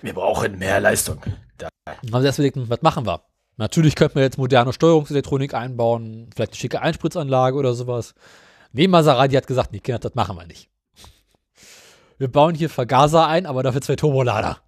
[0.00, 1.20] Wir brauchen mehr Leistung.
[1.58, 1.68] Da.
[1.88, 3.24] Haben sie erst überlegt, was machen wir?
[3.56, 8.14] Natürlich könnten wir jetzt moderne Steuerungselektronik einbauen, vielleicht eine schicke Einspritzanlage oder sowas.
[8.70, 10.70] Nee, Maserati hat gesagt, nee, Kinder, das machen wir nicht.
[12.16, 14.58] Wir bauen hier Vergaser ein, aber dafür zwei Turbolader.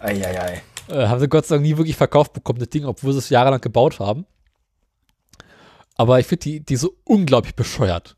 [0.00, 0.62] Eieiei.
[0.88, 3.30] Äh, haben sie Gott sei Dank nie wirklich verkauft bekommen, das Ding, obwohl sie es
[3.30, 4.26] jahrelang gebaut haben.
[5.94, 8.16] Aber ich finde die, die so unglaublich bescheuert.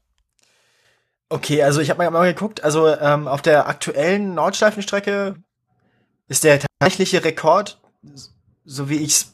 [1.33, 5.37] Okay, also ich habe mal, mal geguckt, also ähm, auf der aktuellen Nordschleifenstrecke
[6.29, 7.81] ist der tatsächliche Rekord,
[8.67, 9.33] so wie ich's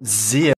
[0.00, 0.52] sehe,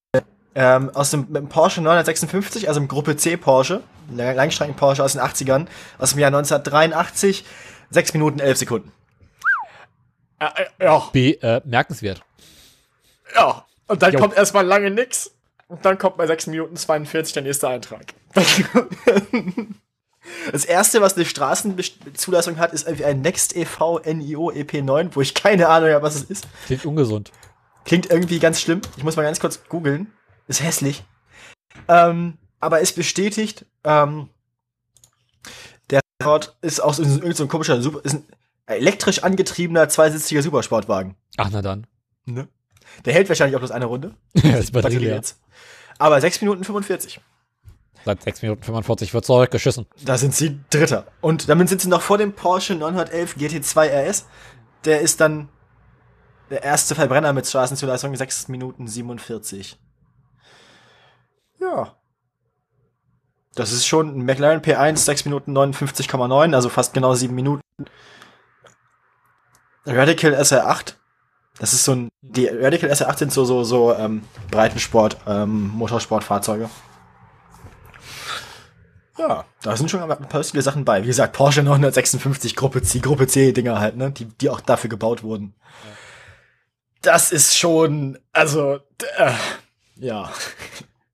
[0.55, 5.03] ähm, aus dem, mit dem Porsche 956, also im Gruppe C Porsche, der Langstrecken Porsche
[5.03, 5.67] aus den 80ern,
[5.99, 7.45] aus dem Jahr 1983,
[7.91, 8.91] 6 Minuten 11 Sekunden.
[10.81, 12.23] ja, B, äh, merkenswert.
[13.35, 13.63] ja.
[13.87, 14.19] Und dann Jo.
[14.19, 15.31] kommt erstmal lange nix.
[15.67, 18.15] Und dann kommt bei 6 Minuten 42 der nächste Eintrag.
[20.51, 25.33] Das erste, was eine Straßenzulassung hat, ist irgendwie ein Next EV NIO EP9, wo ich
[25.33, 26.47] keine Ahnung habe, was es ist.
[26.65, 27.31] Klingt ungesund.
[27.85, 28.81] Klingt irgendwie ganz schlimm.
[28.97, 30.11] Ich muss mal ganz kurz googeln.
[30.47, 31.03] Ist hässlich.
[31.87, 33.65] Ähm, aber ist bestätigt.
[33.83, 34.29] Ähm,
[35.89, 38.25] der Rekord ist auch so, irgend so ein komischer, Super, ist ein
[38.65, 41.15] elektrisch angetriebener, zweisitziger Supersportwagen.
[41.37, 41.87] Ach, na dann.
[42.25, 42.47] Ne?
[43.05, 44.15] Der hält wahrscheinlich auch bloß eine Runde.
[44.33, 45.39] Ja, ist Batterie jetzt.
[45.97, 47.21] Aber 6 Minuten 45.
[48.07, 49.85] Seit 6 Minuten 45 wird zurückgeschissen.
[50.05, 51.07] Da sind sie Dritter.
[51.19, 54.25] Und damit sind sie noch vor dem Porsche 911 GT2 RS.
[54.85, 55.49] Der ist dann
[56.49, 59.77] der erste Verbrenner mit Straßenzulassung 6 Minuten 47.
[61.59, 61.97] Ja.
[63.55, 67.61] Das ist schon ein McLaren P1 6 Minuten 59,9, also fast genau 7 Minuten.
[69.85, 70.93] Radical SR8.
[71.59, 76.69] Das ist so ein, die Radical SR8 sind so, so, so, ähm, Breitensport, ähm, Motorsportfahrzeuge.
[79.17, 81.03] Ja, da sind schon ein paar lustige Sachen bei.
[81.03, 84.89] Wie gesagt, Porsche 956, Gruppe C, Gruppe C Dinger halt, ne, die, die auch dafür
[84.89, 85.55] gebaut wurden.
[87.01, 88.79] das ist schon, also,
[89.17, 89.33] äh,
[89.95, 90.31] ja.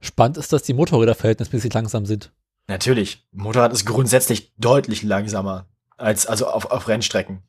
[0.02, 2.32] Spannend ist, dass die Motorräder verhältnismäßig langsam sind.
[2.68, 3.26] Natürlich.
[3.32, 5.68] Motorrad ist grundsätzlich deutlich langsamer
[5.98, 7.44] als also auf, auf Rennstrecken.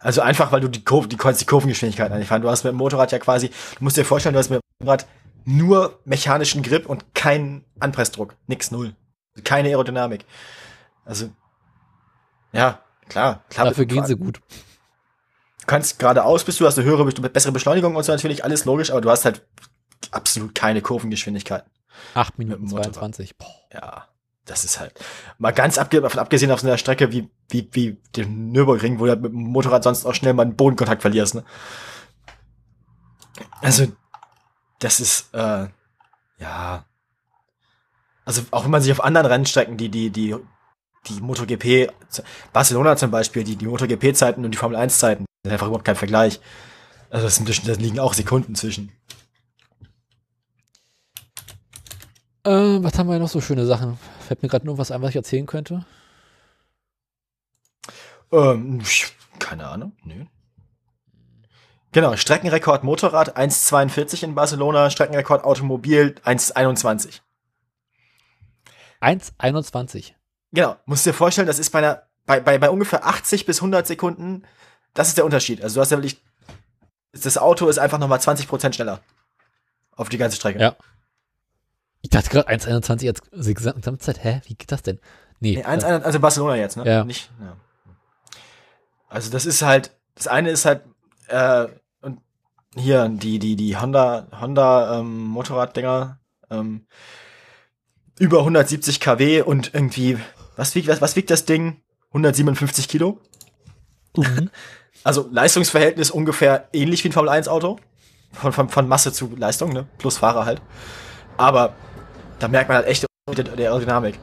[0.00, 2.42] Also einfach, weil du die Kurve, die die Kurvengeschwindigkeit einfahren.
[2.42, 4.62] Du hast mit dem Motorrad ja quasi, du musst dir vorstellen, du hast mit dem
[4.80, 5.06] Motorrad
[5.44, 8.36] nur mechanischen Grip und keinen Anpressdruck.
[8.46, 8.94] Nix, null.
[9.44, 10.24] Keine Aerodynamik.
[11.04, 11.30] Also,
[12.52, 13.44] ja, klar.
[13.50, 14.40] klar Dafür gehen sie gut.
[15.60, 18.90] Du kannst geradeaus bist du, hast eine höhere, bessere Beschleunigung und so natürlich, alles logisch,
[18.90, 19.42] aber du hast halt
[20.10, 21.64] absolut keine Kurvengeschwindigkeit.
[22.14, 23.36] 8 Minuten 22.
[23.36, 23.46] Boah.
[23.72, 24.08] Ja,
[24.44, 24.94] das ist halt
[25.38, 29.20] mal ganz abgesehen auf so einer Strecke wie, wie, wie den Nürburgring, wo du halt
[29.20, 31.34] mit dem Motorrad sonst auch schnell mal einen Bodenkontakt verlierst.
[31.34, 31.44] Ne?
[33.60, 33.86] Also,
[34.78, 35.68] das ist, äh,
[36.38, 36.84] ja.
[38.28, 40.36] Also, auch wenn man sich auf anderen Rennstrecken, die, die, die,
[41.06, 41.90] die MotoGP,
[42.52, 46.38] Barcelona zum Beispiel, die, die MotoGP-Zeiten und die Formel 1-Zeiten, sind einfach überhaupt kein Vergleich.
[47.08, 48.92] Also, das, das liegen auch Sekunden zwischen.
[52.44, 52.50] Äh,
[52.82, 53.98] was haben wir noch so schöne Sachen?
[54.26, 55.86] Fällt mir gerade nur was ein, was ich erzählen könnte?
[58.30, 58.82] Ähm,
[59.38, 60.26] keine Ahnung, nö.
[61.92, 67.22] Genau, Streckenrekord Motorrad 1,42 in Barcelona, Streckenrekord Automobil 1,21.
[69.00, 70.12] 1,21.
[70.52, 73.86] Genau, musst dir vorstellen, das ist bei einer, bei, bei, bei ungefähr 80 bis 100
[73.86, 74.44] Sekunden,
[74.94, 75.62] das ist der Unterschied.
[75.62, 76.22] Also du hast ja wirklich,
[77.12, 79.00] das Auto ist einfach nochmal 20 Prozent schneller.
[79.92, 80.60] Auf die ganze Strecke.
[80.60, 80.76] Ja.
[82.02, 84.22] Ich dachte gerade 1,21 als Gesamtzeit.
[84.22, 84.40] Hä?
[84.46, 85.00] Wie geht das denn?
[85.40, 85.56] Nee.
[85.56, 86.86] nee 1, also Barcelona jetzt, ne?
[86.86, 87.04] Ja.
[87.04, 87.56] Nicht, ja.
[89.08, 90.82] Also das ist halt, das eine ist halt,
[91.28, 91.66] äh,
[92.00, 92.20] und
[92.74, 96.18] hier, die, die, die Honda, Honda ähm, Motorraddinger,
[96.50, 96.86] ähm,
[98.18, 100.18] über 170 kW und irgendwie,
[100.56, 101.80] was wiegt, was, was wiegt das Ding?
[102.08, 103.20] 157 Kilo?
[104.16, 104.50] Mhm.
[105.04, 107.78] Also Leistungsverhältnis ungefähr ähnlich wie ein Formel 1 Auto.
[108.32, 109.86] Von, von, von Masse zu Leistung, ne?
[109.96, 110.60] Plus Fahrer halt.
[111.36, 111.74] Aber
[112.40, 114.18] da merkt man halt echt der Aerodynamik.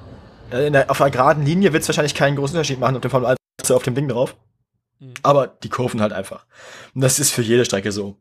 [0.51, 3.35] Der, auf einer geraden Linie wird es wahrscheinlich keinen großen Unterschied machen, auf dem Formel
[3.61, 4.35] 1 auf dem Ding drauf.
[4.99, 5.14] Mhm.
[5.24, 6.45] Aber die Kurven halt einfach.
[6.93, 8.17] Und das ist für jede Strecke so.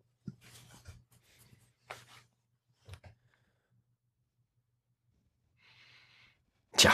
[6.76, 6.92] Tja.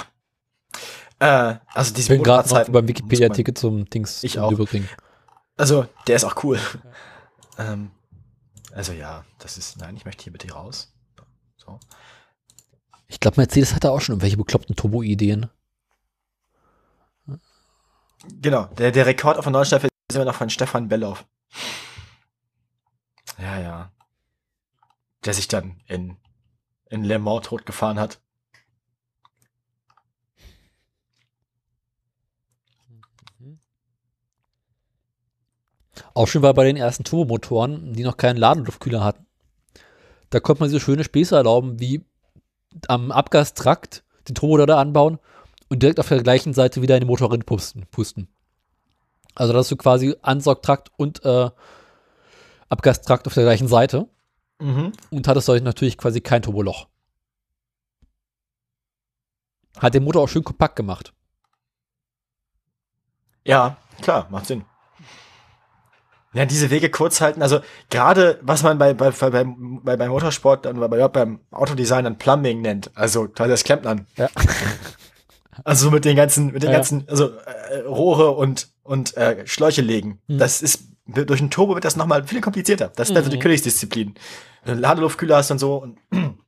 [1.21, 4.51] Äh, also diese Ich bin gerade noch beim Wikipedia-Ticket zum Dings ich auch.
[4.51, 4.89] Überbringen.
[5.57, 6.59] Also, der ist auch cool.
[7.59, 7.73] Ja.
[7.73, 7.91] ähm,
[8.73, 9.79] also ja, das ist.
[9.79, 10.93] Nein, ich möchte hier bitte raus.
[11.57, 11.79] So.
[13.07, 15.51] Ich glaube, Mercedes hatte auch schon irgendwelche bekloppten Turbo-Ideen.
[18.41, 21.27] Genau, der, der Rekord auf der neuen Staffel ist immer noch von Stefan Belloff.
[23.39, 23.93] Ja, ja.
[25.25, 26.17] Der sich dann in,
[26.87, 28.21] in Le Mans totgefahren hat.
[36.15, 39.27] Auch schon war bei den ersten Turbomotoren, die noch keinen Ladeluftkühler hatten.
[40.31, 42.05] Da konnte man sich so schöne Späße erlauben, wie
[42.89, 45.19] am Abgastrakt den Turbomotor anbauen
[45.69, 47.87] und direkt auf der gleichen Seite wieder in den Motor pusten.
[47.91, 48.29] pusten.
[49.35, 51.51] Also, dass du quasi Ansaugtrakt und äh,
[52.69, 54.09] Abgastrakt auf der gleichen Seite.
[54.61, 54.93] Mhm.
[55.11, 56.89] Und hattest dadurch natürlich quasi kein Turboloch.
[59.79, 61.15] Hat den Motor auch schön kompakt gemacht.
[63.45, 64.65] Ja, klar, macht Sinn.
[66.33, 67.61] Ja, diese Wege kurz halten, also
[67.91, 72.61] gerade was man bei, bei, bei, bei, bei Motorsport dann bei, beim Autodesign dann Plumbing
[72.61, 74.07] nennt, also das Klempnern.
[74.17, 74.29] Ja.
[75.65, 76.77] Also mit den ganzen, mit den Ja.
[76.77, 77.31] ganzen, also
[77.71, 80.19] äh, Rohre und, und äh, Schläuche legen.
[80.27, 80.39] Mhm.
[80.39, 82.91] Das ist, durch ein Turbo wird das nochmal viel komplizierter.
[82.97, 83.41] Das ist also die Mhm.
[83.43, 84.15] Königsdisziplin.
[84.65, 85.77] Wenn du Ladeluftkühler hast und so.
[85.77, 85.99] Und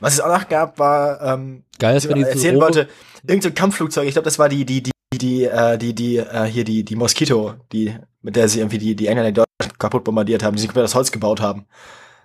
[0.00, 2.88] was es auch noch gab, war, ähm, Geil ich wenn die erzählen so wollte,
[3.26, 6.44] irgendein so Kampfflugzeug, ich glaube, das war die, die, die, die, äh, die, die, äh,
[6.44, 10.04] hier die, die Moskito, die, mit der sie irgendwie die, die Engländer in Deutschland kaputt
[10.04, 11.66] bombardiert haben, die sie komplett aus Holz gebaut haben.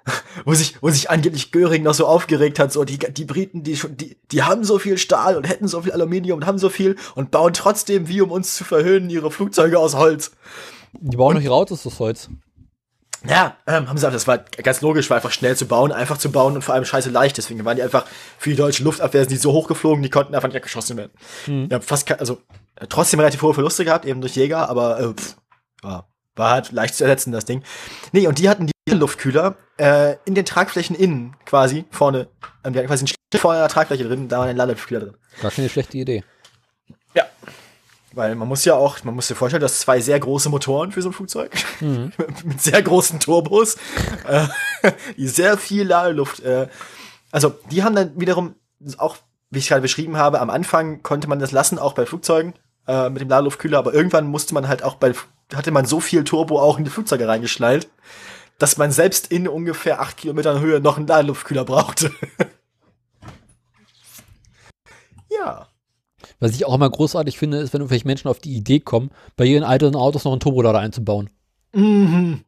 [0.46, 3.78] wo sich, wo sich angeblich Göring noch so aufgeregt hat, so die, die Briten, die
[3.78, 6.70] schon, die, die haben so viel Stahl und hätten so viel Aluminium und haben so
[6.70, 10.32] viel und bauen trotzdem, wie um uns zu verhöhnen, ihre Flugzeuge aus Holz.
[10.94, 12.30] Die bauen noch ihre Autos aus Holz.
[13.26, 16.18] Ja, ähm, haben sie gesagt, das war ganz logisch, war einfach schnell zu bauen, einfach
[16.18, 17.38] zu bauen und vor allem scheiße leicht.
[17.38, 18.06] Deswegen waren die einfach
[18.38, 21.12] für die deutsche Luftabwehr sind die so hochgeflogen, die konnten einfach nicht geschossen werden.
[21.48, 21.70] Mhm.
[21.72, 22.42] Ja, fast, also
[22.90, 25.38] trotzdem relativ hohe Verluste gehabt, eben durch Jäger, aber äh, pff,
[25.82, 27.64] war, war halt leicht zu ersetzen, das Ding.
[28.12, 32.28] Nee, und die hatten die Luftkühler äh, in den Tragflächen innen quasi, vorne,
[32.64, 35.18] ähm, die hatten quasi einen in der Tragfläche drin, da war ein Ladekühler drin.
[35.42, 36.24] Gar keine schlechte Idee.
[37.16, 37.26] Ja.
[38.14, 41.02] Weil man muss ja auch, man muss sich vorstellen, dass zwei sehr große Motoren für
[41.02, 42.12] so ein Flugzeug Mhm.
[42.44, 43.78] mit sehr großen Turbos,
[44.28, 44.48] äh,
[45.18, 46.68] die sehr viel Ladeluft, äh,
[47.32, 48.56] also die haben dann wiederum
[48.98, 49.18] auch,
[49.50, 52.54] wie ich gerade beschrieben habe, am Anfang konnte man das lassen, auch bei Flugzeugen
[52.88, 55.14] äh, mit dem Ladeluftkühler, aber irgendwann musste man halt auch bei,
[55.54, 57.88] hatte man so viel Turbo auch in die Flugzeuge reingeschnallt,
[58.60, 62.12] dass man selbst in ungefähr acht Kilometern Höhe noch einen Ladeluftkühler brauchte.
[65.30, 65.68] ja.
[66.40, 69.46] Was ich auch immer großartig finde, ist, wenn irgendwelche Menschen auf die Idee kommen, bei
[69.46, 71.30] ihren alten Autos noch einen Turbolader einzubauen.
[71.74, 72.44] Mhm.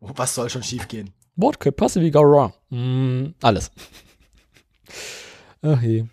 [0.00, 1.12] Was soll schon schiefgehen?
[1.36, 2.52] What could possibly go wrong?
[2.70, 3.70] Mm, alles.
[5.62, 6.04] Ach je.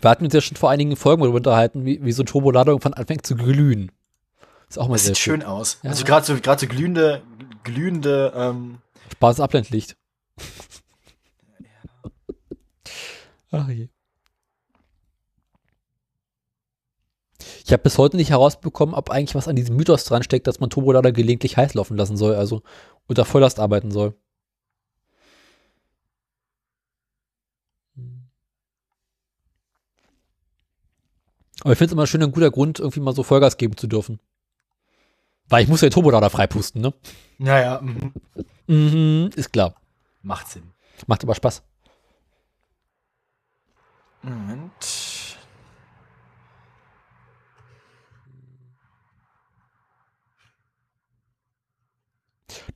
[0.00, 2.72] Wir hatten uns ja schon vor einigen Folgen darüber unterhalten, wie, wie so ein Turbolader
[2.72, 3.92] irgendwann anfängt zu glühen.
[4.68, 5.78] Ist auch mal das sehr sieht schön aus.
[5.82, 5.90] Ja.
[5.90, 7.22] Also gerade so, so glühende,
[7.64, 8.78] glühende, ähm
[9.12, 9.96] Spaß Abblendlicht.
[13.50, 13.88] Ach je.
[17.64, 20.60] Ich habe bis heute nicht herausbekommen, ob eigentlich was an diesem Mythos dran steckt, dass
[20.60, 22.62] man Turbolader gelegentlich heiß laufen lassen soll, also
[23.06, 24.14] unter Volllast arbeiten soll.
[31.62, 33.86] Aber ich finde es immer schön, ein guter Grund, irgendwie mal so Vollgas geben zu
[33.86, 34.18] dürfen.
[35.48, 36.94] Weil ich muss ja den Turbolader freipusten, ne?
[37.38, 37.80] Naja.
[37.82, 38.12] Mhm.
[38.66, 39.74] Mhm, ist klar.
[40.22, 40.62] Macht Sinn.
[41.06, 41.62] Macht aber Spaß.
[44.22, 44.70] Moment.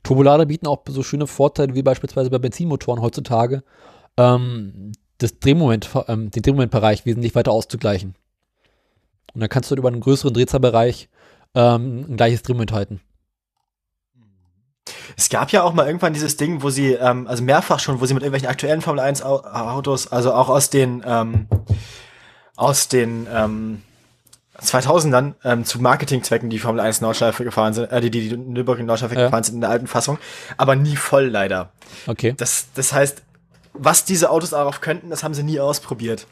[0.03, 3.63] Turbolader bieten auch so schöne Vorteile wie beispielsweise bei Benzinmotoren heutzutage,
[4.17, 8.15] ähm, das Drehmoment, ähm, den Drehmomentbereich wesentlich weiter auszugleichen.
[9.35, 11.09] Und dann kannst du über einen größeren Drehzahlbereich
[11.53, 13.01] ähm, ein gleiches Drehmoment halten.
[15.17, 18.05] Es gab ja auch mal irgendwann dieses Ding, wo sie, ähm, also mehrfach schon, wo
[18.05, 21.47] sie mit irgendwelchen aktuellen Formel 1 Autos, also auch aus den, ähm,
[22.55, 23.81] aus den, ähm,
[24.61, 28.85] 2000ern ähm, zu Marketingzwecken die Formel 1 Nordschleife gefahren sind, äh, die, die, die Nürburgring
[28.85, 29.25] Nordschleife ja.
[29.25, 30.17] gefahren sind in der alten Fassung,
[30.57, 31.71] aber nie voll leider.
[32.07, 32.33] Okay.
[32.37, 33.23] Das, das heißt,
[33.73, 36.27] was diese Autos darauf könnten, das haben sie nie ausprobiert.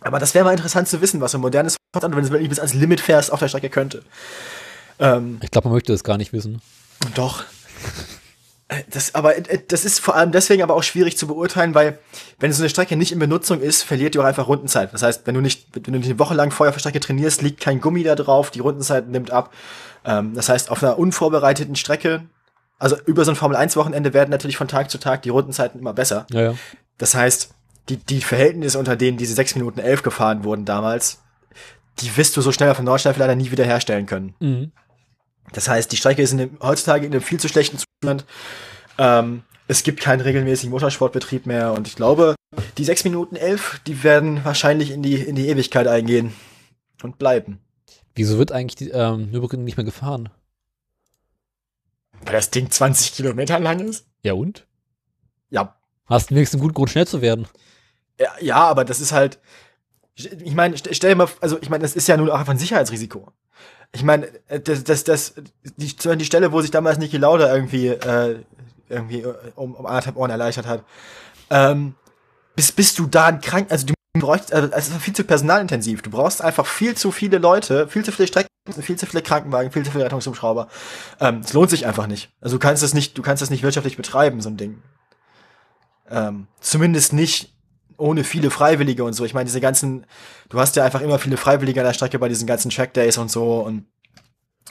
[0.00, 2.48] Aber das wäre mal interessant zu wissen, was so ein modernes Fahrrad, wenn es wirklich
[2.48, 4.02] bis ans Limit fährst, auf der Strecke könnte.
[4.98, 6.60] Ähm, ich glaube, man möchte das gar nicht wissen.
[7.14, 7.44] Doch.
[8.90, 11.98] Das, aber äh, das ist vor allem deswegen aber auch schwierig zu beurteilen, weil
[12.38, 14.92] wenn so eine Strecke nicht in Benutzung ist, verliert die auch einfach Rundenzeit.
[14.92, 17.00] Das heißt, wenn du nicht, wenn du nicht eine Woche lang vorher auf der Strecke
[17.00, 19.52] trainierst, liegt kein Gummi da drauf, die Rundenzeit nimmt ab.
[20.04, 22.22] Ähm, das heißt, auf einer unvorbereiteten Strecke,
[22.78, 25.80] also über so ein Formel 1 Wochenende werden natürlich von Tag zu Tag die Rundenzeiten
[25.80, 26.26] immer besser.
[26.30, 26.54] Ja, ja.
[26.98, 27.50] Das heißt,
[27.88, 31.22] die, die Verhältnisse, unter denen diese 6 Minuten 11 gefahren wurden damals,
[31.98, 34.34] die wirst du so schnell auf der Nordschleife leider nie wieder herstellen können.
[34.40, 34.72] Mhm.
[35.52, 38.24] Das heißt, die Strecke ist in dem, heutzutage in einem viel zu schlechten Zustand.
[38.98, 42.34] Ähm, es gibt keinen regelmäßigen Motorsportbetrieb mehr und ich glaube,
[42.78, 46.32] die 6 Minuten 11, die werden wahrscheinlich in die, in die Ewigkeit eingehen
[47.02, 47.60] und bleiben.
[48.14, 50.28] Wieso wird eigentlich die ähm, Nürburgring nicht mehr gefahren?
[52.24, 54.06] Weil das Ding 20 Kilometer lang ist?
[54.22, 54.66] Ja und?
[55.50, 55.79] Ja.
[56.10, 57.46] Hast du wenigstens einen guten Grund, schnell zu werden?
[58.18, 59.38] Ja, ja aber das ist halt,
[60.16, 62.58] ich meine, stell dir mal, also ich meine, das ist ja nun auch einfach ein
[62.58, 63.28] Sicherheitsrisiko.
[63.92, 65.34] Ich meine, äh, das, das, das,
[65.76, 68.40] die, die Stelle, wo sich damals Niki Lauda irgendwie, äh,
[68.88, 70.84] irgendwie äh, um, um anderthalb Ohren erleichtert hat,
[71.48, 71.94] ähm,
[72.56, 76.02] bist, bist du da krank, also du brauchst, also es ist viel zu personalintensiv.
[76.02, 78.48] Du brauchst einfach viel zu viele Leute, viel zu viele Strecken,
[78.80, 80.66] viel zu viele Krankenwagen, viel zu viele Rettungshubschrauber.
[81.20, 82.30] Ähm, es lohnt sich einfach nicht.
[82.40, 84.82] Also du kannst das nicht, du kannst das nicht wirtschaftlich betreiben, so ein Ding.
[86.10, 87.54] Ähm, zumindest nicht
[87.96, 89.24] ohne viele Freiwillige und so.
[89.24, 90.06] Ich meine, diese ganzen,
[90.48, 93.30] du hast ja einfach immer viele Freiwillige an der Strecke bei diesen ganzen Trackdays und
[93.30, 93.84] so und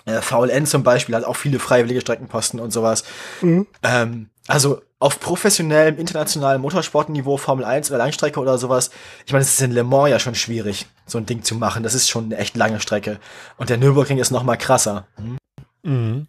[0.05, 3.03] äh, VLN zum Beispiel hat auch viele freiwillige Streckenposten und sowas.
[3.41, 3.67] Mhm.
[3.83, 8.89] Ähm, also auf professionellem, internationalem Motorsportniveau, Formel 1 oder Langstrecke oder sowas,
[9.25, 11.83] ich meine, es ist in Le Mans ja schon schwierig, so ein Ding zu machen.
[11.83, 13.19] Das ist schon eine echt lange Strecke.
[13.57, 15.07] Und der Nürburgring ist noch mal krasser.
[15.17, 15.37] Mhm.
[15.83, 16.27] Mhm.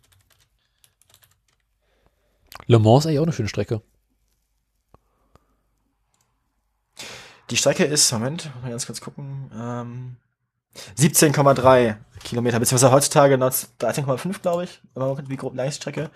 [2.67, 3.83] Le Mans ist eigentlich auch eine schöne Strecke.
[7.51, 10.17] Die Strecke ist, Moment, mal ganz kurz gucken, ähm,
[10.99, 16.11] 17,3 Kilometer, beziehungsweise heutzutage 13,5, glaube ich, wie grob lange ist die Strecke.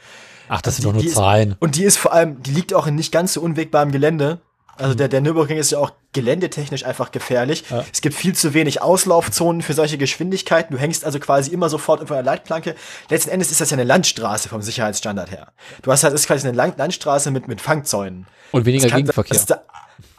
[0.48, 1.56] Ach, das sind doch nur Zahlen.
[1.58, 4.40] und die ist vor allem, die liegt auch in nicht ganz so unwegbarem Gelände.
[4.76, 7.64] Also der, der Nürburgring ist ja auch geländetechnisch einfach gefährlich.
[7.70, 7.84] Ja.
[7.92, 10.74] Es gibt viel zu wenig Auslaufzonen für solche Geschwindigkeiten.
[10.74, 12.74] Du hängst also quasi immer sofort auf einer Leitplanke.
[13.08, 15.52] Letzten Endes ist das ja eine Landstraße vom Sicherheitsstandard her.
[15.82, 18.26] Du hast halt, das ist quasi eine Landstraße mit, mit Fangzäunen.
[18.50, 19.40] Und weniger kann, Gegenverkehr.
[19.46, 19.58] Das,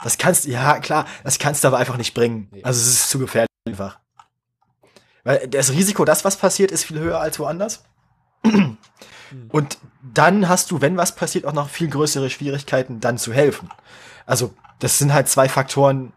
[0.05, 2.47] das kannst, ja klar, das kannst du aber einfach nicht bringen.
[2.61, 3.97] Also es ist zu gefährlich einfach.
[5.23, 7.83] Weil das Risiko, dass was passiert, ist viel höher als woanders.
[9.49, 13.69] Und dann hast du, wenn was passiert, auch noch viel größere Schwierigkeiten, dann zu helfen.
[14.27, 16.13] Also, das sind halt zwei Faktoren,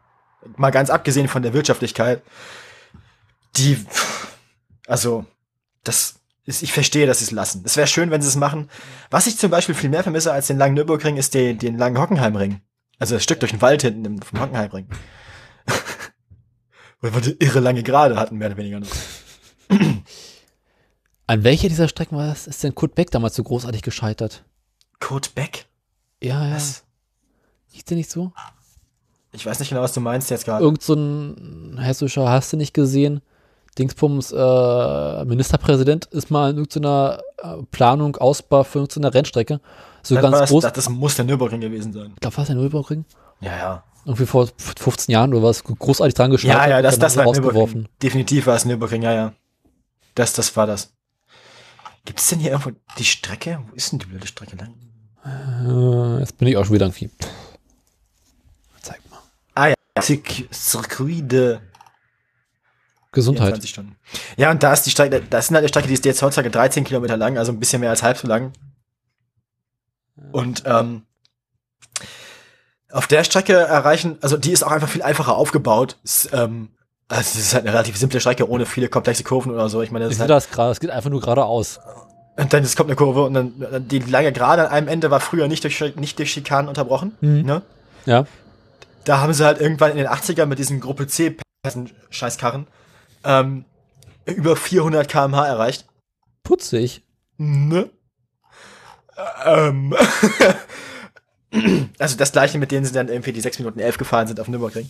[0.58, 2.22] mal ganz abgesehen von der Wirtschaftlichkeit,
[3.56, 3.86] die,
[4.86, 5.24] also,
[5.82, 7.62] das ist, ich verstehe, dass sie es lassen.
[7.64, 8.68] Es wäre schön, wenn sie es machen.
[9.08, 11.98] Was ich zum Beispiel viel mehr vermisse als den langen Nürburgring, ist den, den langen
[11.98, 12.60] Hockenheimring.
[12.98, 14.88] Also das Stück durch den Wald hinten im, vom Hockenheimring.
[17.00, 18.88] Weil wir irre lange Gerade hatten, mehr oder weniger noch.
[21.26, 22.46] An welcher dieser Strecken war das?
[22.46, 24.44] Ist denn Kurt Beck damals so großartig gescheitert?
[24.98, 25.66] Kurt Beck?
[26.22, 26.56] Ja, ja.
[26.56, 26.84] Was?
[27.70, 28.32] Hieß der nicht so?
[29.32, 30.64] Ich weiß nicht genau, was du meinst jetzt gerade.
[30.64, 33.20] Irgend so ein hessischer, hast du nicht gesehen?
[33.78, 39.60] Dingsbums, äh, Ministerpräsident ist mal in irgendeiner äh, Planung, Ausbau für irgendeine Rennstrecke.
[40.08, 40.62] So Das ganz groß.
[40.62, 42.12] das, das muss der Nürburgring gewesen sein.
[42.14, 43.04] Ich glaube, war es der Nürburgring?
[43.40, 43.84] Ja, ja.
[44.06, 45.62] Irgendwie vor 15 Jahren oder was?
[45.64, 46.58] Großartig dran geschnallt.
[46.58, 47.30] Ja, ja, das, das war.
[47.30, 47.88] Nürburgring.
[48.02, 49.32] Definitiv war es Nürburgring, ja, ja.
[50.14, 50.94] Das, das war das.
[52.06, 53.60] Gibt es denn hier irgendwo die Strecke?
[53.68, 54.74] Wo ist denn die blöde Strecke lang?
[55.26, 57.10] Äh, jetzt bin ich auch schon wieder irgendwie.
[58.80, 59.18] Zeig mal.
[59.54, 59.74] Ah ja,
[60.50, 61.58] Circuit de
[63.12, 63.48] Gesundheit.
[63.48, 63.96] 24 Stunden.
[64.38, 66.50] Ja, und da ist die Strecke, das ist halt eine Strecke, die ist jetzt heutzutage
[66.50, 68.54] 13 Kilometer lang, also ein bisschen mehr als halb so lang.
[70.32, 71.02] Und ähm,
[72.90, 75.96] auf der Strecke erreichen, also die ist auch einfach viel einfacher aufgebaut.
[76.04, 76.70] Ist, ähm,
[77.08, 79.82] also es ist halt eine relativ simple Strecke ohne viele komplexe Kurven oder so.
[79.82, 81.80] Ich meine, das Ich ist halt, das gerade, es geht einfach nur geradeaus.
[82.36, 85.10] und dann es kommt eine Kurve und dann dann die lange Gerade an einem Ende
[85.10, 87.16] war früher nicht durch nicht durch Schikanen unterbrochen.
[87.20, 87.42] Mhm.
[87.42, 87.62] Ne?
[88.06, 88.24] Ja.
[89.04, 91.36] da haben sie halt irgendwann in den 80ern mit diesen Gruppe C
[92.10, 92.66] Scheißkarren
[93.24, 93.64] ähm,
[94.24, 95.86] über 400 km/h erreicht.
[96.42, 97.02] Putzig.
[97.36, 97.90] Ne?
[99.44, 99.94] Ähm.
[101.98, 104.48] also das gleiche, mit denen sie dann irgendwie die 6 Minuten 11 gefahren sind auf
[104.48, 104.88] Nürburgring.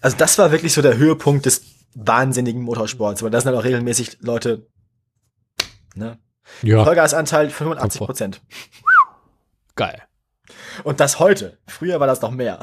[0.00, 1.62] Also das war wirklich so der Höhepunkt des
[1.94, 4.66] wahnsinnigen Motorsports, weil da sind dann auch regelmäßig Leute,
[5.94, 6.18] ne?
[6.62, 6.84] Ja.
[6.84, 8.42] Vollgasanteil 85 Prozent.
[9.74, 10.02] Geil.
[10.84, 11.58] Und das heute.
[11.66, 12.60] Früher war das noch mehr.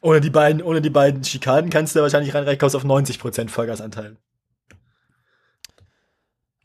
[0.00, 3.50] Ohne die beiden, ohne die beiden Schikanen kannst du wahrscheinlich reinreichen, kommst auf 90 Prozent
[3.50, 4.16] Vollgasanteil.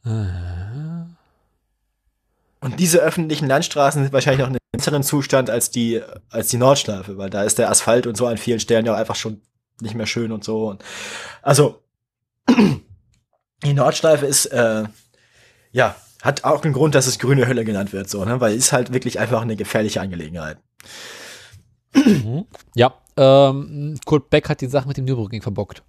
[0.05, 0.54] Äh,
[2.65, 6.57] Und diese öffentlichen Landstraßen sind wahrscheinlich noch in einem besseren Zustand als die, als die
[6.57, 9.39] Nordschleife, weil da ist der Asphalt und so an vielen Stellen ja auch einfach schon
[9.81, 10.69] nicht mehr schön und so.
[10.69, 10.83] Und
[11.43, 11.83] also,
[12.49, 14.85] die Nordschleife ist, äh,
[15.73, 18.71] ja, hat auch einen Grund, dass es grüne Hölle genannt wird, so, ne, weil ist
[18.71, 20.57] halt wirklich einfach eine gefährliche Angelegenheit.
[21.93, 22.45] Mhm.
[22.73, 25.83] Ja, ähm, Kurt Beck hat die Sache mit dem Nürburgring verbockt.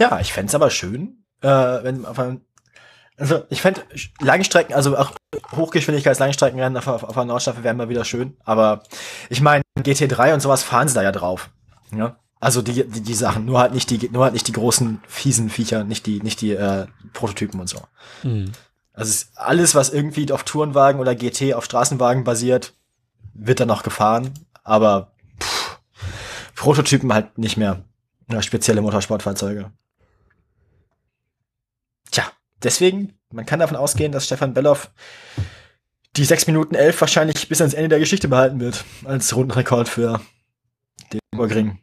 [0.00, 2.42] Ja, ich fänd's aber schön, äh, wenn auf einem,
[3.16, 3.84] also ich fänd
[4.20, 5.12] Langstrecken, also auch
[5.52, 8.82] Hochgeschwindigkeits-Langstreckenrennen auf, auf, auf der Nordschleife wären mal wieder schön, aber
[9.28, 11.50] ich meine, GT3 und sowas fahren sie da ja drauf.
[11.94, 12.16] Ja?
[12.40, 15.50] Also die, die, die Sachen, nur halt nicht die, nur halt nicht die großen, fiesen
[15.50, 17.82] Viecher, nicht die, nicht die äh, Prototypen und so.
[18.22, 18.52] Mhm.
[18.94, 22.74] Also alles, was irgendwie auf Tourenwagen oder GT auf Straßenwagen basiert,
[23.34, 24.32] wird dann noch gefahren,
[24.64, 25.80] aber pff,
[26.54, 27.84] Prototypen halt nicht mehr.
[28.30, 29.70] Ja, spezielle Motorsportfahrzeuge.
[32.62, 34.90] Deswegen, man kann davon ausgehen, dass Stefan Belloff
[36.16, 40.20] die 6 Minuten 11 wahrscheinlich bis ans Ende der Geschichte behalten wird, als Rundenrekord für
[41.12, 41.78] den Nürburgring.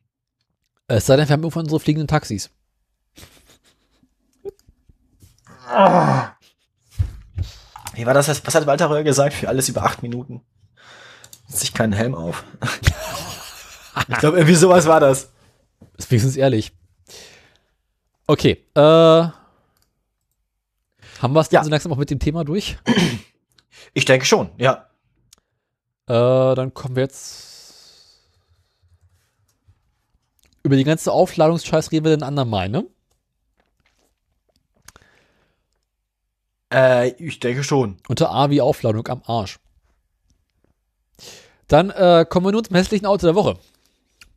[0.87, 2.49] Es sei denn, wir haben irgendwann unsere fliegenden Taxis.
[7.93, 8.27] Wie war das?
[8.45, 9.33] Was hat Walter Röhr gesagt?
[9.33, 10.41] Für alles über 8 Minuten.
[11.47, 12.43] Setzt sich keinen Helm auf.
[14.07, 15.31] ich glaube, irgendwie sowas war das.
[15.97, 16.71] Ist wenigstens ehrlich.
[18.27, 19.27] Okay, äh.
[21.21, 21.63] Haben wir es Ja.
[21.63, 22.77] so langsam auch mit dem Thema durch?
[23.93, 24.87] Ich denke schon, ja.
[26.07, 28.23] Äh, dann kommen wir jetzt.
[30.63, 32.85] Über die ganze Aufladungsscheiß reden wir den anderen Mal, ne?
[36.73, 37.97] Äh, ich denke schon.
[38.09, 39.59] Unter A wie Aufladung am Arsch.
[41.67, 43.57] Dann äh, kommen wir nun zum hässlichen Auto der Woche.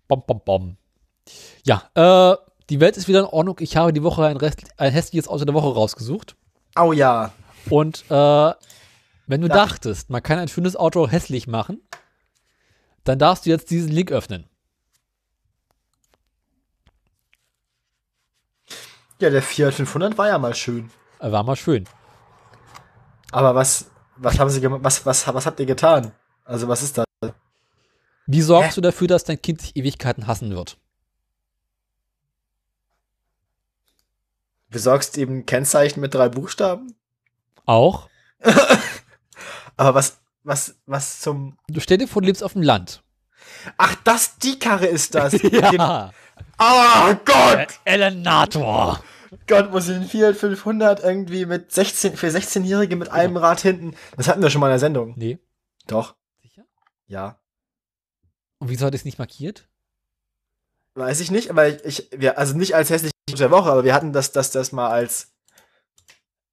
[0.08, 0.76] Bom, bom, bom.
[1.64, 2.36] Ja, äh,
[2.68, 3.56] die Welt ist wieder in Ordnung.
[3.60, 6.36] Ich habe die Woche ein, Rest, ein hässliches Auto der Woche rausgesucht.
[6.76, 7.32] Oh ja.
[7.68, 8.52] Und äh,
[9.26, 9.54] wenn du Ja.
[9.54, 11.80] dachtest, man kann ein schönes Auto hässlich machen,
[13.04, 14.48] dann darfst du jetzt diesen Link öffnen.
[19.20, 20.90] Ja, der Fiat 500 war ja mal schön.
[21.18, 21.86] War mal schön.
[23.32, 24.80] Aber was, was haben sie gemacht?
[24.82, 26.12] Was, was, was habt ihr getan?
[26.44, 27.04] Also, was ist das?
[28.26, 28.74] Wie sorgst Hä?
[28.76, 30.78] du dafür, dass dein Kind dich Ewigkeiten hassen wird?
[34.70, 36.94] Besorgst eben Kennzeichen mit drei Buchstaben?
[37.66, 38.08] Auch.
[39.76, 41.56] Aber was, was, was zum.
[41.68, 43.02] Du stell dir vor, du lebst auf dem Land.
[43.76, 45.34] Ach, das, die Karre ist das.
[45.42, 46.12] Ja.
[46.58, 47.68] oh Gott!
[47.84, 49.02] Elenator.
[49.46, 53.94] Gott, muss ich den Fiat 500 irgendwie mit 16, für 16-Jährige mit einem Rad hinten.
[54.16, 55.14] Das hatten wir schon mal in der Sendung.
[55.16, 55.38] Nee.
[55.86, 56.16] Doch.
[56.42, 56.64] Sicher?
[57.06, 57.38] Ja.
[58.58, 59.68] Und wieso hat es nicht markiert?
[60.94, 63.94] Weiß ich nicht, aber ich, ich wir, also nicht als hässlich der Woche, aber wir
[63.94, 65.28] hatten das, das, das mal als.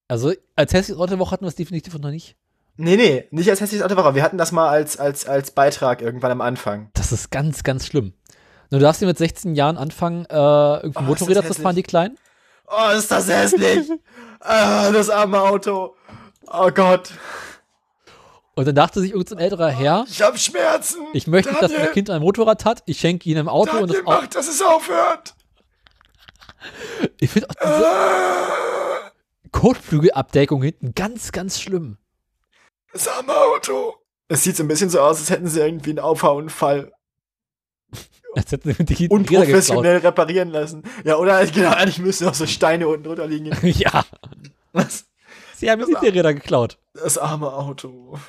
[0.08, 2.36] Also, als hässliches Auto der Woche hatten wir es definitiv noch nicht.
[2.78, 4.16] Nee, nee, nicht als hässliches Auto der Woche.
[4.16, 6.90] Wir hatten das mal als, als, als Beitrag irgendwann am Anfang.
[6.94, 8.14] Das ist ganz, ganz schlimm.
[8.70, 12.18] Du darfst dir mit 16 Jahren anfangen, äh, irgendwie Oh, Motorräder zu fahren, die kleinen.
[12.68, 13.90] Oh, ist das hässlich.
[14.42, 15.96] ah, das arme Auto.
[16.46, 17.12] Oh Gott.
[18.56, 21.00] Und dann dachte sich irgendein älterer Herr, Ich hab Schmerzen.
[21.14, 23.78] ich möchte nicht, dass mein Daniel, Kind ein Motorrad hat, ich schenke ihm ein Auto
[23.78, 24.22] und das Daniel, Auto.
[24.24, 25.36] mach, dass es aufhört.
[27.20, 31.98] Ich finde auch diese Kotflügelabdeckung hinten ganz, ganz schlimm.
[32.94, 33.96] das arme Auto.
[34.28, 36.92] Es sieht so ein bisschen so aus, als hätten sie irgendwie einen Auffahrunfall
[38.36, 40.84] Als hätten sie die unprofessionell reparieren lassen.
[41.06, 43.58] Ja, oder genau, eigentlich müssten noch so Steine unten drunter liegen.
[43.64, 44.06] ja,
[44.74, 45.06] Was?
[45.56, 46.78] sie haben die Räder geklaut.
[46.94, 48.20] Das arme Auto.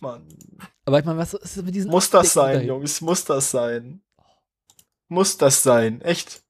[0.00, 0.28] Mann.
[0.84, 2.68] Aber ich meine, was ist mit diesen Muss das Abdeckungen sein, dahin?
[2.68, 3.00] Jungs?
[3.00, 4.00] Muss das sein?
[5.08, 6.00] Muss das sein?
[6.02, 6.43] Echt?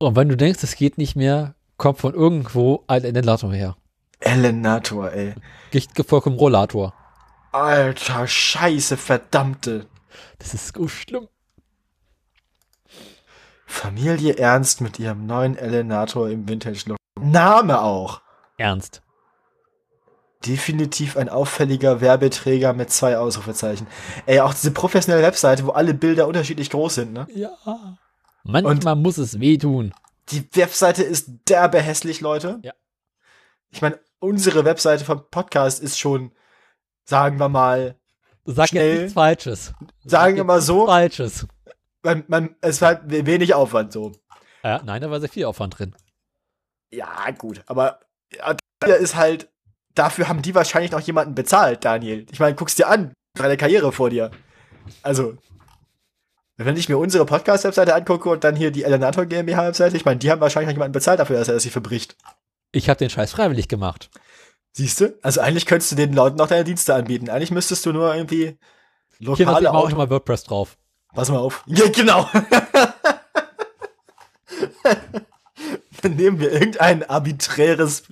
[0.00, 3.76] Und wenn du denkst, es geht nicht mehr, kommt von irgendwo ein Ventilator her.
[4.20, 5.34] Elenator, ey.
[5.72, 6.94] Gicht gefolgt vom Rollator.
[7.52, 9.86] Alter, scheiße, verdammte.
[10.38, 11.28] Das ist so schlimm.
[13.66, 16.96] Familie Ernst mit ihrem neuen Elenator im Vintage-Look.
[17.20, 18.22] Name auch.
[18.56, 19.02] Ernst.
[20.46, 23.86] Definitiv ein auffälliger Werbeträger mit zwei Ausrufezeichen.
[24.24, 27.26] Ey, auch diese professionelle Webseite, wo alle Bilder unterschiedlich groß sind, ne?
[27.34, 27.50] Ja.
[28.44, 29.92] Manchmal muss es wehtun.
[30.30, 32.60] Die Webseite ist derbe hässlich, Leute.
[32.62, 32.72] Ja.
[33.70, 36.32] Ich meine, unsere Webseite vom Podcast ist schon,
[37.04, 37.96] sagen wir mal,
[38.44, 38.88] Sag Schnell.
[38.88, 39.72] jetzt nichts Falsches.
[40.04, 40.86] Sagen wir mal so.
[40.86, 41.46] Falsches.
[42.02, 44.12] man, man, es hat wenig Aufwand so.
[44.62, 45.94] Ja, nein, da war sehr viel Aufwand drin.
[46.92, 48.00] Ja, gut, aber
[48.32, 49.48] ja, ist halt,
[49.94, 52.26] dafür haben die wahrscheinlich noch jemanden bezahlt, Daniel.
[52.30, 54.30] Ich meine, guck's dir an, deine Karriere vor dir.
[55.02, 55.36] Also,
[56.66, 60.30] wenn ich mir unsere Podcast-Webseite angucke und dann hier die Elenator GmbH-Webseite, ich meine, die
[60.30, 62.16] haben wahrscheinlich noch jemanden bezahlt dafür, dass er sie verbricht.
[62.72, 64.10] Ich habe den Scheiß freiwillig gemacht.
[64.72, 65.18] Siehst du?
[65.22, 67.28] Also eigentlich könntest du den Leuten noch deine Dienste anbieten.
[67.28, 68.58] Eigentlich müsstest du nur irgendwie
[69.18, 70.76] Hier lokale mache auch immer WordPress drauf.
[71.14, 71.64] Pass mal auf.
[71.66, 72.28] Ja, genau.
[76.02, 78.04] Dann nehmen wir irgendein arbiträres.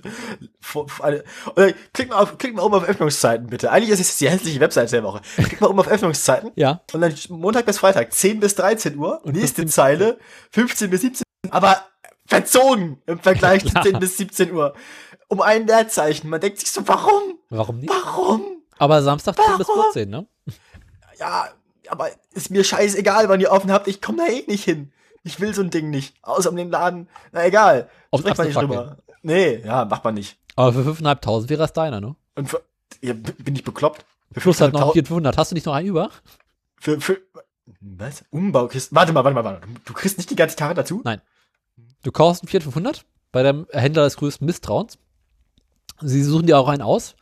[0.73, 3.71] Oder klick mal, auf, klick mal um auf Öffnungszeiten, bitte.
[3.71, 5.21] Eigentlich ist es die hässliche Webseite der Woche.
[5.35, 6.51] Klick mal um auf Öffnungszeiten.
[6.55, 6.81] Ja.
[6.93, 9.21] Und dann Montag bis Freitag, 10 bis 13 Uhr.
[9.23, 10.19] Und nächste 15 Zeile,
[10.51, 11.53] 15 bis 17 Uhr.
[11.53, 11.85] Aber
[12.25, 13.83] verzogen im Vergleich zu Klar.
[13.83, 14.73] 10 bis 17 Uhr.
[15.27, 16.29] Um ein Leerzeichen.
[16.29, 17.39] Man denkt sich so, warum?
[17.49, 17.89] Warum nicht?
[17.89, 18.63] Warum?
[18.77, 19.83] Aber Samstag 10 bis Warum?
[19.93, 20.27] 14, ne?
[21.19, 21.49] ja,
[21.89, 23.87] aber ist mir scheißegal, wann ihr offen habt.
[23.87, 24.91] Ich komme da eh nicht hin.
[25.23, 26.15] Ich will so ein Ding nicht.
[26.21, 27.07] Außer um den Laden.
[27.31, 27.89] Na egal.
[28.11, 28.97] Auf Sprecht man nicht drüber.
[29.21, 30.37] Nee, ja, macht man nicht.
[30.55, 32.15] Aber für 5.500 wäre es deiner, ne?
[32.35, 32.61] Und für,
[33.01, 34.05] ja, bin ich bekloppt?
[34.31, 35.37] Für Plus halt noch 500.000 400.
[35.37, 36.09] Hast du nicht noch einen über?
[36.77, 37.17] Für, für,
[37.81, 38.23] was?
[38.29, 38.95] Umbaukisten.
[38.95, 39.75] Warte mal, warte mal, warte mal.
[39.85, 41.01] Du kriegst nicht die ganze Karre dazu?
[41.03, 41.21] Nein.
[42.03, 44.97] Du kaufst einen Fiat 500 bei dem Händler des größten Misstrauens.
[46.01, 47.15] Sie suchen dir auch einen aus.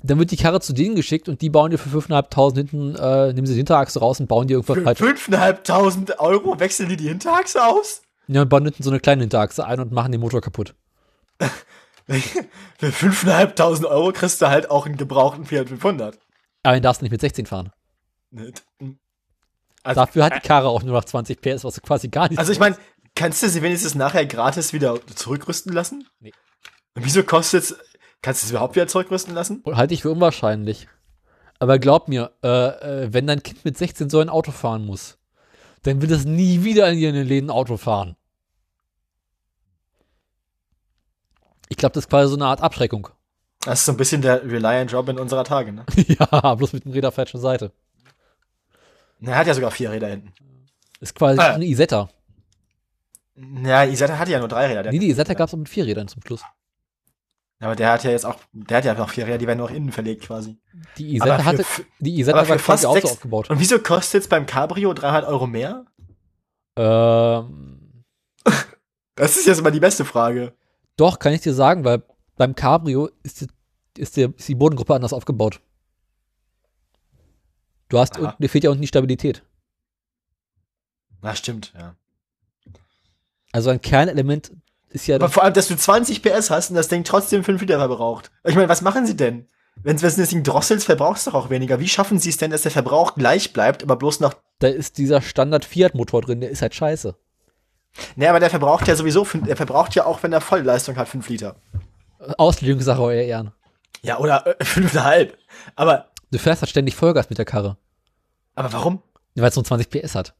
[0.00, 3.32] Dann wird die Karre zu denen geschickt und die bauen dir für 5.500 hinten, äh,
[3.32, 5.00] nehmen sie die Hinterachse raus und bauen dir irgendwas Für falsch.
[5.00, 8.02] 5.500 Euro wechseln die die Hinterachse aus?
[8.28, 10.74] Ja, und bauen hinten so eine kleine Hinterachse ein und machen den Motor kaputt.
[12.08, 16.18] Für 5.500 Euro kriegst du halt auch einen gebrauchten Fiat 500.
[16.62, 17.72] Aber den darfst du nicht mit 16 fahren.
[18.30, 18.62] Nicht?
[19.82, 22.38] Also, Dafür hat die Karre auch nur noch 20 PS, was du quasi gar nicht.
[22.38, 22.76] Also ich meine,
[23.14, 26.06] kannst du sie wenigstens nachher gratis wieder zurückrüsten lassen?
[26.20, 26.32] Nee.
[26.94, 27.78] Und wieso kostet es,
[28.22, 29.62] kannst du es überhaupt wieder zurückrüsten lassen?
[29.66, 30.88] halte ich für unwahrscheinlich.
[31.60, 35.18] Aber glaub mir, äh, äh, wenn dein Kind mit 16 so ein Auto fahren muss,
[35.82, 38.16] dann wird es nie wieder in ihren Läden Auto fahren.
[41.68, 43.08] Ich glaube, das ist quasi so eine Art Abschreckung.
[43.60, 45.84] Das ist so ein bisschen der Reliant Job in unserer Tage, ne?
[46.06, 47.72] ja, bloß mit dem Räder falschen Seite.
[49.18, 50.32] Na, Er hat ja sogar vier Räder hinten.
[51.00, 51.54] Ist quasi Ah.
[51.54, 52.08] eine Isetta.
[53.64, 54.84] Ja, Isetta hat ja nur drei Räder.
[54.84, 56.42] Der Nee, die Isetta gab es auch mit vier Rädern zum Schluss.
[57.60, 59.68] Aber der hat ja jetzt auch, der hat ja noch vier Räder, die werden nur
[59.68, 60.58] nach innen verlegt quasi.
[60.96, 61.64] Die Isetta hatte,
[61.98, 63.50] die Isetta war quasi fast auch so aufgebaut.
[63.50, 65.84] Und wieso kostet jetzt beim Cabrio 300 Euro mehr?
[66.76, 68.04] Ähm,
[69.16, 70.54] Das ist jetzt mal die beste Frage.
[70.96, 72.04] doch, kann ich dir sagen, weil
[72.36, 73.46] beim Cabrio ist die,
[74.00, 75.60] ist, der, ist die Bodengruppe anders aufgebaut.
[77.88, 78.26] Du hast, Aha.
[78.30, 79.42] unten- dir fehlt ja unten die Stabilität.
[81.22, 81.96] Na, stimmt, ja.
[83.50, 84.52] Also ein Kernelement
[84.90, 87.60] ist ja, Aber vor allem, dass du 20 PS hast und das Ding trotzdem 5
[87.60, 88.30] Liter verbraucht.
[88.44, 89.48] Ich meine, was machen sie denn?
[89.82, 91.78] Wenn du das Ding drosselst, verbrauchst du doch auch weniger.
[91.78, 94.34] Wie schaffen sie es denn, dass der Verbrauch gleich bleibt, aber bloß noch.
[94.58, 97.14] da ist dieser Standard Fiat-Motor drin, der ist halt scheiße.
[98.16, 101.28] Ne, aber der verbraucht ja sowieso, der verbraucht ja auch, wenn er Vollleistung hat, 5
[101.28, 101.56] Liter.
[102.36, 103.52] Auslegungssache, euer Ehren.
[104.02, 105.32] Ja, oder äh, 5,5.
[105.76, 107.78] Aber, Du fährst halt ständig Vollgas mit der Karre,
[108.54, 109.02] aber warum?
[109.34, 110.34] weil es nur 20 PS hat.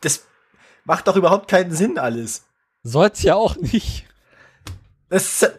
[0.00, 0.24] Das
[0.84, 2.46] macht doch überhaupt keinen Sinn alles.
[2.82, 4.06] Soll's ja auch nicht.
[5.08, 5.52] Das ist, äh,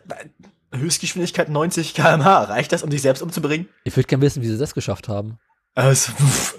[0.73, 2.43] Höchstgeschwindigkeit 90 km/h.
[2.45, 3.67] Reicht das, um dich selbst umzubringen?
[3.83, 5.37] Ich würde gerne wissen, wie sie das geschafft haben.
[5.75, 6.11] Also,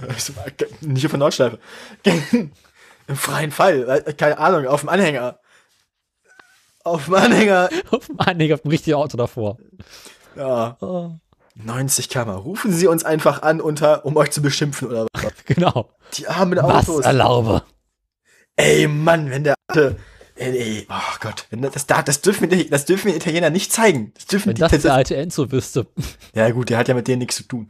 [0.08, 0.32] also,
[0.80, 1.58] nicht auf der Nordschleife.
[3.08, 4.02] Im freien Fall.
[4.06, 5.38] äh, Keine Ahnung, auf dem Anhänger.
[6.84, 7.68] Auf dem Anhänger.
[7.90, 9.56] Auf dem Anhänger, auf dem richtigen Auto davor.
[10.34, 10.76] Ja.
[10.80, 11.12] Oh,
[11.54, 12.30] 90 km.
[12.30, 15.32] Rufen Sie uns einfach an, unter, um euch zu beschimpfen oder was.
[15.44, 15.90] genau.
[16.14, 17.04] Die armen Was Autos.
[17.04, 17.62] erlaube.
[18.56, 19.96] Ey, Mann, wenn der alte.
[20.42, 23.72] Ey, ey, oh Gott, wenn das, das, das, dürfen wir, das dürfen wir Italiener nicht
[23.72, 24.12] zeigen.
[24.14, 25.86] Das dürfen Wenn die, das das, der alte Enzo wüsste.
[26.34, 27.68] Ja, gut, der hat ja mit denen nichts zu tun.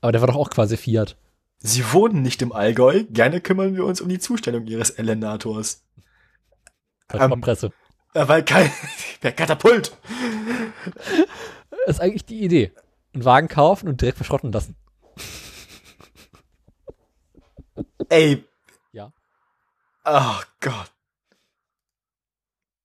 [0.00, 1.16] Aber der war doch auch quasi Fiat.
[1.58, 3.04] Sie wohnen nicht im Allgäu.
[3.10, 5.84] Gerne kümmern wir uns um die Zustellung ihres Elenators.
[7.12, 7.70] Ähm, Ähm, Presse.
[8.16, 8.72] Ja, weil kein.
[9.20, 9.96] Per Katapult.
[11.86, 12.72] Das ist eigentlich die Idee.
[13.14, 14.74] Einen Wagen kaufen und direkt verschrotten lassen.
[18.08, 18.44] Ey.
[18.90, 19.12] Ja.
[20.04, 20.90] Oh Gott.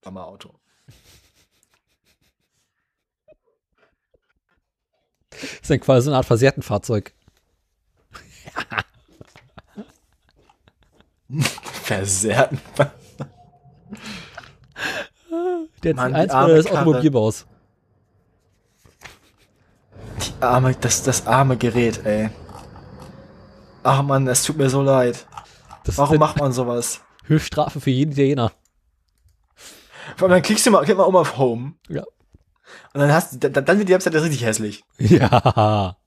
[0.07, 0.57] Mama Auto.
[5.29, 7.13] Das ist dann quasi so eine Art versehrten Fahrzeug.
[11.83, 12.53] Versehrt.
[15.83, 16.67] Der Mann, eins arme des.
[16.67, 17.45] Automobilbaus.
[20.21, 22.29] Die arme, das, das arme Gerät, ey.
[23.83, 25.27] Ach man, es tut mir so leid.
[25.83, 27.01] Das Warum macht man sowas?
[27.25, 28.53] Höchststrafe für jeden Italiener.
[30.15, 31.73] Vor allem, dann klickst du mal, klick mal um auf Home.
[31.89, 32.03] Ja.
[32.93, 34.83] Und dann hast dann, dann wird die Webseite richtig hässlich.
[34.97, 35.97] Ja.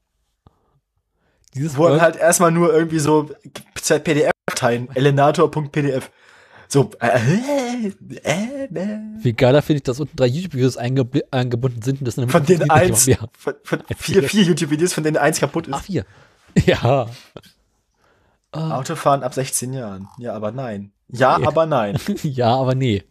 [1.55, 3.31] Dieses Wo dann halt erstmal nur irgendwie so
[3.75, 6.11] PDF-Dateien, elenator.pdf.
[6.69, 8.99] So, äh, äh, äh, äh.
[9.21, 12.47] Viel geiler finde ich, dass unten drei YouTube-Videos eingebunden sind und das in einem Von
[12.47, 13.29] denen eins, mehr.
[13.37, 15.75] von, von vier, vier YouTube-Videos, von denen eins kaputt ist.
[15.75, 16.05] Ach, vier.
[16.67, 17.09] Ja.
[18.53, 20.09] Ah, Autofahren ab 16 Jahren.
[20.19, 20.93] Ja, aber nein.
[21.09, 21.47] Ja, Nee.
[21.47, 21.99] aber nein.
[22.23, 23.03] ja, aber nee.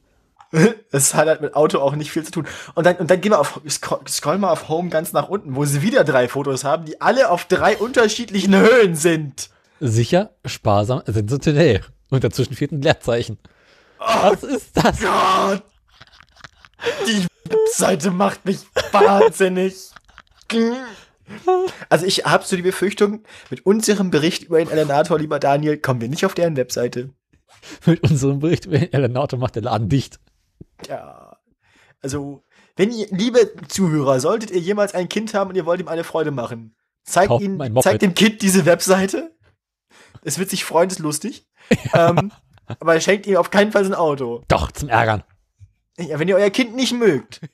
[0.91, 2.47] Es hat halt mit Auto auch nicht viel zu tun.
[2.73, 5.55] Und dann, und dann geh mal auf, scroll, scroll mal auf Home ganz nach unten,
[5.55, 9.49] wo sie wieder drei Fotos haben, die alle auf drei unterschiedlichen Höhen sind.
[9.79, 11.81] Sicher, sparsam, sensationell.
[12.09, 13.37] Und dazwischen fehlt ein Leerzeichen.
[13.99, 14.99] Was ist das?
[14.99, 15.63] Gott!
[17.07, 18.59] Die Webseite macht mich
[18.91, 19.91] wahnsinnig.
[21.89, 26.01] Also ich habe so die Befürchtung, mit unserem Bericht über den Elenator, lieber Daniel, kommen
[26.01, 27.11] wir nicht auf deren Webseite.
[27.85, 30.19] Mit unserem Bericht über den Elenator macht der Laden dicht.
[30.87, 31.37] Ja.
[32.01, 32.43] Also,
[32.75, 36.03] wenn ihr, liebe Zuhörer, solltet ihr jemals ein Kind haben und ihr wollt ihm eine
[36.03, 37.83] Freude machen, zeigt Kauft Moped.
[37.83, 39.35] zeigt dem Kind diese Webseite.
[40.21, 41.47] Es wird sich freuen, es ist lustig.
[41.93, 42.31] Ähm,
[42.79, 44.43] aber schenkt ihm auf keinen Fall sein Auto.
[44.47, 45.23] Doch, zum Ärgern.
[45.97, 47.41] Ja, wenn ihr euer Kind nicht mögt.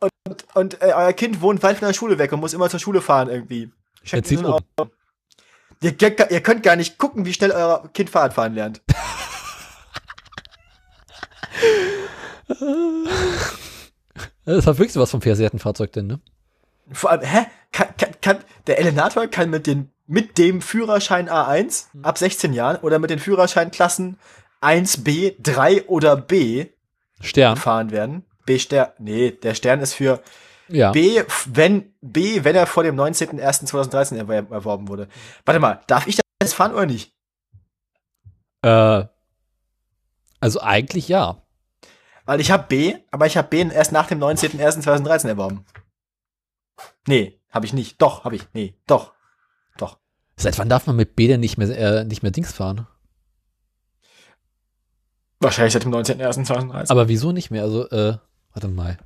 [0.00, 2.68] Und, und, und äh, euer Kind wohnt weit von der Schule weg und muss immer
[2.68, 3.70] zur Schule fahren irgendwie.
[4.02, 4.90] Schenkt ihm ein Auto.
[5.82, 8.82] Ihr, ihr, ihr könnt gar nicht gucken, wie schnell euer Kind Fahrrad fahren lernt.
[14.44, 16.20] Das hat wirklich sowas vom versehrten Fahrzeug denn, ne?
[16.92, 17.46] Vor allem, hä?
[17.72, 22.76] Kann, kann, kann, der Elenator kann mit, den, mit dem Führerschein A1 ab 16 Jahren
[22.78, 24.18] oder mit den Führerscheinklassen
[24.60, 26.66] 1B, 3 oder B
[27.20, 27.54] Stern.
[27.54, 28.24] gefahren werden.
[28.44, 30.20] B Stern, nee, der Stern ist für
[30.68, 30.90] Ja.
[30.90, 35.06] B, wenn, B, wenn er vor dem 19.01.2013 erwer erworben wurde.
[35.44, 37.12] Warte mal, darf ich das fahren oder nicht?
[38.62, 39.04] Äh,
[40.40, 41.42] also eigentlich ja.
[42.24, 45.64] Weil ich habe B, aber ich habe B erst nach dem 19.01.2013 erworben.
[47.06, 48.00] Nee, habe ich nicht.
[48.00, 48.46] Doch, habe ich.
[48.52, 49.12] Nee, doch.
[49.76, 49.98] Doch.
[50.36, 52.86] Seit wann darf man mit B denn nicht mehr, äh, nicht mehr Dings fahren?
[55.40, 56.90] Wahrscheinlich seit dem 19.01.2013.
[56.90, 57.62] Aber wieso nicht mehr?
[57.62, 58.18] Also, äh,
[58.52, 58.98] warte mal.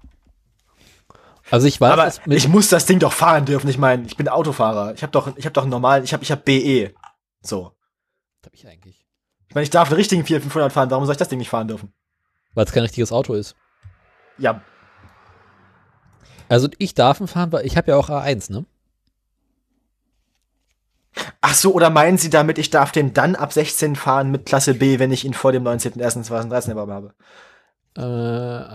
[1.51, 3.69] Also ich weiß, Aber ich muss das Ding doch fahren dürfen.
[3.69, 4.95] Ich meine, ich bin Autofahrer.
[4.95, 6.95] Ich habe doch, ich habe doch einen normalen, ich habe, ich habe BE.
[7.43, 7.77] So.
[8.45, 9.04] hab ich eigentlich.
[9.55, 10.91] Ich meine, ich darf einen richtigen 4500 fahren.
[10.91, 11.93] Warum soll ich das Ding nicht fahren dürfen?
[12.55, 13.55] Weil es kein richtiges Auto ist.
[14.37, 14.61] Ja,
[16.49, 18.65] Also ich darf ihn fahren, weil ich habe ja auch A1, ne?
[21.41, 24.75] Ach so, oder meinen Sie damit, ich darf den dann ab 16 fahren mit Klasse
[24.75, 27.15] B, wenn ich ihn vor dem 19.01.2013 erworben habe?
[27.97, 28.01] Äh,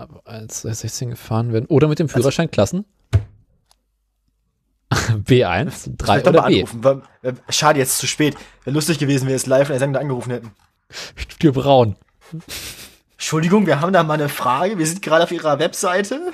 [0.00, 1.66] ab als 16 gefahren werden.
[1.66, 2.86] Oder mit dem Führerschein Klassen.
[4.90, 6.62] B1, 3 Vielleicht doch oder B.
[6.64, 7.02] anrufen.
[7.20, 8.34] äh, Schade, jetzt zu spät.
[8.64, 10.52] Wäre lustig gewesen, wenn wir es live in der Sendung angerufen hätten.
[11.16, 11.96] Studio Braun.
[13.12, 14.78] Entschuldigung, wir haben da mal eine Frage.
[14.78, 16.32] Wir sind gerade auf Ihrer Webseite.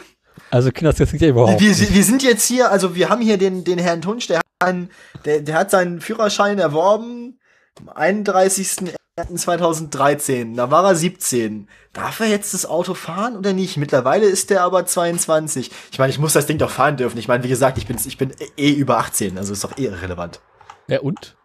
[0.50, 1.94] Also Kinder, das klingt ja überhaupt Wir, nicht.
[1.94, 4.90] wir sind jetzt hier, also wir haben hier den, den Herrn Tunsch, der hat, einen,
[5.24, 7.38] der, der hat seinen Führerschein erworben
[7.80, 10.56] am 31.01.2013.
[10.56, 11.68] Da war er 17.
[11.92, 13.76] Darf er jetzt das Auto fahren oder nicht?
[13.76, 15.70] Mittlerweile ist der aber 22.
[15.90, 17.18] Ich meine, ich muss das Ding doch fahren dürfen.
[17.18, 19.84] Ich meine, wie gesagt, ich bin, ich bin eh über 18, also ist doch eh
[19.86, 20.40] irrelevant.
[20.88, 21.35] Ja, und?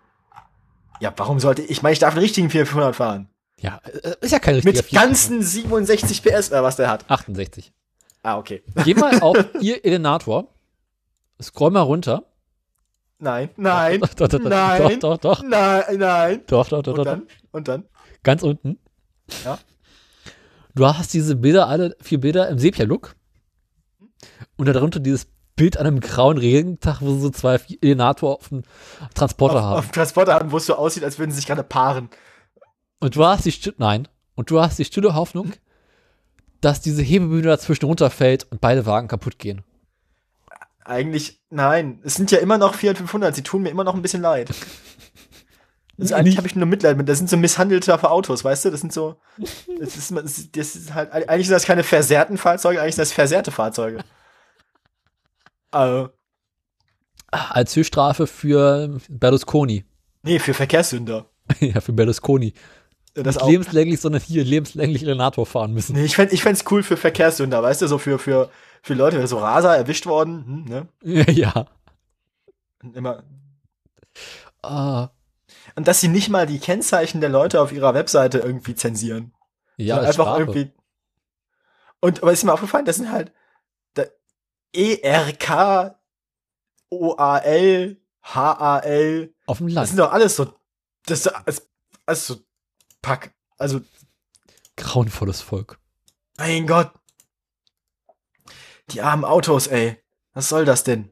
[1.01, 1.69] Ja, warum sollte ich?
[1.71, 3.27] Ich meine, ich darf einen richtigen 400 fahren.
[3.59, 7.09] Ja, äh, ist ja kein richtiger Mit ganzen 67 PS, oder was der hat.
[7.09, 7.73] 68.
[8.23, 8.63] Ah, okay.
[8.85, 10.47] Geh mal auf Ihr Elenator,
[11.41, 12.23] scroll mal runter
[13.21, 15.43] nein, nein, Doch, doch, doch, nein, doch, doch, doch.
[15.43, 16.43] nein, nein.
[16.47, 17.05] Doch, doch, doch, Und doch.
[17.05, 17.27] dann?
[17.51, 17.85] Und dann?
[18.23, 18.79] Ganz unten.
[19.45, 19.59] Ja.
[20.75, 23.15] Du hast diese Bilder, alle vier Bilder im Sepia-Look.
[24.57, 28.63] Und darunter dieses Bild an einem grauen Regentag, wo so zwei Elenator auf dem
[29.13, 29.77] Transporter Auf, haben.
[29.79, 32.09] auf dem Transporter haben, wo es so aussieht, als würden sie sich gerade paaren.
[32.99, 34.07] Und du hast die Sti- nein.
[34.35, 35.51] Und du hast die stille Hoffnung,
[36.61, 39.61] dass diese Hebebühne dazwischen runterfällt und beide Wagen kaputt gehen.
[40.83, 41.99] Eigentlich, nein.
[42.03, 43.35] Es sind ja immer noch 4 und 500.
[43.35, 44.49] Sie tun mir immer noch ein bisschen leid.
[45.99, 47.07] Also eigentlich habe ich nur Mitleid mit.
[47.07, 48.71] Das sind so misshandelte Autos, weißt du?
[48.71, 49.17] Das sind so.
[49.79, 50.11] Das ist,
[50.57, 51.11] das ist halt.
[51.11, 53.99] Eigentlich sind das keine versehrten Fahrzeuge, eigentlich sind das versehrte Fahrzeuge.
[55.71, 56.09] Also,
[57.31, 59.85] Als Höchststrafe für Berlusconi.
[60.23, 61.25] nee, für Verkehrssünder.
[61.59, 62.53] ja, für Berlusconi.
[63.13, 63.49] Das Nicht auch.
[63.49, 65.93] lebenslänglich, sondern hier lebenslänglich Elenator fahren müssen.
[65.95, 68.49] Nee, ich fände ich fänd's cool für Verkehrssünder, weißt du, so für, für,
[68.81, 70.65] für Leute, so Raser erwischt worden, hm,
[71.03, 71.25] ne?
[71.33, 71.65] ja.
[72.93, 73.23] Immer.
[74.61, 75.09] Ah,
[75.75, 79.33] Und dass sie nicht mal die Kennzeichen der Leute auf ihrer Webseite irgendwie zensieren.
[79.77, 80.41] ja, Sondern als einfach Strafe.
[80.41, 80.71] irgendwie.
[81.99, 83.31] Und aber ist mir aufgefallen, das sind halt
[84.73, 85.95] ERK,
[86.89, 89.29] OAL, HAL.
[89.45, 89.87] Auf dem Das Land.
[89.89, 90.53] sind doch alles so.
[91.05, 91.67] Das ist alles,
[92.05, 92.37] alles so
[93.01, 93.33] Pack.
[93.57, 93.81] Also,
[94.77, 95.79] Grauenvolles Volk.
[96.37, 96.91] mein Gott.
[98.91, 99.97] Die armen Autos, ey.
[100.33, 101.11] Was soll das denn?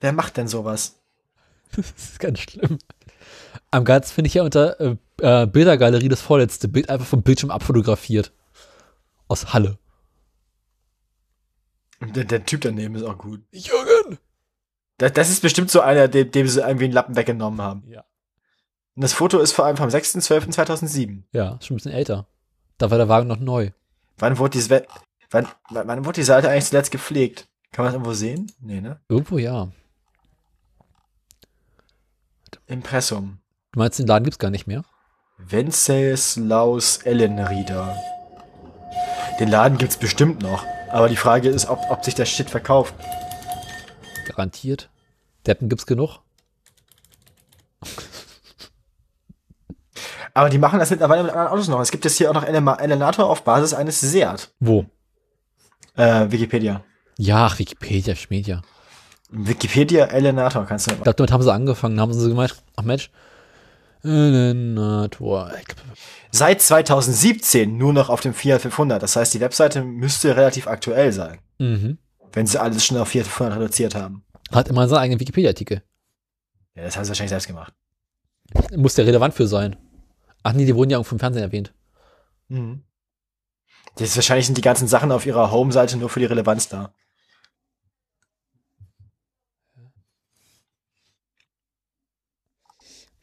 [0.00, 0.96] Wer macht denn sowas?
[1.76, 2.78] Das ist ganz schlimm.
[3.70, 7.50] Am geilsten finde ich ja unter äh, äh, Bildergalerie das vorletzte Bild einfach vom Bildschirm
[7.50, 8.32] abfotografiert.
[9.28, 9.78] Aus Halle.
[12.00, 13.42] Der, der Typ daneben ist auch gut.
[13.52, 14.18] Jürgen!
[14.98, 17.84] Das, das ist bestimmt so einer, dem, dem sie irgendwie einen Lappen weggenommen haben.
[17.88, 18.04] Ja.
[18.94, 21.22] Und das Foto ist vor allem vom 6.12.2007.
[21.32, 22.26] Ja, ist schon ein bisschen älter.
[22.78, 23.70] Da war der Wagen noch neu.
[24.18, 24.86] Wann wurde diese, We-
[25.30, 27.48] wann, wann wurde die Seite eigentlich zuletzt gepflegt?
[27.72, 28.50] Kann man das irgendwo sehen?
[28.60, 29.00] Nee, ne?
[29.08, 29.68] Irgendwo ja.
[32.66, 33.38] Impressum.
[33.72, 34.82] Du meinst, den Laden gibt's gar nicht mehr?
[35.38, 37.94] Wenceslaus Ellenrieder.
[39.38, 40.64] Den Laden gibt's bestimmt noch.
[40.96, 42.94] Aber die Frage ist, ob, ob sich der Shit verkauft.
[44.24, 44.88] Garantiert.
[45.46, 46.20] Deppen gibt's genug.
[50.32, 51.80] Aber die machen das mittlerweile mit anderen Autos noch.
[51.80, 54.54] Es gibt jetzt hier auch noch Elenator auf Basis eines Seat.
[54.58, 54.86] Wo?
[55.96, 56.82] Äh, Wikipedia.
[57.18, 58.62] Ja, ach, Wikipedia, Schmedia.
[59.28, 62.00] Wikipedia Elenator kannst du Ich glaube, damit haben sie angefangen.
[62.00, 63.10] Haben sie gemeint, ach Mensch,
[64.02, 65.52] Elenator.
[66.30, 69.02] Seit 2017 nur noch auf dem Fiat 500.
[69.02, 71.98] Das heißt, die Webseite müsste relativ aktuell sein, Mhm.
[72.32, 74.24] wenn sie alles schon auf Fiat 500 reduziert haben.
[74.52, 75.82] Hat immer seinen eigenen Wikipedia-Artikel.
[76.74, 77.72] Ja, das haben sie wahrscheinlich selbst gemacht.
[78.76, 79.76] Muss der relevant für sein.
[80.42, 81.72] Ach nee, die wurden ja irgendwo im Fernsehen erwähnt.
[82.48, 82.84] Mhm.
[83.96, 86.92] Das ist wahrscheinlich sind die ganzen Sachen auf ihrer Home-Seite nur für die Relevanz da.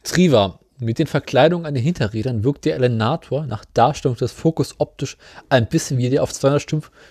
[0.03, 0.59] Triva.
[0.83, 5.69] Mit den Verkleidungen an den Hinterrädern wirkt der Elenator nach Darstellung des Fokus optisch ein
[5.69, 6.61] bisschen wie der auf 200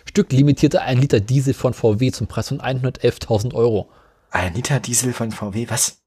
[0.05, 3.89] Stück, limitierte 1 Liter Diesel von VW zum Preis von 111.000 Euro.
[4.31, 6.03] Ein Liter Diesel von VW, was?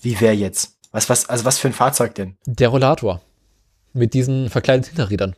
[0.00, 0.78] Wie wer jetzt?
[0.92, 2.36] Was, was, also was für ein Fahrzeug denn?
[2.46, 3.20] Der Rollator.
[3.92, 5.34] Mit diesen verkleideten Hinterrädern.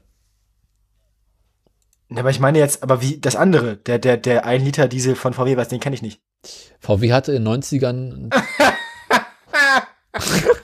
[2.14, 5.32] Aber ich meine jetzt, aber wie das andere, der, der, der 1 Liter Diesel von
[5.32, 6.20] VW, was, den kenne ich nicht.
[6.78, 8.30] VW hatte in den 90ern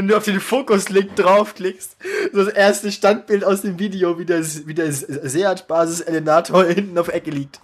[0.00, 1.98] Wenn du auf den Fokus-Link draufklickst,
[2.32, 7.08] so das erste Standbild aus dem Video, wie der, wie der Seat-Basis Elenator hinten auf
[7.08, 7.60] Ecke liegt.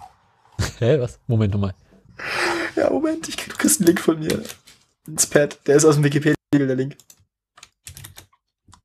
[0.77, 1.17] Hä, was?
[1.25, 1.73] Moment nochmal.
[2.75, 4.43] Ja, Moment, ich krieg, du kriegst einen Link von mir.
[5.07, 5.57] Ins Pad.
[5.65, 6.95] Der ist aus dem Wikipedia, der Link.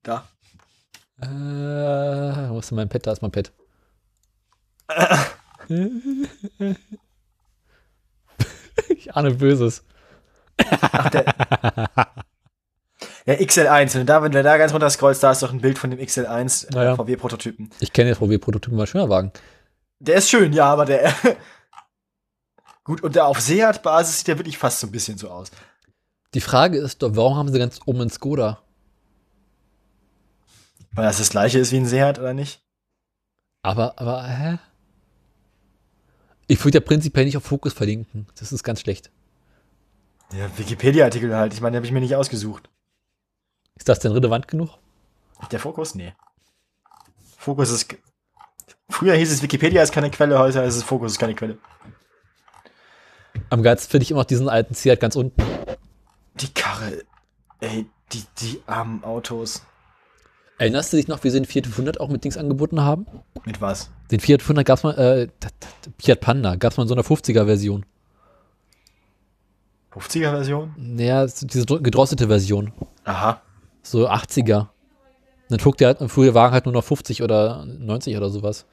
[0.03, 0.27] Da.
[1.21, 1.29] Äh,
[2.49, 3.07] wo ist denn mein Pad?
[3.07, 3.53] Da ist mein Pad.
[8.89, 9.85] ich ahne Böses.
[11.13, 11.35] Der
[13.27, 15.79] XL1, wenn du da, wenn du da ganz runter scrollst, da ist doch ein Bild
[15.79, 16.97] von dem XL1 äh, Naja.
[16.97, 17.71] VW-Prototypen.
[17.81, 19.33] Ich kenne ja VW-Prototypen mal schöner Wagen.
[20.01, 21.15] Der ist schön, ja, aber der.
[22.85, 25.53] Gut, und der auf Seat-Basis sieht der wirklich fast so ein bisschen so aus.
[26.35, 28.59] Die Frage ist doch, warum haben sie ganz oben einen Skoda?
[30.93, 32.61] Weil das das gleiche ist wie ein Seat, oder nicht?
[33.63, 34.59] Aber, aber, hä?
[36.49, 38.27] Ich würde ja prinzipiell nicht auf Fokus verlinken.
[38.39, 39.11] Das ist ganz schlecht.
[40.33, 41.55] Ja, Wikipedia-Artikel halt.
[41.55, 42.69] Ich meine, den habe ich mir nicht ausgesucht.
[43.77, 44.71] Ist das denn relevant genug?
[45.51, 45.95] Der Fokus?
[45.95, 46.13] Nee.
[47.39, 47.95] Fokus ist.
[48.89, 51.59] Früher hieß es Wikipedia ist keine Quelle, heute heißt es Fokus ist keine Quelle.
[53.51, 55.43] Am geilsten finde ich immer noch diesen alten Seat ganz unten.
[56.35, 57.03] Die Karre.
[57.61, 59.63] Ey, die, die armen Autos.
[60.59, 63.07] Erinnerst du dich noch, wie sie den Fiat 500 auch mit Dings angeboten haben?
[63.45, 63.91] Mit was?
[64.11, 65.29] Den Fiat 500 gab es mal, äh,
[66.01, 67.85] Fiat Panda gab es mal in so einer 50er-Version.
[69.93, 70.75] 50er-Version?
[70.77, 72.73] Naja, diese dr- gedrosselte Version.
[73.05, 73.41] Aha.
[73.83, 74.69] So 80er.
[75.49, 78.65] Dann flog der halt, früher Wagen halt nur noch 50 oder 90 oder sowas.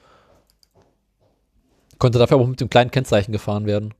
[1.97, 3.93] Konnte dafür aber auch mit dem kleinen Kennzeichen gefahren werden.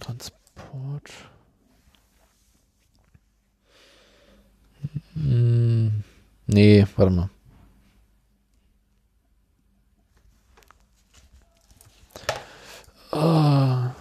[0.00, 1.10] Transport.
[5.14, 6.04] Hm,
[6.46, 7.30] nee, warte mal.
[13.10, 13.95] Ah.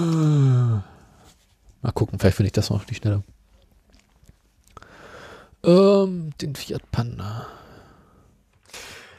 [0.00, 3.22] Mal gucken, vielleicht finde ich das noch die schneller.
[5.64, 7.46] Ähm, den Fiat Panda.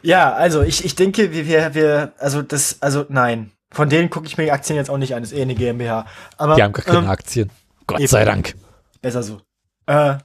[0.01, 3.51] Ja, also ich, ich denke, wir, wir, wir, also das, also nein.
[3.69, 5.55] Von denen gucke ich mir die Aktien jetzt auch nicht an, das ist eh eine
[5.55, 6.05] GmbH.
[6.37, 7.51] Aber Die haben gar keine ähm, Aktien.
[7.85, 8.07] Gott eben.
[8.07, 8.55] sei Dank.
[9.01, 9.41] besser so.
[9.87, 10.17] Äh,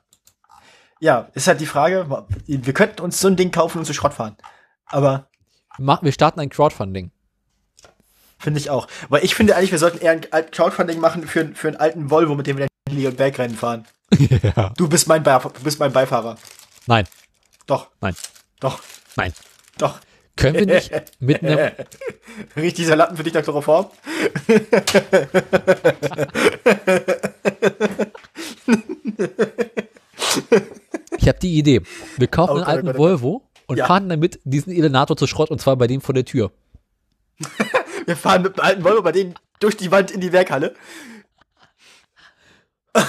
[1.01, 2.07] ja, ist halt die Frage,
[2.47, 4.37] wir könnten uns so ein Ding kaufen und zu Schrott fahren.
[4.87, 5.29] Aber
[5.79, 7.11] wir starten ein Crowdfunding.
[8.43, 8.87] Finde ich auch.
[9.09, 12.35] Weil ich finde eigentlich, wir sollten eher ein Crowdfunding machen für, für einen alten Volvo,
[12.35, 13.87] mit dem wir dann und Bergrennen fahren.
[14.19, 14.73] ja.
[14.77, 16.37] Du bist mein, Beif du bist mein Beifahrer.
[16.87, 17.07] Nein,
[17.67, 18.15] Doch, nein,
[18.61, 18.81] doch,
[19.17, 19.33] nein.
[19.79, 19.99] doch.
[20.35, 20.91] Können wir nicht
[21.21, 21.73] mit einem.
[22.57, 23.87] Riecht dieser Lappen für dich nach Chloroform?
[31.19, 31.83] Ich habe die Idee.
[32.19, 33.87] Wir kaufen Oh einen Gott, oh alten Gott, oh Volvo und Ja.
[33.87, 36.51] fahren damit diesen Elenator zu Schrott und zwar bei dem vor der Tür.
[38.07, 40.75] Wir fahren mit dem alten Volvo bei denen durch die Wand in die Werkhalle.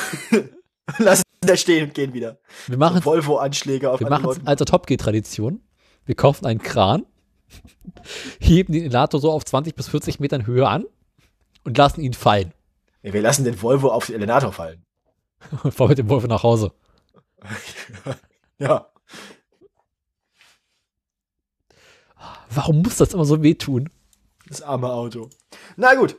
[0.99, 2.39] Lassen da stehen und gehen wieder.
[2.67, 5.61] Wir machen Volvo-Anschläge auf wir machen es alter Top Gear-Tradition.
[6.05, 7.05] Wir kaufen einen Kran,
[8.39, 10.85] heben den Elenator so auf 20 bis 40 Metern Höhe an
[11.63, 12.53] und lassen ihn fallen.
[13.01, 14.85] Wir lassen den Volvo auf den Elenator fallen.
[15.63, 16.71] Und fahren mit dem Volvo nach Hause.
[18.57, 18.87] Ja.
[22.49, 23.89] Warum muss das immer so wehtun?
[24.53, 25.31] Das arme Auto.
[25.77, 26.15] Na gut.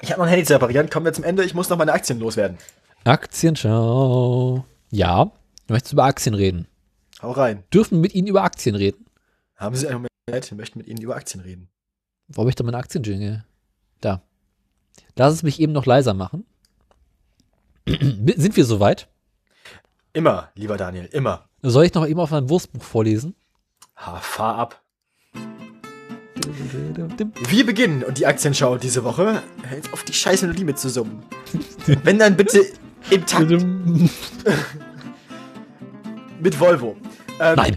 [0.00, 0.88] Ich habe noch ein Handy zu reparieren.
[0.88, 1.44] Kommen wir zum Ende.
[1.44, 2.58] Ich muss noch meine Aktien loswerden.
[3.02, 4.64] Aktienschau.
[4.92, 6.68] Ja, du möchtest über Aktien reden.
[7.20, 7.64] Hau rein.
[7.74, 9.04] Dürfen wir mit Ihnen über Aktien reden?
[9.56, 10.48] Haben Sie einen Moment?
[10.48, 11.68] Wir möchten mit Ihnen über Aktien reden.
[12.28, 13.44] Wo habe ich da meine Aktienjingle?
[14.00, 14.22] Da.
[15.16, 16.46] Lass es mich eben noch leiser machen.
[17.84, 19.08] Sind wir soweit?
[20.12, 21.48] Immer, lieber Daniel, immer.
[21.62, 23.34] Soll ich noch eben auf mein Wurstbuch vorlesen?
[23.96, 24.84] Ha, fahr ab.
[27.48, 29.42] Wir beginnen und die Aktienschau diese Woche.
[29.74, 31.22] Jetzt auf die scheiß Melodie mitzusummen.
[32.04, 32.64] Wenn dann bitte
[33.10, 33.50] im Takt
[36.40, 36.96] mit Volvo.
[37.40, 37.76] Ähm, Nein.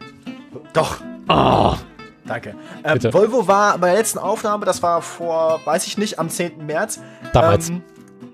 [0.73, 1.77] Doch, Ah,
[2.25, 2.55] danke.
[2.83, 2.99] Ähm.
[3.13, 6.65] Volvo war bei der letzten Aufnahme, das war vor, weiß ich nicht, am 10.
[6.65, 6.99] März.
[7.33, 7.69] damals.
[7.69, 7.81] Ähm,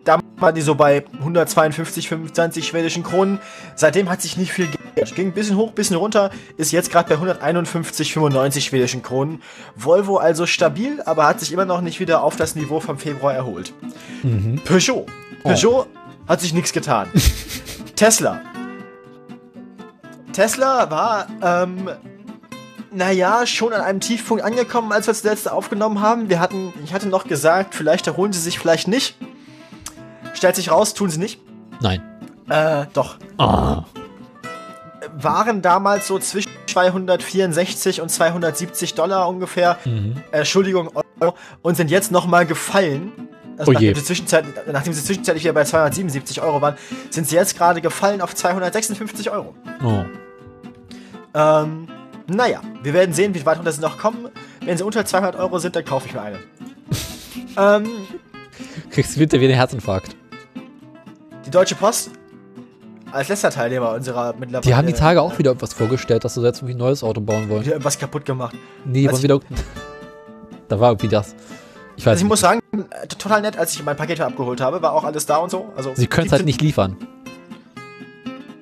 [0.07, 3.39] da waren die so bei 152, 25 schwedischen Kronen.
[3.75, 5.15] Seitdem hat sich nicht viel geändert.
[5.15, 9.41] Ging ein bisschen hoch, ein bisschen runter, ist jetzt gerade bei 151, 95 schwedischen Kronen.
[9.75, 13.33] Volvo also stabil, aber hat sich immer noch nicht wieder auf das Niveau vom Februar
[13.33, 13.73] erholt.
[14.23, 14.61] mhm.
[14.63, 15.05] Peugeot.
[15.43, 15.87] Peugeot
[16.27, 17.09] hat sich nichts getan.
[17.95, 18.41] Tesla.
[20.31, 21.89] Tesla war, ähm,
[22.91, 26.29] naja, schon an einem Tiefpunkt angekommen, als wir das letzte aufgenommen haben.
[26.29, 29.15] Wir hatten, ich hatte noch gesagt, vielleicht erholen sie sich, vielleicht nicht.
[30.37, 31.41] Stellt sich raus, tun sie nicht.
[31.81, 31.99] Nein.
[32.47, 33.17] Äh, doch.
[33.39, 33.85] Ah.
[35.17, 39.79] Waren damals so zwischen 264 und 270 Dollar ungefähr.
[39.83, 40.21] Mhm.
[40.31, 41.33] äh, Entschuldigung, Euro,
[41.63, 43.11] und sind jetzt nochmal gefallen.
[43.57, 46.75] Also Oh nachdem, sie zwischenzeit, nachdem sie zwischenzeitlich wieder bei 277 Euro waren,
[47.09, 49.55] sind sie jetzt gerade gefallen auf 256 Euro.
[49.83, 50.05] Oh.
[51.33, 51.87] Ähm,
[52.27, 54.29] naja, wir werden sehen, wie weit runter sie noch kommen.
[54.63, 56.39] Wenn sie unter 200 Euro sind, dann kaufe ich mir eine.
[57.57, 57.89] ähm,
[58.91, 60.16] Kriegst du wieder wie einen Herzinfarkt.
[61.47, 62.11] Die Deutsche Post
[63.11, 66.43] als letzter Teilnehmer unserer mittlerweile Die haben die Tage auch wieder etwas vorgestellt, dass sie
[66.43, 67.61] jetzt irgendwie ein neues Auto bauen wollen.
[67.61, 68.55] wieder irgendwas kaputt gemacht.
[68.85, 69.39] Nee, Also wieder.
[70.67, 71.33] Da war irgendwie das.
[71.95, 72.29] Ich weiß Also ich nicht.
[72.29, 75.37] muss sagen, äh, total nett, als ich mein Paket abgeholt habe, war auch alles da
[75.37, 75.71] und so.
[75.77, 76.97] Also Sie können es halt nicht liefern.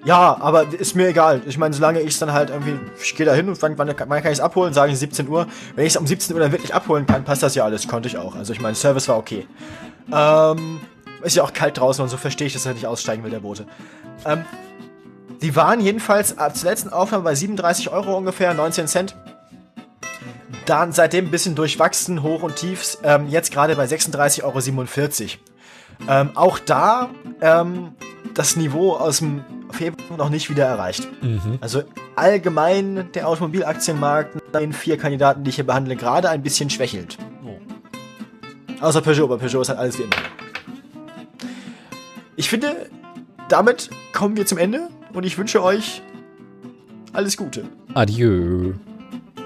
[0.05, 1.41] Ja, aber ist mir egal.
[1.47, 3.87] Ich meine, solange ich es dann halt irgendwie, ich gehe da hin und wann, wann,
[3.87, 4.71] wann kann ich es abholen?
[4.71, 5.47] Sagen sie 17 Uhr.
[5.75, 7.87] Wenn ich es um 17 Uhr dann wirklich abholen kann, passt das ja alles.
[7.87, 8.35] Konnte ich auch.
[8.35, 9.47] Also ich meine, Service war okay.
[10.13, 10.79] Ähm,
[11.25, 13.39] ist ja auch kalt draußen und so verstehe ich, dass er nicht aussteigen will, der
[13.39, 13.65] Bote.
[14.25, 14.45] Ähm,
[15.41, 19.15] die waren jedenfalls ab zur letzten Aufnahme bei 37 Euro ungefähr, 19 Cent.
[20.65, 22.97] Dann seitdem ein bisschen durchwachsen, hoch und tiefs.
[23.03, 26.09] Ähm, jetzt gerade bei 36,47 Euro.
[26.09, 27.09] Ähm, auch da
[27.41, 27.93] ähm,
[28.33, 31.07] das Niveau aus dem Februar noch nicht wieder erreicht.
[31.21, 31.57] Mhm.
[31.61, 31.83] Also
[32.15, 37.17] allgemein der Automobilaktienmarkt nach den vier Kandidaten, die ich hier behandle, gerade ein bisschen schwächelt.
[38.81, 40.15] Außer Peugeot, aber Peugeot ist halt alles wie immer.
[42.37, 42.89] Ich finde,
[43.49, 46.01] damit kommen wir zum Ende und ich wünsche euch
[47.13, 47.63] alles Gute.
[47.93, 48.73] Adieu.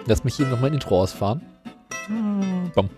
[0.08, 1.42] Lass mich hier noch mein Intro ausfahren.
[2.74, 2.90] Bam.